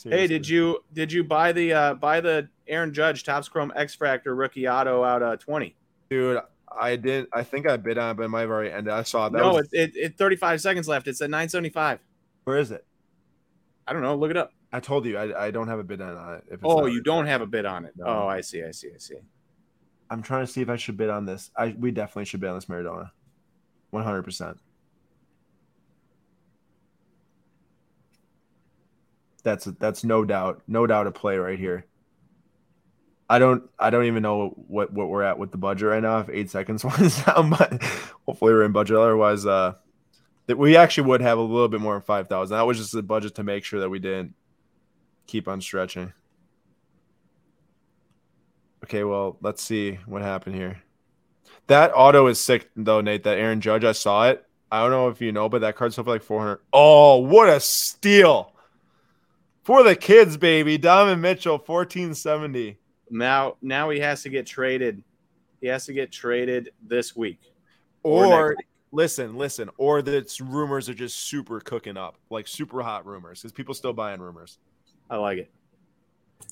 Hey, 0.04 0.26
did 0.28 0.46
you 0.46 0.84
did 0.92 1.11
you 1.11 1.24
buy 1.24 1.50
the 1.52 1.72
uh 1.72 1.94
buy 1.94 2.20
the 2.20 2.48
Aaron 2.68 2.92
Judge 2.92 3.24
Topps 3.24 3.48
Chrome 3.48 3.72
X 3.76 3.94
Factor 3.94 4.34
rookie 4.34 4.68
auto 4.68 5.04
out 5.04 5.22
of 5.22 5.38
twenty? 5.40 5.76
Dude, 6.10 6.40
I 6.78 6.96
did. 6.96 7.26
I 7.32 7.42
think 7.42 7.68
I 7.68 7.76
bid 7.76 7.98
on 7.98 8.10
it, 8.10 8.14
but 8.14 8.24
it 8.24 8.28
might 8.28 8.42
have 8.42 8.50
already 8.50 8.70
ended. 8.72 8.92
I 8.92 9.02
saw 9.02 9.28
that. 9.28 9.38
no, 9.38 9.54
was- 9.54 9.68
it, 9.72 9.94
it, 9.94 9.96
it 9.96 10.18
thirty 10.18 10.36
five 10.36 10.60
seconds 10.60 10.88
left. 10.88 11.08
It's 11.08 11.20
at 11.20 11.30
nine 11.30 11.48
seventy 11.48 11.70
five. 11.70 12.00
where 12.44 12.58
is 12.58 12.70
it? 12.70 12.84
I 13.86 13.92
don't 13.92 14.02
know. 14.02 14.16
Look 14.16 14.30
it 14.30 14.36
up. 14.36 14.52
I 14.72 14.80
told 14.80 15.06
you 15.06 15.16
I, 15.16 15.46
I 15.46 15.50
don't 15.50 15.68
have 15.68 15.78
a 15.78 15.84
bid 15.84 16.00
on 16.00 16.34
it. 16.34 16.44
If 16.48 16.54
it's 16.54 16.62
Oh, 16.64 16.86
you 16.86 17.00
don't 17.02 17.26
have 17.26 17.40
a 17.40 17.46
bid 17.46 17.64
on 17.66 17.84
it. 17.84 17.92
No. 17.96 18.04
Oh, 18.06 18.26
I 18.26 18.40
see. 18.40 18.62
I 18.64 18.72
see. 18.72 18.88
I 18.94 18.98
see. 18.98 19.14
I'm 20.10 20.22
trying 20.22 20.44
to 20.44 20.52
see 20.52 20.60
if 20.60 20.68
I 20.68 20.76
should 20.76 20.96
bid 20.96 21.08
on 21.08 21.24
this. 21.24 21.50
I 21.56 21.74
we 21.78 21.92
definitely 21.92 22.24
should 22.26 22.40
bid 22.40 22.50
on 22.50 22.56
this 22.56 22.66
Maradona. 22.66 23.10
100. 23.90 24.22
percent 24.24 24.58
That's 29.44 29.64
that's 29.64 30.02
no 30.02 30.24
doubt, 30.24 30.62
no 30.66 30.86
doubt 30.86 31.06
a 31.06 31.12
play 31.12 31.38
right 31.38 31.58
here. 31.58 31.84
I 33.29 33.39
don't 33.39 33.68
I 33.79 33.91
don't 33.91 34.05
even 34.05 34.22
know 34.22 34.55
what 34.68 34.93
what 34.93 35.09
we're 35.09 35.22
at 35.22 35.39
with 35.39 35.51
the 35.51 35.59
budget 35.59 35.89
right 35.89 36.03
now. 36.03 36.20
If 36.20 36.29
eight 36.31 36.51
seconds 36.51 36.85
was 36.85 37.22
down, 37.24 37.51
but 37.51 37.83
hopefully 38.27 38.53
we're 38.53 38.64
in 38.64 38.72
budget. 38.72 38.97
Otherwise, 38.97 39.47
uh, 39.47 39.74
that 40.47 40.57
we 40.57 40.77
actually 40.77 41.09
would 41.09 41.20
have 41.20 41.39
a 41.39 41.43
little 41.43 41.68
bit 41.68 41.81
more 41.81 41.95
than 41.95 42.03
five 42.03 42.29
thousand. 42.29 42.57
That 42.57 42.66
was 42.66 42.79
just 42.79 42.93
the 42.93 43.03
budget 43.03 43.35
to 43.37 43.45
make 43.45 43.64
sure 43.64 43.81
that 43.81 43.91
we 43.91 43.99
didn't 43.99 44.35
keep 45.27 45.49
on 45.49 45.61
stretching. 45.61 46.12
Okay, 48.85 49.03
well, 49.03 49.37
let's 49.41 49.62
see 49.62 49.99
what 50.07 50.22
happened 50.22 50.55
here. 50.55 50.83
That 51.66 51.91
auto 51.95 52.29
is 52.29 52.41
sick 52.41 52.70
though, 52.77 53.01
Nate. 53.01 53.24
That 53.24 53.39
Aaron 53.39 53.61
Judge, 53.61 53.85
I 53.85 53.93
saw 53.93 54.29
it. 54.29 54.45
I 54.70 54.83
don't 54.83 54.91
know 54.91 55.09
if 55.09 55.20
you 55.20 55.33
know, 55.33 55.49
but 55.49 55.61
that 55.62 55.77
card's 55.77 55.97
for 55.97 56.03
like 56.03 56.22
400. 56.22 56.61
Oh, 56.72 57.18
what 57.18 57.49
a 57.49 57.59
steal! 57.61 58.53
For 59.62 59.83
the 59.83 59.97
kids, 59.97 60.37
baby. 60.37 60.79
Diamond 60.79 61.22
Mitchell, 61.22 61.55
1470. 61.55 62.79
Now 63.11 63.57
now 63.62 63.90
he 63.90 64.00
has 64.00 64.22
to 64.22 64.28
get 64.28 64.46
traded. 64.46 65.02
He 65.61 65.68
has 65.68 65.86
to 65.86 65.92
get 65.92 66.12
traded 66.12 66.70
this 66.86 67.16
week. 67.16 67.40
Or 68.02 68.26
Or, 68.26 68.48
week. 68.50 68.66
listen, 68.92 69.36
listen, 69.36 69.68
or 69.78 70.02
that 70.02 70.38
rumors 70.40 70.88
are 70.88 70.94
just 70.94 71.16
super 71.28 71.61
cooking 71.61 71.96
up, 71.96 72.16
like 72.30 72.46
super 72.46 72.82
hot 72.82 73.07
rumors, 73.07 73.40
because 73.42 73.52
people 73.52 73.74
still 73.74 73.92
buying 73.92 74.20
rumors. 74.20 74.59
I 75.11 75.16
like 75.16 75.38
it. 75.38 75.50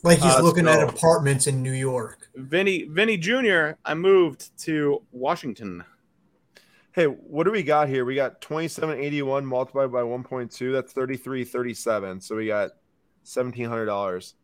Like 0.02 0.18
he's 0.18 0.24
Uh, 0.26 0.28
let's 0.36 0.42
looking 0.44 0.66
at 0.66 0.82
apartments 0.82 1.46
in 1.46 1.62
New 1.62 1.72
York. 1.72 2.28
Vinny 2.34 2.84
Vinny 2.84 3.16
Jr. 3.18 3.72
I 3.84 3.94
moved 3.94 4.57
to 4.64 5.02
Washington. 5.12 5.84
Hey, 6.92 7.07
what 7.07 7.44
do 7.44 7.50
we 7.50 7.62
got 7.64 7.88
here? 7.88 8.05
We 8.05 8.14
got 8.14 8.40
2781 8.40 9.44
multiplied 9.44 9.90
by 9.92 10.02
1.2. 10.02 10.72
That's 10.72 10.92
3337. 10.92 12.20
So 12.20 12.36
we 12.36 12.46
got 12.46 12.70
$1,700. 13.24 14.34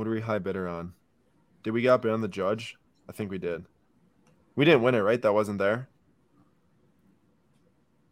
What 0.00 0.06
are 0.06 0.12
we 0.12 0.22
high 0.22 0.38
bidder 0.38 0.66
on? 0.66 0.94
Did 1.62 1.72
we 1.72 1.82
got 1.82 2.00
bid 2.00 2.10
on 2.10 2.22
the 2.22 2.26
judge? 2.26 2.78
I 3.06 3.12
think 3.12 3.30
we 3.30 3.36
did. 3.36 3.66
We 4.56 4.64
didn't 4.64 4.80
win 4.80 4.94
it, 4.94 5.00
right? 5.00 5.20
That 5.20 5.34
wasn't 5.34 5.58
there. 5.58 5.90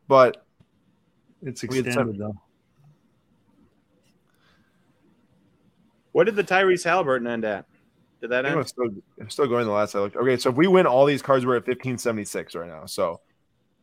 But 0.06 0.44
It's 1.42 1.62
We 1.62 1.78
had 1.78 1.86
extended 1.86 2.18
though. 2.18 2.38
What 6.12 6.24
did 6.24 6.36
the 6.36 6.44
Tyrese 6.44 6.84
Halliburton 6.84 7.26
end 7.26 7.46
at? 7.46 7.64
Did 8.20 8.32
that 8.32 8.44
end? 8.44 8.58
I'm 8.58 8.66
still, 8.66 8.90
I'm 9.18 9.30
still 9.30 9.46
going 9.46 9.64
the 9.64 9.72
last 9.72 9.94
I 9.94 10.00
looked. 10.00 10.16
Okay, 10.16 10.36
so 10.36 10.50
if 10.50 10.56
we 10.56 10.66
win 10.66 10.84
all 10.84 11.06
these 11.06 11.22
cards, 11.22 11.46
we're 11.46 11.56
at 11.56 11.66
1576 11.66 12.54
right 12.54 12.68
now. 12.68 12.84
So 12.84 13.22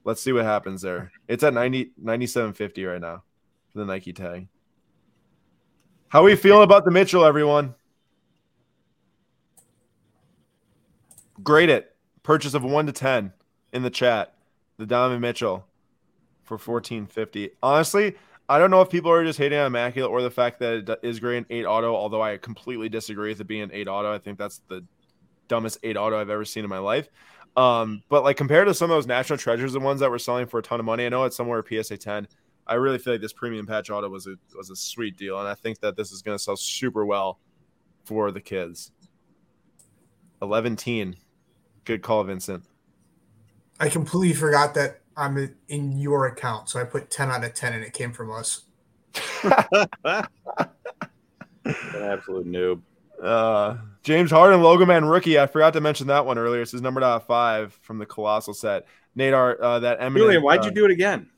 let's 0.03 0.21
see 0.21 0.31
what 0.31 0.45
happens 0.45 0.83
there. 0.83 1.11
It's 1.27 1.43
at 1.43 1.55
90 1.55 1.93
9750 1.97 2.85
right 2.85 3.01
now 3.01 3.23
for 3.73 3.79
the 3.79 3.85
Nike 3.85 4.13
tag. 4.13 4.47
How 6.09 6.19
are 6.19 6.25
we 6.25 6.35
feel 6.35 6.61
about 6.61 6.85
the 6.85 6.91
Mitchell, 6.91 7.25
everyone? 7.25 7.73
Grade 11.45 11.69
it. 11.69 11.95
Purchase 12.23 12.55
of 12.55 12.63
one 12.63 12.87
to 12.87 12.91
ten 12.91 13.31
in 13.71 13.83
the 13.83 13.89
chat. 13.89 14.33
The 14.77 14.85
Donovan 14.85 15.21
Mitchell 15.21 15.65
for 16.43 16.55
1450. 16.55 17.51
Honestly, 17.63 18.15
I 18.49 18.59
don't 18.59 18.71
know 18.71 18.81
if 18.81 18.89
people 18.89 19.11
are 19.11 19.23
just 19.23 19.39
hating 19.39 19.57
on 19.57 19.67
Immaculate 19.67 20.11
or 20.11 20.21
the 20.21 20.31
fact 20.31 20.59
that 20.59 20.89
it 20.89 20.99
is 21.01 21.19
grading 21.19 21.45
eight 21.49 21.65
auto, 21.65 21.95
although 21.95 22.21
I 22.21 22.37
completely 22.37 22.89
disagree 22.89 23.29
with 23.29 23.39
it 23.39 23.47
being 23.47 23.61
an 23.61 23.71
eight 23.71 23.87
auto. 23.87 24.13
I 24.13 24.17
think 24.17 24.37
that's 24.37 24.61
the 24.67 24.83
dumbest 25.47 25.77
eight 25.83 25.95
auto 25.97 26.19
I've 26.19 26.29
ever 26.29 26.45
seen 26.45 26.63
in 26.63 26.69
my 26.69 26.79
life. 26.79 27.09
Um, 27.55 28.03
but 28.09 28.23
like 28.23 28.37
compared 28.37 28.67
to 28.67 28.73
some 28.73 28.91
of 28.91 28.95
those 28.95 29.07
national 29.07 29.37
treasures, 29.37 29.73
the 29.73 29.79
ones 29.79 30.01
that 30.01 30.11
were 30.11 30.19
selling 30.19 30.47
for 30.47 30.59
a 30.59 30.63
ton 30.63 30.79
of 30.79 30.85
money, 30.85 31.05
I 31.05 31.09
know 31.09 31.23
it's 31.23 31.37
somewhere 31.37 31.63
PSA 31.67 31.97
10. 31.97 32.27
I 32.67 32.73
really 32.73 32.97
feel 32.97 33.13
like 33.13 33.21
this 33.21 33.33
premium 33.33 33.65
patch 33.67 33.89
auto 33.89 34.09
was 34.09 34.27
a 34.27 34.35
was 34.57 34.71
a 34.71 34.75
sweet 34.75 35.17
deal, 35.17 35.39
and 35.39 35.47
I 35.47 35.53
think 35.53 35.79
that 35.81 35.95
this 35.95 36.11
is 36.11 36.23
going 36.23 36.35
to 36.35 36.43
sell 36.43 36.57
super 36.57 37.05
well 37.05 37.39
for 38.03 38.31
the 38.31 38.41
kids. 38.41 38.91
Eleven 40.41 40.75
good 41.85 42.01
call, 42.01 42.23
Vincent. 42.23 42.63
I 43.79 43.89
completely 43.89 44.33
forgot 44.33 44.73
that 44.75 45.01
I'm 45.17 45.55
in 45.67 45.97
your 45.97 46.27
account, 46.27 46.69
so 46.69 46.79
I 46.79 46.83
put 46.83 47.09
10 47.09 47.29
out 47.29 47.43
of 47.43 47.53
10 47.53 47.73
and 47.73 47.83
it 47.83 47.93
came 47.93 48.11
from 48.11 48.31
us. 48.31 48.63
An 49.43 50.27
absolute 51.63 52.47
noob. 52.47 52.81
Uh, 53.21 53.77
James 54.03 54.29
Harden, 54.29 54.61
Logo 54.61 54.85
Man 54.85 55.05
rookie. 55.05 55.39
I 55.39 55.47
forgot 55.47 55.73
to 55.73 55.81
mention 55.81 56.07
that 56.07 56.25
one 56.25 56.37
earlier. 56.37 56.59
This 56.61 56.73
is 56.73 56.81
numbered 56.81 57.03
out 57.03 57.21
of 57.21 57.25
five 57.25 57.73
from 57.81 57.97
the 57.97 58.05
Colossal 58.05 58.53
set. 58.53 58.85
Nadar, 59.17 59.57
uh, 59.59 59.79
that 59.79 59.99
eminent. 59.99 60.25
Julian, 60.25 60.43
why'd 60.43 60.59
uh, 60.59 60.65
you 60.65 60.71
do 60.71 60.85
it 60.85 60.91
again? 60.91 61.29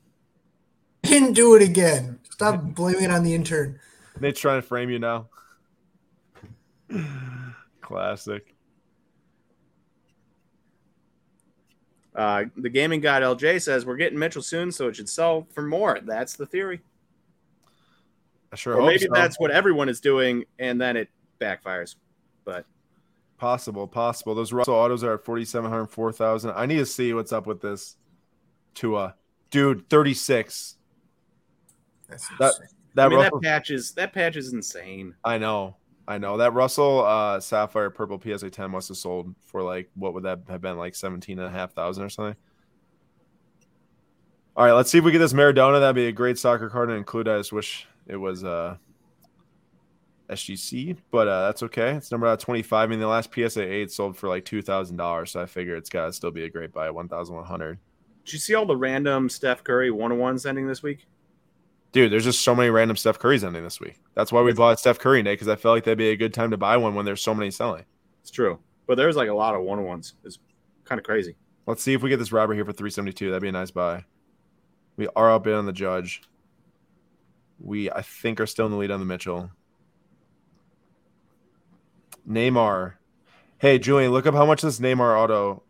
Didn't 1.02 1.34
do 1.34 1.54
it 1.54 1.62
again. 1.62 2.18
Stop 2.30 2.62
blaming 2.62 3.04
it 3.04 3.10
on 3.10 3.22
the 3.22 3.34
intern. 3.34 3.78
Nate's 4.20 4.40
trying 4.40 4.60
to 4.60 4.66
frame 4.66 4.90
you 4.90 4.98
now. 4.98 5.28
Classic. 7.80 8.54
Uh, 12.18 12.46
the 12.56 12.68
gaming 12.68 13.00
god 13.00 13.22
LJ 13.22 13.62
says 13.62 13.86
we're 13.86 13.96
getting 13.96 14.18
Mitchell 14.18 14.42
soon, 14.42 14.72
so 14.72 14.88
it 14.88 14.96
should 14.96 15.08
sell 15.08 15.46
for 15.52 15.62
more. 15.62 16.00
That's 16.02 16.34
the 16.34 16.46
theory. 16.46 16.80
I 18.52 18.56
sure 18.56 18.74
or 18.74 18.80
hope 18.80 18.86
maybe 18.88 19.04
so. 19.04 19.12
that's 19.14 19.38
what 19.38 19.52
everyone 19.52 19.88
is 19.88 20.00
doing, 20.00 20.44
and 20.58 20.80
then 20.80 20.96
it 20.96 21.08
backfires. 21.40 21.94
But 22.44 22.66
possible. 23.38 23.86
Possible. 23.86 24.34
Those 24.34 24.52
Russell 24.52 24.74
autos 24.74 25.04
are 25.04 25.14
at 25.14 25.24
4,700, 25.24 25.86
4,000. 25.86 26.50
I 26.56 26.66
need 26.66 26.78
to 26.78 26.86
see 26.86 27.14
what's 27.14 27.32
up 27.32 27.46
with 27.46 27.60
this. 27.60 27.96
Tua, 28.74 29.14
dude, 29.50 29.88
36. 29.88 30.76
That's 32.08 32.28
That- 32.40 32.54
insane. 32.54 32.68
That 32.94 33.06
I 33.06 33.08
mean, 33.10 33.18
Russell, 33.20 33.40
that 33.40 33.46
patch 33.48 33.70
is 33.70 33.92
that 33.92 34.12
patch 34.12 34.34
is 34.36 34.52
insane. 34.52 35.14
I 35.22 35.38
know. 35.38 35.76
I 36.08 36.16
know. 36.16 36.38
That 36.38 36.54
Russell 36.54 37.04
uh, 37.04 37.38
Sapphire 37.38 37.90
Purple 37.90 38.18
PSA 38.18 38.48
10 38.48 38.70
must 38.70 38.88
have 38.88 38.96
sold 38.96 39.34
for 39.44 39.62
like, 39.62 39.90
what 39.94 40.14
would 40.14 40.22
that 40.22 40.40
have 40.48 40.62
been? 40.62 40.78
Like 40.78 40.94
17,500 40.94 42.02
or 42.02 42.08
something? 42.08 42.34
All 44.56 44.64
right, 44.64 44.72
let's 44.72 44.90
see 44.90 44.96
if 44.96 45.04
we 45.04 45.12
get 45.12 45.18
this 45.18 45.34
Maradona. 45.34 45.80
That'd 45.80 45.94
be 45.94 46.06
a 46.06 46.12
great 46.12 46.38
soccer 46.38 46.70
card 46.70 46.88
to 46.88 46.94
include. 46.94 47.28
I 47.28 47.36
just 47.36 47.52
wish 47.52 47.86
it 48.06 48.16
was 48.16 48.42
uh, 48.42 48.78
SGC, 50.30 50.96
but 51.10 51.28
uh, 51.28 51.44
that's 51.44 51.62
okay. 51.64 51.90
It's 51.90 52.10
number 52.10 52.26
out 52.26 52.40
25. 52.40 52.72
I 52.72 52.90
mean, 52.90 53.00
the 53.00 53.06
last 53.06 53.30
PSA 53.32 53.62
8 53.62 53.92
sold 53.92 54.16
for 54.16 54.30
like 54.30 54.46
$2,000, 54.46 55.28
so 55.28 55.42
I 55.42 55.46
figure 55.46 55.76
it's 55.76 55.90
got 55.90 56.06
to 56.06 56.12
still 56.14 56.30
be 56.30 56.44
a 56.44 56.48
great 56.48 56.72
buy 56.72 56.86
at 56.86 56.94
1,100. 56.94 57.78
Did 58.24 58.32
you 58.32 58.38
see 58.38 58.54
all 58.54 58.64
the 58.64 58.76
random 58.76 59.28
Steph 59.28 59.62
Curry 59.62 59.90
one 59.90 60.10
on 60.10 60.18
ones 60.18 60.46
ending 60.46 60.66
this 60.66 60.82
week? 60.82 61.06
Dude, 61.92 62.12
there's 62.12 62.24
just 62.24 62.42
so 62.42 62.54
many 62.54 62.68
random 62.68 62.96
Steph 62.96 63.18
Currys 63.18 63.44
ending 63.44 63.64
this 63.64 63.80
week. 63.80 63.96
That's 64.14 64.30
why 64.30 64.42
we 64.42 64.52
bought 64.52 64.78
Steph 64.78 64.98
Curry, 64.98 65.22
Nate, 65.22 65.38
because 65.38 65.48
I 65.48 65.56
felt 65.56 65.76
like 65.76 65.84
that'd 65.84 65.96
be 65.96 66.10
a 66.10 66.16
good 66.16 66.34
time 66.34 66.50
to 66.50 66.56
buy 66.58 66.76
one 66.76 66.94
when 66.94 67.06
there's 67.06 67.22
so 67.22 67.34
many 67.34 67.50
selling. 67.50 67.84
It's 68.20 68.30
true, 68.30 68.58
but 68.86 68.96
there's 68.96 69.16
like 69.16 69.30
a 69.30 69.34
lot 69.34 69.54
of 69.54 69.62
one 69.62 69.78
on 69.78 69.86
ones. 69.86 70.14
It's 70.24 70.38
kind 70.84 70.98
of 70.98 71.04
crazy. 71.04 71.36
Let's 71.66 71.82
see 71.82 71.94
if 71.94 72.02
we 72.02 72.10
get 72.10 72.18
this 72.18 72.32
Robert 72.32 72.54
here 72.54 72.64
for 72.64 72.72
372. 72.72 73.30
That'd 73.30 73.42
be 73.42 73.48
a 73.48 73.52
nice 73.52 73.70
buy. 73.70 74.04
We 74.96 75.08
are 75.14 75.30
outbid 75.30 75.54
on 75.54 75.66
the 75.66 75.72
judge. 75.72 76.22
We, 77.58 77.90
I 77.90 78.02
think, 78.02 78.40
are 78.40 78.46
still 78.46 78.66
in 78.66 78.72
the 78.72 78.78
lead 78.78 78.90
on 78.90 79.00
the 79.00 79.06
Mitchell. 79.06 79.50
Neymar. 82.28 82.94
Hey, 83.58 83.78
Julian, 83.78 84.12
look 84.12 84.26
up 84.26 84.34
how 84.34 84.46
much 84.46 84.62
this 84.62 84.78
Neymar 84.78 85.18
auto 85.18 85.62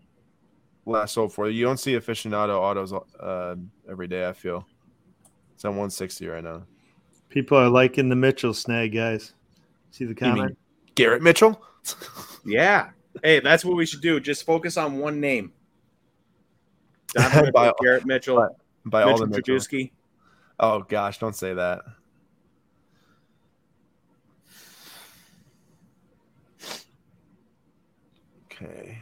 last 0.85 1.15
sold 1.15 1.33
for. 1.33 1.49
You 1.49 1.65
don't 1.65 1.79
see 1.79 1.95
aficionado 1.95 2.59
autos 2.59 2.93
uh, 2.93 3.57
every 3.89 4.09
day, 4.09 4.29
I 4.29 4.33
feel. 4.33 4.67
It's 5.59 5.65
on 5.65 5.73
160 5.73 6.25
right 6.29 6.45
now. 6.45 6.63
People 7.31 7.59
are 7.59 7.69
liking 7.69 8.09
the 8.09 8.15
Mitchell 8.15 8.55
snag, 8.55 8.95
guys. 8.95 9.33
See 9.91 10.05
the 10.05 10.15
comment? 10.15 10.57
Garrett 10.95 11.21
Mitchell? 11.21 11.61
Yeah. 12.47 12.91
Hey, 13.25 13.41
that's 13.41 13.65
what 13.65 13.77
we 13.77 13.85
should 13.85 14.01
do. 14.01 14.21
Just 14.21 14.47
focus 14.47 14.77
on 14.77 14.99
one 14.99 15.19
name. 15.21 15.53
Donovan 17.09 17.51
By- 17.53 17.73
Garrett 17.83 18.07
Mitchell, 18.07 18.37
by- 18.37 18.49
By 18.85 19.03
all 19.03 19.19
the 19.19 19.27
Mitchell. 19.27 19.57
Trubisky. 19.57 19.91
Oh 20.61 20.83
gosh, 20.83 21.19
don't 21.19 21.35
say 21.35 21.55
that. 21.55 21.81
Okay. 28.47 28.99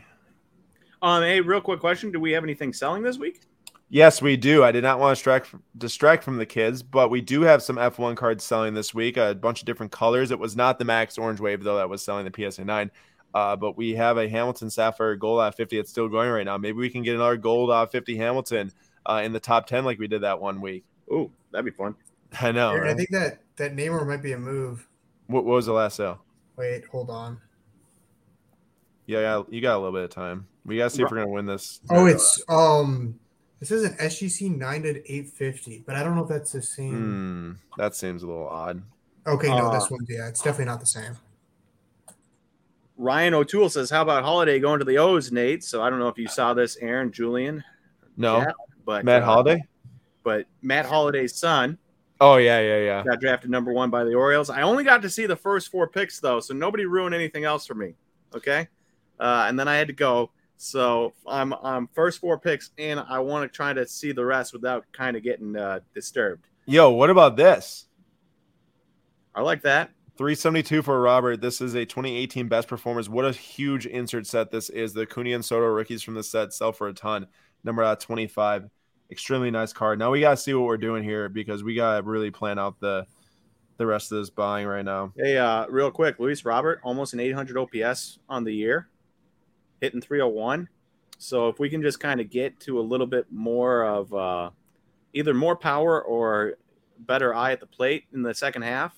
Um, 1.02 1.22
hey, 1.22 1.40
real 1.40 1.60
quick 1.60 1.80
question: 1.80 2.10
Do 2.10 2.18
we 2.18 2.32
have 2.32 2.42
anything 2.44 2.72
selling 2.72 3.02
this 3.02 3.18
week? 3.18 3.45
Yes, 3.88 4.20
we 4.20 4.36
do. 4.36 4.64
I 4.64 4.72
did 4.72 4.82
not 4.82 4.98
want 4.98 5.16
to 5.16 5.20
distract 5.20 5.54
distract 5.78 6.24
from 6.24 6.38
the 6.38 6.46
kids, 6.46 6.82
but 6.82 7.08
we 7.08 7.20
do 7.20 7.42
have 7.42 7.62
some 7.62 7.76
F1 7.76 8.16
cards 8.16 8.42
selling 8.42 8.74
this 8.74 8.92
week. 8.92 9.16
A 9.16 9.34
bunch 9.34 9.60
of 9.60 9.66
different 9.66 9.92
colors. 9.92 10.32
It 10.32 10.38
was 10.38 10.56
not 10.56 10.78
the 10.78 10.84
Max 10.84 11.18
Orange 11.18 11.40
Wave 11.40 11.62
though 11.62 11.76
that 11.76 11.88
was 11.88 12.04
selling 12.04 12.28
the 12.28 12.50
PSA 12.50 12.64
9. 12.64 12.90
Uh, 13.32 13.54
but 13.54 13.76
we 13.76 13.94
have 13.94 14.16
a 14.16 14.28
Hamilton 14.28 14.70
Sapphire 14.70 15.14
Gold 15.14 15.42
at 15.42 15.56
50 15.56 15.76
that's 15.76 15.90
still 15.90 16.08
going 16.08 16.30
right 16.30 16.44
now. 16.44 16.56
Maybe 16.56 16.78
we 16.78 16.90
can 16.90 17.02
get 17.02 17.14
another 17.14 17.36
Gold 17.36 17.70
uh, 17.70 17.86
50 17.86 18.16
Hamilton 18.16 18.72
uh, 19.04 19.20
in 19.24 19.32
the 19.32 19.40
top 19.40 19.66
10 19.66 19.84
like 19.84 19.98
we 19.98 20.08
did 20.08 20.22
that 20.22 20.40
one 20.40 20.60
week. 20.60 20.84
Ooh, 21.12 21.30
that'd 21.52 21.64
be 21.64 21.70
fun. 21.70 21.94
I 22.40 22.50
know. 22.50 22.70
Aaron, 22.70 22.88
I 22.88 22.94
think 22.94 23.10
that 23.10 23.40
that 23.56 23.76
Neymar 23.76 24.06
might 24.06 24.22
be 24.22 24.32
a 24.32 24.38
move. 24.38 24.88
What, 25.28 25.44
what 25.44 25.54
was 25.54 25.66
the 25.66 25.72
last 25.72 25.96
sale? 25.96 26.20
Wait, 26.56 26.86
hold 26.86 27.10
on. 27.10 27.40
Yeah, 29.06 29.20
yeah, 29.20 29.42
you 29.48 29.60
got 29.60 29.76
a 29.76 29.78
little 29.78 29.92
bit 29.92 30.04
of 30.04 30.10
time. 30.10 30.48
We 30.64 30.78
gotta 30.78 30.90
see 30.90 31.02
if 31.02 31.10
we're 31.10 31.18
gonna 31.18 31.28
win 31.28 31.46
this. 31.46 31.80
Oh, 31.90 32.06
it's 32.06 32.42
um, 32.48 33.20
this 33.60 33.70
is 33.70 33.84
an 33.84 33.94
SGC 33.98 34.56
nine 34.56 34.82
to 34.82 35.12
eight 35.12 35.28
fifty, 35.30 35.82
but 35.86 35.96
I 35.96 36.02
don't 36.02 36.14
know 36.14 36.22
if 36.22 36.28
that's 36.28 36.52
the 36.52 36.62
same. 36.62 36.94
Hmm, 36.94 37.52
that 37.80 37.94
seems 37.94 38.22
a 38.22 38.26
little 38.26 38.48
odd. 38.48 38.82
Okay, 39.26 39.48
no, 39.48 39.66
Uh, 39.66 39.78
this 39.78 39.90
one's 39.90 40.08
yeah, 40.08 40.28
it's 40.28 40.40
definitely 40.42 40.66
not 40.66 40.80
the 40.80 40.86
same. 40.86 41.16
Ryan 42.96 43.34
O'Toole 43.34 43.68
says, 43.68 43.90
"How 43.90 44.02
about 44.02 44.24
Holliday 44.24 44.58
going 44.58 44.78
to 44.78 44.84
the 44.84 44.98
O's, 44.98 45.30
Nate?" 45.30 45.62
So 45.64 45.82
I 45.82 45.90
don't 45.90 45.98
know 45.98 46.08
if 46.08 46.16
you 46.18 46.28
saw 46.28 46.54
this, 46.54 46.76
Aaron, 46.78 47.12
Julian, 47.12 47.62
No, 48.16 48.38
Yeah, 48.38 48.50
but 48.84 49.04
Matt 49.04 49.22
uh, 49.22 49.26
Holliday. 49.26 49.64
but 50.22 50.46
Matt 50.62 50.86
Holliday's 50.86 51.34
son 51.34 51.78
Oh 52.18 52.36
yeah, 52.36 52.60
yeah, 52.60 52.78
yeah. 52.78 53.02
got 53.04 53.20
drafted 53.20 53.50
number 53.50 53.72
one 53.72 53.90
by 53.90 54.02
the 54.04 54.14
Orioles. 54.14 54.48
I 54.48 54.62
only 54.62 54.84
got 54.84 55.02
to 55.02 55.10
see 55.10 55.26
the 55.26 55.36
first 55.36 55.70
four 55.70 55.86
picks 55.86 56.18
though, 56.20 56.40
so 56.40 56.54
nobody 56.54 56.86
ruined 56.86 57.14
anything 57.14 57.44
else 57.44 57.66
for 57.66 57.74
me. 57.74 57.94
Okay, 58.34 58.68
uh, 59.20 59.44
and 59.48 59.58
then 59.60 59.68
I 59.68 59.76
had 59.76 59.88
to 59.88 59.92
go. 59.92 60.30
So 60.56 61.12
I'm 61.26 61.52
I'm 61.62 61.88
first 61.88 62.20
four 62.20 62.38
picks, 62.38 62.70
and 62.78 63.00
I 63.00 63.18
want 63.18 63.50
to 63.50 63.54
try 63.54 63.72
to 63.72 63.86
see 63.86 64.12
the 64.12 64.24
rest 64.24 64.52
without 64.52 64.84
kind 64.92 65.16
of 65.16 65.22
getting 65.22 65.56
uh, 65.56 65.80
disturbed. 65.94 66.48
Yo, 66.66 66.90
what 66.90 67.10
about 67.10 67.36
this? 67.36 67.86
I 69.34 69.42
like 69.42 69.62
that. 69.62 69.90
372 70.16 70.80
for 70.80 70.98
Robert. 71.00 71.42
This 71.42 71.60
is 71.60 71.74
a 71.74 71.84
2018 71.84 72.48
best 72.48 72.68
performers. 72.68 73.08
What 73.08 73.26
a 73.26 73.32
huge 73.32 73.84
insert 73.84 74.26
set 74.26 74.50
this 74.50 74.70
is. 74.70 74.94
The 74.94 75.04
Cooney 75.04 75.34
and 75.34 75.44
Soto 75.44 75.66
rookies 75.66 76.02
from 76.02 76.14
the 76.14 76.22
set 76.22 76.54
sell 76.54 76.72
for 76.72 76.88
a 76.88 76.94
ton. 76.94 77.26
Number 77.62 77.82
out 77.82 78.00
25. 78.00 78.70
Extremely 79.10 79.50
nice 79.50 79.74
card. 79.74 79.98
Now 79.98 80.10
we 80.10 80.20
gotta 80.20 80.38
see 80.38 80.54
what 80.54 80.64
we're 80.64 80.78
doing 80.78 81.04
here 81.04 81.28
because 81.28 81.62
we 81.62 81.74
gotta 81.74 82.02
really 82.02 82.30
plan 82.30 82.58
out 82.58 82.80
the 82.80 83.06
the 83.76 83.86
rest 83.86 84.10
of 84.10 84.18
this 84.18 84.30
buying 84.30 84.66
right 84.66 84.84
now. 84.84 85.12
Hey, 85.16 85.36
uh, 85.36 85.66
real 85.68 85.90
quick, 85.90 86.18
Luis 86.18 86.44
Robert, 86.44 86.80
almost 86.82 87.12
an 87.12 87.20
800 87.20 87.58
OPS 87.58 88.18
on 88.28 88.42
the 88.42 88.52
year, 88.52 88.88
hitting 89.80 90.00
301. 90.00 90.68
So 91.18 91.48
if 91.48 91.58
we 91.58 91.70
can 91.70 91.82
just 91.82 92.00
kind 92.00 92.20
of 92.20 92.30
get 92.30 92.58
to 92.60 92.78
a 92.78 92.82
little 92.82 93.06
bit 93.06 93.26
more 93.30 93.84
of 93.84 94.12
uh, 94.12 94.50
either 95.12 95.34
more 95.34 95.56
power 95.56 96.02
or 96.02 96.54
better 97.00 97.34
eye 97.34 97.52
at 97.52 97.60
the 97.60 97.66
plate 97.66 98.04
in 98.12 98.22
the 98.22 98.34
second 98.34 98.62
half, 98.62 98.94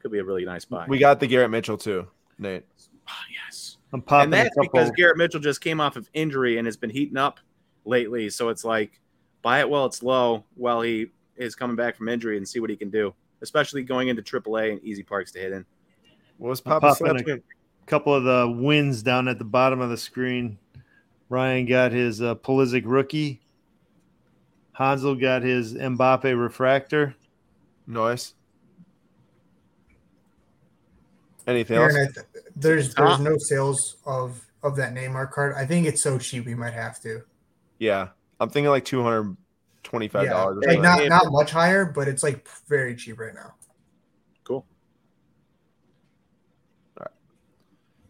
could 0.00 0.10
be 0.10 0.18
a 0.18 0.24
really 0.24 0.44
nice 0.44 0.64
buy. 0.64 0.86
We 0.88 0.98
got 0.98 1.20
the 1.20 1.26
Garrett 1.26 1.50
Mitchell 1.50 1.78
too, 1.78 2.08
Nate. 2.38 2.64
Ah, 3.08 3.24
yes, 3.32 3.76
I'm 3.92 4.02
popping 4.02 4.24
and 4.24 4.32
that's 4.32 4.56
because 4.60 4.90
Garrett 4.92 5.16
Mitchell 5.16 5.40
just 5.40 5.60
came 5.60 5.80
off 5.80 5.96
of 5.96 6.08
injury 6.14 6.58
and 6.58 6.66
has 6.66 6.76
been 6.76 6.90
heating 6.90 7.16
up 7.16 7.38
lately. 7.84 8.30
So 8.30 8.48
it's 8.48 8.64
like 8.64 9.00
buy 9.42 9.60
it 9.60 9.68
while 9.68 9.86
it's 9.86 10.02
low, 10.02 10.44
while 10.54 10.80
he 10.80 11.10
is 11.36 11.54
coming 11.54 11.76
back 11.76 11.96
from 11.96 12.08
injury, 12.08 12.36
and 12.36 12.48
see 12.48 12.60
what 12.60 12.70
he 12.70 12.76
can 12.76 12.90
do. 12.90 13.14
Especially 13.42 13.82
going 13.82 14.08
into 14.08 14.22
AAA 14.22 14.72
and 14.72 14.82
easy 14.84 15.02
parks 15.02 15.32
to 15.32 15.38
hit 15.38 15.52
in. 15.52 15.64
What 16.38 16.50
was 16.50 16.60
I'm 16.60 16.80
Papa 16.80 16.94
popping 16.98 17.24
Slap? 17.24 17.40
Couple 17.86 18.14
of 18.14 18.24
the 18.24 18.50
wins 18.50 19.02
down 19.02 19.28
at 19.28 19.38
the 19.38 19.44
bottom 19.44 19.80
of 19.80 19.90
the 19.90 19.96
screen. 19.96 20.58
Ryan 21.28 21.66
got 21.66 21.92
his 21.92 22.20
uh, 22.20 22.34
Pulisic 22.36 22.82
rookie. 22.84 23.40
Hansel 24.72 25.14
got 25.14 25.42
his 25.42 25.74
Mbappe 25.74 26.38
refractor. 26.38 27.14
Nice. 27.86 28.34
Anything 31.46 31.76
Aaron, 31.76 31.96
else? 31.96 32.14
Th- 32.14 32.44
there's 32.54 32.94
there's 32.94 33.18
no 33.18 33.36
sales 33.36 33.96
of 34.06 34.40
of 34.62 34.76
that 34.76 34.94
Neymar 34.94 35.30
card. 35.32 35.54
I 35.56 35.66
think 35.66 35.86
it's 35.86 36.02
so 36.02 36.18
cheap 36.18 36.46
we 36.46 36.54
might 36.54 36.74
have 36.74 37.00
to. 37.00 37.22
Yeah, 37.78 38.08
I'm 38.38 38.48
thinking 38.48 38.70
like 38.70 38.84
two 38.84 39.02
hundred 39.02 39.36
twenty-five 39.82 40.24
Yeah, 40.24 40.30
dollars. 40.30 40.64
like 40.66 40.80
not 40.80 41.06
not 41.08 41.32
much 41.32 41.50
higher, 41.50 41.84
but 41.84 42.06
it's 42.06 42.22
like 42.22 42.46
very 42.68 42.94
cheap 42.94 43.18
right 43.18 43.34
now. 43.34 43.54
Cool. 44.44 44.64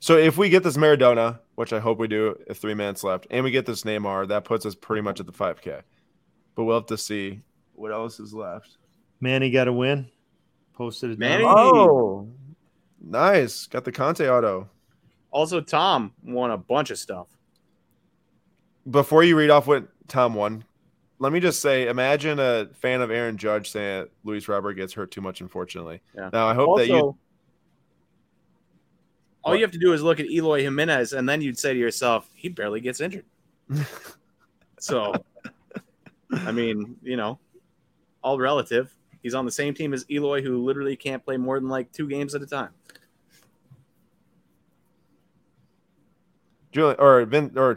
So 0.03 0.16
if 0.16 0.36
we 0.36 0.48
get 0.48 0.64
this 0.64 0.76
Maradona, 0.76 1.38
which 1.55 1.72
I 1.72 1.78
hope 1.78 2.00
we 2.00 2.09
do, 2.09 2.36
if 2.48 2.57
three 2.57 2.74
minutes 2.74 3.05
left, 3.05 3.28
and 3.30 3.44
we 3.44 3.53
get 3.53 3.66
this 3.66 3.84
Neymar, 3.84 4.26
that 4.26 4.44
puts 4.44 4.66
us 4.66 4.74
pretty 4.74 5.00
much 5.00 5.20
at 5.20 5.26
the 5.26 5.32
5K. 5.32 5.82
But 6.57 6.64
we'll 6.64 6.74
have 6.74 6.86
to 6.86 6.98
see 6.98 7.40
what 7.74 7.92
else 7.92 8.18
is 8.18 8.34
left. 8.34 8.78
Manny 9.20 9.48
got 9.53 9.68
a 9.68 9.72
win. 9.72 10.11
Posted 10.72 11.12
it. 11.12 11.20
down. 11.20 11.28
Manny? 11.30 11.44
Oh, 11.46 12.28
nice! 13.00 13.68
Got 13.68 13.84
the 13.84 13.92
Conte 13.92 14.28
auto. 14.28 14.68
Also, 15.30 15.61
Tom 15.61 16.12
won 16.24 16.50
a 16.50 16.59
bunch 16.59 16.90
of 16.90 16.98
stuff. 16.98 17.28
Before 18.90 19.22
you 19.22 19.36
read 19.36 19.50
off 19.50 19.68
what 19.68 19.86
Tom 20.09 20.34
won, 20.34 20.64
let 21.20 21.32
me 21.32 21.38
just 21.38 21.61
say: 21.61 21.86
Imagine 21.86 22.40
a 22.40 22.66
fan 22.74 23.03
of 23.03 23.12
Aaron 23.12 23.36
Judge 23.36 23.70
saying 23.70 24.00
that 24.00 24.11
Luis 24.24 24.48
Robert 24.48 24.72
gets 24.74 24.94
hurt 24.94 25.12
too 25.12 25.20
much. 25.20 25.40
Unfortunately, 25.40 26.00
Yeah. 26.16 26.30
now 26.32 26.48
I 26.48 26.55
hope 26.55 26.70
also, 26.70 26.82
that 26.82 26.88
you. 26.88 27.16
All 29.45 29.57
you 29.57 29.62
have 29.62 29.72
to 29.72 29.78
do 29.78 29.93
is 29.93 30.03
look 30.03 30.20
at 30.20 30.30
Eloy 30.30 30.62
Jimenez, 30.62 31.12
and 31.12 31.28
then 31.28 31.40
you'd 31.40 31.59
say 31.59 31.72
to 31.72 31.78
yourself, 31.78 32.28
he 32.34 32.49
barely 32.49 32.80
gets 32.80 33.01
injured. 33.01 33.24
so, 34.78 35.12
I 36.30 36.53
mean, 36.53 36.97
you 37.03 37.16
know, 37.16 37.38
all 38.22 38.38
relative. 38.38 38.95
He's 39.22 39.34
on 39.34 39.45
the 39.45 39.53
same 39.53 39.74
team 39.74 39.95
as 39.95 40.05
Eloy, 40.11 40.43
who 40.43 40.62
literally 40.64 40.97
can't 40.97 41.24
play 41.24 41.36
more 41.36 41.59
than 41.61 41.68
like 41.68 41.93
two 41.93 42.09
games 42.09 42.34
at 42.34 42.43
a 42.43 42.47
time. 42.47 42.70
Julian 46.72 46.97
or 46.99 47.24
Vin 47.26 47.53
or 47.57 47.76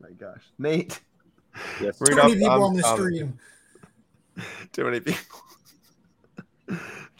my 0.00 0.10
gosh, 0.10 0.42
Nate. 0.58 1.00
Yes. 1.80 2.00
Um, 2.02 2.08
um, 2.08 2.16
too 2.16 2.16
many 2.16 2.34
people 2.34 2.48
Tom's 2.48 2.64
on 2.64 2.76
the 2.76 2.82
comment. 2.82 2.98
stream. 2.98 3.38
Too 4.72 4.84
many 4.84 5.00
people. 5.00 5.40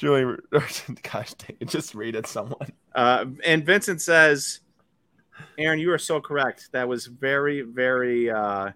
Julian, 0.02 0.36
or, 0.52 0.64
gosh, 1.12 1.32
dang 1.34 1.56
it, 1.60 1.68
just 1.68 1.94
read 1.94 2.16
it, 2.16 2.26
someone. 2.26 2.72
Uh, 2.92 3.26
and 3.44 3.64
Vincent 3.64 4.02
says, 4.02 4.58
Aaron, 5.56 5.78
you 5.78 5.92
are 5.92 5.98
so 5.98 6.20
correct. 6.20 6.70
That 6.72 6.88
was 6.88 7.06
very, 7.06 7.60
very 7.60 8.28
uh, 8.28 8.72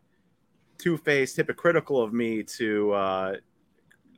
two 0.79 0.97
faced, 0.99 1.37
hypocritical 1.37 2.01
of 2.01 2.12
me 2.12 2.45
to 2.45 2.93
uh, 2.93 3.35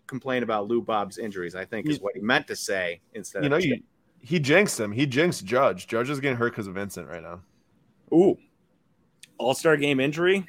complain 0.06 0.42
about 0.42 0.68
Lou 0.68 0.82
Bob's 0.82 1.16
injuries, 1.16 1.54
I 1.54 1.64
think 1.64 1.88
is 1.88 1.98
what 1.98 2.14
he 2.14 2.20
meant 2.20 2.46
to 2.48 2.56
say 2.56 3.00
instead 3.14 3.42
You 3.42 3.48
know, 3.48 3.56
of. 3.56 3.64
you, 3.64 3.82
he 4.20 4.38
jinxed 4.38 4.78
him. 4.78 4.92
He 4.92 5.06
jinxed 5.06 5.46
Judge. 5.46 5.86
Judge 5.86 6.10
is 6.10 6.20
getting 6.20 6.36
hurt 6.36 6.52
because 6.52 6.66
of 6.66 6.74
Vincent 6.74 7.08
right 7.08 7.22
now. 7.22 7.40
Ooh, 8.12 8.36
All 9.38 9.54
Star 9.54 9.78
game 9.78 9.98
injury? 9.98 10.46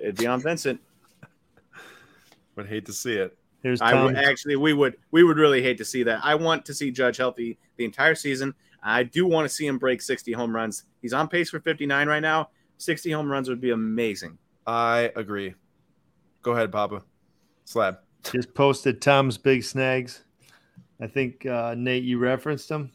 It'd 0.00 0.16
be 0.16 0.26
on 0.26 0.40
Vincent. 0.40 0.80
Would 2.56 2.68
hate 2.68 2.86
to 2.86 2.94
see 2.94 3.16
it. 3.16 3.36
Here's 3.62 3.80
I 3.80 4.02
would 4.02 4.16
actually, 4.16 4.56
we 4.56 4.72
would, 4.72 4.96
we 5.10 5.22
would 5.22 5.36
really 5.36 5.62
hate 5.62 5.78
to 5.78 5.84
see 5.84 6.02
that. 6.04 6.20
I 6.22 6.34
want 6.34 6.64
to 6.66 6.74
see 6.74 6.90
Judge 6.90 7.18
healthy 7.18 7.58
the 7.76 7.84
entire 7.84 8.14
season. 8.14 8.54
I 8.82 9.02
do 9.02 9.26
want 9.26 9.48
to 9.48 9.54
see 9.54 9.66
him 9.66 9.78
break 9.78 10.00
60 10.00 10.32
home 10.32 10.54
runs. 10.54 10.84
He's 11.02 11.12
on 11.12 11.28
pace 11.28 11.50
for 11.50 11.60
59 11.60 12.08
right 12.08 12.20
now. 12.20 12.48
60 12.78 13.10
home 13.10 13.30
runs 13.30 13.48
would 13.48 13.60
be 13.60 13.70
amazing. 13.70 14.38
I 14.66 15.12
agree. 15.16 15.54
Go 16.42 16.52
ahead, 16.52 16.72
Papa. 16.72 17.02
Slab. 17.64 17.98
Just 18.22 18.54
posted 18.54 19.00
Tom's 19.00 19.36
big 19.36 19.62
snags. 19.62 20.24
I 21.00 21.06
think 21.06 21.46
uh, 21.46 21.74
Nate, 21.76 22.04
you 22.04 22.18
referenced 22.18 22.68
them. 22.68 22.90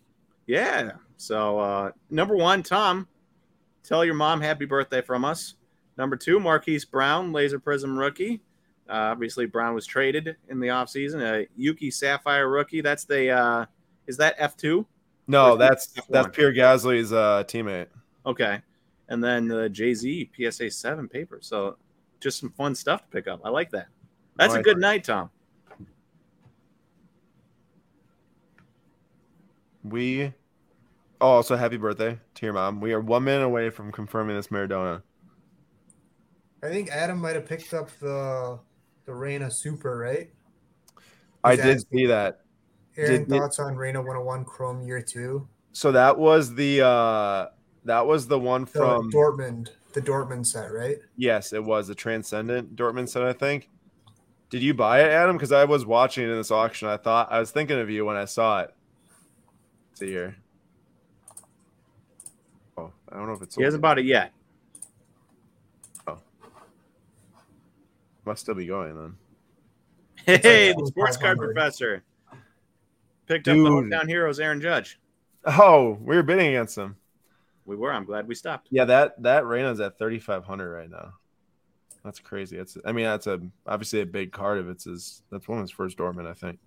Yeah. 0.47 0.91
So 1.17 1.59
uh, 1.59 1.91
number 2.09 2.35
one, 2.35 2.63
Tom, 2.63 3.07
tell 3.83 4.05
your 4.05 4.13
mom 4.13 4.41
happy 4.41 4.65
birthday 4.65 5.01
from 5.01 5.25
us. 5.25 5.55
Number 5.97 6.15
two, 6.15 6.39
Marquise 6.39 6.85
Brown, 6.85 7.31
Laser 7.31 7.59
Prizm 7.59 7.97
rookie. 7.97 8.41
Uh, 8.89 8.93
obviously, 9.11 9.45
Brown 9.45 9.73
was 9.73 9.85
traded 9.85 10.35
in 10.49 10.59
the 10.59 10.67
offseason. 10.67 11.21
A 11.21 11.47
Yuki 11.55 11.89
Sapphire 11.89 12.49
rookie. 12.49 12.81
That's 12.81 13.05
the 13.05 13.29
uh, 13.31 13.65
is 14.07 14.17
that 14.17 14.35
F 14.37 14.55
two? 14.55 14.85
No, 15.27 15.55
Where's 15.55 15.59
that's 15.69 15.87
the 15.87 16.03
that's? 16.09 16.35
Pierre 16.35 16.53
Gasly's 16.53 17.11
uh, 17.11 17.43
teammate. 17.47 17.87
Okay. 18.25 18.61
And 19.09 19.23
then 19.23 19.47
the 19.47 19.69
Jay 19.69 19.93
Z 19.93 20.29
PSA 20.35 20.69
seven 20.71 21.07
paper. 21.07 21.39
So 21.41 21.77
just 22.19 22.39
some 22.39 22.51
fun 22.51 22.75
stuff 22.75 23.01
to 23.01 23.07
pick 23.07 23.27
up. 23.27 23.41
I 23.43 23.49
like 23.49 23.69
that. 23.71 23.87
That's 24.35 24.53
a 24.53 24.57
Nice. 24.57 24.65
good 24.65 24.77
night, 24.77 25.03
Tom. 25.03 25.29
We. 29.83 30.33
Oh, 31.21 31.27
also 31.27 31.55
happy 31.55 31.77
birthday 31.77 32.19
to 32.35 32.45
your 32.45 32.53
mom. 32.53 32.81
We 32.81 32.93
are 32.93 32.99
one 32.99 33.23
minute 33.23 33.45
away 33.45 33.69
from 33.69 33.91
confirming 33.91 34.35
this 34.35 34.47
Maradona. 34.47 35.01
I 36.61 36.69
think 36.69 36.89
Adam 36.89 37.19
might 37.19 37.35
have 37.35 37.45
picked 37.45 37.73
up 37.73 37.89
the 37.99 38.59
the 39.05 39.13
Reyna 39.13 39.49
Super, 39.51 39.97
right? 39.97 40.29
I 41.43 41.55
did 41.55 41.79
that- 41.79 41.87
see 41.91 42.05
that. 42.07 42.41
Aaron, 42.97 43.11
Did- 43.11 43.27
did- 43.29 43.39
thoughts 43.39 43.59
on 43.59 43.75
Reyna 43.75 44.01
101 44.01 44.45
Chrome 44.45 44.81
Year 44.81 45.01
Two? 45.01 45.47
So 45.73 45.91
that 45.91 46.17
was 46.17 46.55
the 46.55 46.81
uh 46.85 47.47
that 47.83 48.07
was 48.07 48.27
the 48.27 48.39
one 48.39 48.61
The 48.65 48.71
from 48.71 49.11
Dortmund, 49.11 49.69
the 49.93 50.01
Dortmund 50.01 50.45
set, 50.45 50.71
right? 50.73 50.97
yes, 51.17 51.51
it 51.53 51.63
was 51.63 51.87
the 51.87 51.95
Transcendent 51.95 52.75
Dortmund 52.75 53.09
set, 53.09 53.23
I 53.23 53.33
think. 53.33 53.69
Did 54.49 54.63
you 54.63 54.73
buy 54.73 55.01
it, 55.01 55.11
Adam? 55.11 55.35
Because 55.35 55.51
I 55.51 55.65
was 55.65 55.85
watching 55.85 56.23
it 56.23 56.29
in 56.29 56.37
this 56.37 56.51
auction. 56.51 56.87
I 56.87 56.97
thought 56.97 57.31
I 57.31 57.39
was 57.39 57.51
thinking 57.51 57.77
of 57.79 57.89
you 57.89 58.05
when 58.05 58.15
I 58.15 58.25
saw 58.25 58.61
it. 58.61 58.73
See 59.95 60.07
here. 60.07 60.35
Oh, 62.77 62.91
I 63.11 63.17
don't 63.17 63.27
know 63.27 63.33
if 63.33 63.41
it's 63.41 63.55
He 63.55 63.63
hasn't 63.63 63.81
bought 63.81 63.99
it 63.99 64.05
yet. 64.05 64.31
Must 68.25 68.41
still 68.41 68.55
be 68.55 68.65
going 68.65 68.95
then. 68.95 69.15
Hey, 70.25 70.69
like 70.69 70.77
the 70.77 70.87
sports 70.87 71.17
card 71.17 71.37
professor 71.37 72.03
picked 73.27 73.47
up 73.47 73.55
the 73.55 73.63
Dude. 73.63 73.91
hometown 73.91 74.07
heroes, 74.07 74.39
Aaron 74.39 74.59
Judge. 74.61 74.99
Oh, 75.45 75.99
we 76.01 76.15
were 76.15 76.23
bidding 76.23 76.47
against 76.47 76.77
him. 76.77 76.95
We 77.65 77.75
were. 77.75 77.91
I'm 77.93 78.05
glad 78.05 78.27
we 78.27 78.35
stopped. 78.35 78.67
Yeah, 78.71 78.85
that 78.85 79.21
that 79.21 79.43
Reyna's 79.43 79.79
at 79.79 79.97
thirty 79.99 80.19
five 80.19 80.43
hundred 80.45 80.71
right 80.71 80.89
now. 80.89 81.13
That's 82.03 82.19
crazy. 82.19 82.57
It's 82.57 82.77
I 82.85 82.91
mean 82.91 83.05
that's 83.05 83.27
a 83.27 83.41
obviously 83.65 84.01
a 84.01 84.05
big 84.05 84.31
card 84.31 84.59
if 84.59 84.67
it's 84.67 84.85
his 84.85 85.23
that's 85.31 85.47
one 85.47 85.57
of 85.57 85.63
his 85.63 85.71
first 85.71 85.97
Dortmund, 85.97 86.27
I 86.27 86.33
think. 86.33 86.59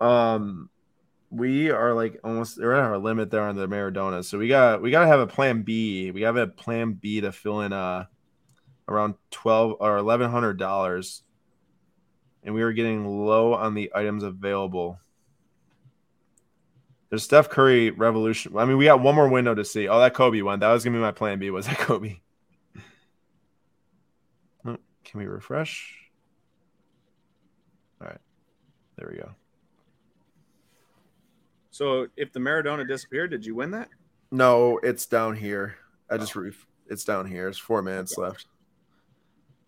Um 0.00 0.68
we 1.30 1.70
are 1.70 1.94
like 1.94 2.18
almost 2.24 2.58
we're 2.58 2.72
at 2.72 2.82
our 2.84 2.98
limit 2.98 3.30
there 3.30 3.42
on 3.42 3.54
the 3.54 3.68
Maradona. 3.68 4.24
So 4.24 4.38
we 4.38 4.48
got 4.48 4.82
we 4.82 4.90
gotta 4.90 5.06
have 5.06 5.20
a 5.20 5.26
plan 5.26 5.62
B. 5.62 6.10
We 6.10 6.22
have 6.22 6.36
a 6.36 6.46
plan 6.48 6.94
B 6.94 7.20
to 7.20 7.30
fill 7.30 7.60
in 7.60 7.72
uh 7.72 8.06
around 8.88 9.14
twelve 9.30 9.76
or 9.80 9.96
eleven 9.96 10.30
hundred 10.30 10.58
dollars. 10.58 11.22
And 12.42 12.54
we 12.54 12.62
were 12.62 12.72
getting 12.72 13.06
low 13.06 13.54
on 13.54 13.74
the 13.74 13.92
items 13.94 14.22
available. 14.22 14.98
There's 17.10 17.22
Steph 17.22 17.48
Curry 17.48 17.90
revolution. 17.90 18.56
I 18.56 18.64
mean, 18.64 18.76
we 18.76 18.84
got 18.84 19.00
one 19.00 19.14
more 19.14 19.28
window 19.28 19.54
to 19.54 19.64
see. 19.64 19.88
Oh, 19.88 19.98
that 20.00 20.14
Kobe 20.14 20.42
one. 20.42 20.60
That 20.60 20.72
was 20.72 20.84
gonna 20.84 20.96
be 20.96 21.00
my 21.00 21.12
plan 21.12 21.38
B. 21.38 21.50
Was 21.50 21.66
that 21.66 21.78
Kobe? 21.78 22.16
Oh, 24.64 24.76
Can 25.04 25.20
we 25.20 25.26
refresh? 25.26 25.94
All 28.00 28.08
right, 28.08 28.18
there 28.96 29.08
we 29.10 29.18
go. 29.18 29.30
So 31.70 32.08
if 32.16 32.32
the 32.32 32.40
Maradona 32.40 32.86
disappeared, 32.86 33.30
did 33.30 33.46
you 33.46 33.54
win 33.54 33.70
that? 33.70 33.88
No, 34.30 34.78
it's 34.82 35.06
down 35.06 35.36
here. 35.36 35.76
I 36.10 36.14
oh. 36.14 36.18
just 36.18 36.34
ref- 36.34 36.66
it's 36.88 37.04
down 37.04 37.26
here. 37.26 37.44
There's 37.44 37.58
four 37.58 37.82
minutes 37.82 38.18
left. 38.18 38.46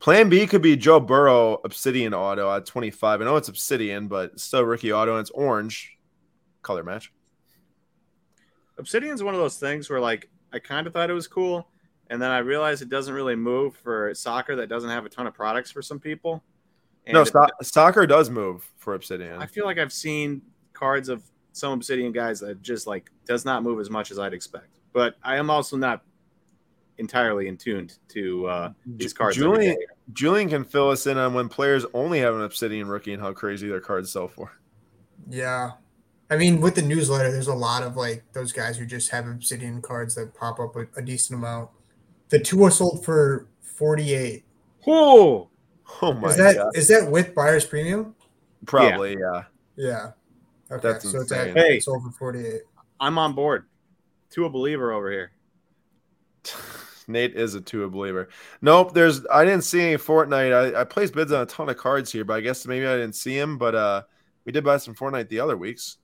Plan 0.01 0.30
B 0.30 0.46
could 0.46 0.62
be 0.62 0.76
Joe 0.76 0.98
Burrow 0.98 1.61
Obsidian 1.62 2.14
auto 2.14 2.51
at 2.51 2.64
25. 2.64 3.20
I 3.20 3.24
know 3.24 3.36
it's 3.36 3.48
Obsidian, 3.48 4.09
but 4.09 4.32
it's 4.32 4.42
still 4.42 4.64
rookie 4.64 4.92
auto 4.92 5.12
and 5.12 5.20
it's 5.20 5.30
orange 5.30 5.98
color 6.62 6.82
match. 6.82 7.12
Obsidian's 8.78 9.22
one 9.22 9.34
of 9.34 9.40
those 9.40 9.59
things 9.59 9.90
where 9.90 10.01
like 10.01 10.30
I 10.55 10.59
kind 10.59 10.86
of 10.86 10.94
thought 10.94 11.11
it 11.11 11.14
was 11.14 11.28
cool, 11.28 11.68
and 12.09 12.20
then 12.20 12.30
I 12.30 12.38
realized 12.38 12.80
it 12.80 12.88
doesn't 12.88 13.12
really 13.12 13.36
move 13.36 13.76
for 13.76 14.14
soccer 14.14 14.57
that 14.57 14.68
doesn't 14.68 14.88
have 14.88 15.05
a 15.05 15.11
ton 15.11 15.26
of 15.26 15.34
products 15.34 15.70
for 15.70 15.82
some 15.82 16.01
people. 16.01 16.42
And 17.07 17.14
no, 17.14 17.24
so- 17.24 17.46
soccer 17.62 18.07
does 18.07 18.30
move 18.30 18.68
for 18.78 18.94
Obsidian. 18.94 19.36
I 19.40 19.46
feel 19.46 19.66
like 19.66 19.78
I've 19.78 19.92
seen 19.92 20.40
cards 20.72 21.11
of 21.11 21.22
some 21.53 21.74
Obsidian 21.74 22.12
guys 22.12 22.40
that 22.40 22.62
just 22.62 22.86
like 22.86 23.11
does 23.26 23.44
not 23.44 23.62
move 23.62 23.80
as 23.80 23.90
much 23.90 24.11
as 24.11 24.18
I'd 24.18 24.32
expect. 24.32 24.78
But 24.94 25.16
I 25.22 25.36
am 25.36 25.51
also 25.51 25.76
not 25.76 26.03
entirely 27.01 27.48
in 27.48 27.57
tuned 27.57 27.98
to 28.11 28.46
uh, 28.46 28.72
these 28.86 29.12
cards. 29.12 29.36
Julian. 29.36 29.76
Julian 30.12 30.48
can 30.48 30.64
fill 30.64 30.90
us 30.90 31.07
in 31.07 31.18
on 31.18 31.34
when 31.34 31.48
players 31.48 31.84
only 31.94 32.20
have 32.20 32.34
an 32.34 32.42
Obsidian 32.42 32.88
rookie 32.88 33.12
and 33.12 33.22
how 33.22 33.32
crazy 33.32 33.68
their 33.68 33.80
cards 33.80 34.12
sell 34.12 34.28
for. 34.28 34.53
Yeah. 35.28 35.72
I 36.30 36.36
mean, 36.36 36.61
with 36.61 36.76
the 36.76 36.82
newsletter, 36.82 37.32
there's 37.32 37.48
a 37.48 37.55
lot 37.55 37.82
of 37.82 37.96
like 37.96 38.24
those 38.32 38.53
guys 38.53 38.76
who 38.76 38.86
just 38.86 39.11
have 39.11 39.26
obsidian 39.26 39.82
cards 39.82 40.14
that 40.14 40.34
pop 40.34 40.61
up 40.61 40.76
a, 40.76 40.86
a 40.96 41.03
decent 41.03 41.38
amount. 41.38 41.70
The 42.28 42.38
two 42.38 42.62
are 42.64 42.70
sold 42.70 43.05
for 43.05 43.48
48. 43.62 44.44
Oh, 44.86 45.51
Oh 46.03 46.12
my 46.12 46.28
Is 46.28 46.36
that 46.36 46.57
god. 46.57 46.70
is 46.74 46.88
that 46.88 47.11
with 47.11 47.34
buyer's 47.34 47.64
premium? 47.64 48.14
Probably, 48.66 49.16
yeah. 49.18 49.42
Yeah. 49.76 50.11
Okay, 50.70 50.92
That's 50.92 51.11
so 51.11 51.20
it's 51.20 51.32
at 51.32 51.48
insane. 51.48 51.64
Hey. 51.64 51.76
it's 51.76 51.86
sold 51.86 52.03
for 52.05 52.12
48. 52.12 52.61
I'm 53.01 53.18
on 53.18 53.32
board. 53.32 53.66
To 54.30 54.44
a 54.44 54.51
believer 54.51 54.92
over 54.92 55.11
here. 55.11 55.32
Nate 57.11 57.34
is 57.34 57.54
a 57.54 57.61
Tua 57.61 57.88
believer. 57.88 58.28
Nope, 58.62 58.94
there's 58.94 59.26
I 59.26 59.44
didn't 59.44 59.64
see 59.64 59.80
any 59.80 59.96
Fortnite. 59.96 60.74
I, 60.74 60.80
I 60.80 60.84
placed 60.84 61.14
bids 61.14 61.32
on 61.32 61.42
a 61.42 61.46
ton 61.46 61.68
of 61.68 61.76
cards 61.76 62.12
here, 62.12 62.24
but 62.24 62.34
I 62.34 62.40
guess 62.40 62.66
maybe 62.66 62.86
I 62.86 62.96
didn't 62.96 63.14
see 63.14 63.36
him. 63.36 63.58
But 63.58 63.74
uh 63.74 64.02
we 64.44 64.52
did 64.52 64.64
buy 64.64 64.78
some 64.78 64.94
Fortnite 64.94 65.28
the 65.28 65.40
other 65.40 65.56
weeks. 65.56 65.98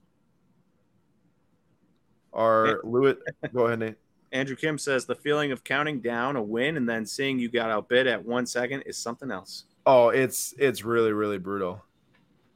Our 2.32 2.82
Lewitt, 2.82 3.16
go 3.54 3.66
ahead, 3.66 3.78
Nate. 3.78 3.94
Andrew 4.32 4.56
Kim 4.56 4.76
says 4.76 5.06
the 5.06 5.14
feeling 5.14 5.52
of 5.52 5.64
counting 5.64 6.00
down 6.00 6.36
a 6.36 6.42
win 6.42 6.76
and 6.76 6.88
then 6.88 7.06
seeing 7.06 7.38
you 7.38 7.48
got 7.48 7.70
outbid 7.70 8.06
at 8.06 8.22
one 8.22 8.44
second 8.44 8.82
is 8.82 8.98
something 8.98 9.30
else. 9.30 9.64
Oh, 9.86 10.08
it's 10.08 10.52
it's 10.58 10.84
really 10.84 11.12
really 11.12 11.38
brutal. 11.38 11.82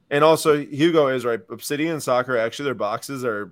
And 0.09 0.23
also 0.23 0.57
Hugo 0.57 1.07
is 1.07 1.25
right. 1.25 1.39
Obsidian 1.49 2.01
Soccer 2.01 2.37
actually 2.37 2.65
their 2.65 2.73
boxes 2.75 3.23
are 3.23 3.51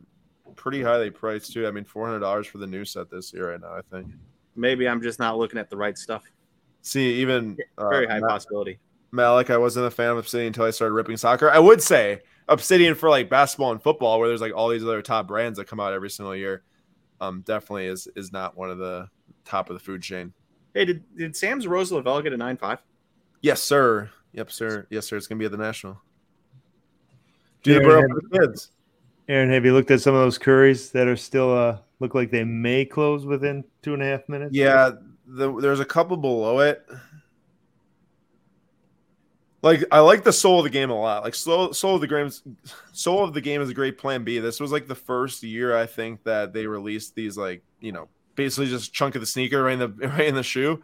pretty 0.55 0.83
highly 0.83 1.09
priced 1.09 1.53
too. 1.53 1.65
I 1.65 1.71
mean, 1.71 1.85
four 1.85 2.05
hundred 2.05 2.19
dollars 2.19 2.45
for 2.45 2.57
the 2.57 2.67
new 2.67 2.85
set 2.85 3.09
this 3.09 3.33
year 3.33 3.51
right 3.51 3.61
now. 3.61 3.73
I 3.73 3.81
think. 3.89 4.07
Maybe 4.55 4.87
I'm 4.87 5.01
just 5.01 5.19
not 5.19 5.37
looking 5.37 5.59
at 5.59 5.69
the 5.69 5.77
right 5.77 5.97
stuff. 5.97 6.23
See, 6.81 7.21
even 7.21 7.57
uh, 7.77 7.89
Very 7.89 8.07
high 8.07 8.19
Ma- 8.19 8.27
possibility. 8.27 8.79
Malik, 9.11 9.49
I 9.49 9.57
wasn't 9.57 9.87
a 9.87 9.91
fan 9.91 10.11
of 10.11 10.17
Obsidian 10.17 10.47
until 10.47 10.65
I 10.65 10.71
started 10.71 10.93
ripping 10.93 11.17
soccer. 11.17 11.49
I 11.49 11.59
would 11.59 11.81
say 11.81 12.21
Obsidian 12.47 12.95
for 12.95 13.09
like 13.09 13.29
basketball 13.29 13.71
and 13.71 13.81
football, 13.81 14.19
where 14.19 14.27
there's 14.27 14.41
like 14.41 14.53
all 14.55 14.69
these 14.69 14.83
other 14.83 15.01
top 15.01 15.27
brands 15.27 15.57
that 15.57 15.67
come 15.67 15.79
out 15.79 15.93
every 15.93 16.09
single 16.09 16.35
year. 16.35 16.63
Um, 17.21 17.41
definitely 17.45 17.87
is 17.87 18.07
is 18.15 18.31
not 18.31 18.55
one 18.57 18.69
of 18.69 18.77
the 18.77 19.09
top 19.45 19.69
of 19.69 19.75
the 19.75 19.79
food 19.79 20.01
chain. 20.01 20.33
Hey, 20.73 20.85
did, 20.85 21.03
did 21.17 21.35
Sam's 21.35 21.67
Rose 21.67 21.91
Lavelle 21.91 22.21
get 22.21 22.33
a 22.33 22.37
9 22.37 22.57
5? 22.57 22.79
Yes, 23.41 23.61
sir. 23.61 24.09
Yep, 24.33 24.51
sir. 24.51 24.87
Yes, 24.89 25.07
sir. 25.07 25.17
It's 25.17 25.27
gonna 25.27 25.39
be 25.39 25.45
at 25.45 25.51
the 25.51 25.57
national. 25.57 25.99
Do 27.63 27.73
the 27.73 27.79
Yeah, 27.79 27.85
borough 27.85 28.07
for 28.07 28.21
the 28.21 28.39
kids. 28.39 28.71
Aaron, 29.27 29.51
have 29.51 29.65
you 29.65 29.73
looked 29.73 29.91
at 29.91 30.01
some 30.01 30.13
of 30.15 30.21
those 30.21 30.37
curries 30.37 30.91
that 30.91 31.07
are 31.07 31.15
still 31.15 31.55
uh 31.55 31.77
look 31.99 32.15
like 32.15 32.31
they 32.31 32.43
may 32.43 32.85
close 32.85 33.25
within 33.25 33.63
two 33.81 33.93
and 33.93 34.01
a 34.01 34.05
half 34.05 34.27
minutes? 34.27 34.55
Yeah, 34.55 34.91
the, 35.25 35.59
there's 35.59 35.79
a 35.79 35.85
couple 35.85 36.17
below 36.17 36.59
it. 36.59 36.85
Like 39.61 39.83
I 39.91 39.99
like 39.99 40.23
the 40.23 40.31
soul 40.31 40.59
of 40.59 40.63
the 40.63 40.69
game 40.69 40.89
a 40.89 40.99
lot. 40.99 41.23
Like 41.23 41.35
soul, 41.35 41.73
soul 41.73 41.95
of 41.95 42.01
the 42.01 42.07
game, 42.07 42.31
soul 42.93 43.23
of 43.23 43.33
the 43.33 43.41
game 43.41 43.61
is 43.61 43.69
a 43.69 43.73
great 43.73 43.97
plan 43.97 44.23
B. 44.23 44.39
This 44.39 44.59
was 44.59 44.71
like 44.71 44.87
the 44.87 44.95
first 44.95 45.43
year 45.43 45.75
I 45.75 45.85
think 45.85 46.23
that 46.23 46.53
they 46.53 46.65
released 46.65 47.13
these 47.15 47.37
like 47.37 47.61
you 47.81 47.91
know 47.91 48.07
basically 48.35 48.67
just 48.67 48.93
chunk 48.93 49.15
of 49.15 49.21
the 49.21 49.27
sneaker 49.27 49.63
right 49.63 49.73
in 49.73 49.79
the 49.79 50.07
right 50.07 50.27
in 50.27 50.35
the 50.35 50.43
shoe. 50.43 50.81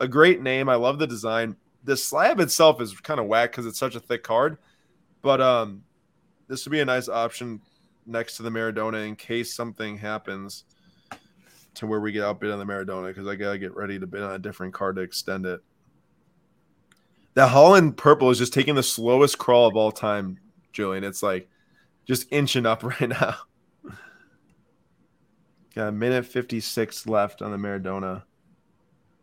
A 0.00 0.08
great 0.08 0.42
name. 0.42 0.68
I 0.68 0.74
love 0.74 0.98
the 0.98 1.06
design. 1.06 1.56
The 1.84 1.96
slab 1.96 2.40
itself 2.40 2.80
is 2.80 2.98
kind 3.00 3.20
of 3.20 3.26
whack 3.26 3.52
because 3.52 3.64
it's 3.64 3.78
such 3.78 3.94
a 3.94 4.00
thick 4.00 4.24
card, 4.24 4.58
but 5.22 5.40
um, 5.40 5.84
this 6.48 6.64
would 6.64 6.72
be 6.72 6.80
a 6.80 6.84
nice 6.84 7.08
option 7.08 7.60
next 8.06 8.36
to 8.36 8.42
the 8.42 8.50
Maradona 8.50 9.06
in 9.06 9.16
case 9.16 9.54
something 9.54 9.98
happens 9.98 10.64
to 11.74 11.86
where 11.86 12.00
we 12.00 12.12
get 12.12 12.24
outbid 12.24 12.50
on 12.50 12.58
the 12.58 12.64
Maradona 12.64 13.08
because 13.08 13.26
I 13.26 13.36
gotta 13.36 13.58
get 13.58 13.76
ready 13.76 13.98
to 13.98 14.06
bid 14.06 14.22
on 14.22 14.32
a 14.32 14.38
different 14.38 14.74
card 14.74 14.96
to 14.96 15.02
extend 15.02 15.46
it. 15.46 15.60
The 17.34 17.46
Haaland 17.46 17.96
purple 17.96 18.30
is 18.30 18.38
just 18.38 18.54
taking 18.54 18.74
the 18.74 18.82
slowest 18.82 19.36
crawl 19.36 19.66
of 19.66 19.76
all 19.76 19.92
time, 19.92 20.38
Julian. 20.72 21.04
It's 21.04 21.22
like 21.22 21.48
just 22.06 22.26
inching 22.30 22.64
up 22.64 22.82
right 23.00 23.08
now. 23.08 23.36
Got 25.74 25.88
a 25.88 25.92
minute 25.92 26.24
56 26.24 27.06
left 27.06 27.42
on 27.42 27.50
the 27.50 27.58
Maradona. 27.58 28.22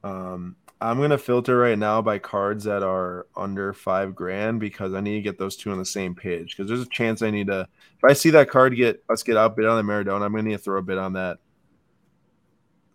Um, 0.03 0.55
I'm 0.81 0.99
gonna 0.99 1.17
filter 1.17 1.57
right 1.57 1.77
now 1.77 2.01
by 2.01 2.19
cards 2.19 2.65
that 2.65 2.83
are 2.83 3.27
under 3.37 3.71
five 3.73 4.15
grand 4.15 4.59
because 4.59 4.93
I 4.93 4.99
need 4.99 5.15
to 5.15 5.21
get 5.21 5.37
those 5.37 5.55
two 5.55 5.71
on 5.71 5.77
the 5.77 5.85
same 5.85 6.13
page. 6.13 6.55
Because 6.55 6.67
there's 6.67 6.81
a 6.81 6.89
chance 6.89 7.21
I 7.21 7.31
need 7.31 7.47
to. 7.47 7.67
If 7.97 8.03
I 8.03 8.13
see 8.13 8.31
that 8.31 8.49
card 8.49 8.75
get 8.75 9.03
us 9.09 9.23
get 9.23 9.37
outbid 9.37 9.65
on 9.65 9.77
the 9.77 9.91
Maradona, 9.91 10.23
I'm 10.23 10.31
gonna 10.31 10.43
need 10.43 10.51
to 10.51 10.57
throw 10.57 10.79
a 10.79 10.81
bid 10.81 10.97
on 10.97 11.13
that 11.13 11.37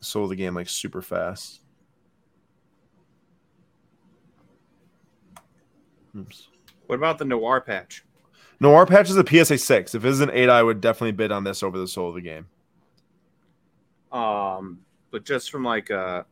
sold 0.00 0.30
the 0.30 0.36
game 0.36 0.54
like 0.54 0.68
super 0.68 1.02
fast. 1.02 1.60
Oops. 6.16 6.48
What 6.86 6.96
about 6.96 7.18
the 7.18 7.24
Noir 7.24 7.60
patch? 7.60 8.04
Noir 8.60 8.86
patch 8.86 9.10
is 9.10 9.16
a 9.16 9.24
PSA 9.26 9.58
six. 9.58 9.94
If 9.94 10.04
it 10.04 10.08
is 10.08 10.20
an 10.20 10.30
eight, 10.32 10.48
I 10.48 10.62
would 10.62 10.80
definitely 10.80 11.12
bid 11.12 11.30
on 11.30 11.44
this 11.44 11.62
over 11.62 11.78
the 11.78 11.86
soul 11.86 12.08
of 12.08 12.14
the 12.16 12.20
game. 12.20 12.46
Um, 14.10 14.80
but 15.10 15.24
just 15.24 15.50
from 15.50 15.64
like 15.64 15.90
uh 15.90 16.22
I 16.22 16.24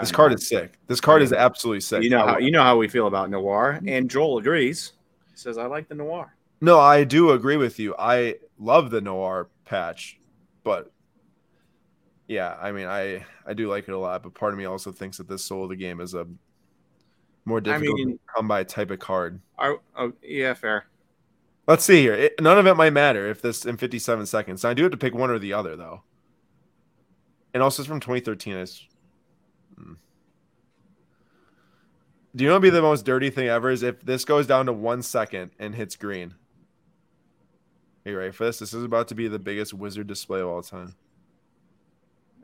This 0.00 0.12
card 0.12 0.32
know. 0.32 0.36
is 0.36 0.48
sick. 0.48 0.78
This 0.86 1.00
card 1.00 1.22
is 1.22 1.32
absolutely 1.32 1.80
sick. 1.80 2.02
you 2.02 2.10
know 2.10 2.26
how 2.26 2.38
you 2.38 2.50
know 2.50 2.62
how 2.62 2.76
we 2.78 2.88
feel 2.88 3.06
about 3.06 3.30
Noir, 3.30 3.78
and 3.86 4.08
Joel 4.10 4.38
agrees. 4.38 4.92
He 5.30 5.36
says 5.36 5.58
I 5.58 5.66
like 5.66 5.88
the 5.88 5.94
Noir. 5.94 6.34
No, 6.60 6.78
I 6.78 7.04
do 7.04 7.32
agree 7.32 7.56
with 7.56 7.78
you. 7.78 7.94
I 7.98 8.36
love 8.58 8.90
the 8.90 9.00
Noir 9.00 9.48
patch, 9.64 10.18
but 10.64 10.90
yeah, 12.26 12.56
I 12.60 12.72
mean, 12.72 12.86
I 12.86 13.24
I 13.46 13.52
do 13.52 13.68
like 13.68 13.88
it 13.88 13.92
a 13.92 13.98
lot. 13.98 14.22
But 14.22 14.34
part 14.34 14.54
of 14.54 14.58
me 14.58 14.64
also 14.64 14.92
thinks 14.92 15.18
that 15.18 15.28
this 15.28 15.44
soul 15.44 15.64
of 15.64 15.68
the 15.70 15.76
game 15.76 16.00
is 16.00 16.14
a 16.14 16.26
more 17.44 17.60
difficult 17.60 17.96
mean- 17.96 18.12
to 18.12 18.20
come 18.34 18.48
by 18.48 18.64
type 18.64 18.90
of 18.90 18.98
card. 18.98 19.40
Are, 19.58 19.78
oh 19.96 20.12
yeah, 20.22 20.54
fair. 20.54 20.86
Let's 21.66 21.84
see 21.84 22.00
here. 22.00 22.14
It, 22.14 22.40
none 22.40 22.58
of 22.58 22.66
it 22.66 22.74
might 22.76 22.92
matter 22.92 23.28
if 23.28 23.40
this 23.42 23.66
in 23.66 23.76
57 23.76 24.26
seconds. 24.26 24.64
I 24.64 24.74
do 24.74 24.82
have 24.82 24.92
to 24.92 24.98
pick 24.98 25.14
one 25.14 25.30
or 25.30 25.38
the 25.38 25.52
other 25.52 25.76
though. 25.76 26.02
And 27.54 27.62
also 27.62 27.82
it's 27.82 27.88
from 27.88 28.00
2013. 28.00 28.56
It's, 28.56 28.86
Hmm. 29.76 29.94
Do 32.34 32.44
you 32.44 32.48
know 32.48 32.54
what 32.54 32.62
would 32.62 32.66
be 32.66 32.70
the 32.70 32.82
most 32.82 33.04
dirty 33.04 33.30
thing 33.30 33.48
ever 33.48 33.70
is 33.70 33.82
if 33.82 34.00
this 34.00 34.24
goes 34.24 34.46
down 34.46 34.66
to 34.66 34.72
one 34.72 35.02
second 35.02 35.50
and 35.58 35.74
hits 35.74 35.96
green? 35.96 36.34
Are 38.04 38.10
you 38.10 38.18
ready 38.18 38.32
for 38.32 38.44
this? 38.44 38.58
This 38.58 38.72
is 38.72 38.84
about 38.84 39.08
to 39.08 39.14
be 39.14 39.28
the 39.28 39.38
biggest 39.38 39.74
wizard 39.74 40.06
display 40.06 40.40
of 40.40 40.48
all 40.48 40.62
time. 40.62 40.94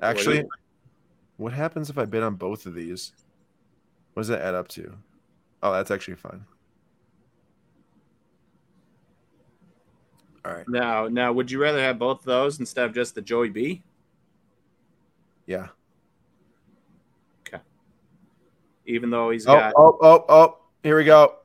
Actually, 0.01 0.45
what 1.36 1.53
happens 1.53 1.91
if 1.91 1.99
I 1.99 2.05
bid 2.05 2.22
on 2.22 2.34
both 2.34 2.66
of 2.66 2.74
these? 2.74 3.12
What 4.12 4.20
does 4.20 4.28
that 4.28 4.43
add 4.43 4.55
up 4.55 4.68
to? 4.68 4.95
Oh, 5.62 5.72
that's 5.72 5.91
actually 5.91 6.16
fine. 6.16 6.45
All 10.45 10.53
right. 10.53 10.68
Now, 10.68 11.09
now, 11.09 11.32
would 11.32 11.51
you 11.51 11.61
rather 11.61 11.80
have 11.80 11.99
both 11.99 12.20
of 12.20 12.24
those 12.24 12.61
instead 12.61 12.84
of 12.84 12.95
just 12.95 13.14
the 13.14 13.22
Joey 13.22 13.49
B? 13.49 13.82
Yeah. 15.47 15.68
Even 18.89 19.11
though 19.11 19.30
he's 19.30 19.47
Oh, 19.47 19.55
got 19.55 19.72
oh, 19.76 19.99
oh, 20.01 20.24
oh. 20.28 20.59
Here 20.82 20.97
we 20.97 21.05
go. 21.05 21.36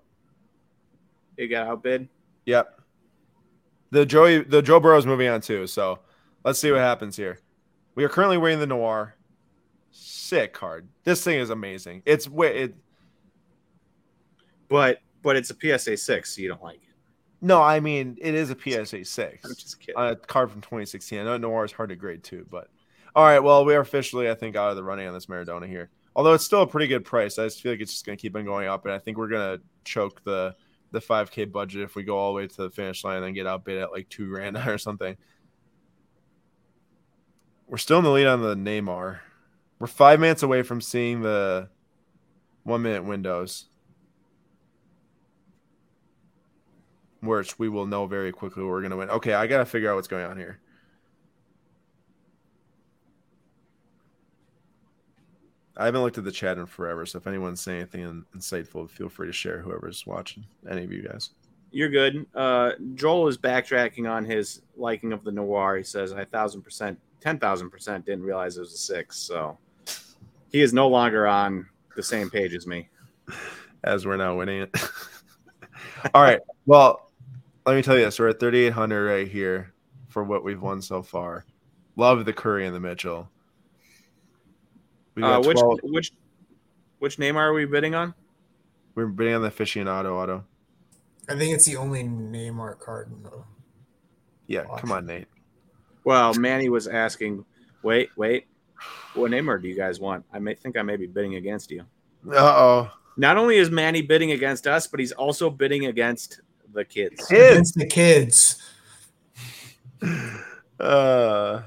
he 1.37 1.47
got 1.47 1.67
outbid. 1.67 2.07
Yep. 2.45 2.79
The 3.91 4.05
Joey, 4.05 4.39
the 4.43 4.61
Joe 4.61 4.79
Burrow's 4.79 5.05
moving 5.05 5.27
on 5.27 5.41
too. 5.41 5.67
So 5.67 5.99
let's 6.43 6.57
see 6.59 6.71
what 6.71 6.79
happens 6.79 7.15
here. 7.15 7.39
We 7.95 8.03
are 8.03 8.09
currently 8.09 8.37
wearing 8.37 8.59
the 8.59 8.65
Noir. 8.67 9.15
Sick 9.91 10.53
card. 10.53 10.87
This 11.03 11.23
thing 11.23 11.37
is 11.39 11.49
amazing. 11.51 12.01
It's 12.05 12.27
way 12.27 12.57
it. 12.63 12.75
But 14.69 14.99
but 15.21 15.35
it's 15.35 15.51
a 15.51 15.55
PSA 15.77 15.97
six, 15.97 16.35
so 16.35 16.41
you 16.41 16.47
don't 16.49 16.63
like 16.63 16.77
it. 16.77 16.95
No, 17.41 17.61
I 17.61 17.79
mean 17.81 18.17
it 18.21 18.33
is 18.33 18.49
a 18.49 18.55
PSA 18.57 18.97
I'm 18.97 19.03
six. 19.05 19.55
just 19.55 19.79
kidding. 19.79 19.95
A 20.01 20.15
card 20.15 20.49
from 20.49 20.61
2016. 20.61 21.19
I 21.19 21.23
know 21.23 21.37
Noir 21.37 21.65
is 21.65 21.71
hard 21.71 21.89
to 21.89 21.95
grade 21.95 22.23
too, 22.23 22.47
but 22.49 22.69
all 23.15 23.25
right. 23.25 23.39
Well, 23.39 23.63
we 23.65 23.75
are 23.75 23.81
officially, 23.81 24.29
I 24.29 24.33
think, 24.33 24.55
out 24.55 24.69
of 24.71 24.75
the 24.75 24.83
running 24.83 25.07
on 25.07 25.13
this 25.13 25.27
Maradona 25.27 25.67
here. 25.67 25.91
Although 26.15 26.33
it's 26.33 26.45
still 26.45 26.61
a 26.61 26.67
pretty 26.67 26.87
good 26.87 27.05
price, 27.05 27.39
I 27.39 27.45
just 27.45 27.61
feel 27.61 27.71
like 27.71 27.81
it's 27.81 27.91
just 27.91 28.05
going 28.05 28.17
to 28.17 28.21
keep 28.21 28.35
on 28.35 28.45
going 28.45 28.67
up, 28.67 28.85
and 28.85 28.93
I 28.93 28.99
think 28.99 29.17
we're 29.17 29.29
going 29.29 29.57
to 29.57 29.63
choke 29.83 30.23
the 30.23 30.55
the 30.91 30.99
5K 30.99 31.51
budget 31.51 31.81
if 31.81 31.95
we 31.95 32.03
go 32.03 32.15
all 32.15 32.31
the 32.31 32.37
way 32.37 32.47
to 32.47 32.55
the 32.55 32.69
finish 32.69 33.03
line 33.03 33.17
and 33.17 33.25
then 33.25 33.33
get 33.33 33.47
outbid 33.47 33.79
at 33.79 33.91
like 33.91 34.07
two 34.09 34.29
grand 34.29 34.55
or 34.67 34.77
something. 34.77 35.17
We're 37.67 37.77
still 37.77 37.97
in 37.97 38.03
the 38.03 38.11
lead 38.11 38.27
on 38.27 38.43
the 38.43 38.55
Neymar. 38.55 39.19
We're 39.79 39.87
five 39.87 40.19
minutes 40.19 40.43
away 40.43 40.61
from 40.61 40.81
seeing 40.81 41.21
the 41.21 41.69
one 42.61 42.83
minute 42.83 43.03
windows, 43.03 43.65
which 47.21 47.57
we 47.57 47.69
will 47.69 47.87
know 47.87 48.05
very 48.05 48.31
quickly 48.31 48.63
we're 48.63 48.81
going 48.81 48.91
to 48.91 48.97
win. 48.97 49.09
Okay, 49.09 49.33
I 49.33 49.47
got 49.47 49.57
to 49.57 49.65
figure 49.65 49.89
out 49.89 49.95
what's 49.95 50.07
going 50.07 50.25
on 50.25 50.37
here. 50.37 50.59
I 55.75 55.85
haven't 55.85 56.01
looked 56.01 56.17
at 56.17 56.23
the 56.23 56.31
chat 56.31 56.57
in 56.57 56.65
forever, 56.65 57.05
so 57.05 57.17
if 57.17 57.25
anyone's 57.25 57.61
saying 57.61 57.81
anything 57.81 58.25
insightful, 58.35 58.89
feel 58.89 59.09
free 59.09 59.27
to 59.27 59.33
share. 59.33 59.59
Whoever's 59.59 60.05
watching, 60.05 60.45
any 60.69 60.83
of 60.83 60.91
you 60.91 61.01
guys. 61.01 61.31
You're 61.71 61.89
good. 61.89 62.27
Uh, 62.35 62.73
Joel 62.93 63.27
is 63.27 63.37
backtracking 63.37 64.09
on 64.09 64.23
his 64.23 64.61
liking 64.77 65.11
of 65.11 65.23
the 65.23 65.31
Noir. 65.31 65.77
He 65.77 65.83
says, 65.83 66.13
"I 66.13 66.25
thousand 66.25 66.61
percent, 66.61 66.99
ten 67.19 67.39
thousand 67.39 67.71
percent 67.71 68.05
didn't 68.05 68.23
realize 68.23 68.57
it 68.57 68.61
was 68.61 68.73
a 68.73 68.77
six. 68.77 69.17
So 69.17 69.57
he 70.51 70.61
is 70.61 70.73
no 70.73 70.87
longer 70.87 71.25
on 71.25 71.67
the 71.95 72.03
same 72.03 72.29
page 72.29 72.53
as 72.53 72.67
me. 72.67 72.89
as 73.83 74.05
we're 74.05 74.17
now 74.17 74.35
winning 74.35 74.61
it. 74.61 74.75
All 76.13 76.21
right. 76.21 76.39
Well, 76.65 77.11
let 77.65 77.75
me 77.75 77.81
tell 77.81 77.97
you 77.97 78.05
this: 78.05 78.19
we're 78.19 78.29
at 78.29 78.39
3,800 78.39 79.09
right 79.09 79.27
here 79.27 79.73
for 80.09 80.23
what 80.23 80.43
we've 80.43 80.61
won 80.61 80.81
so 80.81 81.01
far. 81.01 81.45
Love 81.95 82.25
the 82.25 82.33
Curry 82.33 82.65
and 82.67 82.75
the 82.75 82.79
Mitchell. 82.79 83.29
We 85.15 85.23
Uh, 85.23 85.39
which 85.41 85.57
12 85.57 85.79
which 85.83 86.11
which 86.99 87.19
name 87.19 87.37
are 87.37 87.53
we 87.53 87.65
bidding 87.65 87.95
on? 87.95 88.13
we're 88.95 89.07
bidding 89.07 89.33
on 89.35 89.41
the 89.41 89.49
aficionado 89.49 90.11
auto. 90.13 90.43
I 91.29 91.35
think 91.35 91.53
it's 91.55 91.65
the 91.65 91.77
only 91.77 92.03
Neymar 92.03 92.79
card 92.79 93.11
in 93.11 93.23
the 93.23 93.43
Yeah, 94.47 94.65
come 94.77 94.91
on, 94.91 95.05
Nate. 95.05 95.27
Well, 96.03 96.33
Manny 96.35 96.69
was 96.69 96.87
asking. 96.87 97.45
Wait, 97.81 98.09
wait. 98.17 98.45
What 99.13 99.31
Neymar 99.31 99.61
do 99.61 99.67
you 99.67 99.75
guys 99.75 99.99
want? 99.99 100.25
I 100.33 100.39
may 100.39 100.53
think 100.53 100.77
I 100.77 100.81
may 100.81 100.95
be 100.97 101.07
bidding 101.07 101.35
against 101.35 101.71
you. 101.71 101.81
Uh 102.29 102.35
oh. 102.37 102.91
Not 103.17 103.37
only 103.37 103.57
is 103.57 103.69
Manny 103.69 104.01
bidding 104.01 104.31
against 104.31 104.65
us, 104.67 104.87
but 104.87 104.99
he's 104.99 105.11
also 105.11 105.49
bidding 105.49 105.85
against 105.85 106.41
the 106.73 106.83
kids. 106.83 107.25
Kids. 107.27 107.51
against 107.51 107.75
the 107.75 107.85
kids. 107.85 108.61
Uh, 110.79 111.61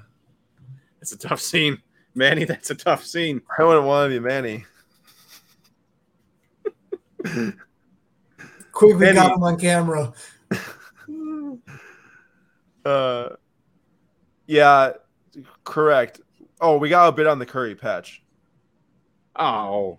It's 1.00 1.12
a 1.12 1.18
tough 1.18 1.40
scene, 1.40 1.80
Manny. 2.16 2.44
That's 2.44 2.70
a 2.70 2.74
tough 2.74 3.04
scene. 3.04 3.42
I 3.58 3.62
wouldn't 3.64 3.86
want 3.86 4.10
to 4.10 4.18
be 4.18 4.24
Manny. 4.26 4.64
Quick, 8.72 8.94
we 8.94 8.98
Benny. 9.00 9.14
got 9.14 9.36
him 9.36 9.42
on 9.42 9.58
camera. 9.58 10.12
Uh, 12.84 13.30
yeah, 14.46 14.92
correct. 15.64 16.20
Oh, 16.60 16.76
we 16.78 16.88
got 16.88 17.08
a 17.08 17.12
bit 17.12 17.26
on 17.26 17.40
the 17.40 17.46
Curry 17.46 17.74
patch. 17.74 18.22
Oh, 19.34 19.98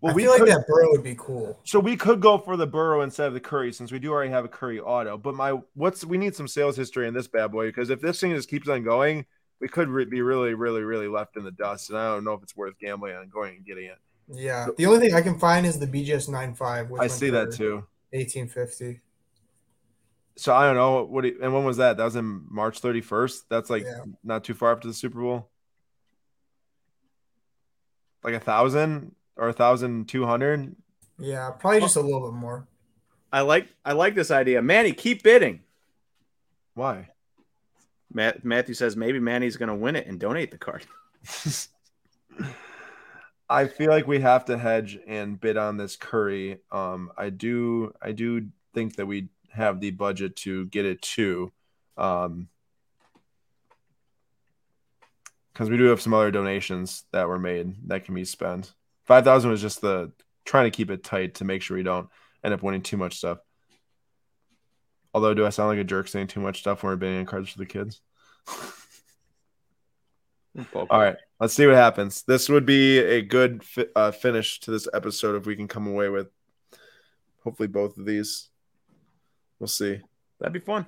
Well, 0.00 0.12
I 0.12 0.14
we 0.14 0.22
feel 0.22 0.30
like 0.30 0.44
that 0.44 0.64
Burrow 0.68 0.92
would 0.92 1.02
be 1.02 1.16
cool. 1.18 1.58
so 1.64 1.80
we 1.80 1.96
could 1.96 2.20
go 2.20 2.38
for 2.38 2.56
the 2.56 2.68
Burrow 2.68 3.00
instead 3.02 3.26
of 3.26 3.34
the 3.34 3.40
Curry 3.40 3.72
since 3.72 3.90
we 3.90 3.98
do 3.98 4.12
already 4.12 4.30
have 4.30 4.44
a 4.44 4.48
Curry 4.48 4.78
auto. 4.78 5.18
But 5.18 5.34
my 5.34 5.58
what's 5.74 6.04
we 6.04 6.18
need 6.18 6.36
some 6.36 6.46
sales 6.46 6.76
history 6.76 7.08
in 7.08 7.14
this 7.14 7.26
bad 7.26 7.50
boy 7.50 7.66
because 7.66 7.90
if 7.90 8.00
this 8.00 8.20
thing 8.20 8.32
just 8.32 8.48
keeps 8.48 8.68
on 8.68 8.84
going, 8.84 9.26
we 9.60 9.68
could 9.68 9.88
re- 9.88 10.04
be 10.04 10.20
really, 10.22 10.54
really, 10.54 10.82
really 10.82 11.08
left 11.08 11.36
in 11.36 11.44
the 11.44 11.50
dust, 11.50 11.90
and 11.90 11.98
I 11.98 12.08
don't 12.14 12.24
know 12.24 12.34
if 12.34 12.42
it's 12.42 12.56
worth 12.56 12.78
gambling 12.78 13.16
on 13.16 13.28
going 13.28 13.56
and 13.56 13.64
getting 13.64 13.86
it. 13.86 13.98
Yeah. 14.28 14.66
The 14.76 14.86
only 14.86 14.98
thing 15.00 15.14
I 15.14 15.20
can 15.22 15.38
find 15.38 15.64
is 15.64 15.78
the 15.78 15.86
BGS 15.86 16.28
95. 16.28 16.90
which 16.90 17.00
I 17.00 17.06
see 17.06 17.30
that 17.30 17.52
too. 17.52 17.86
1850. 18.10 19.00
So 20.38 20.54
I 20.54 20.66
don't 20.66 20.74
know 20.76 21.04
what. 21.04 21.22
do 21.22 21.28
you- 21.28 21.38
and 21.40 21.54
when 21.54 21.64
was 21.64 21.78
that? 21.78 21.96
That 21.96 22.04
was 22.04 22.16
in 22.16 22.44
March 22.50 22.80
thirty 22.80 23.00
first. 23.00 23.48
That's 23.48 23.70
like 23.70 23.84
Yeah. 23.84 24.04
not 24.22 24.44
too 24.44 24.52
far 24.52 24.72
after 24.72 24.86
the 24.88 24.92
Super 24.94 25.20
Bowl. 25.20 25.48
Like 28.22 28.34
a 28.34 28.40
thousand 28.40 29.14
or 29.36 29.48
a 29.48 29.52
thousand 29.54 30.08
two 30.08 30.26
hundred. 30.26 30.76
Yeah, 31.18 31.50
probably 31.52 31.80
just 31.80 31.96
a 31.96 32.00
little 32.02 32.30
bit 32.30 32.36
more. 32.38 32.66
I 33.32 33.40
like 33.42 33.68
I 33.84 33.92
like 33.92 34.14
this 34.14 34.30
idea, 34.30 34.60
Manny. 34.60 34.92
Keep 34.92 35.22
bidding. 35.22 35.60
Why? 36.74 37.08
Matt, 38.16 38.44
Matthew 38.46 38.74
says 38.74 38.96
maybe 38.96 39.20
Manny's 39.20 39.58
going 39.58 39.68
to 39.68 39.74
win 39.74 39.94
it 39.94 40.06
and 40.06 40.18
donate 40.18 40.50
the 40.50 40.56
card. 40.56 40.86
I 43.48 43.66
feel 43.66 43.90
like 43.90 44.06
we 44.06 44.20
have 44.20 44.46
to 44.46 44.56
hedge 44.56 44.98
and 45.06 45.38
bid 45.38 45.58
on 45.58 45.76
this 45.76 45.96
Curry. 45.96 46.58
Um, 46.72 47.12
I 47.16 47.28
do, 47.28 47.92
I 48.00 48.12
do 48.12 48.48
think 48.72 48.96
that 48.96 49.04
we 49.04 49.28
have 49.50 49.80
the 49.80 49.90
budget 49.90 50.34
to 50.36 50.64
get 50.66 50.86
it 50.86 51.02
too, 51.02 51.52
um, 51.98 52.48
because 55.52 55.68
we 55.68 55.76
do 55.76 55.84
have 55.84 56.00
some 56.00 56.14
other 56.14 56.30
donations 56.30 57.04
that 57.12 57.28
were 57.28 57.38
made 57.38 57.74
that 57.88 58.06
can 58.06 58.14
be 58.14 58.24
spent. 58.24 58.72
Five 59.04 59.24
thousand 59.24 59.50
was 59.50 59.60
just 59.60 59.82
the 59.82 60.10
trying 60.46 60.64
to 60.64 60.74
keep 60.74 60.90
it 60.90 61.04
tight 61.04 61.34
to 61.34 61.44
make 61.44 61.60
sure 61.60 61.76
we 61.76 61.82
don't 61.82 62.08
end 62.42 62.54
up 62.54 62.62
winning 62.62 62.82
too 62.82 62.96
much 62.96 63.18
stuff. 63.18 63.38
Although, 65.14 65.34
do 65.34 65.46
I 65.46 65.50
sound 65.50 65.68
like 65.68 65.78
a 65.78 65.84
jerk 65.84 66.08
saying 66.08 66.26
too 66.26 66.40
much 66.40 66.60
stuff 66.60 66.82
when 66.82 66.90
we're 66.90 66.96
bidding 66.96 67.18
on 67.18 67.26
cards 67.26 67.50
for 67.50 67.58
the 67.58 67.66
kids? 67.66 68.00
All 70.74 70.86
right, 70.90 71.16
let's 71.38 71.54
see 71.54 71.66
what 71.66 71.74
happens. 71.74 72.22
This 72.22 72.48
would 72.48 72.64
be 72.64 72.98
a 72.98 73.20
good 73.20 73.62
fi- 73.62 73.88
uh, 73.94 74.10
finish 74.10 74.60
to 74.60 74.70
this 74.70 74.88
episode 74.94 75.36
if 75.36 75.46
we 75.46 75.54
can 75.54 75.68
come 75.68 75.86
away 75.86 76.08
with 76.08 76.28
hopefully 77.44 77.68
both 77.68 77.98
of 77.98 78.06
these. 78.06 78.48
We'll 79.58 79.66
see. 79.68 80.00
That'd 80.40 80.54
be 80.54 80.60
fun. 80.60 80.86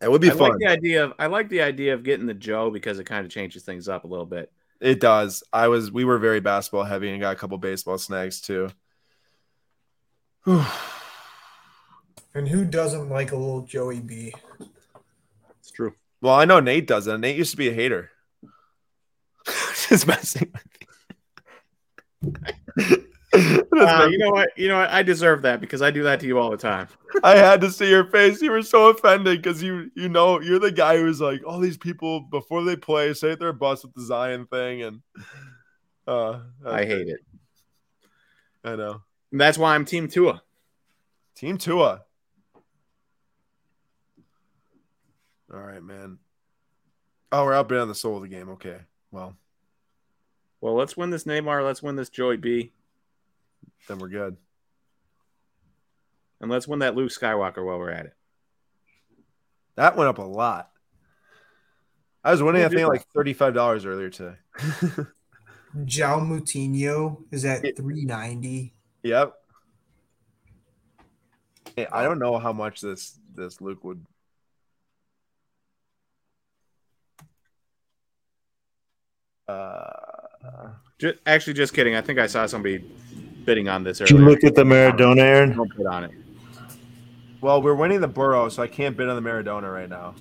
It 0.00 0.10
would 0.10 0.20
be 0.20 0.30
I 0.30 0.34
fun. 0.34 0.50
like 0.50 0.58
the 0.58 0.68
idea 0.68 1.04
of 1.04 1.14
I 1.18 1.26
like 1.26 1.48
the 1.48 1.62
idea 1.62 1.94
of 1.94 2.04
getting 2.04 2.26
the 2.26 2.34
Joe 2.34 2.70
because 2.70 3.00
it 3.00 3.04
kind 3.04 3.26
of 3.26 3.32
changes 3.32 3.64
things 3.64 3.88
up 3.88 4.04
a 4.04 4.06
little 4.06 4.26
bit. 4.26 4.52
It 4.80 5.00
does. 5.00 5.42
I 5.52 5.66
was. 5.66 5.90
We 5.90 6.04
were 6.04 6.18
very 6.18 6.38
basketball 6.40 6.84
heavy 6.84 7.10
and 7.10 7.20
got 7.20 7.32
a 7.32 7.38
couple 7.38 7.58
baseball 7.58 7.98
snags 7.98 8.40
too. 8.40 8.70
And 12.34 12.46
who 12.46 12.64
doesn't 12.64 13.08
like 13.08 13.32
a 13.32 13.36
little 13.36 13.62
Joey 13.62 14.00
B? 14.00 14.32
It's 15.58 15.70
true. 15.72 15.94
Well, 16.20 16.34
I 16.34 16.44
know 16.44 16.60
Nate 16.60 16.86
doesn't. 16.86 17.20
Nate 17.20 17.36
used 17.36 17.52
to 17.52 17.56
be 17.56 17.68
a 17.68 17.74
hater. 17.74 18.10
Just 19.88 20.06
messing. 20.06 20.52
Uh, 23.32 24.08
you 24.10 24.18
know 24.18 24.30
what? 24.30 24.48
You 24.56 24.68
know 24.68 24.78
what? 24.78 24.90
I 24.90 25.02
deserve 25.02 25.42
that 25.42 25.60
because 25.60 25.82
I 25.82 25.90
do 25.90 26.02
that 26.04 26.20
to 26.20 26.26
you 26.26 26.38
all 26.38 26.50
the 26.50 26.56
time. 26.56 26.88
I 27.22 27.36
had 27.36 27.60
to 27.60 27.70
see 27.70 27.88
your 27.88 28.04
face. 28.04 28.40
You 28.40 28.50
were 28.50 28.62
so 28.62 28.88
offended 28.88 29.42
because 29.42 29.62
you 29.62 29.90
you 29.94 30.08
know 30.08 30.40
you're 30.40 30.58
the 30.58 30.72
guy 30.72 30.96
who's 30.96 31.20
like 31.20 31.42
all 31.46 31.60
these 31.60 31.76
people 31.76 32.20
before 32.20 32.64
they 32.64 32.74
play 32.74 33.12
say 33.14 33.34
they're 33.34 33.52
bust 33.52 33.84
with 33.84 33.94
the 33.94 34.02
Zion 34.02 34.46
thing 34.46 34.82
and 34.82 35.02
uh 36.06 36.40
I 36.66 36.84
hate 36.84 37.08
it. 37.08 37.20
I 38.64 38.76
know. 38.76 39.02
And 39.30 39.40
that's 39.40 39.58
why 39.58 39.74
I'm 39.74 39.84
Team 39.84 40.08
Tua. 40.08 40.42
Team 41.36 41.58
Tua. 41.58 42.02
All 45.52 45.60
right, 45.60 45.82
man. 45.82 46.18
Oh, 47.32 47.44
we're 47.44 47.54
outbidding 47.54 47.82
on 47.82 47.88
the 47.88 47.94
soul 47.94 48.16
of 48.16 48.22
the 48.22 48.28
game. 48.28 48.48
Okay. 48.50 48.78
Well, 49.10 49.36
Well, 50.60 50.74
let's 50.74 50.96
win 50.96 51.10
this 51.10 51.24
Neymar. 51.24 51.64
Let's 51.64 51.82
win 51.82 51.96
this 51.96 52.08
Joey 52.10 52.36
B. 52.36 52.72
then 53.86 53.98
we're 53.98 54.08
good. 54.08 54.36
And 56.40 56.50
let's 56.50 56.68
win 56.68 56.80
that 56.80 56.94
Luke 56.94 57.10
Skywalker 57.10 57.64
while 57.64 57.78
we're 57.78 57.90
at 57.90 58.06
it. 58.06 58.14
That 59.76 59.96
went 59.96 60.08
up 60.08 60.18
a 60.18 60.22
lot. 60.22 60.70
I 62.24 62.30
was 62.32 62.42
winning, 62.42 62.60
Who 62.62 62.66
I 62.66 62.68
did 62.68 62.76
think, 62.78 62.88
like 62.88 63.06
thirty-five 63.14 63.54
dollars 63.54 63.86
earlier 63.86 64.10
today. 64.10 64.34
João 65.76 66.22
Moutinho 66.26 67.22
is 67.30 67.44
at 67.44 67.62
390. 67.76 68.74
Yep. 69.02 69.34
Hey, 71.76 71.86
I 71.92 72.02
don't 72.02 72.18
know 72.18 72.38
how 72.38 72.52
much 72.52 72.80
this 72.80 73.18
this 73.34 73.60
Luke 73.60 73.84
would. 73.84 74.04
Uh, 79.48 79.90
Ju- 80.98 81.14
actually, 81.26 81.54
just 81.54 81.74
kidding. 81.74 81.94
I 81.94 82.00
think 82.00 82.18
I 82.18 82.26
saw 82.26 82.46
somebody 82.46 82.78
bidding 83.44 83.68
on 83.68 83.82
this 83.84 83.98
Did 83.98 84.10
you 84.10 84.18
look 84.18 84.44
at 84.44 84.54
the 84.54 84.64
Maradona, 84.64 85.20
Aaron? 85.20 85.56
Don't 85.56 85.74
bid 85.76 85.86
on 85.86 86.04
it. 86.04 86.10
well, 87.40 87.62
we're 87.62 87.74
winning 87.74 88.00
the 88.00 88.08
Burrow, 88.08 88.48
so 88.48 88.62
I 88.62 88.66
can't 88.66 88.96
bid 88.96 89.08
on 89.08 89.22
the 89.22 89.28
Maradona 89.28 89.72
right 89.72 89.88
now. 89.88 90.14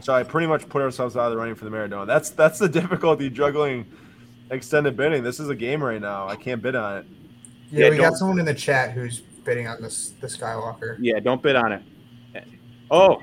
So 0.00 0.12
I 0.12 0.24
pretty 0.24 0.48
much 0.48 0.68
put 0.68 0.82
ourselves 0.82 1.16
out 1.16 1.26
of 1.26 1.30
the 1.30 1.36
running 1.38 1.54
for 1.54 1.64
the 1.64 1.70
Maradona. 1.70 2.06
That's 2.06 2.30
that's 2.30 2.58
the 2.58 2.68
difficulty 2.80 3.30
juggling 3.30 3.86
extended 4.50 4.96
bidding. 4.96 5.22
This 5.22 5.38
is 5.38 5.48
a 5.48 5.54
game 5.54 5.82
right 5.82 6.00
now. 6.00 6.28
I 6.28 6.34
can't 6.36 6.60
bid 6.60 6.74
on 6.74 6.98
it. 6.98 7.06
Yeah, 7.70 7.84
Yeah, 7.84 7.90
we 7.90 7.96
got 7.98 8.14
someone 8.14 8.38
in 8.40 8.44
the 8.44 8.54
chat 8.54 8.90
who's 8.90 9.20
bidding 9.20 9.68
on 9.68 9.80
this 9.80 10.10
the 10.20 10.26
Skywalker. 10.26 10.96
Yeah, 11.00 11.20
don't 11.20 11.40
bid 11.40 11.54
on 11.54 11.72
it. 11.72 11.82
Oh, 12.90 13.22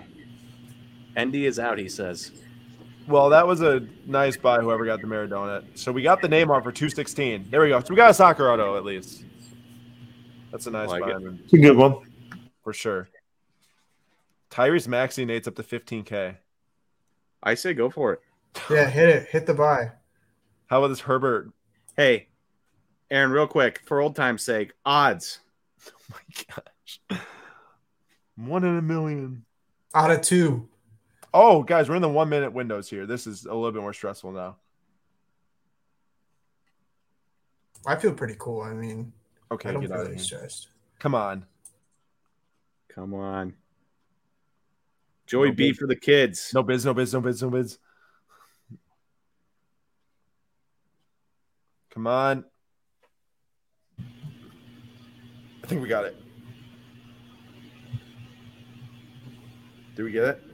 Endy 1.16 1.46
is 1.46 1.60
out. 1.60 1.78
He 1.78 1.90
says. 1.90 2.32
Well, 3.10 3.30
that 3.32 3.48
was 3.48 3.62
a 3.62 3.88
nice 4.06 4.38
buy. 4.38 4.60
Whoever 4.60 4.86
got 4.86 5.02
the 5.02 5.08
Maradona. 5.08 5.64
So 5.74 5.92
we 5.92 6.04
got 6.04 6.22
the 6.22 6.28
Neymar 6.30 6.64
for 6.64 6.72
two 6.72 6.90
sixteen. 6.90 7.48
There 7.50 7.62
we 7.62 7.70
go. 7.70 7.80
So 7.80 7.88
we 7.90 7.96
got 7.96 8.12
a 8.12 8.14
soccer 8.14 8.52
auto 8.52 8.78
at 8.78 8.86
least. 8.86 9.24
That's 10.52 10.68
a 10.68 10.72
nice 10.72 10.90
Like 10.90 11.02
buy 11.02 11.12
it. 11.12 11.24
It's 11.44 11.54
a 11.54 11.58
good 11.58 11.76
one. 11.76 11.96
for 12.64 12.72
sure. 12.72 13.10
Tyrese 14.52 14.88
Maxey 14.88 15.26
Nate's 15.26 15.48
up 15.48 15.56
to 15.56 15.64
fifteen 15.64 16.04
k. 16.04 16.38
I 17.42 17.56
say 17.56 17.74
go 17.74 17.90
for 17.90 18.14
it. 18.14 18.22
Yeah, 18.70 18.88
hit 18.88 19.10
it. 19.10 19.28
Hit 19.30 19.46
the 19.48 19.54
buy. 19.56 19.92
How 20.68 20.78
about 20.80 20.90
this 20.90 21.00
Herbert? 21.02 21.52
Hey, 21.98 22.28
Aaron, 23.10 23.32
real 23.32 23.48
quick, 23.48 23.82
for 23.86 24.02
old 24.02 24.16
time's 24.16 24.44
sake, 24.44 24.72
odds. 24.86 25.40
Oh 26.12 26.16
my 26.16 26.56
gosh. 27.10 27.20
One 28.36 28.64
in 28.64 28.78
a 28.78 28.82
million. 28.82 29.46
Out 29.94 30.10
of 30.12 30.22
two. 30.22 30.68
Oh, 31.34 31.62
guys, 31.62 31.90
we're 31.90 31.96
in 31.96 32.02
the 32.02 32.10
one 32.10 32.30
minute 32.30 32.54
windows 32.54 32.90
here. 32.90 33.06
This 33.06 33.28
is 33.28 33.46
a 33.46 33.54
little 33.54 33.72
bit 33.72 33.82
more 33.82 33.94
stressful 33.94 34.32
now. 34.32 34.58
I 37.86 37.96
feel 37.96 38.14
pretty 38.14 38.36
cool. 38.38 38.62
I 38.62 38.74
mean, 38.74 39.14
okay, 39.52 39.70
I 39.70 39.74
don't 39.74 39.88
really 39.88 40.18
stressed. 40.18 40.70
Come 41.00 41.16
on, 41.16 41.46
come 42.90 43.14
on. 43.14 43.54
Joey 45.28 45.50
no 45.50 45.56
B 45.56 45.70
biz. 45.70 45.78
for 45.78 45.88
the 45.88 45.96
kids. 45.96 46.52
No 46.54 46.64
biz, 46.64 46.86
no 46.86 46.94
biz, 46.94 47.14
no 47.14 47.22
biz, 47.22 47.42
no 47.42 47.50
biz. 47.52 47.78
Come 51.92 52.08
on. 52.08 52.44
I 55.64 55.68
think 55.68 55.82
we 55.82 55.88
got 55.88 56.06
it. 56.06 56.18
Do 59.96 60.04
we 60.04 60.12
get 60.12 60.24
it? 60.24 60.49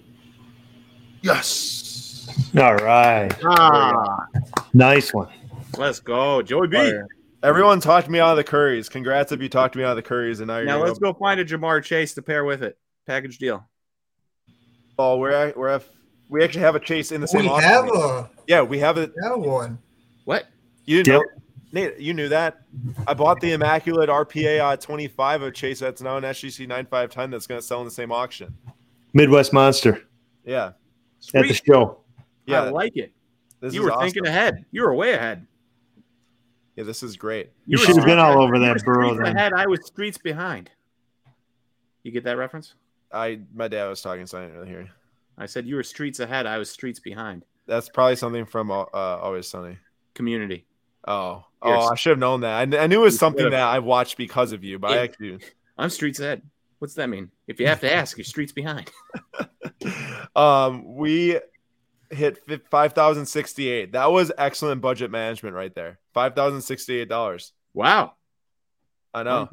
Yes. 1.25 2.27
All 2.55 2.75
right. 2.75 3.31
Ah, 3.43 4.27
Nice 4.73 5.11
one. 5.11 5.27
let's 5.75 5.99
go, 5.99 6.43
Joey 6.43 6.67
B. 6.67 6.77
Fire. 6.77 7.07
Everyone 7.41 7.79
talked 7.79 8.09
me 8.09 8.19
out 8.19 8.31
of 8.31 8.37
the 8.37 8.43
Curries. 8.43 8.89
Congrats 8.89 9.31
if 9.31 9.41
you 9.41 9.49
talked 9.49 9.75
me 9.75 9.83
out 9.83 9.91
of 9.91 9.95
the 9.95 10.03
Curries, 10.03 10.39
and 10.39 10.47
now 10.47 10.57
you're 10.57 10.65
Now 10.67 10.83
let's 10.83 10.99
go 10.99 11.13
find 11.13 11.39
a 11.39 11.45
Ja'Marr 11.45 11.83
Chase 11.83 12.13
to 12.13 12.21
pair 12.21 12.45
with 12.45 12.61
it. 12.61 12.77
Package 13.07 13.39
deal. 13.39 13.67
Oh, 14.99 15.17
we're 15.17 15.31
at, 15.31 15.57
we're 15.57 15.69
at, 15.69 15.83
we 16.29 16.43
actually 16.43 16.61
have 16.61 16.75
a 16.75 16.79
chase 16.79 17.11
in 17.11 17.21
the 17.21 17.27
same. 17.27 17.41
We 17.43 17.49
auction. 17.49 17.69
have 17.69 17.87
a 17.87 18.29
yeah, 18.47 18.61
we 18.61 18.77
have 18.79 18.97
it. 18.99 19.11
we 19.19 19.27
have 19.27 19.39
one. 19.39 19.79
What? 20.25 20.45
You 20.85 21.01
didn't 21.03 21.21
Yep. 21.21 21.21
know, 21.21 21.41
Nate? 21.89 21.99
You 21.99 22.13
knew 22.13 22.29
that. 22.29 22.57
I 23.07 23.15
bought 23.15 23.41
the 23.41 23.51
immaculate 23.53 24.09
RPA 24.09 24.59
uh, 24.61 24.77
25 24.77 25.41
of 25.41 25.53
Chase 25.55 25.79
that's 25.79 26.01
now 26.03 26.17
an 26.17 26.23
SGC 26.23 26.67
9510 26.67 27.31
that's 27.31 27.47
going 27.47 27.59
to 27.59 27.65
sell 27.65 27.79
in 27.79 27.85
the 27.85 27.91
same 27.91 28.11
auction. 28.11 28.55
Midwest 29.13 29.53
Monster 29.53 30.03
Yeah, 30.45 30.71
at 31.33 31.47
the 31.47 31.53
show. 31.53 32.01
yeah. 32.45 32.63
I 32.63 32.69
like 32.69 32.95
it. 32.97 33.11
this 33.61 33.73
you 33.73 33.83
were 33.83 33.91
awesome. 33.91 34.05
thinking 34.07 34.27
ahead. 34.27 34.65
You 34.71 34.83
were 34.83 34.93
way 34.93 35.13
ahead. 35.13 35.47
Yeah, 36.75 36.83
this 36.83 37.03
is 37.03 37.15
great. 37.15 37.51
You 37.65 37.77
were 37.77 37.85
should 37.85 37.95
have 37.95 38.05
been 38.05 38.17
streets- 38.19 38.21
all 38.35 38.43
over 38.43 38.59
that 38.59 38.73
were 38.85 38.93
burrow 38.93 39.09
streets 39.13 39.23
then. 39.27 39.37
Ahead, 39.37 39.53
I 39.53 39.65
was 39.67 39.85
streets 39.85 40.17
behind. 40.17 40.69
You 42.03 42.11
get 42.11 42.23
that 42.25 42.37
reference? 42.37 42.73
I 43.11 43.39
my 43.53 43.67
dad 43.67 43.87
was 43.87 44.01
talking 44.01 44.25
so 44.25 44.37
I 44.39 44.41
didn't 44.41 44.57
really 44.57 44.69
here. 44.69 44.89
I 45.37 45.45
said 45.45 45.65
you 45.65 45.75
were 45.75 45.83
streets 45.83 46.19
ahead. 46.19 46.45
I 46.45 46.57
was 46.57 46.69
streets 46.69 46.99
behind. 46.99 47.45
That's 47.67 47.89
probably 47.89 48.15
something 48.15 48.45
from 48.45 48.71
uh, 48.71 48.85
Always 48.93 49.47
Sunny. 49.47 49.77
Community. 50.13 50.65
Oh, 51.07 51.45
Yes. 51.63 51.77
oh, 51.83 51.91
I 51.91 51.95
should 51.95 52.11
have 52.11 52.19
known 52.19 52.41
that. 52.41 52.73
I, 52.73 52.83
I 52.83 52.87
knew 52.87 52.99
it 53.01 53.03
was 53.05 53.15
You 53.15 53.19
something 53.19 53.49
that 53.49 53.59
I 53.61 53.79
watched 53.79 54.17
because 54.17 54.51
of 54.51 54.63
you, 54.63 54.77
but 54.79 54.91
I 54.91 54.95
Yeah. 54.95 55.01
actually. 55.01 55.39
I'm 55.77 55.89
streets 55.89 56.19
ahead. 56.19 56.41
What's 56.79 56.93
that 56.95 57.07
mean? 57.09 57.31
If 57.47 57.59
you 57.59 57.67
have 57.67 57.81
to 57.81 57.93
ask, 57.93 58.17
you're 58.17 58.25
streets 58.25 58.51
behind. 58.51 58.91
um, 60.35 60.95
we 60.95 61.39
hit 62.09 62.39
five 62.69 62.93
thousand 62.93 63.27
sixty-eight. 63.27 63.91
That 63.93 64.11
was 64.11 64.31
excellent 64.37 64.81
budget 64.81 65.11
management 65.11 65.55
right 65.55 65.73
there. 65.73 65.99
Five 66.13 66.35
thousand 66.35 66.61
sixty-eight 66.61 67.09
dollars. 67.09 67.53
Wow. 67.73 68.13
I 69.13 69.23
know. 69.23 69.47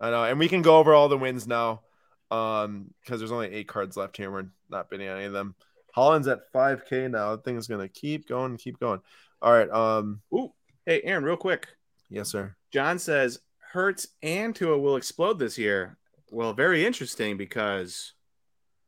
I 0.00 0.10
know, 0.10 0.24
and 0.24 0.38
we 0.38 0.48
can 0.48 0.62
go 0.62 0.78
over 0.78 0.94
all 0.94 1.08
the 1.08 1.16
wins 1.16 1.46
now, 1.46 1.82
um, 2.30 2.92
because 3.00 3.20
there's 3.20 3.32
only 3.32 3.52
eight 3.52 3.68
cards 3.68 3.96
left 3.96 4.16
here. 4.16 4.30
We're 4.30 4.46
not 4.68 4.90
bidding 4.90 5.08
on 5.08 5.16
any 5.16 5.26
of 5.26 5.32
them. 5.32 5.54
Haaland's 5.96 6.26
at 6.26 6.50
five 6.52 6.84
k 6.88 7.06
now. 7.08 7.36
The 7.36 7.42
thing's 7.42 7.68
gonna 7.68 7.88
keep 7.88 8.28
going, 8.28 8.56
keep 8.56 8.80
going. 8.80 9.00
All 9.40 9.52
right. 9.52 9.70
Um. 9.70 10.20
Ooh. 10.34 10.52
Hey, 10.86 11.00
Aaron, 11.02 11.22
real 11.22 11.36
quick. 11.36 11.68
Yes, 12.10 12.28
sir. 12.28 12.56
John 12.72 12.98
says 12.98 13.38
Hurts 13.72 14.08
and 14.22 14.54
Tua 14.54 14.78
will 14.78 14.96
explode 14.96 15.38
this 15.38 15.56
year. 15.56 15.96
Well, 16.32 16.54
very 16.54 16.86
interesting 16.86 17.36
because 17.36 18.14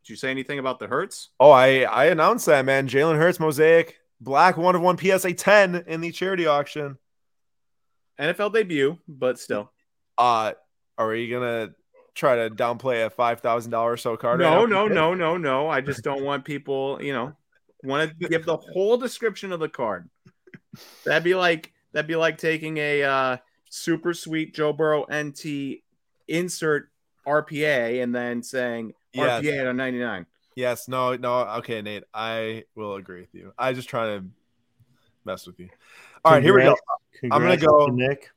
did 0.02 0.10
you 0.10 0.16
say 0.16 0.30
anything 0.30 0.58
about 0.58 0.78
the 0.78 0.86
Hurts? 0.86 1.28
Oh, 1.38 1.50
I 1.50 1.80
I 1.80 2.06
announced 2.06 2.46
that 2.46 2.64
man. 2.64 2.88
Jalen 2.88 3.18
Hurts 3.18 3.38
mosaic 3.38 3.98
black 4.18 4.56
one 4.56 4.74
of 4.74 4.80
one 4.80 4.96
PSA 4.96 5.34
ten 5.34 5.84
in 5.86 6.00
the 6.00 6.10
charity 6.10 6.46
auction. 6.46 6.96
NFL 8.18 8.54
debut, 8.54 8.96
but 9.06 9.38
still. 9.38 9.70
Uh, 10.16 10.52
are 10.96 11.14
you 11.14 11.30
gonna 11.34 11.74
try 12.14 12.36
to 12.36 12.54
downplay 12.54 13.04
a 13.04 13.10
five 13.10 13.40
thousand 13.40 13.72
dollars 13.72 14.00
so 14.00 14.16
card? 14.16 14.40
No, 14.40 14.64
no, 14.64 14.88
no, 14.88 15.12
no, 15.12 15.36
no. 15.36 15.68
I 15.68 15.82
just 15.82 16.02
don't 16.02 16.24
want 16.24 16.46
people, 16.46 16.98
you 17.02 17.12
know, 17.12 17.34
want 17.82 18.10
to 18.18 18.28
give 18.28 18.46
the 18.46 18.56
whole 18.56 18.96
description 18.96 19.52
of 19.52 19.60
the 19.60 19.68
card. 19.68 20.08
That'd 21.04 21.24
be 21.24 21.34
like 21.34 21.74
that'd 21.92 22.08
be 22.08 22.16
like 22.16 22.38
taking 22.38 22.78
a 22.78 23.02
uh, 23.02 23.36
super 23.68 24.14
sweet 24.14 24.54
Joe 24.54 24.72
Burrow 24.72 25.04
NT 25.12 25.82
insert 26.26 26.88
RPA 27.26 28.02
and 28.02 28.14
then 28.14 28.42
saying 28.42 28.94
Yes. 29.12 29.42
RPA 29.42 29.60
at 29.60 29.66
a 29.66 29.72
99. 29.72 30.26
Yes, 30.56 30.86
no, 30.88 31.16
no. 31.16 31.40
Okay, 31.58 31.82
Nate, 31.82 32.04
I 32.12 32.64
will 32.74 32.94
agree 32.94 33.20
with 33.22 33.34
you. 33.34 33.52
I 33.58 33.72
just 33.72 33.88
try 33.88 34.06
to 34.16 34.24
mess 35.24 35.46
with 35.46 35.58
you. 35.58 35.68
All 36.24 36.32
right, 36.32 36.42
here 36.42 36.54
we 36.54 36.62
go. 36.62 36.76
I'm 37.30 37.42
gonna 37.42 37.56
go- 37.56 37.86
Nick. 37.86 38.30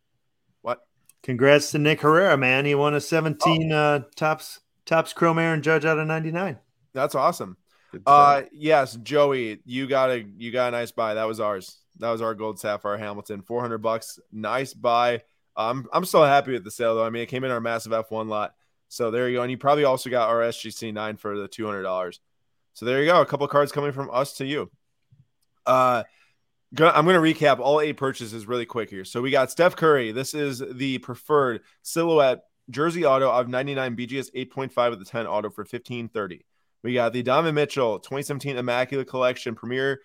What? 0.61 0.85
Congrats 1.23 1.72
to 1.72 1.80
Nick 1.80 2.01
Herrera, 2.01 2.38
man. 2.38 2.65
He 2.65 2.76
won 2.76 2.93
a 2.95 3.01
17 3.01 3.72
uh, 3.72 4.03
Topps 4.15 4.61
Topps 4.85 5.14
Chrome 5.14 5.38
Aaron 5.39 5.61
Judge 5.61 5.85
out 5.85 5.99
of 5.99 6.07
99. 6.07 6.57
That's 6.93 7.14
awesome. 7.15 7.57
Good 7.91 8.03
Uh, 8.05 8.43
yes, 8.51 8.95
Joey, 8.97 9.59
you 9.65 9.88
got 9.88 10.09
a 10.09 10.26
you 10.38 10.51
got 10.51 10.69
a 10.69 10.72
nice 10.72 10.91
buy. 10.91 11.14
That 11.14 11.27
was 11.27 11.39
ours. 11.39 11.77
That 11.99 12.09
was 12.11 12.22
our 12.22 12.34
gold 12.35 12.59
sapphire 12.59 12.97
Hamilton, 12.97 13.41
four 13.41 13.61
hundred 13.61 13.80
bucks. 13.80 14.19
Nice 14.31 14.73
buy. 14.73 15.22
I'm 15.55 15.88
I'm 15.93 16.05
still 16.05 16.23
happy 16.26 16.51
with 16.53 16.64
the 16.64 16.72
sale 16.72 16.95
though. 16.95 17.05
I 17.05 17.09
mean, 17.09 17.23
it 17.23 17.27
came 17.27 17.43
in 17.43 17.51
our 17.51 17.61
massive 17.61 17.91
F1 17.91 18.27
lot. 18.27 18.53
So 18.89 19.11
there 19.11 19.30
you 19.30 19.38
go. 19.38 19.41
And 19.43 19.51
you 19.51 19.57
probably 19.57 19.84
also 19.84 20.09
got 20.09 20.30
our 20.30 20.41
SGC 20.41 20.93
nine 20.93 21.18
for 21.18 21.38
the 21.38 21.47
two 21.47 21.65
hundred 21.65 21.84
dollars. 21.84 22.19
So 22.73 22.85
there 22.85 23.01
you 23.01 23.07
go. 23.07 23.22
A 23.22 23.26
couple 23.26 23.47
cards 23.47 23.72
coming 23.72 23.91
from 23.91 24.09
us 24.11 24.34
to 24.34 24.45
you. 24.45 24.69
Uh, 25.65 26.03
I'm 26.77 27.05
going 27.05 27.15
to 27.35 27.43
recap 27.45 27.59
all 27.59 27.81
eight 27.81 27.97
purchases 27.97 28.45
really 28.45 28.65
quick 28.65 28.89
here. 28.89 29.05
So 29.05 29.22
we 29.22 29.31
got 29.31 29.51
Steph 29.51 29.76
Curry. 29.76 30.11
This 30.11 30.34
is 30.34 30.61
the 30.73 30.97
preferred 30.99 31.61
silhouette 31.81 32.41
jersey 32.69 33.05
auto 33.05 33.31
of 33.31 33.47
99 33.47 33.95
BGS 33.95 34.31
8.5 34.34 34.93
of 34.93 34.99
the 34.99 35.05
10 35.05 35.27
auto 35.27 35.49
for 35.49 35.61
1530. 35.61 36.45
We 36.84 36.93
got 36.93 37.14
the 37.14 37.23
Donovan 37.23 37.55
Mitchell 37.55 37.99
2017 37.99 38.57
Immaculate 38.57 39.07
Collection 39.07 39.55
Premier 39.55 40.01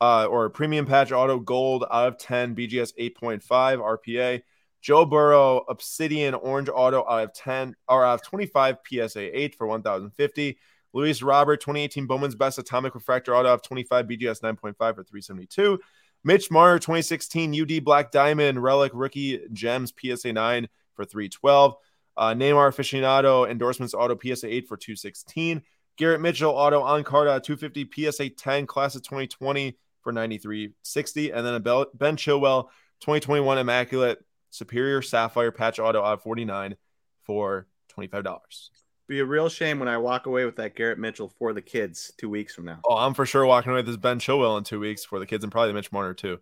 uh, 0.00 0.26
or 0.26 0.50
Premium 0.50 0.86
Patch 0.86 1.12
Auto 1.12 1.38
Gold 1.38 1.84
out 1.90 2.08
of 2.08 2.18
10 2.18 2.54
BGS 2.54 2.92
8.5 2.98 3.42
RPA. 3.78 4.42
Joe 4.80 5.04
Burrow 5.04 5.64
Obsidian 5.68 6.34
Orange 6.34 6.68
Auto 6.72 7.04
out 7.08 7.24
of 7.24 7.34
10 7.34 7.74
or 7.88 8.04
out 8.04 8.20
of 8.20 8.22
25 8.22 8.78
PSA 8.88 9.38
8 9.38 9.54
for 9.54 9.66
1050. 9.66 10.58
Luis 10.92 11.22
Robert 11.22 11.60
2018 11.60 12.06
Bowman's 12.06 12.34
Best 12.34 12.58
Atomic 12.58 12.94
Refractor 12.94 13.34
Auto 13.34 13.52
of 13.52 13.62
25 13.62 14.06
BGS 14.06 14.40
9.5 14.40 14.76
for 14.76 15.04
372. 15.04 15.78
Mitch 16.24 16.50
Marner 16.50 16.78
2016 16.78 17.60
UD 17.60 17.84
Black 17.84 18.10
Diamond 18.10 18.62
Relic 18.62 18.92
Rookie 18.94 19.40
Gems 19.52 19.92
PSA 19.92 20.32
9 20.32 20.68
for 20.94 21.04
312. 21.04 21.74
Uh, 22.16 22.34
Neymar 22.34 22.72
Aficionado 22.72 23.48
Endorsements 23.48 23.94
Auto 23.94 24.16
PSA 24.16 24.52
8 24.52 24.66
for 24.68 24.76
216. 24.76 25.62
Garrett 25.96 26.20
Mitchell 26.20 26.50
Auto 26.50 26.82
on 26.82 27.04
card 27.04 27.28
uh, 27.28 27.40
250 27.40 28.10
PSA 28.10 28.30
10 28.30 28.66
Class 28.66 28.94
of 28.94 29.02
2020 29.02 29.76
for 30.02 30.12
93.60. 30.12 31.34
And 31.34 31.46
then 31.46 31.54
a 31.54 31.60
Ben 31.94 32.16
Chilwell 32.16 32.64
2021 33.00 33.58
Immaculate 33.58 34.24
Superior 34.56 35.02
Sapphire 35.02 35.52
Patch 35.52 35.78
Auto 35.78 36.02
out 36.02 36.14
of 36.14 36.22
49 36.22 36.76
for 37.24 37.66
$25. 37.96 38.68
Be 39.08 39.20
a 39.20 39.24
real 39.24 39.48
shame 39.48 39.78
when 39.78 39.88
I 39.88 39.98
walk 39.98 40.26
away 40.26 40.44
with 40.44 40.56
that 40.56 40.74
Garrett 40.74 40.98
Mitchell 40.98 41.28
for 41.38 41.52
the 41.52 41.62
kids 41.62 42.12
two 42.16 42.28
weeks 42.28 42.54
from 42.54 42.64
now. 42.64 42.80
Oh, 42.84 42.96
I'm 42.96 43.14
for 43.14 43.24
sure 43.26 43.46
walking 43.46 43.70
away 43.70 43.78
with 43.80 43.86
this 43.86 43.96
Ben 43.96 44.18
Chilwell 44.18 44.58
in 44.58 44.64
two 44.64 44.80
weeks 44.80 45.04
for 45.04 45.18
the 45.18 45.26
kids 45.26 45.44
and 45.44 45.52
probably 45.52 45.72
Mitch 45.74 45.92
Marner 45.92 46.14
too. 46.14 46.40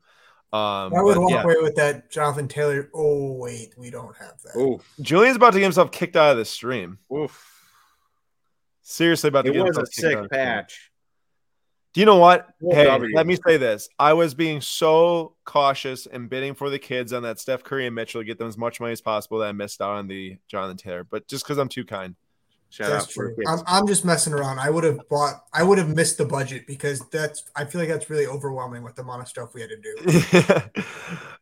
Um, 0.52 0.94
I 0.94 1.02
would 1.02 1.14
but 1.16 1.20
walk 1.22 1.30
yeah. 1.32 1.42
away 1.42 1.56
with 1.60 1.74
that 1.74 2.10
Jonathan 2.10 2.46
Taylor. 2.48 2.88
Oh 2.94 3.32
wait, 3.32 3.74
we 3.76 3.90
don't 3.90 4.16
have 4.16 4.40
that. 4.44 4.56
Oof. 4.58 4.88
Julian's 5.00 5.36
about 5.36 5.52
to 5.52 5.58
get 5.58 5.64
himself 5.64 5.90
kicked 5.90 6.14
out 6.16 6.30
of 6.30 6.36
the 6.38 6.44
stream. 6.44 6.98
Oof. 7.12 7.50
Seriously, 8.82 9.28
about 9.28 9.44
to 9.46 9.50
It 9.50 9.54
get 9.54 9.64
was 9.64 9.76
himself 9.76 9.88
kicked 9.90 10.04
out 10.04 10.10
sick 10.10 10.16
of 10.18 10.22
the 10.22 10.28
stream. 10.28 10.46
patch. 10.46 10.92
Do 11.94 12.00
you 12.00 12.06
know 12.06 12.16
what? 12.16 12.48
Well, 12.58 12.76
hey, 12.76 13.08
let 13.14 13.24
me 13.24 13.36
say 13.46 13.56
this. 13.56 13.88
I 14.00 14.14
was 14.14 14.34
being 14.34 14.60
so 14.60 15.36
cautious 15.44 16.06
and 16.06 16.28
bidding 16.28 16.54
for 16.54 16.68
the 16.68 16.78
kids 16.78 17.12
on 17.12 17.22
that 17.22 17.38
Steph 17.38 17.62
Curry 17.62 17.86
and 17.86 17.94
Mitchell 17.94 18.20
to 18.20 18.24
get 18.24 18.36
them 18.36 18.48
as 18.48 18.58
much 18.58 18.80
money 18.80 18.92
as 18.92 19.00
possible 19.00 19.38
that 19.38 19.48
I 19.48 19.52
missed 19.52 19.80
out 19.80 19.92
on 19.92 20.08
the 20.08 20.36
Jonathan 20.48 20.76
Taylor. 20.76 21.04
But 21.04 21.28
just 21.28 21.44
because 21.44 21.56
I'm 21.56 21.68
too 21.68 21.84
kind. 21.84 22.16
Shout 22.68 22.90
That's 22.90 23.04
out 23.04 23.10
true. 23.10 23.36
I'm. 23.46 23.60
I'm 23.68 23.86
just 23.86 24.04
messing 24.04 24.32
around. 24.32 24.58
I 24.58 24.68
would 24.68 24.82
have 24.82 24.98
bought. 25.08 25.44
I 25.52 25.62
would 25.62 25.78
have 25.78 25.88
missed 25.88 26.18
the 26.18 26.24
budget 26.24 26.66
because 26.66 26.98
that's. 27.10 27.44
I 27.54 27.64
feel 27.64 27.80
like 27.80 27.88
that's 27.88 28.10
really 28.10 28.26
overwhelming 28.26 28.82
with 28.82 28.96
the 28.96 29.02
amount 29.02 29.22
of 29.22 29.28
stuff 29.28 29.54
we 29.54 29.60
had 29.60 29.70
to 29.70 29.76
do. 29.76 30.80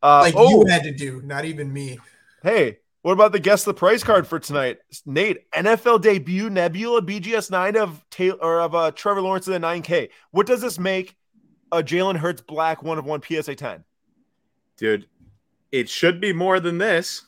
uh, 0.03 0.21
Like 0.21 0.35
oh, 0.37 0.51
you 0.51 0.67
had 0.69 0.83
to 0.83 0.93
do, 0.93 1.23
not 1.23 1.47
even 1.47 1.73
me. 1.73 1.99
hey, 2.43 2.81
what 3.03 3.13
about 3.13 3.33
the 3.33 3.41
guess 3.41 3.65
the 3.65 3.75
price 3.75 4.05
card 4.05 4.27
for 4.27 4.39
tonight? 4.39 4.79
Nate, 5.05 5.51
NFL 5.53 6.03
debut 6.03 6.49
Nebula 6.49 7.03
BGS 7.03 7.51
nine 7.51 7.77
of 7.77 8.05
Taylor 8.11 8.39
or 8.41 8.61
of 8.61 8.75
uh, 8.75 8.93
Trevor 8.93 9.21
Lawrence 9.21 9.47
in 9.49 9.53
the 9.53 9.59
nine 9.59 9.83
K. 9.83 10.09
What 10.31 10.47
does 10.47 10.61
this 10.61 10.79
make? 10.79 11.17
A 11.73 11.83
Jalen 11.83 12.17
Hurts 12.17 12.43
black 12.43 12.83
one 12.83 12.99
of 12.99 13.05
one 13.05 13.23
PSA 13.23 13.57
ten. 13.57 13.83
Dude, 14.77 15.07
it 15.73 15.89
should 15.89 16.21
be 16.21 16.33
more 16.33 16.61
than 16.61 16.79
this. 16.79 17.23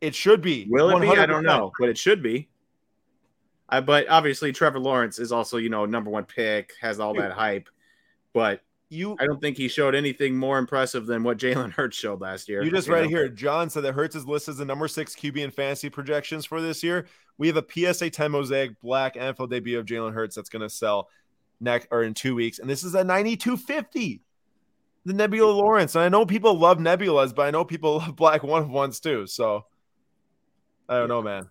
It 0.00 0.14
should 0.14 0.42
be. 0.42 0.66
Will 0.68 0.90
it 0.90 1.00
be? 1.00 1.08
I 1.08 1.26
don't 1.26 1.44
know, 1.44 1.72
but 1.78 1.88
it 1.88 1.96
should 1.96 2.22
be. 2.22 2.48
I, 3.68 3.80
but 3.80 4.08
obviously, 4.08 4.52
Trevor 4.52 4.78
Lawrence 4.78 5.18
is 5.18 5.32
also, 5.32 5.56
you 5.56 5.70
know, 5.70 5.86
number 5.86 6.10
one 6.10 6.24
pick, 6.24 6.72
has 6.80 7.00
all 7.00 7.14
that 7.14 7.32
hype. 7.32 7.68
But 8.34 8.60
You 8.94 9.16
I 9.18 9.26
don't 9.26 9.40
think 9.40 9.56
he 9.56 9.68
showed 9.68 9.94
anything 9.94 10.36
more 10.36 10.58
impressive 10.58 11.06
than 11.06 11.22
what 11.22 11.38
Jalen 11.38 11.72
Hurts 11.72 11.96
showed 11.96 12.20
last 12.20 12.48
year. 12.48 12.62
You 12.62 12.70
just 12.70 12.88
know? 12.88 12.94
read 12.94 13.10
here. 13.10 13.28
John 13.28 13.68
said 13.68 13.82
that 13.84 13.94
Hurts 13.94 14.14
is 14.14 14.26
listed 14.26 14.52
as 14.52 14.58
the 14.58 14.64
number 14.64 14.88
six 14.88 15.14
QB 15.14 15.38
in 15.38 15.50
fantasy 15.50 15.90
projections 15.90 16.44
for 16.44 16.60
this 16.60 16.82
year. 16.82 17.06
We 17.36 17.48
have 17.48 17.56
a 17.56 17.64
PSA 17.68 18.10
10 18.10 18.30
mosaic 18.30 18.80
black 18.80 19.16
NFL 19.16 19.50
debut 19.50 19.78
of 19.78 19.86
Jalen 19.86 20.14
Hurts 20.14 20.36
that's 20.36 20.48
going 20.48 20.62
to 20.62 20.70
sell 20.70 21.08
next 21.60 21.88
or 21.90 22.02
in 22.04 22.14
two 22.14 22.34
weeks, 22.34 22.58
and 22.58 22.70
this 22.70 22.84
is 22.84 22.94
a 22.94 23.04
9250. 23.04 24.20
The 25.06 25.12
Nebula 25.12 25.50
Lawrence, 25.50 25.96
and 25.96 26.04
I 26.04 26.08
know 26.08 26.24
people 26.24 26.58
love 26.58 26.78
Nebulas, 26.78 27.34
but 27.34 27.42
I 27.42 27.50
know 27.50 27.64
people 27.64 27.96
love 27.98 28.16
black 28.16 28.42
one 28.42 28.62
of 28.62 28.70
ones 28.70 29.00
too. 29.00 29.26
So 29.26 29.66
I 30.88 30.98
don't 30.98 31.08
know, 31.08 31.22
man. 31.22 31.50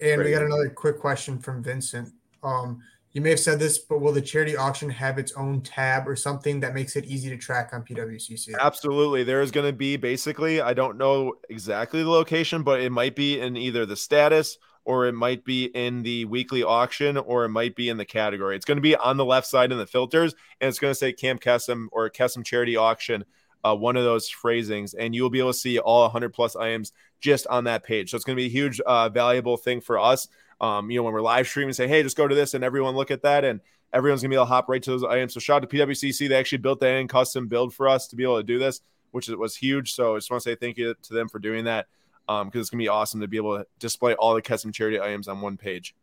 And 0.00 0.22
we 0.22 0.30
got 0.30 0.42
another 0.42 0.68
quick 0.68 0.98
question 0.98 1.38
from 1.38 1.62
Vincent. 1.62 2.12
Um, 2.42 2.82
you 3.12 3.20
may 3.20 3.30
have 3.30 3.40
said 3.40 3.58
this, 3.58 3.78
but 3.78 4.00
will 4.00 4.12
the 4.12 4.22
charity 4.22 4.56
auction 4.56 4.88
have 4.88 5.18
its 5.18 5.32
own 5.32 5.60
tab 5.60 6.08
or 6.08 6.16
something 6.16 6.60
that 6.60 6.74
makes 6.74 6.96
it 6.96 7.04
easy 7.04 7.28
to 7.28 7.36
track 7.36 7.70
on 7.72 7.82
PWCC? 7.82 8.54
Absolutely. 8.58 9.22
There 9.22 9.42
is 9.42 9.50
going 9.50 9.66
to 9.66 9.72
be 9.72 9.96
basically, 9.96 10.62
I 10.62 10.72
don't 10.72 10.96
know 10.96 11.34
exactly 11.50 12.02
the 12.02 12.08
location, 12.08 12.62
but 12.62 12.80
it 12.80 12.90
might 12.90 13.14
be 13.14 13.38
in 13.38 13.56
either 13.56 13.84
the 13.84 13.96
status 13.96 14.56
or 14.84 15.06
it 15.06 15.12
might 15.12 15.44
be 15.44 15.66
in 15.66 16.02
the 16.02 16.24
weekly 16.24 16.62
auction 16.62 17.18
or 17.18 17.44
it 17.44 17.50
might 17.50 17.76
be 17.76 17.90
in 17.90 17.98
the 17.98 18.04
category. 18.04 18.56
It's 18.56 18.64
going 18.64 18.78
to 18.78 18.82
be 18.82 18.96
on 18.96 19.18
the 19.18 19.26
left 19.26 19.46
side 19.46 19.72
in 19.72 19.78
the 19.78 19.86
filters 19.86 20.34
and 20.60 20.68
it's 20.68 20.78
going 20.78 20.90
to 20.90 20.98
say 20.98 21.12
Camp 21.12 21.42
Kesem 21.42 21.88
or 21.92 22.08
Kesem 22.08 22.44
Charity 22.44 22.76
Auction, 22.76 23.26
uh, 23.62 23.76
one 23.76 23.96
of 23.96 24.04
those 24.04 24.28
phrasings, 24.28 24.94
and 24.94 25.14
you'll 25.14 25.30
be 25.30 25.38
able 25.38 25.52
to 25.52 25.58
see 25.58 25.78
all 25.78 26.02
100 26.02 26.32
plus 26.32 26.56
items 26.56 26.92
just 27.20 27.46
on 27.48 27.64
that 27.64 27.84
page. 27.84 28.10
So 28.10 28.16
it's 28.16 28.24
going 28.24 28.36
to 28.36 28.42
be 28.42 28.46
a 28.46 28.50
huge, 28.50 28.80
uh, 28.80 29.10
valuable 29.10 29.58
thing 29.58 29.82
for 29.82 29.98
us 29.98 30.28
um, 30.62 30.90
you 30.90 30.98
know, 30.98 31.02
when 31.02 31.12
we're 31.12 31.20
live 31.20 31.46
streaming, 31.48 31.74
say, 31.74 31.88
hey, 31.88 32.02
just 32.02 32.16
go 32.16 32.26
to 32.26 32.34
this 32.34 32.54
and 32.54 32.62
everyone 32.62 32.94
look 32.94 33.10
at 33.10 33.22
that. 33.22 33.44
And 33.44 33.60
everyone's 33.92 34.22
gonna 34.22 34.30
be 34.30 34.36
able 34.36 34.46
to 34.46 34.48
hop 34.48 34.68
right 34.68 34.82
to 34.82 34.90
those 34.90 35.04
items. 35.04 35.34
So 35.34 35.40
shout 35.40 35.62
out 35.62 35.68
to 35.68 35.76
PWCC. 35.76 36.28
They 36.28 36.36
actually 36.36 36.58
built 36.58 36.80
that 36.80 36.94
in 36.94 37.08
custom 37.08 37.48
build 37.48 37.74
for 37.74 37.88
us 37.88 38.06
to 38.08 38.16
be 38.16 38.22
able 38.22 38.38
to 38.38 38.44
do 38.44 38.58
this, 38.58 38.80
which 39.10 39.28
was 39.28 39.56
huge. 39.56 39.92
So 39.94 40.14
I 40.14 40.18
just 40.18 40.30
want 40.30 40.42
to 40.42 40.48
say 40.48 40.54
thank 40.54 40.78
you 40.78 40.94
to 41.02 41.12
them 41.12 41.28
for 41.28 41.40
doing 41.40 41.64
that. 41.64 41.88
Um, 42.28 42.46
because 42.46 42.60
it's 42.60 42.70
gonna 42.70 42.78
be 42.80 42.88
awesome 42.88 43.20
to 43.20 43.28
be 43.28 43.36
able 43.36 43.58
to 43.58 43.66
display 43.80 44.14
all 44.14 44.34
the 44.34 44.42
custom 44.42 44.70
charity 44.70 45.00
items 45.00 45.26
on 45.26 45.40
one 45.40 45.56
page. 45.56 45.96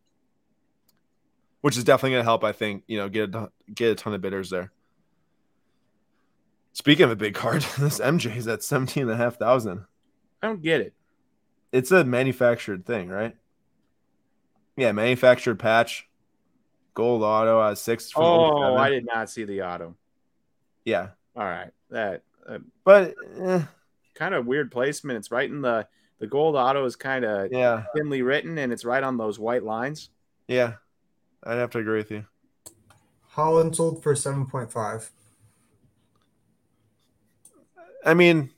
Which 1.62 1.78
is 1.78 1.84
definitely 1.84 2.12
gonna 2.12 2.24
help, 2.24 2.44
I 2.44 2.52
think, 2.52 2.84
you 2.86 2.98
know, 2.98 3.08
get 3.08 3.34
a 3.34 3.50
get 3.74 3.92
a 3.92 3.94
ton 3.94 4.12
of 4.12 4.20
bidders 4.20 4.50
there. 4.50 4.70
Speaking 6.74 7.04
of 7.04 7.10
a 7.10 7.16
big 7.16 7.34
card, 7.34 7.62
this 7.78 7.98
MJ 7.98 8.36
is 8.36 8.46
at 8.46 8.62
17 8.62 9.04
and 9.04 9.12
a 9.12 9.16
half 9.16 9.36
thousand. 9.36 9.86
I 10.42 10.48
don't 10.48 10.62
get 10.62 10.82
it. 10.82 10.92
It's 11.72 11.90
a 11.90 12.04
manufactured 12.04 12.84
thing, 12.84 13.08
right? 13.08 13.36
Yeah, 14.80 14.92
manufactured 14.92 15.58
patch, 15.58 16.08
gold 16.94 17.22
auto 17.22 17.60
uh, 17.60 17.74
six. 17.74 18.10
Oh, 18.16 18.76
I 18.76 18.88
did 18.88 19.04
not 19.04 19.28
see 19.28 19.44
the 19.44 19.60
auto. 19.60 19.94
Yeah. 20.86 21.08
All 21.36 21.44
right, 21.44 21.70
that. 21.90 22.22
Uh, 22.48 22.60
but 22.82 23.14
eh. 23.38 23.60
kind 24.14 24.34
of 24.34 24.46
weird 24.46 24.72
placement. 24.72 25.18
It's 25.18 25.30
right 25.30 25.50
in 25.50 25.60
the 25.60 25.86
the 26.18 26.26
gold 26.26 26.56
auto 26.56 26.86
is 26.86 26.96
kind 26.96 27.26
of 27.26 27.52
yeah 27.52 27.84
thinly 27.94 28.22
written, 28.22 28.56
and 28.56 28.72
it's 28.72 28.86
right 28.86 29.02
on 29.02 29.18
those 29.18 29.38
white 29.38 29.64
lines. 29.64 30.08
Yeah, 30.48 30.76
I'd 31.44 31.58
have 31.58 31.72
to 31.72 31.78
agree 31.80 31.98
with 31.98 32.10
you. 32.10 32.24
Haaland 33.34 33.76
sold 33.76 34.02
for 34.02 34.16
seven 34.16 34.46
point 34.46 34.72
five. 34.72 35.10
I 38.02 38.14
mean, 38.14 38.48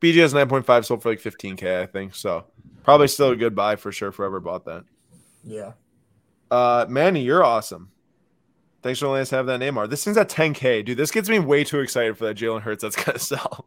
BGS 0.00 0.32
nine 0.32 0.48
point 0.48 0.64
five 0.64 0.86
sold 0.86 1.02
for 1.02 1.10
like 1.10 1.20
fifteen 1.20 1.56
k. 1.56 1.82
I 1.82 1.84
think 1.84 2.14
so. 2.14 2.46
Probably 2.84 3.08
still 3.08 3.32
a 3.32 3.36
good 3.36 3.54
buy 3.54 3.76
for 3.76 3.92
sure. 3.92 4.12
For 4.12 4.22
whoever 4.22 4.40
bought 4.40 4.64
that. 4.64 4.84
Yeah. 5.48 5.72
Uh, 6.50 6.86
Manny, 6.88 7.22
you're 7.22 7.44
awesome. 7.44 7.90
Thanks 8.82 9.00
for 9.00 9.08
letting 9.08 9.22
us 9.22 9.30
have 9.30 9.46
that 9.46 9.58
name 9.58 9.76
art. 9.76 9.90
This 9.90 10.04
thing's 10.04 10.16
at 10.16 10.28
10K. 10.28 10.84
Dude, 10.84 10.96
this 10.96 11.10
gets 11.10 11.28
me 11.28 11.38
way 11.38 11.64
too 11.64 11.80
excited 11.80 12.16
for 12.16 12.26
that 12.26 12.36
Jalen 12.36 12.62
Hurts 12.62 12.82
that's 12.82 12.96
going 12.96 13.12
to 13.18 13.18
sell. 13.18 13.66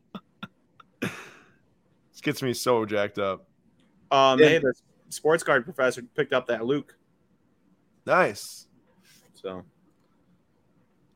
this 1.01 2.21
gets 2.21 2.41
me 2.41 2.53
so 2.53 2.85
jacked 2.85 3.19
up. 3.19 3.45
Um, 4.09 4.39
yeah. 4.39 4.47
Hey, 4.47 4.57
the 4.59 4.73
sports 5.09 5.43
card 5.43 5.65
professor 5.65 6.01
picked 6.01 6.33
up 6.33 6.47
that 6.47 6.65
Luke. 6.65 6.95
Nice. 8.05 8.67
So, 9.33 9.63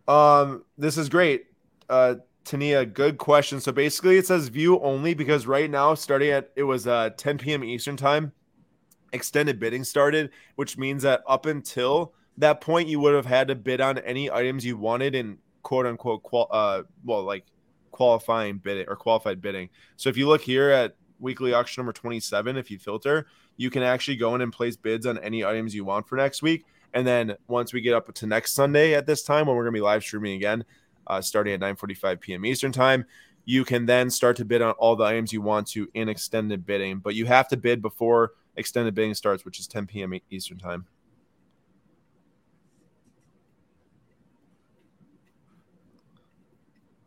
um, 0.07 0.65
this 0.77 0.97
is 0.97 1.09
great. 1.09 1.45
Uh, 1.89 2.15
Tania, 2.43 2.85
good 2.85 3.17
question. 3.17 3.59
So 3.59 3.71
basically, 3.71 4.17
it 4.17 4.27
says 4.27 4.49
view 4.49 4.79
only 4.81 5.13
because 5.13 5.47
right 5.47 5.69
now, 5.69 5.95
starting 5.95 6.29
at 6.29 6.51
it 6.55 6.63
was 6.63 6.85
uh 6.85 7.09
10 7.17 7.39
p.m. 7.39 7.63
Eastern 7.63 7.97
time 7.97 8.31
extended 9.15 9.59
bidding 9.59 9.83
started, 9.83 10.29
which 10.55 10.77
means 10.77 11.03
that 11.03 11.23
up 11.27 11.47
until 11.47 12.13
that 12.37 12.61
point, 12.61 12.87
you 12.87 12.99
would 12.99 13.15
have 13.15 13.25
had 13.25 13.47
to 13.47 13.55
bid 13.55 13.81
on 13.81 13.97
any 13.99 14.29
items 14.29 14.65
you 14.65 14.77
wanted 14.77 15.15
in 15.15 15.37
quote 15.63 15.85
unquote, 15.85 16.21
qual- 16.21 16.49
uh, 16.51 16.83
well, 17.03 17.23
like 17.23 17.45
qualifying 17.91 18.57
bidding 18.57 18.85
or 18.87 18.95
qualified 18.95 19.41
bidding. 19.41 19.69
So 19.95 20.09
if 20.09 20.17
you 20.17 20.27
look 20.27 20.41
here 20.41 20.69
at 20.69 20.95
weekly 21.19 21.53
auction 21.53 21.81
number 21.81 21.93
27, 21.93 22.57
if 22.57 22.69
you 22.69 22.77
filter, 22.77 23.25
you 23.57 23.69
can 23.69 23.83
actually 23.83 24.17
go 24.17 24.35
in 24.35 24.41
and 24.41 24.51
place 24.51 24.75
bids 24.75 25.05
on 25.05 25.17
any 25.19 25.43
items 25.43 25.73
you 25.73 25.85
want 25.85 26.07
for 26.07 26.17
next 26.17 26.41
week. 26.41 26.65
And 26.93 27.05
then 27.05 27.35
once 27.47 27.73
we 27.73 27.81
get 27.81 27.93
up 27.93 28.13
to 28.13 28.27
next 28.27 28.53
Sunday 28.53 28.93
at 28.93 29.05
this 29.05 29.23
time, 29.23 29.47
when 29.47 29.55
we're 29.55 29.63
going 29.63 29.73
to 29.73 29.79
be 29.79 29.83
live 29.83 30.03
streaming 30.03 30.35
again, 30.35 30.63
uh, 31.07 31.21
starting 31.21 31.53
at 31.53 31.59
9:45 31.59 32.19
p.m. 32.19 32.45
Eastern 32.45 32.71
time, 32.71 33.05
you 33.45 33.63
can 33.63 33.85
then 33.85 34.09
start 34.09 34.37
to 34.37 34.45
bid 34.45 34.61
on 34.61 34.71
all 34.73 34.95
the 34.95 35.03
items 35.03 35.31
you 35.31 35.41
want 35.41 35.67
to 35.67 35.87
in 35.93 36.09
extended 36.09 36.65
bidding. 36.65 36.99
But 36.99 37.15
you 37.15 37.25
have 37.25 37.47
to 37.49 37.57
bid 37.57 37.81
before 37.81 38.31
extended 38.57 38.95
bidding 38.95 39.13
starts, 39.13 39.45
which 39.45 39.59
is 39.59 39.67
10 39.67 39.87
p.m. 39.87 40.13
Eastern 40.29 40.57
time. 40.57 40.85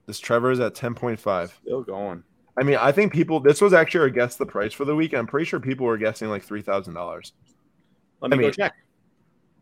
This 0.06 0.18
Trevor 0.18 0.50
is 0.50 0.60
at 0.60 0.74
10.5. 0.74 1.52
Still 1.62 1.82
going. 1.82 2.24
I 2.58 2.64
mean, 2.64 2.76
I 2.80 2.92
think 2.92 3.12
people, 3.12 3.40
this 3.40 3.60
was 3.60 3.74
actually 3.74 4.08
a 4.08 4.10
guess 4.10 4.36
the 4.36 4.46
price 4.46 4.72
for 4.72 4.86
the 4.86 4.96
week. 4.96 5.12
I'm 5.12 5.26
pretty 5.26 5.44
sure 5.44 5.60
people 5.60 5.86
were 5.86 5.98
guessing 5.98 6.28
like 6.28 6.46
$3,000. 6.46 7.32
Let 8.20 8.30
me 8.30 8.34
I 8.34 8.38
mean, 8.38 8.40
go 8.40 8.50
check. 8.50 8.74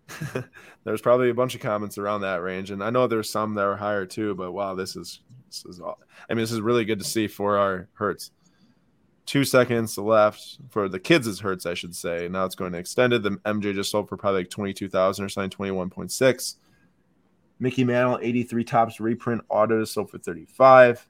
there's 0.85 1.01
probably 1.01 1.31
a 1.31 1.35
bunch 1.35 1.57
of 1.57 1.61
comments 1.61 1.99
around 1.99 2.21
that 2.21 2.43
range. 2.43 2.71
And 2.71 2.83
I 2.83 2.91
know 2.91 3.09
there's 3.09 3.29
some 3.29 3.55
that 3.57 3.67
are 3.67 3.77
higher 3.77 4.07
too, 4.07 4.37
but 4.37 4.53
wow, 4.53 4.77
this 4.77 4.95
is, 4.95 5.21
this 5.49 5.65
is, 5.67 5.81
I 5.81 6.35
mean, 6.35 6.43
this 6.43 6.53
is 6.53 6.61
really 6.61 6.85
good 6.85 7.01
to 7.01 7.05
see 7.05 7.27
for 7.27 7.59
our 7.59 7.89
Hurts 7.95 8.31
two 9.27 9.45
seconds 9.45 9.99
left 9.99 10.59
for 10.71 10.89
the 10.89 11.01
kids' 11.01 11.27
is 11.27 11.41
hurts, 11.41 11.67
I 11.67 11.75
should 11.75 11.95
say. 11.95 12.29
Now 12.29 12.45
it's 12.45 12.55
going 12.55 12.73
to 12.73 12.79
extended. 12.79 13.23
The 13.23 13.31
MJ 13.31 13.75
just 13.75 13.91
sold 13.91 14.09
for 14.09 14.17
probably 14.17 14.43
like 14.43 14.51
22,000 14.51 15.25
or 15.25 15.29
something, 15.29 15.51
21.6. 15.51 16.55
Mickey 17.59 17.85
Mantle, 17.85 18.19
83 18.23 18.65
Topps 18.65 19.01
reprint 19.01 19.43
auto 19.49 19.85
sold 19.85 20.11
for 20.11 20.19
35. 20.19 21.07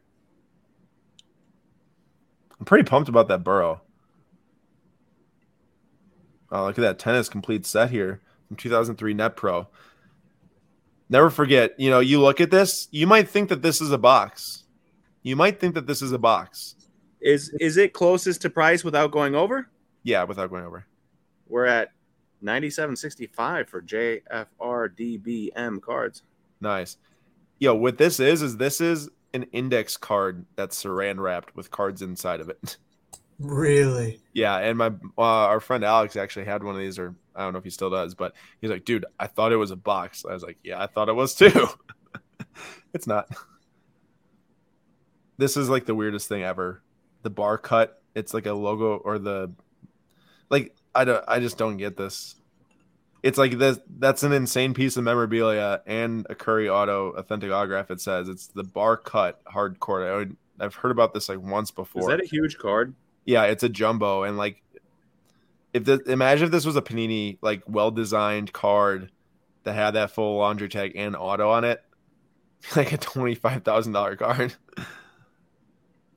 I'm 2.58 2.64
pretty 2.64 2.88
pumped 2.88 3.08
about 3.08 3.28
that 3.28 3.44
Burrow. 3.44 3.82
Oh, 6.50 6.64
look 6.64 6.78
at 6.78 6.82
that 6.82 6.98
tennis 6.98 7.28
complete 7.28 7.66
set 7.66 7.90
here 7.90 8.22
from 8.48 8.56
2003 8.56 9.14
Net 9.14 9.36
Pro. 9.36 9.68
Never 11.08 11.28
forget, 11.28 11.78
you 11.78 11.90
know, 11.90 12.00
you 12.00 12.20
look 12.20 12.40
at 12.40 12.50
this, 12.50 12.88
you 12.90 13.06
might 13.06 13.28
think 13.28 13.48
that 13.50 13.62
this 13.62 13.80
is 13.80 13.92
a 13.92 13.98
box. 13.98 14.64
You 15.22 15.36
might 15.36 15.60
think 15.60 15.74
that 15.74 15.86
this 15.86 16.02
is 16.02 16.12
a 16.12 16.18
box 16.18 16.75
is 17.26 17.50
is 17.60 17.76
it 17.76 17.92
closest 17.92 18.40
to 18.42 18.50
price 18.50 18.84
without 18.84 19.10
going 19.10 19.34
over? 19.34 19.68
Yeah, 20.04 20.22
without 20.22 20.48
going 20.48 20.64
over. 20.64 20.86
We're 21.48 21.66
at 21.66 21.90
97.65 22.42 23.68
for 23.68 23.82
JFRDBM 23.82 25.82
cards. 25.82 26.22
Nice. 26.60 26.96
Yo, 27.58 27.74
what 27.74 27.98
this 27.98 28.20
is 28.20 28.42
is 28.42 28.58
this 28.58 28.80
is 28.80 29.10
an 29.34 29.42
index 29.44 29.96
card 29.96 30.44
that's 30.54 30.80
saran 30.80 31.18
wrapped 31.18 31.56
with 31.56 31.72
cards 31.72 32.00
inside 32.00 32.40
of 32.40 32.48
it. 32.48 32.76
Really? 33.40 34.20
Yeah, 34.32 34.58
and 34.58 34.78
my 34.78 34.92
uh, 35.18 35.22
our 35.22 35.60
friend 35.60 35.84
Alex 35.84 36.16
actually 36.16 36.46
had 36.46 36.62
one 36.62 36.76
of 36.76 36.80
these, 36.80 36.98
or 36.98 37.16
I 37.34 37.42
don't 37.42 37.52
know 37.52 37.58
if 37.58 37.64
he 37.64 37.70
still 37.70 37.90
does, 37.90 38.14
but 38.14 38.34
he's 38.60 38.70
like, 38.70 38.84
"Dude, 38.84 39.04
I 39.18 39.26
thought 39.26 39.52
it 39.52 39.56
was 39.56 39.72
a 39.72 39.76
box." 39.76 40.24
I 40.24 40.32
was 40.32 40.42
like, 40.42 40.58
"Yeah, 40.62 40.82
I 40.82 40.86
thought 40.86 41.08
it 41.08 41.14
was 41.14 41.34
too." 41.34 41.66
it's 42.94 43.06
not. 43.06 43.28
This 45.38 45.58
is 45.58 45.68
like 45.68 45.84
the 45.84 45.94
weirdest 45.94 46.28
thing 46.28 46.44
ever 46.44 46.82
the 47.26 47.30
bar 47.30 47.58
cut. 47.58 48.00
It's 48.14 48.32
like 48.32 48.46
a 48.46 48.52
logo 48.52 48.98
or 48.98 49.18
the 49.18 49.50
like 50.48 50.76
I 50.94 51.04
don't 51.04 51.24
I 51.26 51.40
just 51.40 51.58
don't 51.58 51.76
get 51.76 51.96
this. 51.96 52.36
It's 53.24 53.36
like 53.36 53.58
this 53.58 53.80
that's 53.98 54.22
an 54.22 54.32
insane 54.32 54.74
piece 54.74 54.96
of 54.96 55.02
memorabilia 55.02 55.82
and 55.86 56.24
a 56.30 56.36
Curry 56.36 56.68
Auto 56.68 57.10
authentic 57.10 57.50
autograph. 57.50 57.90
It 57.90 58.00
says 58.00 58.28
it's 58.28 58.46
the 58.46 58.62
bar 58.62 58.96
cut 58.96 59.44
hardcore. 59.44 60.08
I 60.08 60.16
would, 60.18 60.36
I've 60.60 60.76
heard 60.76 60.92
about 60.92 61.14
this 61.14 61.28
like 61.28 61.40
once 61.40 61.72
before. 61.72 62.02
Is 62.02 62.06
that 62.06 62.22
a 62.22 62.28
huge 62.28 62.58
card? 62.58 62.94
Yeah, 63.24 63.42
it's 63.46 63.64
a 63.64 63.68
jumbo 63.68 64.22
and 64.22 64.38
like 64.38 64.62
if 65.74 65.84
the 65.84 66.00
imagine 66.06 66.44
if 66.44 66.52
this 66.52 66.64
was 66.64 66.76
a 66.76 66.82
Panini 66.82 67.38
like 67.42 67.64
well 67.66 67.90
designed 67.90 68.52
card 68.52 69.10
that 69.64 69.74
had 69.74 69.90
that 69.90 70.12
full 70.12 70.38
laundry 70.38 70.68
tag 70.68 70.92
and 70.94 71.16
auto 71.16 71.50
on 71.50 71.64
it, 71.64 71.82
like 72.76 72.92
a 72.92 72.98
twenty 72.98 73.34
five 73.34 73.64
thousand 73.64 73.94
dollar 73.94 74.14
card. 74.14 74.54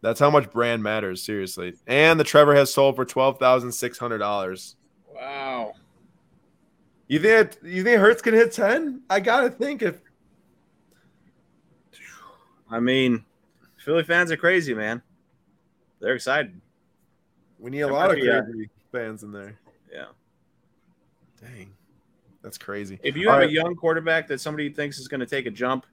That's 0.01 0.19
how 0.19 0.29
much 0.29 0.49
brand 0.51 0.81
matters, 0.81 1.21
seriously. 1.21 1.73
And 1.85 2.19
the 2.19 2.23
Trevor 2.23 2.55
has 2.55 2.73
sold 2.73 2.95
for 2.95 3.05
twelve 3.05 3.37
thousand 3.37 3.71
six 3.71 3.97
hundred 3.97 4.19
dollars. 4.19 4.75
Wow. 5.13 5.73
You 7.07 7.19
think 7.19 7.57
you 7.63 7.83
think 7.83 7.99
Hurts 7.99 8.21
can 8.21 8.33
hit 8.33 8.53
ten? 8.53 9.01
I 9.09 9.19
gotta 9.19 9.49
think 9.49 9.81
if. 9.81 9.99
I 12.71 12.79
mean, 12.79 13.25
Philly 13.77 14.03
fans 14.03 14.31
are 14.31 14.37
crazy, 14.37 14.73
man. 14.73 15.01
They're 15.99 16.13
excited. 16.13 16.61
We 17.57 17.71
need 17.71 17.81
a 17.81 17.87
lot 17.87 18.11
of 18.11 18.19
crazy 18.19 18.69
fans 18.91 19.23
in 19.23 19.31
there. 19.31 19.59
Yeah. 19.91 20.05
Dang, 21.41 21.73
that's 22.41 22.57
crazy. 22.57 22.99
If 23.01 23.17
you 23.17 23.29
have 23.29 23.39
right. 23.39 23.49
a 23.49 23.51
young 23.51 23.75
quarterback 23.75 24.27
that 24.27 24.39
somebody 24.39 24.69
thinks 24.69 24.99
is 24.99 25.07
going 25.07 25.21
to 25.21 25.25
take 25.25 25.45
a 25.45 25.51
jump, 25.51 25.85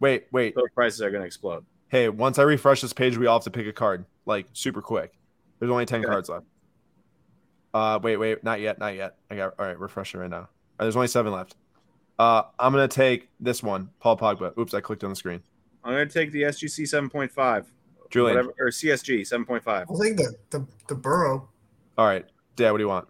wait, 0.00 0.26
wait, 0.32 0.54
those 0.54 0.70
prices 0.74 1.02
are 1.02 1.10
going 1.10 1.22
to 1.22 1.26
explode 1.26 1.64
hey, 1.92 2.08
once 2.08 2.38
I 2.38 2.42
refresh 2.42 2.80
this 2.80 2.94
page, 2.94 3.18
we 3.18 3.26
all 3.26 3.38
have 3.38 3.44
to 3.44 3.50
pick 3.50 3.66
a 3.66 3.72
card, 3.72 4.06
like 4.24 4.46
super 4.54 4.80
quick. 4.80 5.12
There's 5.58 5.70
only 5.70 5.84
10 5.84 6.00
okay. 6.00 6.08
cards 6.08 6.30
left. 6.30 6.46
Uh, 7.74 8.00
wait, 8.02 8.16
wait, 8.16 8.42
not 8.42 8.60
yet, 8.60 8.78
not 8.78 8.96
yet. 8.96 9.16
I 9.30 9.36
got 9.36 9.54
all 9.58 9.66
right, 9.66 9.78
refresh 9.78 10.14
it 10.14 10.18
right 10.18 10.30
now. 10.30 10.38
Right, 10.38 10.48
there's 10.86 10.96
only 10.96 11.08
seven 11.08 11.32
left. 11.32 11.54
Uh, 12.18 12.42
I'm 12.58 12.72
gonna 12.72 12.88
take 12.88 13.28
this 13.40 13.62
one, 13.62 13.90
Paul 14.00 14.16
Pogba. 14.16 14.56
Oops, 14.58 14.72
I 14.74 14.80
clicked 14.80 15.04
on 15.04 15.10
the 15.10 15.16
screen. 15.16 15.42
I'm 15.84 15.92
gonna 15.92 16.06
take 16.06 16.32
the 16.32 16.42
SGC 16.42 16.82
7.5. 16.82 17.66
Julian. 18.10 18.36
Whatever, 18.36 18.54
or 18.58 18.68
CSG 18.68 19.22
7.5. 19.22 19.86
I'll 19.88 19.98
take 19.98 20.16
the 20.16 20.34
the, 20.50 20.66
the 20.88 20.94
Burrow. 20.94 21.48
All 21.96 22.06
right, 22.06 22.26
Dad, 22.56 22.72
what 22.72 22.78
do 22.78 22.84
you 22.84 22.88
want? 22.88 23.08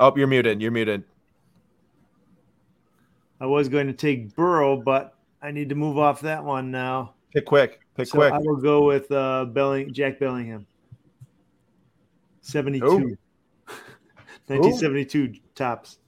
Oh, 0.00 0.12
you're 0.16 0.26
muted. 0.26 0.60
You're 0.60 0.70
muted. 0.70 1.04
I 3.40 3.46
was 3.46 3.68
going 3.68 3.86
to 3.86 3.92
take 3.92 4.34
Burrow, 4.34 4.76
but 4.76 5.17
I 5.42 5.50
need 5.50 5.68
to 5.68 5.74
move 5.74 5.98
off 5.98 6.20
that 6.22 6.42
one 6.44 6.70
now. 6.70 7.14
Pick 7.32 7.46
quick. 7.46 7.80
Pick 7.96 8.08
So 8.08 8.18
quick. 8.18 8.32
I 8.32 8.38
will 8.38 8.56
go 8.56 8.84
with 8.86 9.10
uh, 9.12 9.44
Belling, 9.46 9.92
Jack 9.92 10.18
Bellingham. 10.18 10.66
72. 12.40 12.86
Who? 12.86 13.16
1972 14.46 15.34
Topps. 15.54 15.98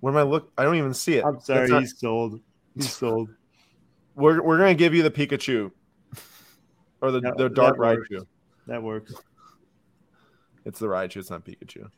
What 0.00 0.10
am 0.10 0.16
I 0.18 0.22
look? 0.22 0.52
I 0.58 0.62
don't 0.64 0.76
even 0.76 0.94
see 0.94 1.14
it. 1.14 1.24
I'm 1.24 1.40
sorry, 1.40 1.68
not- 1.68 1.80
he's 1.80 1.98
sold. 1.98 2.40
He's 2.74 2.92
sold. 2.96 3.30
we're 4.14 4.42
we're 4.42 4.58
gonna 4.58 4.74
give 4.74 4.94
you 4.94 5.02
the 5.02 5.10
Pikachu, 5.10 5.70
or 7.00 7.10
the 7.10 7.20
That- 7.20 7.38
the 7.38 7.48
Dark 7.48 7.76
that 7.76 7.80
works. 7.80 8.08
That 8.66 8.82
works. 8.82 9.14
It's 10.64 10.78
the 10.78 10.86
Raichu. 10.86 11.16
It's 11.16 11.30
not 11.30 11.44
Pikachu. 11.44 11.88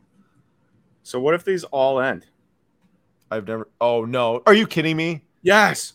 So 1.03 1.19
what 1.19 1.35
if 1.35 1.45
these 1.45 1.65
all 1.65 2.01
end? 2.01 2.27
I've 3.31 3.49
never. 3.49 3.69
Oh 3.81 4.05
no! 4.05 4.43
Are 4.47 4.55
you 4.55 4.67
kidding 4.67 4.97
me? 4.97 5.25
Yes. 5.43 5.95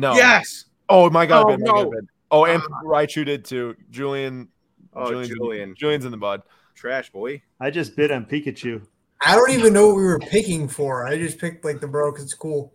No. 0.00 0.14
Yes. 0.14 0.64
Oh 0.88 1.10
my 1.10 1.26
god! 1.26 1.44
Oh, 1.44 1.48
bid, 1.50 1.60
my 1.60 1.66
god, 1.66 1.84
no. 1.84 1.90
bid. 1.90 2.06
Oh, 2.30 2.44
and 2.46 2.62
Ah. 2.62 2.80
Raichu 2.84 3.24
did 3.26 3.44
too. 3.44 3.76
Julian. 3.90 4.48
Oh, 4.94 5.08
Julian's 5.10 5.28
Julian. 5.36 5.68
In, 5.70 5.74
Julian's 5.76 6.04
in 6.06 6.10
the 6.10 6.16
bud. 6.16 6.42
Trash 6.74 7.10
boy. 7.10 7.42
I 7.60 7.70
just 7.70 7.94
bid 7.96 8.10
on 8.10 8.24
Pikachu. 8.24 8.80
I 9.24 9.36
don't 9.36 9.50
even 9.50 9.74
know 9.74 9.88
what 9.88 9.96
we 9.96 10.04
were 10.04 10.18
picking 10.18 10.66
for. 10.68 11.06
I 11.06 11.18
just 11.18 11.38
picked 11.38 11.64
like 11.66 11.80
the 11.80 11.86
Burrow 11.86 12.10
because 12.10 12.24
it's 12.24 12.34
cool. 12.34 12.72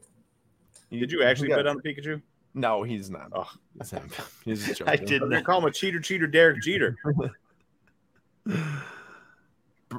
Did 0.91 1.11
you 1.11 1.23
actually 1.23 1.47
got- 1.49 1.57
bid 1.57 1.67
on 1.67 1.79
Pikachu? 1.81 2.21
No, 2.53 2.83
he's 2.83 3.09
not. 3.09 3.31
Oh. 3.33 3.49
He's 3.81 3.91
not. 3.91 4.03
He's 4.45 4.65
just 4.67 4.81
I 4.87 4.95
did 4.95 5.23
I'm 5.23 5.29
gonna 5.29 5.35
not. 5.41 5.43
call 5.45 5.57
him 5.59 5.65
a 5.65 5.71
cheater, 5.71 5.99
cheater, 5.99 6.27
Derek 6.27 6.61
Jeter. 6.61 6.95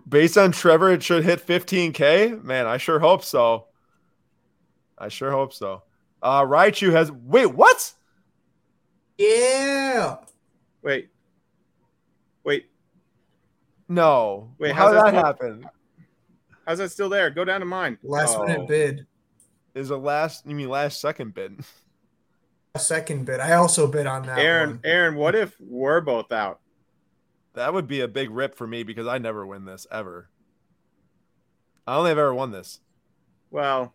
Based 0.08 0.36
on 0.38 0.52
Trevor, 0.52 0.92
it 0.92 1.02
should 1.02 1.24
hit 1.24 1.44
15k. 1.46 2.42
Man, 2.42 2.66
I 2.66 2.76
sure 2.76 2.98
hope 3.00 3.24
so. 3.24 3.66
I 4.98 5.08
sure 5.08 5.30
hope 5.30 5.52
so. 5.52 5.82
Uh 6.26 6.42
Raichu 6.42 6.90
has. 6.90 7.12
Wait, 7.12 7.46
what? 7.46 7.92
Yeah. 9.16 10.16
Wait. 10.82 11.08
Wait. 12.42 12.66
No. 13.88 14.50
Wait, 14.58 14.72
how 14.74 14.86
how's 14.88 14.94
did 14.94 15.04
that 15.04 15.12
that 15.12 15.24
happen? 15.24 15.68
How's 16.66 16.78
that 16.78 16.90
still 16.90 17.08
there? 17.08 17.30
Go 17.30 17.44
down 17.44 17.60
to 17.60 17.66
mine. 17.66 17.96
Last 18.02 18.36
Oh. 18.36 18.44
minute 18.44 18.66
bid. 18.66 19.06
Is 19.76 19.90
a 19.90 19.96
last? 19.96 20.44
You 20.48 20.56
mean 20.56 20.68
last 20.68 21.00
second 21.00 21.32
bid? 21.32 21.60
A 22.74 22.80
second 22.80 23.24
bid. 23.24 23.38
I 23.38 23.52
also 23.52 23.86
bid 23.86 24.08
on 24.08 24.26
that 24.26 24.40
Aaron, 24.40 24.70
one. 24.70 24.80
Aaron, 24.82 25.14
what 25.14 25.36
if 25.36 25.54
we're 25.60 26.00
both 26.00 26.32
out? 26.32 26.58
That 27.54 27.72
would 27.72 27.86
be 27.86 28.00
a 28.00 28.08
big 28.08 28.30
rip 28.30 28.56
for 28.56 28.66
me 28.66 28.82
because 28.82 29.06
I 29.06 29.18
never 29.18 29.46
win 29.46 29.64
this 29.64 29.86
ever. 29.92 30.28
I 31.86 31.94
only 31.94 32.08
have 32.10 32.18
ever 32.18 32.34
won 32.34 32.50
this. 32.50 32.80
Well, 33.52 33.94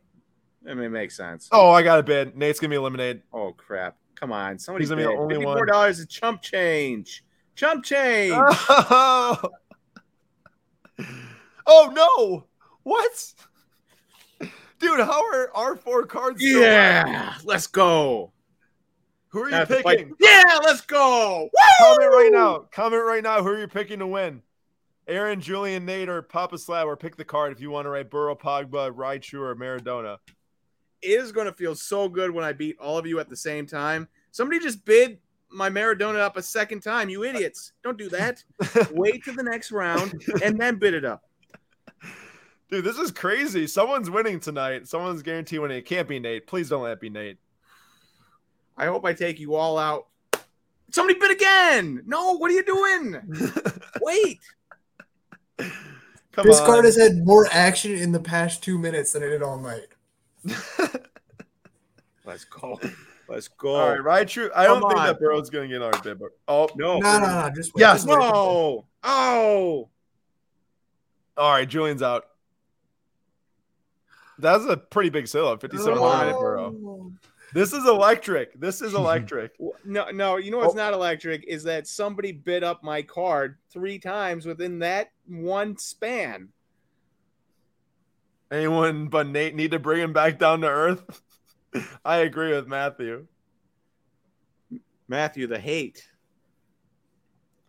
I 0.70 0.74
mean, 0.74 0.86
it 0.86 0.90
makes 0.90 1.18
sense. 1.18 1.50
Oh, 1.52 1.72
I 1.72 1.82
got 1.82 2.00
a 2.00 2.04
bid. 2.04 2.38
Nate's 2.38 2.60
gonna 2.60 2.70
be 2.70 2.76
eliminated. 2.76 3.24
Oh 3.34 3.54
crap! 3.54 3.98
Come 4.16 4.32
on, 4.32 4.60
somebody 4.60 4.84
He's 4.84 4.90
gonna 4.90 5.02
be 5.02 5.06
the 5.06 5.20
only 5.20 5.38
one. 5.38 5.46
Fifty-four 5.46 5.66
dollars 5.66 6.00
is 6.00 6.08
chump 6.08 6.42
change. 6.42 7.24
Chump 7.56 7.84
change. 7.84 8.34
Oh. 8.36 9.42
oh 11.68 11.92
no! 11.94 12.46
What? 12.84 13.34
Dude, 14.80 15.00
how 15.00 15.24
are 15.32 15.52
our 15.56 15.76
four 15.76 16.06
cards? 16.06 16.44
yeah, 16.44 17.36
let's 17.44 17.68
go. 17.68 18.32
Who 19.30 19.44
are 19.44 19.50
you 19.50 19.66
picking? 19.66 20.14
Yeah, 20.20 20.60
let's 20.64 20.82
go. 20.82 21.50
Comment 21.80 22.12
right 22.12 22.30
now. 22.32 22.66
Comment 22.72 23.04
right 23.06 23.24
now. 23.24 23.42
Who 23.42 23.50
are 23.50 23.60
you 23.60 23.68
picking 23.68 24.00
to 24.00 24.08
win? 24.08 24.42
Aaron, 25.08 25.40
Julian, 25.40 25.86
Nate, 25.86 26.10
or 26.10 26.22
Papa 26.22 26.58
Slab, 26.58 26.88
or 26.88 26.98
pick 26.98 27.16
the 27.16 27.26
card 27.26 27.52
if 27.52 27.62
you 27.62 27.70
want 27.70 27.86
to 27.86 27.90
write 27.90 28.10
Burrow, 28.10 28.36
Pogba, 28.36 28.92
Raichu, 28.92 29.40
or 29.40 29.56
Maradona. 29.56 30.18
It 31.02 31.08
is 31.08 31.32
going 31.32 31.48
to 31.48 31.54
feel 31.54 31.76
so 31.76 32.08
good 32.08 32.32
when 32.32 32.46
I 32.46 32.54
beat 32.54 32.78
all 32.80 32.98
of 32.98 33.06
you 33.06 33.20
at 33.20 33.30
the 33.30 33.36
same 33.36 33.66
time. 33.66 34.08
Somebody 34.32 34.60
just 34.60 34.86
bid 34.86 35.20
my 35.50 35.70
Maradona 35.70 36.20
up 36.20 36.38
a 36.38 36.44
second 36.44 36.82
time. 36.82 37.10
You 37.10 37.24
idiots! 37.24 37.74
Don't 37.84 37.98
do 37.98 38.10
that. 38.10 38.44
Wait 38.92 39.24
to 39.26 39.32
the 39.32 39.44
next 39.44 39.72
round 39.72 40.24
and 40.44 40.60
then 40.60 40.78
bid 40.78 40.94
it 40.94 41.06
up. 41.06 41.24
Dude, 42.70 42.86
this 42.86 42.98
is 42.98 43.12
crazy. 43.12 43.68
Someone's 43.68 44.10
winning 44.10 44.40
tonight. 44.40 44.88
Someone's 44.88 45.22
guaranteed 45.22 45.60
winning. 45.60 45.78
It 45.78 45.86
can't 45.86 46.08
be 46.08 46.20
Nate. 46.20 46.48
Please 46.48 46.70
don't 46.70 46.84
let 46.84 46.94
it 46.94 47.02
be 47.02 47.10
Nate. 47.10 47.38
I 48.78 48.86
hope 48.86 49.04
I 49.04 49.12
take 49.14 49.40
you 49.40 49.56
all 49.56 49.78
out. 49.78 50.08
Somebody 50.92 51.20
bid 51.20 51.32
again. 51.32 52.04
No, 52.06 52.38
what 52.38 52.50
are 52.50 52.54
you 52.54 52.64
doing? 52.64 53.22
Wait. 54.02 54.40
Come 56.32 56.48
this 56.48 56.60
on. 56.62 56.66
card 56.66 56.86
has 56.86 56.98
had 56.98 57.26
more 57.26 57.48
action 57.52 57.92
in 57.92 58.14
the 58.14 58.20
past 58.20 58.64
two 58.64 58.78
minutes 58.78 59.12
than 59.12 59.24
it 59.24 59.30
did 59.30 59.44
all 59.44 59.60
night. 59.60 59.88
Let's 62.26 62.46
go. 62.46 62.80
Let's 63.28 63.48
go. 63.48 63.76
All 63.76 63.90
right, 64.00 64.26
Raichu. 64.26 64.50
I 64.56 64.66
don't 64.66 64.82
Come 64.82 64.90
think 64.92 65.00
on. 65.02 65.08
that 65.08 65.20
Burrow's 65.20 65.50
going 65.50 65.70
to 65.70 65.76
get 65.76 65.82
our 65.82 66.02
bid. 66.02 66.20
But, 66.20 66.30
oh, 66.48 66.70
No. 66.76 67.00
No, 67.00 67.20
no, 67.20 67.26
no. 67.28 67.50
Just 67.56 67.74
wait. 67.74 67.82
Yes. 67.82 68.04
Just 68.04 68.08
wait. 68.08 68.18
No. 68.20 68.86
Oh. 69.04 69.90
all 71.38 71.52
right. 71.52 71.68
Julian's 71.68 72.02
out. 72.02 72.26
That's 74.38 74.66
a 74.66 74.78
pretty 74.78 75.10
big 75.10 75.28
sell 75.28 75.54
at 75.54 75.62
57 75.62 75.94
minute 76.00 76.40
Burrow. 76.40 76.74
Oh. 76.86 77.12
This 77.54 77.74
is 77.74 77.86
electric. 77.88 78.60
This 78.60 78.82
is 78.82 78.94
electric. 78.96 79.54
No, 79.86 80.10
no. 80.12 80.38
You 80.38 80.52
know 80.52 80.58
Oh. 80.62 80.66
what's 80.66 80.76
not 80.76 80.94
electric 80.94 81.44
is 81.48 81.64
that 81.64 81.88
somebody 81.88 82.32
bid 82.32 82.64
up 82.64 82.84
my 82.84 83.02
card 83.02 83.58
three 83.72 84.00
times 84.00 84.46
within 84.46 84.80
that 84.80 85.12
one 85.28 85.78
span. 85.78 86.50
Anyone 88.52 89.08
but 89.08 89.28
Nate 89.28 89.56
need 89.56 89.72
to 89.72 89.80
bring 89.80 90.02
him 90.02 90.12
back 90.14 90.38
down 90.38 90.62
to 90.62 90.68
earth? 90.68 91.22
I 92.06 92.18
agree 92.18 92.52
with 92.52 92.68
Matthew. 92.68 93.28
Matthew, 95.08 95.48
the 95.48 95.60
hate. 95.60 96.06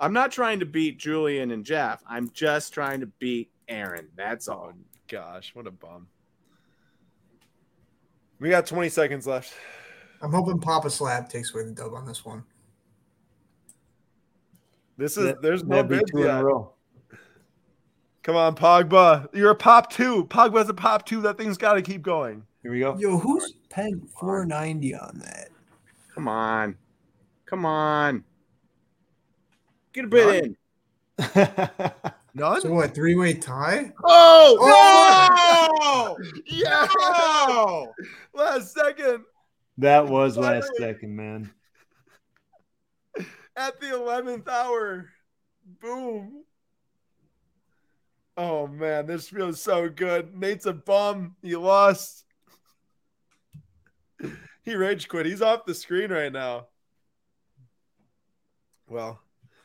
I'm 0.00 0.12
not 0.12 0.32
trying 0.32 0.58
to 0.60 0.66
beat 0.66 0.98
Julian 0.98 1.52
and 1.52 1.64
Jeff. 1.64 2.02
I'm 2.08 2.28
just 2.30 2.74
trying 2.74 3.00
to 3.00 3.06
beat 3.06 3.50
Aaron. 3.68 4.08
That's 4.16 4.48
all. 4.48 4.72
Oh 4.74 4.78
gosh, 5.06 5.54
what 5.54 5.68
a 5.68 5.70
bum. 5.70 6.08
We 8.40 8.50
got 8.50 8.66
20 8.66 8.88
seconds 8.88 9.24
left. 9.26 9.54
I'm 10.20 10.32
hoping 10.32 10.58
Papa 10.58 10.90
Slab 10.90 11.28
takes 11.28 11.54
away 11.54 11.64
the 11.64 11.70
dub 11.70 11.94
on 11.94 12.06
this 12.06 12.24
one. 12.24 12.42
This 14.96 15.16
is 15.16 15.26
That- 15.26 15.42
there's 15.42 15.62
no 15.62 15.82
That'd 15.82 16.02
two 16.08 16.18
in 16.18 16.24
yet. 16.24 16.44
A 18.26 18.32
row. 18.32 18.34
Come 18.34 18.36
on, 18.36 18.54
Pogba. 18.56 19.28
You're 19.34 19.50
a 19.50 19.56
pop 19.56 19.90
two. 19.90 20.24
Pogba's 20.26 20.68
a 20.68 20.74
pop 20.74 21.06
two. 21.06 21.22
That 21.22 21.38
thing's 21.38 21.58
got 21.58 21.74
to 21.74 21.82
keep 21.82 22.02
going. 22.02 22.44
Here 22.62 22.72
we 22.72 22.80
go. 22.80 22.96
Yo, 22.98 23.18
who's 23.18 23.54
pegged 23.70 24.08
490 24.10 24.94
on 24.94 25.18
that? 25.24 25.48
Come 26.14 26.28
on. 26.28 26.76
Come 27.46 27.66
on. 27.66 28.24
Get 29.92 30.04
a 30.04 30.08
bid 30.08 30.44
in. 30.44 30.56
None. 32.34 32.62
So 32.62 32.72
what? 32.72 32.94
Three 32.94 33.14
way 33.14 33.34
tie? 33.34 33.92
Oh, 34.02 34.56
oh! 34.60 36.16
no! 36.18 36.40
yeah. 36.46 36.86
No! 36.96 37.92
Last 38.34 38.72
second 38.72 39.24
that 39.78 40.06
was 40.06 40.36
last 40.36 40.70
second, 40.78 41.16
man. 41.16 41.50
at 43.56 43.80
the 43.80 43.86
11th 43.86 44.48
hour. 44.48 45.10
Boom. 45.80 46.44
Oh 48.42 48.66
man, 48.66 49.06
this 49.06 49.28
feels 49.28 49.60
so 49.60 49.88
good. 49.88 50.36
Nate's 50.36 50.66
a 50.66 50.72
bum. 50.72 51.36
He 51.42 51.54
lost. 51.56 52.24
He 54.64 54.76
rage 54.76 55.08
quit. 55.08 55.26
He's 55.26 55.42
off 55.42 55.66
the 55.66 55.74
screen 55.74 56.12
right 56.12 56.32
now. 56.32 56.66
Well, 58.86 59.18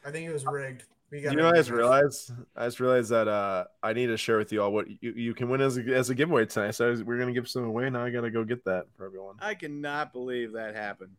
I 0.04 0.10
think 0.10 0.28
it 0.28 0.34
was 0.34 0.44
rigged. 0.44 0.86
We 1.12 1.22
you 1.22 1.36
know, 1.36 1.50
I 1.50 1.54
just 1.54 1.70
realized, 1.70 2.32
I 2.56 2.66
just 2.66 2.80
realized 2.80 3.12
that 3.12 3.28
uh, 3.28 3.66
I 3.84 3.94
need 3.94 4.08
to 4.08 4.18
share 4.18 4.40
with 4.40 4.52
you 4.52 4.64
all 4.64 4.74
what 4.74 4.88
you, 4.90 5.12
you 5.12 5.36
can 5.36 5.50
win 5.50 5.62
as 5.62 5.78
a, 5.78 5.82
as 5.94 6.10
a 6.10 6.16
giveaway 6.16 6.48
tonight. 6.48 6.72
So 6.72 6.90
was- 6.90 7.04
we're 7.04 7.20
gonna 7.20 7.32
give 7.32 7.48
some 7.48 7.66
away. 7.66 7.92
Now 7.92 8.06
I 8.06 8.10
gotta 8.10 8.32
go 8.32 8.44
get 8.44 8.66
that 8.66 8.88
for 8.98 9.06
everyone. 9.06 9.36
I 9.40 9.54
cannot 9.54 10.14
believe 10.14 10.54
that 10.54 10.74
happened. 10.76 11.12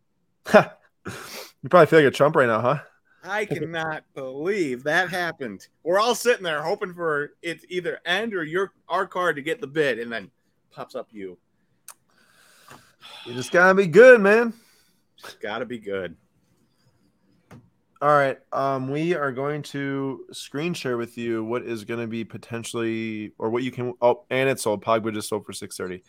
you 0.54 1.68
probably 1.70 1.86
feel 1.86 2.00
like 2.00 2.08
a 2.08 2.10
chump 2.10 2.34
right 2.34 2.48
now, 2.48 2.60
huh? 2.60 2.78
I 3.24 3.44
cannot 3.44 4.04
believe 4.14 4.84
that 4.84 5.08
happened. 5.10 5.66
We're 5.82 5.98
all 5.98 6.14
sitting 6.14 6.44
there 6.44 6.62
hoping 6.62 6.94
for 6.94 7.32
it 7.42 7.62
to 7.62 7.72
either 7.72 8.00
end 8.06 8.34
or 8.34 8.44
your 8.44 8.72
our 8.88 9.06
card 9.06 9.36
to 9.36 9.42
get 9.42 9.60
the 9.60 9.66
bid, 9.66 9.98
and 9.98 10.10
then 10.10 10.30
pops 10.70 10.94
up 10.94 11.08
you. 11.10 11.36
You 13.26 13.34
just 13.34 13.50
gotta 13.50 13.74
be 13.74 13.86
good, 13.86 14.20
man. 14.20 14.54
Gotta 15.40 15.66
be 15.66 15.78
good. 15.78 16.16
All 18.00 18.10
right. 18.10 18.38
Um, 18.52 18.88
we 18.88 19.16
are 19.16 19.32
going 19.32 19.62
to 19.62 20.24
screen 20.30 20.72
share 20.72 20.96
with 20.96 21.18
you 21.18 21.42
what 21.42 21.64
is 21.64 21.84
going 21.84 21.98
to 21.98 22.06
be 22.06 22.24
potentially, 22.24 23.32
or 23.38 23.50
what 23.50 23.64
you 23.64 23.72
can. 23.72 23.92
Oh, 24.00 24.24
and 24.30 24.48
it's 24.48 24.62
sold. 24.62 24.84
Pogba 24.84 25.12
just 25.12 25.28
sold 25.28 25.44
for 25.44 25.52
six 25.52 25.76
thirty. 25.76 26.04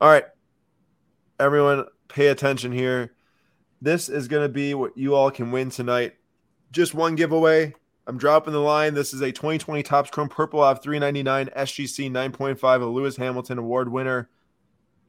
All 0.00 0.08
right, 0.08 0.24
everyone, 1.38 1.84
pay 2.08 2.28
attention 2.28 2.72
here. 2.72 3.12
This 3.82 4.08
is 4.08 4.28
going 4.28 4.44
to 4.44 4.48
be 4.48 4.72
what 4.72 4.96
you 4.96 5.14
all 5.14 5.30
can 5.30 5.50
win 5.50 5.68
tonight. 5.68 6.14
Just 6.76 6.92
one 6.92 7.14
giveaway. 7.14 7.74
I'm 8.06 8.18
dropping 8.18 8.52
the 8.52 8.58
line. 8.58 8.92
This 8.92 9.14
is 9.14 9.22
a 9.22 9.32
2020 9.32 9.82
Topps 9.82 10.10
Chrome 10.10 10.28
Purple 10.28 10.62
of 10.62 10.82
399 10.82 11.48
SGC 11.56 12.10
9.5, 12.10 12.82
a 12.82 12.84
Lewis 12.84 13.16
Hamilton 13.16 13.56
Award 13.56 13.90
winner. 13.90 14.28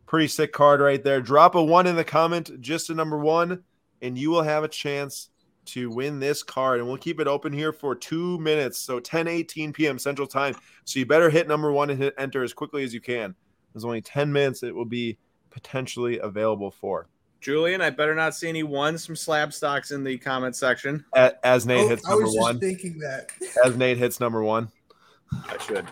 Pretty 0.05 0.29
sick 0.29 0.53
card 0.53 0.79
right 0.79 1.03
there. 1.03 1.19
Drop 1.19 1.55
a 1.55 1.61
one 1.61 1.85
in 1.85 1.97
the 1.97 2.05
comment, 2.05 2.61
just 2.61 2.89
a 2.89 2.93
number 2.93 3.19
one, 3.19 3.65
and 4.01 4.17
you 4.17 4.29
will 4.29 4.43
have 4.43 4.63
a 4.63 4.69
chance 4.69 5.27
to 5.65 5.89
win 5.89 6.21
this 6.21 6.41
card. 6.41 6.79
And 6.79 6.87
we'll 6.87 6.97
keep 6.97 7.19
it 7.19 7.27
open 7.27 7.51
here 7.51 7.73
for 7.73 7.95
two 7.95 8.39
minutes. 8.39 8.79
So 8.79 9.01
10 9.01 9.27
18 9.27 9.73
p.m. 9.73 9.99
Central 9.99 10.25
Time. 10.25 10.55
So 10.85 10.99
you 10.99 11.05
better 11.05 11.29
hit 11.29 11.49
number 11.49 11.73
one 11.73 11.89
and 11.89 12.01
hit 12.01 12.13
enter 12.17 12.43
as 12.43 12.53
quickly 12.53 12.85
as 12.85 12.93
you 12.93 13.01
can. 13.01 13.35
There's 13.73 13.83
only 13.83 14.01
10 14.01 14.31
minutes 14.31 14.63
it 14.63 14.73
will 14.73 14.85
be 14.85 15.17
potentially 15.49 16.17
available 16.19 16.71
for. 16.71 17.09
Julian, 17.39 17.81
I 17.81 17.89
better 17.91 18.15
not 18.15 18.35
see 18.35 18.49
any 18.49 18.63
ones 18.63 19.05
from 19.05 19.15
Slabstox 19.15 19.91
in 19.91 20.03
the 20.03 20.17
comment 20.17 20.55
section. 20.55 21.05
As, 21.15 21.33
as 21.43 21.65
Nate 21.65 21.85
Oh, 21.85 21.89
hits 21.89 22.05
I 22.05 22.09
number 22.09 22.23
was 22.25 22.33
just 22.33 22.41
one. 22.41 22.59
thinking 22.59 22.97
that. 22.99 23.29
As 23.63 23.75
Nate 23.77 23.97
hits 23.97 24.19
number 24.19 24.41
one. 24.43 24.69
I 25.47 25.57
should. 25.59 25.85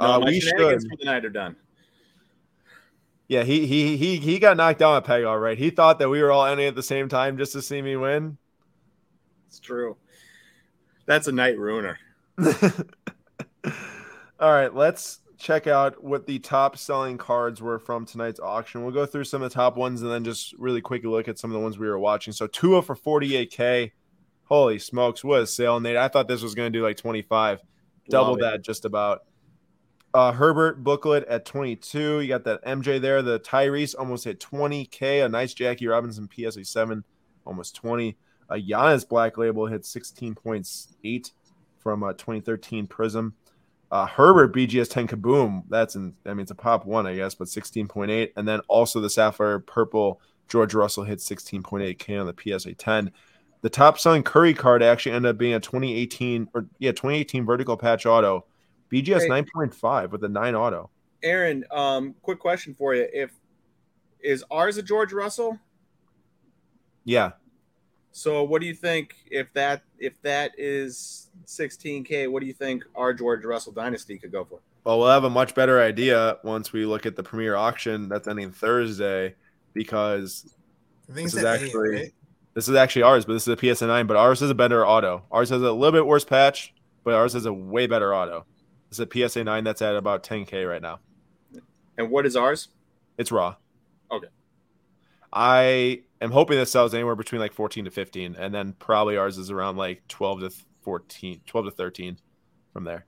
No, 0.00 0.14
Uh, 0.14 0.18
my 0.20 0.26
we 0.26 0.40
should. 0.40 0.52
for 0.82 0.96
the 0.98 1.04
night 1.04 1.24
are 1.24 1.30
done. 1.30 1.56
Yeah, 3.28 3.42
he 3.42 3.66
he 3.66 3.96
he 3.96 4.16
he 4.16 4.38
got 4.38 4.56
knocked 4.56 4.78
down 4.78 4.96
at 4.96 5.04
Peg 5.04 5.24
all 5.24 5.38
right. 5.38 5.58
He 5.58 5.70
thought 5.70 5.98
that 5.98 6.08
we 6.08 6.22
were 6.22 6.30
all 6.30 6.46
ending 6.46 6.66
at 6.68 6.76
the 6.76 6.82
same 6.82 7.08
time 7.08 7.36
just 7.36 7.52
to 7.52 7.62
see 7.62 7.82
me 7.82 7.96
win. 7.96 8.38
It's 9.48 9.58
true. 9.58 9.96
That's 11.06 11.26
a 11.26 11.32
night 11.32 11.58
ruiner. 11.58 11.98
all 14.38 14.52
right, 14.52 14.72
let's 14.74 15.20
check 15.38 15.66
out 15.66 16.02
what 16.02 16.26
the 16.26 16.38
top 16.38 16.76
selling 16.76 17.18
cards 17.18 17.60
were 17.60 17.78
from 17.78 18.06
tonight's 18.06 18.40
auction. 18.40 18.82
We'll 18.82 18.92
go 18.92 19.06
through 19.06 19.24
some 19.24 19.42
of 19.42 19.50
the 19.50 19.54
top 19.54 19.76
ones 19.76 20.02
and 20.02 20.10
then 20.10 20.24
just 20.24 20.54
really 20.54 20.80
quickly 20.80 21.10
look 21.10 21.28
at 21.28 21.38
some 21.38 21.50
of 21.50 21.54
the 21.54 21.60
ones 21.60 21.78
we 21.78 21.88
were 21.88 21.98
watching. 21.98 22.32
So 22.32 22.46
Tua 22.46 22.82
for 22.82 22.96
48k. 22.96 23.92
Holy 24.44 24.78
smokes, 24.78 25.24
what 25.24 25.42
a 25.42 25.46
sale, 25.46 25.80
Nate. 25.80 25.96
I 25.96 26.08
thought 26.08 26.28
this 26.28 26.42
was 26.42 26.54
going 26.54 26.72
to 26.72 26.78
do 26.78 26.84
like 26.84 26.96
25. 26.96 27.60
Double 28.08 28.36
that 28.36 28.62
just 28.62 28.84
about. 28.84 29.22
Uh, 30.14 30.32
Herbert 30.32 30.82
booklet 30.82 31.24
at 31.24 31.44
22. 31.44 32.20
You 32.20 32.28
got 32.28 32.44
that 32.44 32.64
MJ 32.64 33.00
there. 33.00 33.22
The 33.22 33.40
Tyrese 33.40 33.94
almost 33.98 34.24
hit 34.24 34.40
20K. 34.40 35.24
A 35.24 35.28
nice 35.28 35.52
Jackie 35.52 35.88
Robinson 35.88 36.28
PSA 36.32 36.64
7, 36.64 37.04
almost 37.44 37.74
20. 37.74 38.16
A 38.48 38.54
Giannis 38.54 39.06
Black 39.06 39.36
Label 39.36 39.66
hit 39.66 39.82
16.8 39.82 41.32
from 41.78 42.02
a 42.04 42.14
2013 42.14 42.86
Prizm. 42.86 43.32
Uh, 43.90 44.06
Herbert 44.06 44.54
BGS 44.54 44.90
10 44.90 45.08
Kaboom. 45.08 45.62
That's 45.68 45.94
in, 45.94 46.14
I 46.24 46.30
mean, 46.30 46.40
it's 46.40 46.50
a 46.50 46.56
pop 46.56 46.86
one, 46.86 47.06
I 47.06 47.14
guess, 47.14 47.34
but 47.34 47.48
16.8. 47.48 48.32
And 48.36 48.46
then 48.46 48.60
also 48.68 49.00
the 49.00 49.10
Sapphire 49.10 49.58
Purple 49.60 50.20
George 50.48 50.74
Russell 50.74 51.04
hit 51.04 51.18
16.8K 51.18 52.20
on 52.20 52.26
the 52.26 52.58
PSA 52.58 52.74
10. 52.74 53.12
The 53.62 53.70
top 53.70 53.98
selling 53.98 54.22
Curry 54.22 54.54
card 54.54 54.82
actually 54.82 55.12
ended 55.12 55.30
up 55.30 55.38
being 55.38 55.54
a 55.54 55.60
2018 55.60 56.48
or 56.54 56.66
yeah, 56.78 56.92
2018 56.92 57.44
vertical 57.44 57.76
patch 57.76 58.06
auto. 58.06 58.44
BGS 58.92 59.22
Hey. 59.22 59.28
9.5 59.28 60.10
with 60.10 60.22
a 60.24 60.28
9 60.28 60.54
auto. 60.54 60.90
Aaron, 61.22 61.64
um, 61.72 62.14
quick 62.22 62.38
question 62.38 62.74
for 62.74 62.94
you. 62.94 63.08
If 63.12 63.32
is 64.20 64.44
ours 64.50 64.76
a 64.76 64.82
George 64.82 65.12
Russell? 65.12 65.58
Yeah. 67.04 67.32
So 68.16 68.42
what 68.44 68.62
do 68.62 68.66
you 68.66 68.72
think 68.72 69.14
if 69.30 69.52
that 69.52 69.82
if 69.98 70.22
that 70.22 70.52
is 70.56 71.28
16k, 71.44 72.30
what 72.30 72.40
do 72.40 72.46
you 72.46 72.54
think 72.54 72.82
our 72.94 73.12
George 73.12 73.44
Russell 73.44 73.74
dynasty 73.74 74.16
could 74.16 74.32
go 74.32 74.42
for? 74.42 74.60
Well, 74.84 74.98
we'll 74.98 75.10
have 75.10 75.24
a 75.24 75.30
much 75.30 75.54
better 75.54 75.82
idea 75.82 76.38
once 76.42 76.72
we 76.72 76.86
look 76.86 77.04
at 77.04 77.14
the 77.14 77.22
premier 77.22 77.56
auction 77.56 78.08
that's 78.08 78.26
ending 78.26 78.52
Thursday 78.52 79.34
because 79.74 80.54
This 81.06 81.34
is 81.34 81.44
at 81.44 81.60
eight, 81.60 81.64
actually- 81.66 81.90
right? 81.90 82.14
this 82.54 82.70
is 82.70 82.74
actually 82.74 83.02
ours, 83.02 83.26
but 83.26 83.34
this 83.34 83.46
is 83.46 83.48
a 83.52 83.56
PSA 83.58 83.86
9, 83.86 84.06
but 84.06 84.16
ours 84.16 84.40
is 84.40 84.48
a 84.48 84.54
better 84.54 84.86
auto. 84.86 85.22
Ours 85.30 85.50
has 85.50 85.60
a 85.60 85.70
little 85.70 85.92
bit 85.92 86.06
worse 86.06 86.24
patch, 86.24 86.72
but 87.04 87.12
ours 87.12 87.34
has 87.34 87.44
a 87.44 87.52
way 87.52 87.86
better 87.86 88.14
auto. 88.14 88.46
It's 88.88 88.98
a 88.98 89.06
PSA 89.06 89.44
9 89.44 89.62
that's 89.62 89.82
at 89.82 89.94
about 89.94 90.22
10K 90.22 90.64
right 90.66 90.80
now. 90.80 91.00
And 91.98 92.10
what 92.10 92.24
is 92.24 92.34
ours? 92.34 92.68
It's 93.18 93.30
raw. 93.30 93.56
Okay. 94.10 94.28
I 95.34 96.00
am 96.20 96.30
hoping 96.30 96.58
this 96.58 96.70
sells 96.70 96.94
anywhere 96.94 97.16
between 97.16 97.40
like 97.40 97.52
14 97.52 97.84
to 97.84 97.90
15, 97.90 98.36
and 98.38 98.54
then 98.54 98.74
probably 98.78 99.16
ours 99.16 99.38
is 99.38 99.50
around 99.50 99.76
like 99.76 100.06
12 100.08 100.40
to 100.40 100.50
14, 100.82 101.40
12 101.46 101.66
to 101.66 101.70
13 101.70 102.18
from 102.72 102.84
there. 102.84 103.06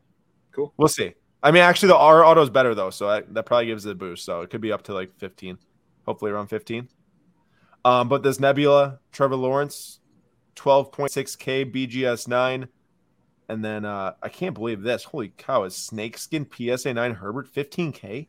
Cool. 0.52 0.72
We'll 0.76 0.88
see. 0.88 1.14
I 1.42 1.50
mean, 1.50 1.62
actually, 1.62 1.88
the 1.88 1.96
our 1.96 2.24
auto 2.24 2.42
is 2.42 2.50
better 2.50 2.74
though, 2.74 2.90
so 2.90 3.08
that, 3.08 3.32
that 3.34 3.46
probably 3.46 3.66
gives 3.66 3.86
it 3.86 3.92
a 3.92 3.94
boost. 3.94 4.24
So 4.24 4.40
it 4.40 4.50
could 4.50 4.60
be 4.60 4.72
up 4.72 4.82
to 4.84 4.94
like 4.94 5.16
15, 5.18 5.58
hopefully 6.04 6.32
around 6.32 6.48
15. 6.48 6.88
Um, 7.84 8.08
but 8.08 8.22
this 8.22 8.40
Nebula, 8.40 8.98
Trevor 9.12 9.36
Lawrence, 9.36 10.00
12.6K 10.56 11.72
BGS 11.72 12.26
9. 12.26 12.68
And 13.48 13.64
then 13.64 13.84
uh, 13.84 14.14
I 14.22 14.28
can't 14.28 14.54
believe 14.54 14.82
this. 14.82 15.04
Holy 15.04 15.32
cow, 15.36 15.64
is 15.64 15.74
Snakeskin 15.74 16.46
PSA 16.52 16.92
9 16.92 17.14
Herbert 17.14 17.52
15K? 17.52 18.28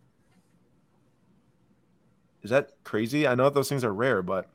Is 2.41 2.51
that 2.51 2.69
crazy? 2.83 3.27
I 3.27 3.35
know 3.35 3.49
those 3.49 3.67
things 3.67 3.83
are 3.83 3.93
rare, 3.93 4.21
but 4.21 4.49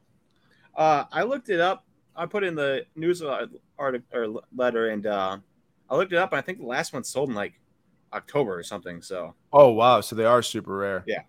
Uh, 0.76 1.04
I 1.12 1.22
looked 1.22 1.48
it 1.48 1.60
up. 1.60 1.84
I 2.16 2.26
put 2.26 2.44
in 2.44 2.54
the 2.54 2.86
news 2.94 3.22
article 3.22 3.60
or 4.12 4.42
letter, 4.54 4.90
and 4.90 5.06
uh, 5.06 5.38
I 5.90 5.96
looked 5.96 6.12
it 6.12 6.18
up. 6.18 6.32
And 6.32 6.38
I 6.38 6.42
think 6.42 6.58
the 6.58 6.66
last 6.66 6.92
one 6.92 7.04
sold 7.04 7.28
in 7.28 7.34
like 7.34 7.60
October 8.14 8.56
or 8.56 8.62
something. 8.62 9.02
So 9.02 9.34
oh 9.52 9.70
wow, 9.70 10.00
so 10.00 10.16
they 10.16 10.24
are 10.24 10.42
super 10.42 10.76
rare. 10.76 11.04
Yeah. 11.06 11.22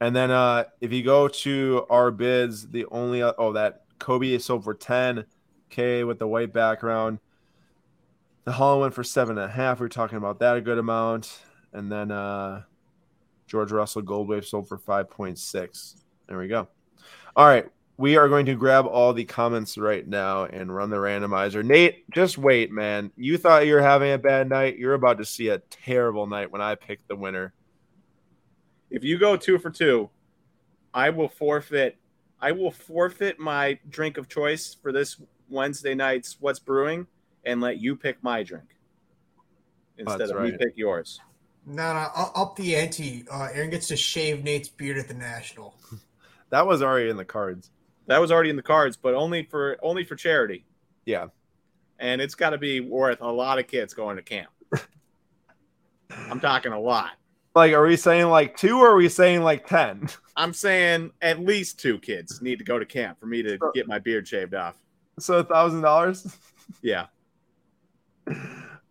And 0.00 0.16
then 0.16 0.30
uh 0.30 0.64
if 0.80 0.92
you 0.92 1.02
go 1.02 1.28
to 1.28 1.86
our 1.90 2.10
bids, 2.10 2.68
the 2.68 2.86
only 2.86 3.22
oh 3.22 3.52
that 3.52 3.84
Kobe 3.98 4.32
is 4.32 4.44
sold 4.44 4.64
for 4.64 4.74
10k 4.74 6.06
with 6.06 6.18
the 6.18 6.26
white 6.26 6.52
background. 6.52 7.20
The 8.44 8.52
Haaland 8.52 8.80
went 8.80 8.94
for 8.94 9.04
seven 9.04 9.38
and 9.38 9.48
a 9.48 9.52
half. 9.52 9.78
We 9.78 9.86
are 9.86 9.88
talking 9.88 10.18
about 10.18 10.40
that 10.40 10.56
a 10.56 10.60
good 10.60 10.78
amount. 10.78 11.38
And 11.72 11.92
then 11.92 12.10
uh 12.10 12.62
George 13.46 13.70
Russell 13.70 14.02
Gold 14.02 14.28
Wave 14.28 14.46
sold 14.46 14.66
for 14.66 14.78
5.6. 14.78 15.96
There 16.26 16.38
we 16.38 16.48
go. 16.48 16.68
All 17.36 17.46
right. 17.46 17.68
We 18.02 18.16
are 18.16 18.28
going 18.28 18.46
to 18.46 18.56
grab 18.56 18.84
all 18.84 19.12
the 19.12 19.24
comments 19.24 19.78
right 19.78 20.04
now 20.04 20.46
and 20.46 20.74
run 20.74 20.90
the 20.90 20.96
randomizer. 20.96 21.64
Nate, 21.64 22.10
just 22.10 22.36
wait, 22.36 22.72
man. 22.72 23.12
You 23.14 23.38
thought 23.38 23.64
you 23.64 23.74
were 23.74 23.80
having 23.80 24.10
a 24.10 24.18
bad 24.18 24.48
night. 24.48 24.76
You're 24.76 24.94
about 24.94 25.18
to 25.18 25.24
see 25.24 25.50
a 25.50 25.58
terrible 25.70 26.26
night 26.26 26.50
when 26.50 26.60
I 26.60 26.74
pick 26.74 27.06
the 27.06 27.14
winner. 27.14 27.54
if 28.90 29.04
you 29.04 29.20
go 29.20 29.36
two 29.36 29.56
for 29.56 29.70
two, 29.70 30.10
I 30.92 31.10
will 31.10 31.28
forfeit. 31.28 31.96
I 32.40 32.50
will 32.50 32.72
forfeit 32.72 33.38
my 33.38 33.78
drink 33.88 34.18
of 34.18 34.28
choice 34.28 34.74
for 34.74 34.90
this 34.90 35.22
Wednesday 35.48 35.94
night's 35.94 36.38
What's 36.40 36.58
Brewing, 36.58 37.06
and 37.44 37.60
let 37.60 37.78
you 37.78 37.94
pick 37.94 38.20
my 38.20 38.42
drink 38.42 38.74
instead 39.96 40.18
That's 40.18 40.32
of 40.32 40.42
me 40.42 40.50
pick 40.50 40.76
yours. 40.76 41.20
No, 41.66 41.94
no, 41.94 42.08
I'll 42.16 42.32
up 42.34 42.56
the 42.56 42.74
ante. 42.74 43.24
Uh, 43.30 43.46
Aaron 43.52 43.70
gets 43.70 43.86
to 43.86 43.96
shave 43.96 44.42
Nate's 44.42 44.68
beard 44.68 44.98
at 44.98 45.06
the 45.06 45.14
National. 45.14 45.76
That 46.50 46.66
was 46.66 46.82
already 46.82 47.08
in 47.08 47.16
the 47.16 47.24
cards. 47.24 47.70
That 48.06 48.20
was 48.20 48.32
already 48.32 48.50
in 48.50 48.56
the 48.56 48.62
cards, 48.62 48.96
but 48.96 49.14
only 49.14 49.44
for 49.44 49.76
only 49.82 50.04
for 50.04 50.16
charity, 50.16 50.64
Yeah. 51.04 51.26
and 51.98 52.20
it's 52.20 52.34
got 52.34 52.50
to 52.50 52.58
be 52.58 52.80
worth 52.80 53.20
a 53.20 53.30
lot 53.30 53.58
of 53.58 53.66
kids 53.68 53.94
going 53.94 54.16
to 54.16 54.22
camp. 54.22 54.50
I'm 56.10 56.40
talking 56.40 56.72
a 56.72 56.80
lot. 56.80 57.12
Like, 57.54 57.72
are 57.74 57.86
we 57.86 57.96
saying 57.96 58.26
like 58.28 58.56
two 58.56 58.78
or 58.80 58.90
are 58.92 58.96
we 58.96 59.08
saying 59.08 59.42
like 59.42 59.66
10? 59.66 60.08
I'm 60.36 60.52
saying 60.54 61.12
at 61.20 61.40
least 61.40 61.78
two 61.78 61.98
kids 61.98 62.40
need 62.42 62.58
to 62.58 62.64
go 62.64 62.78
to 62.78 62.86
camp 62.86 63.20
for 63.20 63.26
me 63.26 63.42
to 63.42 63.58
get 63.74 63.86
my 63.86 63.98
beard 63.98 64.26
shaved 64.26 64.54
off. 64.54 64.76
So 65.18 65.38
a 65.38 65.44
thousand 65.44 65.82
dollars? 65.82 66.26
Yeah. 66.80 67.06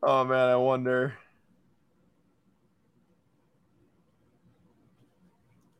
Oh 0.03 0.23
man, 0.23 0.49
I 0.49 0.55
wonder. 0.55 1.13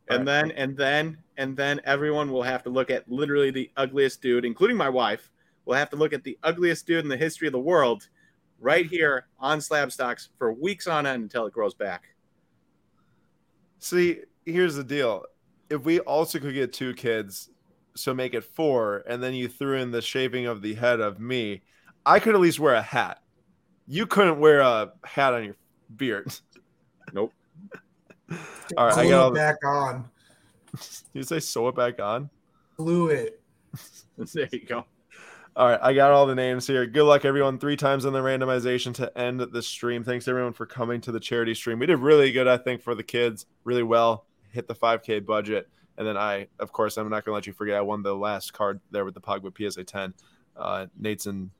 And 0.09 0.27
then 0.27 0.51
and 0.51 0.75
then 0.75 1.17
and 1.41 1.57
then 1.57 1.81
everyone 1.85 2.31
will 2.31 2.43
have 2.43 2.61
to 2.61 2.69
look 2.69 2.91
at 2.91 3.11
literally 3.11 3.49
the 3.49 3.72
ugliest 3.76 4.22
dude, 4.22 4.45
including 4.45 4.77
my 4.77 4.89
wife, 4.89 5.31
will 5.65 5.73
have 5.73 5.89
to 5.89 5.95
look 5.95 6.13
at 6.13 6.23
the 6.23 6.38
ugliest 6.43 6.85
dude 6.85 7.03
in 7.03 7.09
the 7.09 7.18
history 7.18 7.47
of 7.47 7.51
the 7.51 7.59
world 7.59 8.07
right 8.59 8.85
here 8.85 9.26
on 9.39 9.57
Slabstox 9.57 10.27
for 10.38 10.53
weeks 10.53 10.85
on 10.85 11.07
end 11.07 11.23
until 11.23 11.47
it 11.47 11.53
grows 11.53 11.73
back. 11.73 12.03
See, 13.80 14.19
here's 14.45 14.76
the 14.76 14.84
deal. 14.84 15.26
If 15.72 15.84
we 15.84 15.99
also 16.01 16.38
could 16.38 16.53
get 16.53 16.73
two 16.73 16.93
kids, 16.93 17.49
so 17.95 18.13
make 18.13 18.35
it 18.35 18.43
four, 18.43 19.03
and 19.07 19.23
then 19.23 19.34
you 19.34 19.47
threw 19.47 19.77
in 19.77 19.89
the 19.89 20.01
shaving 20.01 20.45
of 20.45 20.61
the 20.61 20.76
head 20.76 20.99
of 20.99 21.19
me, 21.19 21.63
I 22.05 22.19
could 22.19 22.35
at 22.35 22.41
least 22.41 22.59
wear 22.59 22.76
a 22.76 22.84
hat. 22.84 23.19
You 23.88 24.05
couldn't 24.05 24.39
wear 24.39 24.59
a 24.59 24.91
hat 25.03 25.34
on 25.34 25.43
your 25.43 25.55
beard. 25.95 26.31
Nope. 27.13 27.34
All 28.77 28.85
right, 28.85 28.97
I 28.97 29.03
got 29.03 29.09
it 29.09 29.13
all 29.13 29.31
the, 29.31 29.35
back 29.35 29.57
on. 29.65 30.05
you 31.14 31.23
say 31.23 31.39
sew 31.39 31.68
it 31.68 31.76
back 31.76 31.99
on. 32.02 32.30
Glue 32.77 33.10
it. 33.10 33.41
There 34.34 34.48
you 34.52 34.65
go. 34.65 34.85
All 35.56 35.68
right, 35.68 35.80
I 35.81 35.93
got 35.93 36.11
all 36.11 36.26
the 36.27 36.35
names 36.35 36.65
here. 36.65 36.85
Good 36.85 37.03
luck, 37.03 37.26
everyone. 37.26 37.57
Three 37.57 37.76
times 37.76 38.06
on 38.06 38.14
the 38.14 38.19
randomization 38.19 38.93
to 38.95 39.18
end 39.18 39.41
the 39.41 39.61
stream. 39.61 40.03
Thanks 40.03 40.27
everyone 40.30 40.53
for 40.53 40.65
coming 40.65 41.02
to 41.02 41.11
the 41.11 41.19
charity 41.19 41.53
stream. 41.56 41.80
We 41.80 41.88
did 41.88 41.98
really 41.98 42.31
good, 42.31 42.48
I 42.48 42.57
think, 42.57 42.81
for 42.81 42.95
the 42.95 43.03
kids. 43.03 43.48
Really 43.65 43.84
well. 43.84 44.26
Hit 44.52 44.68
the 44.68 44.76
5K 44.76 45.26
budget, 45.26 45.68
and 45.98 46.07
then 46.07 46.15
I, 46.15 46.48
of 46.60 46.72
course, 46.72 46.98
I'm 46.98 47.10
not 47.10 47.26
going 47.26 47.31
to 47.31 47.35
let 47.35 47.48
you 47.48 47.53
forget. 47.53 47.76
I 47.76 47.81
won 47.81 48.02
the 48.02 48.15
last 48.15 48.53
card 48.53 48.80
there 48.91 49.03
with 49.03 49.14
the 49.14 49.22
Pogba 49.22 49.52
PSA 49.56 49.84
10. 49.84 50.14
Uh, 50.56 50.85
Nate's 50.98 51.26
in, 51.26 51.52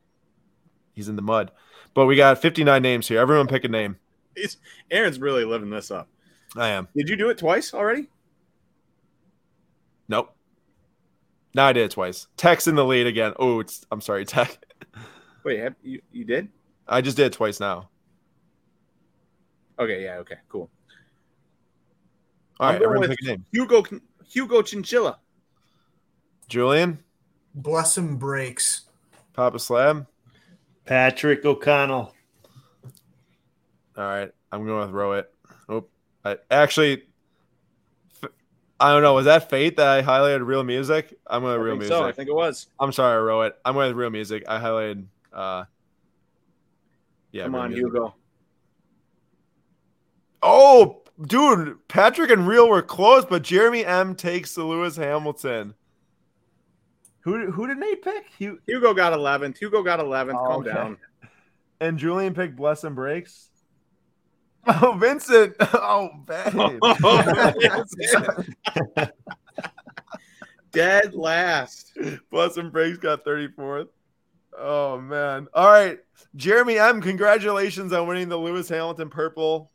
he's 0.94 1.10
in 1.10 1.18
the 1.18 1.22
mud, 1.22 1.52
but 1.94 2.06
we 2.06 2.16
got 2.16 2.42
59 2.42 2.82
names 2.82 3.08
here. 3.10 3.20
Everyone 3.20 3.48
pick 3.48 3.66
a 3.66 3.68
name. 3.68 3.98
He's, 4.38 4.58
Aaron's 4.90 5.20
really 5.20 5.44
living 5.44 5.70
this 5.70 5.92
up. 5.92 6.08
I 6.56 6.70
am. 6.70 6.88
Did 6.96 7.10
you 7.10 7.18
do 7.18 7.30
it 7.30 7.38
twice 7.38 7.74
already? 7.74 8.08
Nope. 10.12 10.36
No, 11.56 11.64
I 11.64 11.72
did 11.74 11.86
it 11.86 11.92
twice. 11.92 12.28
Tech's 12.36 12.68
in 12.68 12.76
the 12.76 12.84
lead 12.84 13.08
again. 13.08 13.32
Oh, 13.40 13.62
it's 13.62 13.86
I'm 13.92 14.02
sorry, 14.02 14.26
Tech. 14.34 14.58
Wait, 15.46 15.60
have, 15.60 15.76
you 15.82 16.02
you 16.12 16.26
did? 16.26 16.50
I 16.86 17.00
just 17.00 17.16
did 17.16 17.28
it 17.28 17.34
twice 17.34 17.62
now. 17.62 17.90
Okay, 19.80 20.04
yeah, 20.04 20.18
okay, 20.18 20.36
cool. 20.50 20.70
All 22.60 22.68
I'm 22.68 22.74
right, 22.74 22.80
going 22.80 22.84
everyone 22.84 23.10
with 23.10 23.18
pick 23.18 23.26
a 23.26 23.32
name. 23.32 23.46
Hugo 23.54 23.84
Hugo 24.30 24.62
Chinchilla. 24.62 25.18
Julian, 26.50 27.00
Bless 27.56 27.98
him 27.98 28.18
breaks. 28.18 28.82
Papa 29.34 29.60
Slab. 29.60 30.08
Patrick 30.84 31.46
O'Connell. 31.46 32.14
All 33.98 34.04
right, 34.04 34.32
I'm 34.52 34.66
going 34.66 34.82
with 34.82 34.92
Row 34.92 35.14
It. 35.14 35.34
Oh, 35.70 35.86
I 36.26 36.36
actually, 36.50 36.94
f- 36.94 37.00
I 38.82 38.91
don't 38.91 39.03
know. 39.03 39.14
Was 39.14 39.26
that 39.26 39.49
fate 39.49 39.78
that 39.78 39.88
I 39.88 40.02
highlighted 40.02 40.45
real 40.45 40.64
music? 40.64 41.18
I'm 41.28 41.44
going 41.44 41.53
with 41.58 41.66
real 41.68 41.76
music. 41.76 41.94
so. 41.95 42.03
I 42.03 42.12
think 42.12 42.30
it 42.30 42.34
was. 42.36 42.68
I'm 42.80 42.91
sorry, 42.91 43.16
I 43.16 43.20
wrote 43.20 43.41
it. 43.44 43.56
I'm 43.64 43.76
going 43.76 43.88
with 43.90 43.98
real 43.98 44.10
music. 44.10 44.44
I 44.48 44.60
highlighted. 44.60 45.06
uh 45.32 45.66
Yeah, 47.32 47.44
Come 47.44 47.56
on, 47.56 47.70
music. 47.70 47.86
Hugo. 47.86 48.16
Oh, 50.44 51.03
dude, 51.22 51.78
Patrick 51.88 52.32
and 52.32 52.48
Real 52.48 52.68
were 52.68 52.82
close, 52.82 53.26
but 53.26 53.44
Jeremy 53.44 53.86
M 53.86 54.16
takes 54.16 54.56
the 54.56 54.64
Lewis 54.64 54.95
Hamilton. 54.95 55.76
Who 57.22 57.52
who 57.52 57.68
did 57.68 57.78
Nate 57.78 58.02
pick? 58.02 58.26
Hu- 58.40 58.60
Hugo 58.66 58.95
got 58.95 59.14
11th. 59.14 59.60
Hugo 59.60 59.84
got 59.84 59.99
11th. 59.99 60.34
Oh, 60.34 60.48
Calm 60.48 60.62
okay. 60.62 60.74
down. 60.74 60.98
and 61.80 61.99
Julian 61.99 62.34
picked 62.34 62.56
Bless 62.56 62.84
and 62.84 62.95
Breaks. 62.95 63.51
Oh, 64.68 64.98
Vincent. 65.00 65.56
Oh, 65.74 66.10
babe. 66.26 66.80
Oh, 67.04 67.84
Dead 70.72 71.14
last. 71.14 71.98
Bless 72.30 72.58
and 72.58 72.72
Breaks 72.72 72.98
got 72.98 73.26
34th. 73.26 73.90
Oh, 74.58 75.00
man. 75.00 75.48
All 75.54 75.70
right. 75.70 76.00
Jeremy 76.36 76.78
M., 76.80 77.02
congratulations 77.02 77.92
on 77.92 78.08
winning 78.08 78.30
the 78.30 78.38
Lewis 78.38 78.70
Hamilton 78.70 79.10
Purple 79.10 79.72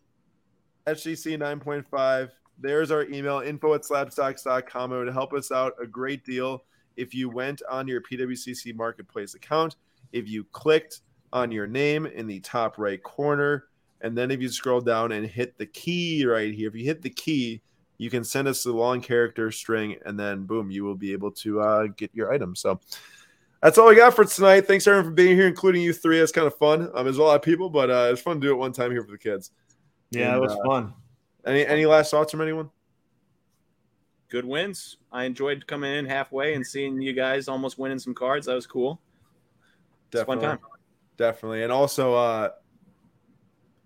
HCC 0.87 1.37
9.5. 1.37 2.31
There's 2.59 2.91
our 2.91 3.05
email, 3.05 3.41
info 3.41 3.75
at 3.75 3.83
slabstox.com. 3.83 4.93
It 4.93 4.97
would 4.97 5.13
help 5.13 5.35
us 5.35 5.53
out 5.53 5.75
a 5.83 5.87
great 5.87 6.25
deal 6.25 6.65
if 6.97 7.15
you 7.15 7.29
went 7.29 7.61
on 7.69 7.87
your 7.87 8.01
PWCC 8.01 8.75
Marketplace 8.75 9.35
account, 9.35 9.77
if 10.13 10.29
you 10.29 10.45
clicked 10.53 11.01
on 11.33 11.51
your 11.53 11.67
name 11.67 12.07
in 12.07 12.27
the 12.27 12.41
top 12.41 12.79
right 12.79 13.03
corner, 13.03 13.65
and 14.01 14.17
then 14.17 14.31
if 14.31 14.41
you 14.41 14.49
scroll 14.49 14.81
down 14.81 15.13
and 15.13 15.27
hit 15.27 15.57
the 15.59 15.67
key 15.67 16.25
right 16.27 16.53
here, 16.53 16.69
if 16.69 16.75
you 16.75 16.85
hit 16.85 17.03
the 17.03 17.11
key, 17.11 17.63
you 17.99 18.11
can 18.11 18.25
send 18.25 18.47
us 18.49 18.63
the 18.63 18.73
long 18.73 19.01
character 19.01 19.51
string, 19.51 19.97
and 20.05 20.19
then 20.19 20.45
boom, 20.45 20.71
you 20.71 20.85
will 20.85 20.95
be 20.95 21.13
able 21.13 21.31
to 21.33 21.61
uh, 21.61 21.87
get 21.97 22.11
your 22.15 22.33
item. 22.33 22.55
So 22.55 22.79
that's 23.63 23.79
all 23.79 23.89
we 23.89 23.97
got 23.97 24.15
for 24.15 24.25
tonight. 24.25 24.67
Thanks 24.67 24.87
everyone 24.87 25.11
for 25.11 25.15
being 25.15 25.37
here, 25.37 25.49
including 25.49 25.83
you 25.83 25.93
three. 25.93 26.21
It's 26.21 26.33
kind 26.33 26.47
of 26.47 26.57
fun. 26.57 26.91
Um, 26.95 27.05
there's 27.05 27.19
a 27.19 27.23
lot 27.23 27.37
of 27.37 27.43
people, 27.43 27.71
but 27.71 27.91
uh, 27.91 28.11
it's 28.13 28.21
fun 28.21 28.41
to 28.41 28.47
do 28.47 28.53
it 28.53 28.57
one 28.57 28.73
time 28.73 28.91
here 28.91 29.03
for 29.03 29.11
the 29.11 29.19
kids. 29.19 29.51
Yeah, 30.11 30.29
And, 30.29 30.37
it 30.37 30.41
was 30.41 30.53
uh, 30.53 30.65
fun. 30.67 30.95
Any 31.47 31.67
any 31.67 31.87
last 31.87 32.11
thoughts 32.11 32.31
from 32.31 32.43
anyone? 32.43 32.71
Good 34.29 34.45
wins. 34.45 34.99
I 35.13 35.25
enjoyed 35.25 35.67
coming 35.67 35.95
in 35.95 36.05
halfway 36.05 36.55
and 36.55 36.67
seeing 36.67 37.01
you 37.01 37.13
guys 37.13 37.49
almost 37.49 37.79
winning 37.79 37.99
some 37.99 38.15
cards. 38.15 38.47
That 38.47 38.55
was 38.55 38.67
cool. 38.67 39.01
It's 40.13 40.21
a 40.21 40.25
fun 40.25 40.41
time. 40.41 40.59
Definitely. 41.17 41.63
And 41.63 41.73
also, 41.73 42.15
uh, 42.15 42.51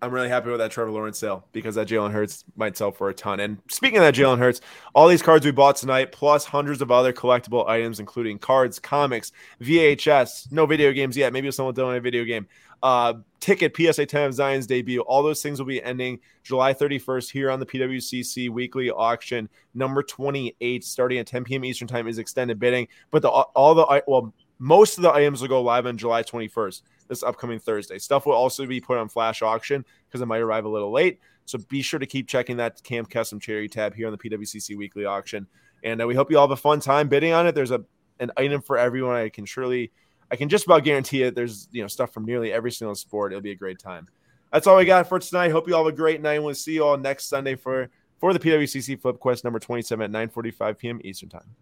I'm 0.01 0.11
really 0.11 0.29
happy 0.29 0.49
with 0.49 0.59
that 0.59 0.71
Trevor 0.71 0.89
Lawrence 0.89 1.19
sale 1.19 1.45
because 1.51 1.75
that 1.75 1.87
Jalen 1.87 2.11
Hurts 2.11 2.43
might 2.55 2.75
sell 2.75 2.91
for 2.91 3.09
a 3.09 3.13
ton. 3.13 3.39
And 3.39 3.59
speaking 3.69 3.99
of 3.99 4.03
that 4.03 4.15
Jalen 4.15 4.39
Hurts, 4.39 4.59
all 4.95 5.07
these 5.07 5.21
cards 5.21 5.45
we 5.45 5.51
bought 5.51 5.75
tonight, 5.75 6.11
plus 6.11 6.43
hundreds 6.43 6.81
of 6.81 6.89
other 6.89 7.13
collectible 7.13 7.67
items, 7.67 7.99
including 7.99 8.39
cards, 8.39 8.79
comics, 8.79 9.31
VHS, 9.61 10.51
no 10.51 10.65
video 10.65 10.91
games 10.91 11.15
yet. 11.15 11.31
Maybe 11.31 11.51
someone 11.51 11.75
will 11.75 11.83
donate 11.83 11.99
a 11.99 12.01
video 12.01 12.23
game. 12.23 12.47
Uh, 12.81 13.13
ticket, 13.39 13.75
PSA 13.77 14.07
10 14.07 14.23
of 14.23 14.33
Zion's 14.33 14.65
debut. 14.65 15.01
All 15.01 15.21
those 15.21 15.43
things 15.43 15.59
will 15.59 15.67
be 15.67 15.83
ending 15.83 16.19
July 16.41 16.73
31st 16.73 17.31
here 17.31 17.51
on 17.51 17.59
the 17.59 17.65
PWCC 17.67 18.49
weekly 18.49 18.89
auction. 18.89 19.49
Number 19.75 20.01
28, 20.01 20.83
starting 20.83 21.19
at 21.19 21.27
10 21.27 21.43
p.m. 21.43 21.63
Eastern 21.63 21.87
Time, 21.87 22.07
is 22.07 22.17
extended 22.17 22.59
bidding. 22.59 22.87
But 23.11 23.21
the 23.21 23.29
all 23.29 23.75
the 23.75 24.03
well, 24.07 24.33
most 24.57 24.97
of 24.97 25.03
the 25.03 25.11
items 25.11 25.41
will 25.41 25.47
go 25.47 25.61
live 25.61 25.85
on 25.85 25.97
July 25.97 26.23
21st, 26.23 26.81
this 27.11 27.23
upcoming 27.23 27.59
Thursday. 27.59 27.99
Stuff 27.99 28.25
will 28.25 28.33
also 28.33 28.65
be 28.65 28.79
put 28.79 28.97
on 28.97 29.09
flash 29.09 29.41
auction 29.41 29.85
because 30.07 30.21
it 30.21 30.25
might 30.27 30.39
arrive 30.39 30.63
a 30.63 30.69
little 30.69 30.91
late. 30.91 31.19
So 31.43 31.57
be 31.57 31.81
sure 31.81 31.99
to 31.99 32.05
keep 32.05 32.25
checking 32.25 32.55
that 32.57 32.81
Camp 32.83 33.09
Kesem 33.09 33.41
Cherry 33.41 33.67
tab 33.67 33.93
here 33.93 34.07
on 34.07 34.13
the 34.13 34.17
PWCC 34.17 34.77
weekly 34.77 35.03
auction. 35.03 35.45
And 35.83 36.01
uh, 36.01 36.07
we 36.07 36.15
hope 36.15 36.31
you 36.31 36.37
all 36.37 36.47
have 36.47 36.57
a 36.57 36.61
fun 36.61 36.79
time 36.79 37.09
bidding 37.09 37.33
on 37.33 37.45
it. 37.45 37.53
There's 37.53 37.71
a 37.71 37.83
an 38.21 38.31
item 38.37 38.61
for 38.61 38.77
everyone. 38.77 39.15
I 39.15 39.27
can 39.27 39.45
surely, 39.45 39.91
I 40.31 40.37
can 40.37 40.47
just 40.47 40.65
about 40.65 40.85
guarantee 40.85 41.23
it. 41.23 41.35
There's 41.35 41.67
you 41.71 41.81
know 41.81 41.87
stuff 41.87 42.13
from 42.13 42.23
nearly 42.23 42.53
every 42.53 42.71
single 42.71 42.95
sport. 42.95 43.33
It'll 43.33 43.41
be 43.41 43.51
a 43.51 43.55
great 43.55 43.79
time. 43.79 44.07
That's 44.53 44.65
all 44.67 44.77
we 44.77 44.85
got 44.85 45.09
for 45.09 45.19
tonight. 45.19 45.51
Hope 45.51 45.67
you 45.67 45.75
all 45.75 45.83
have 45.83 45.93
a 45.93 45.97
great 45.97 46.21
night. 46.21 46.41
We'll 46.41 46.55
see 46.55 46.75
you 46.75 46.85
all 46.85 46.97
next 46.97 47.25
Sunday 47.25 47.55
for 47.55 47.89
for 48.19 48.31
the 48.31 48.39
PWCC 48.39 49.01
Flip 49.01 49.19
Quest 49.19 49.43
number 49.43 49.59
27 49.59 50.15
at 50.15 50.29
9:45 50.31 50.77
p.m. 50.77 51.01
Eastern 51.03 51.27
Time. 51.27 51.55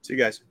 See 0.00 0.14
you 0.14 0.18
guys. 0.18 0.42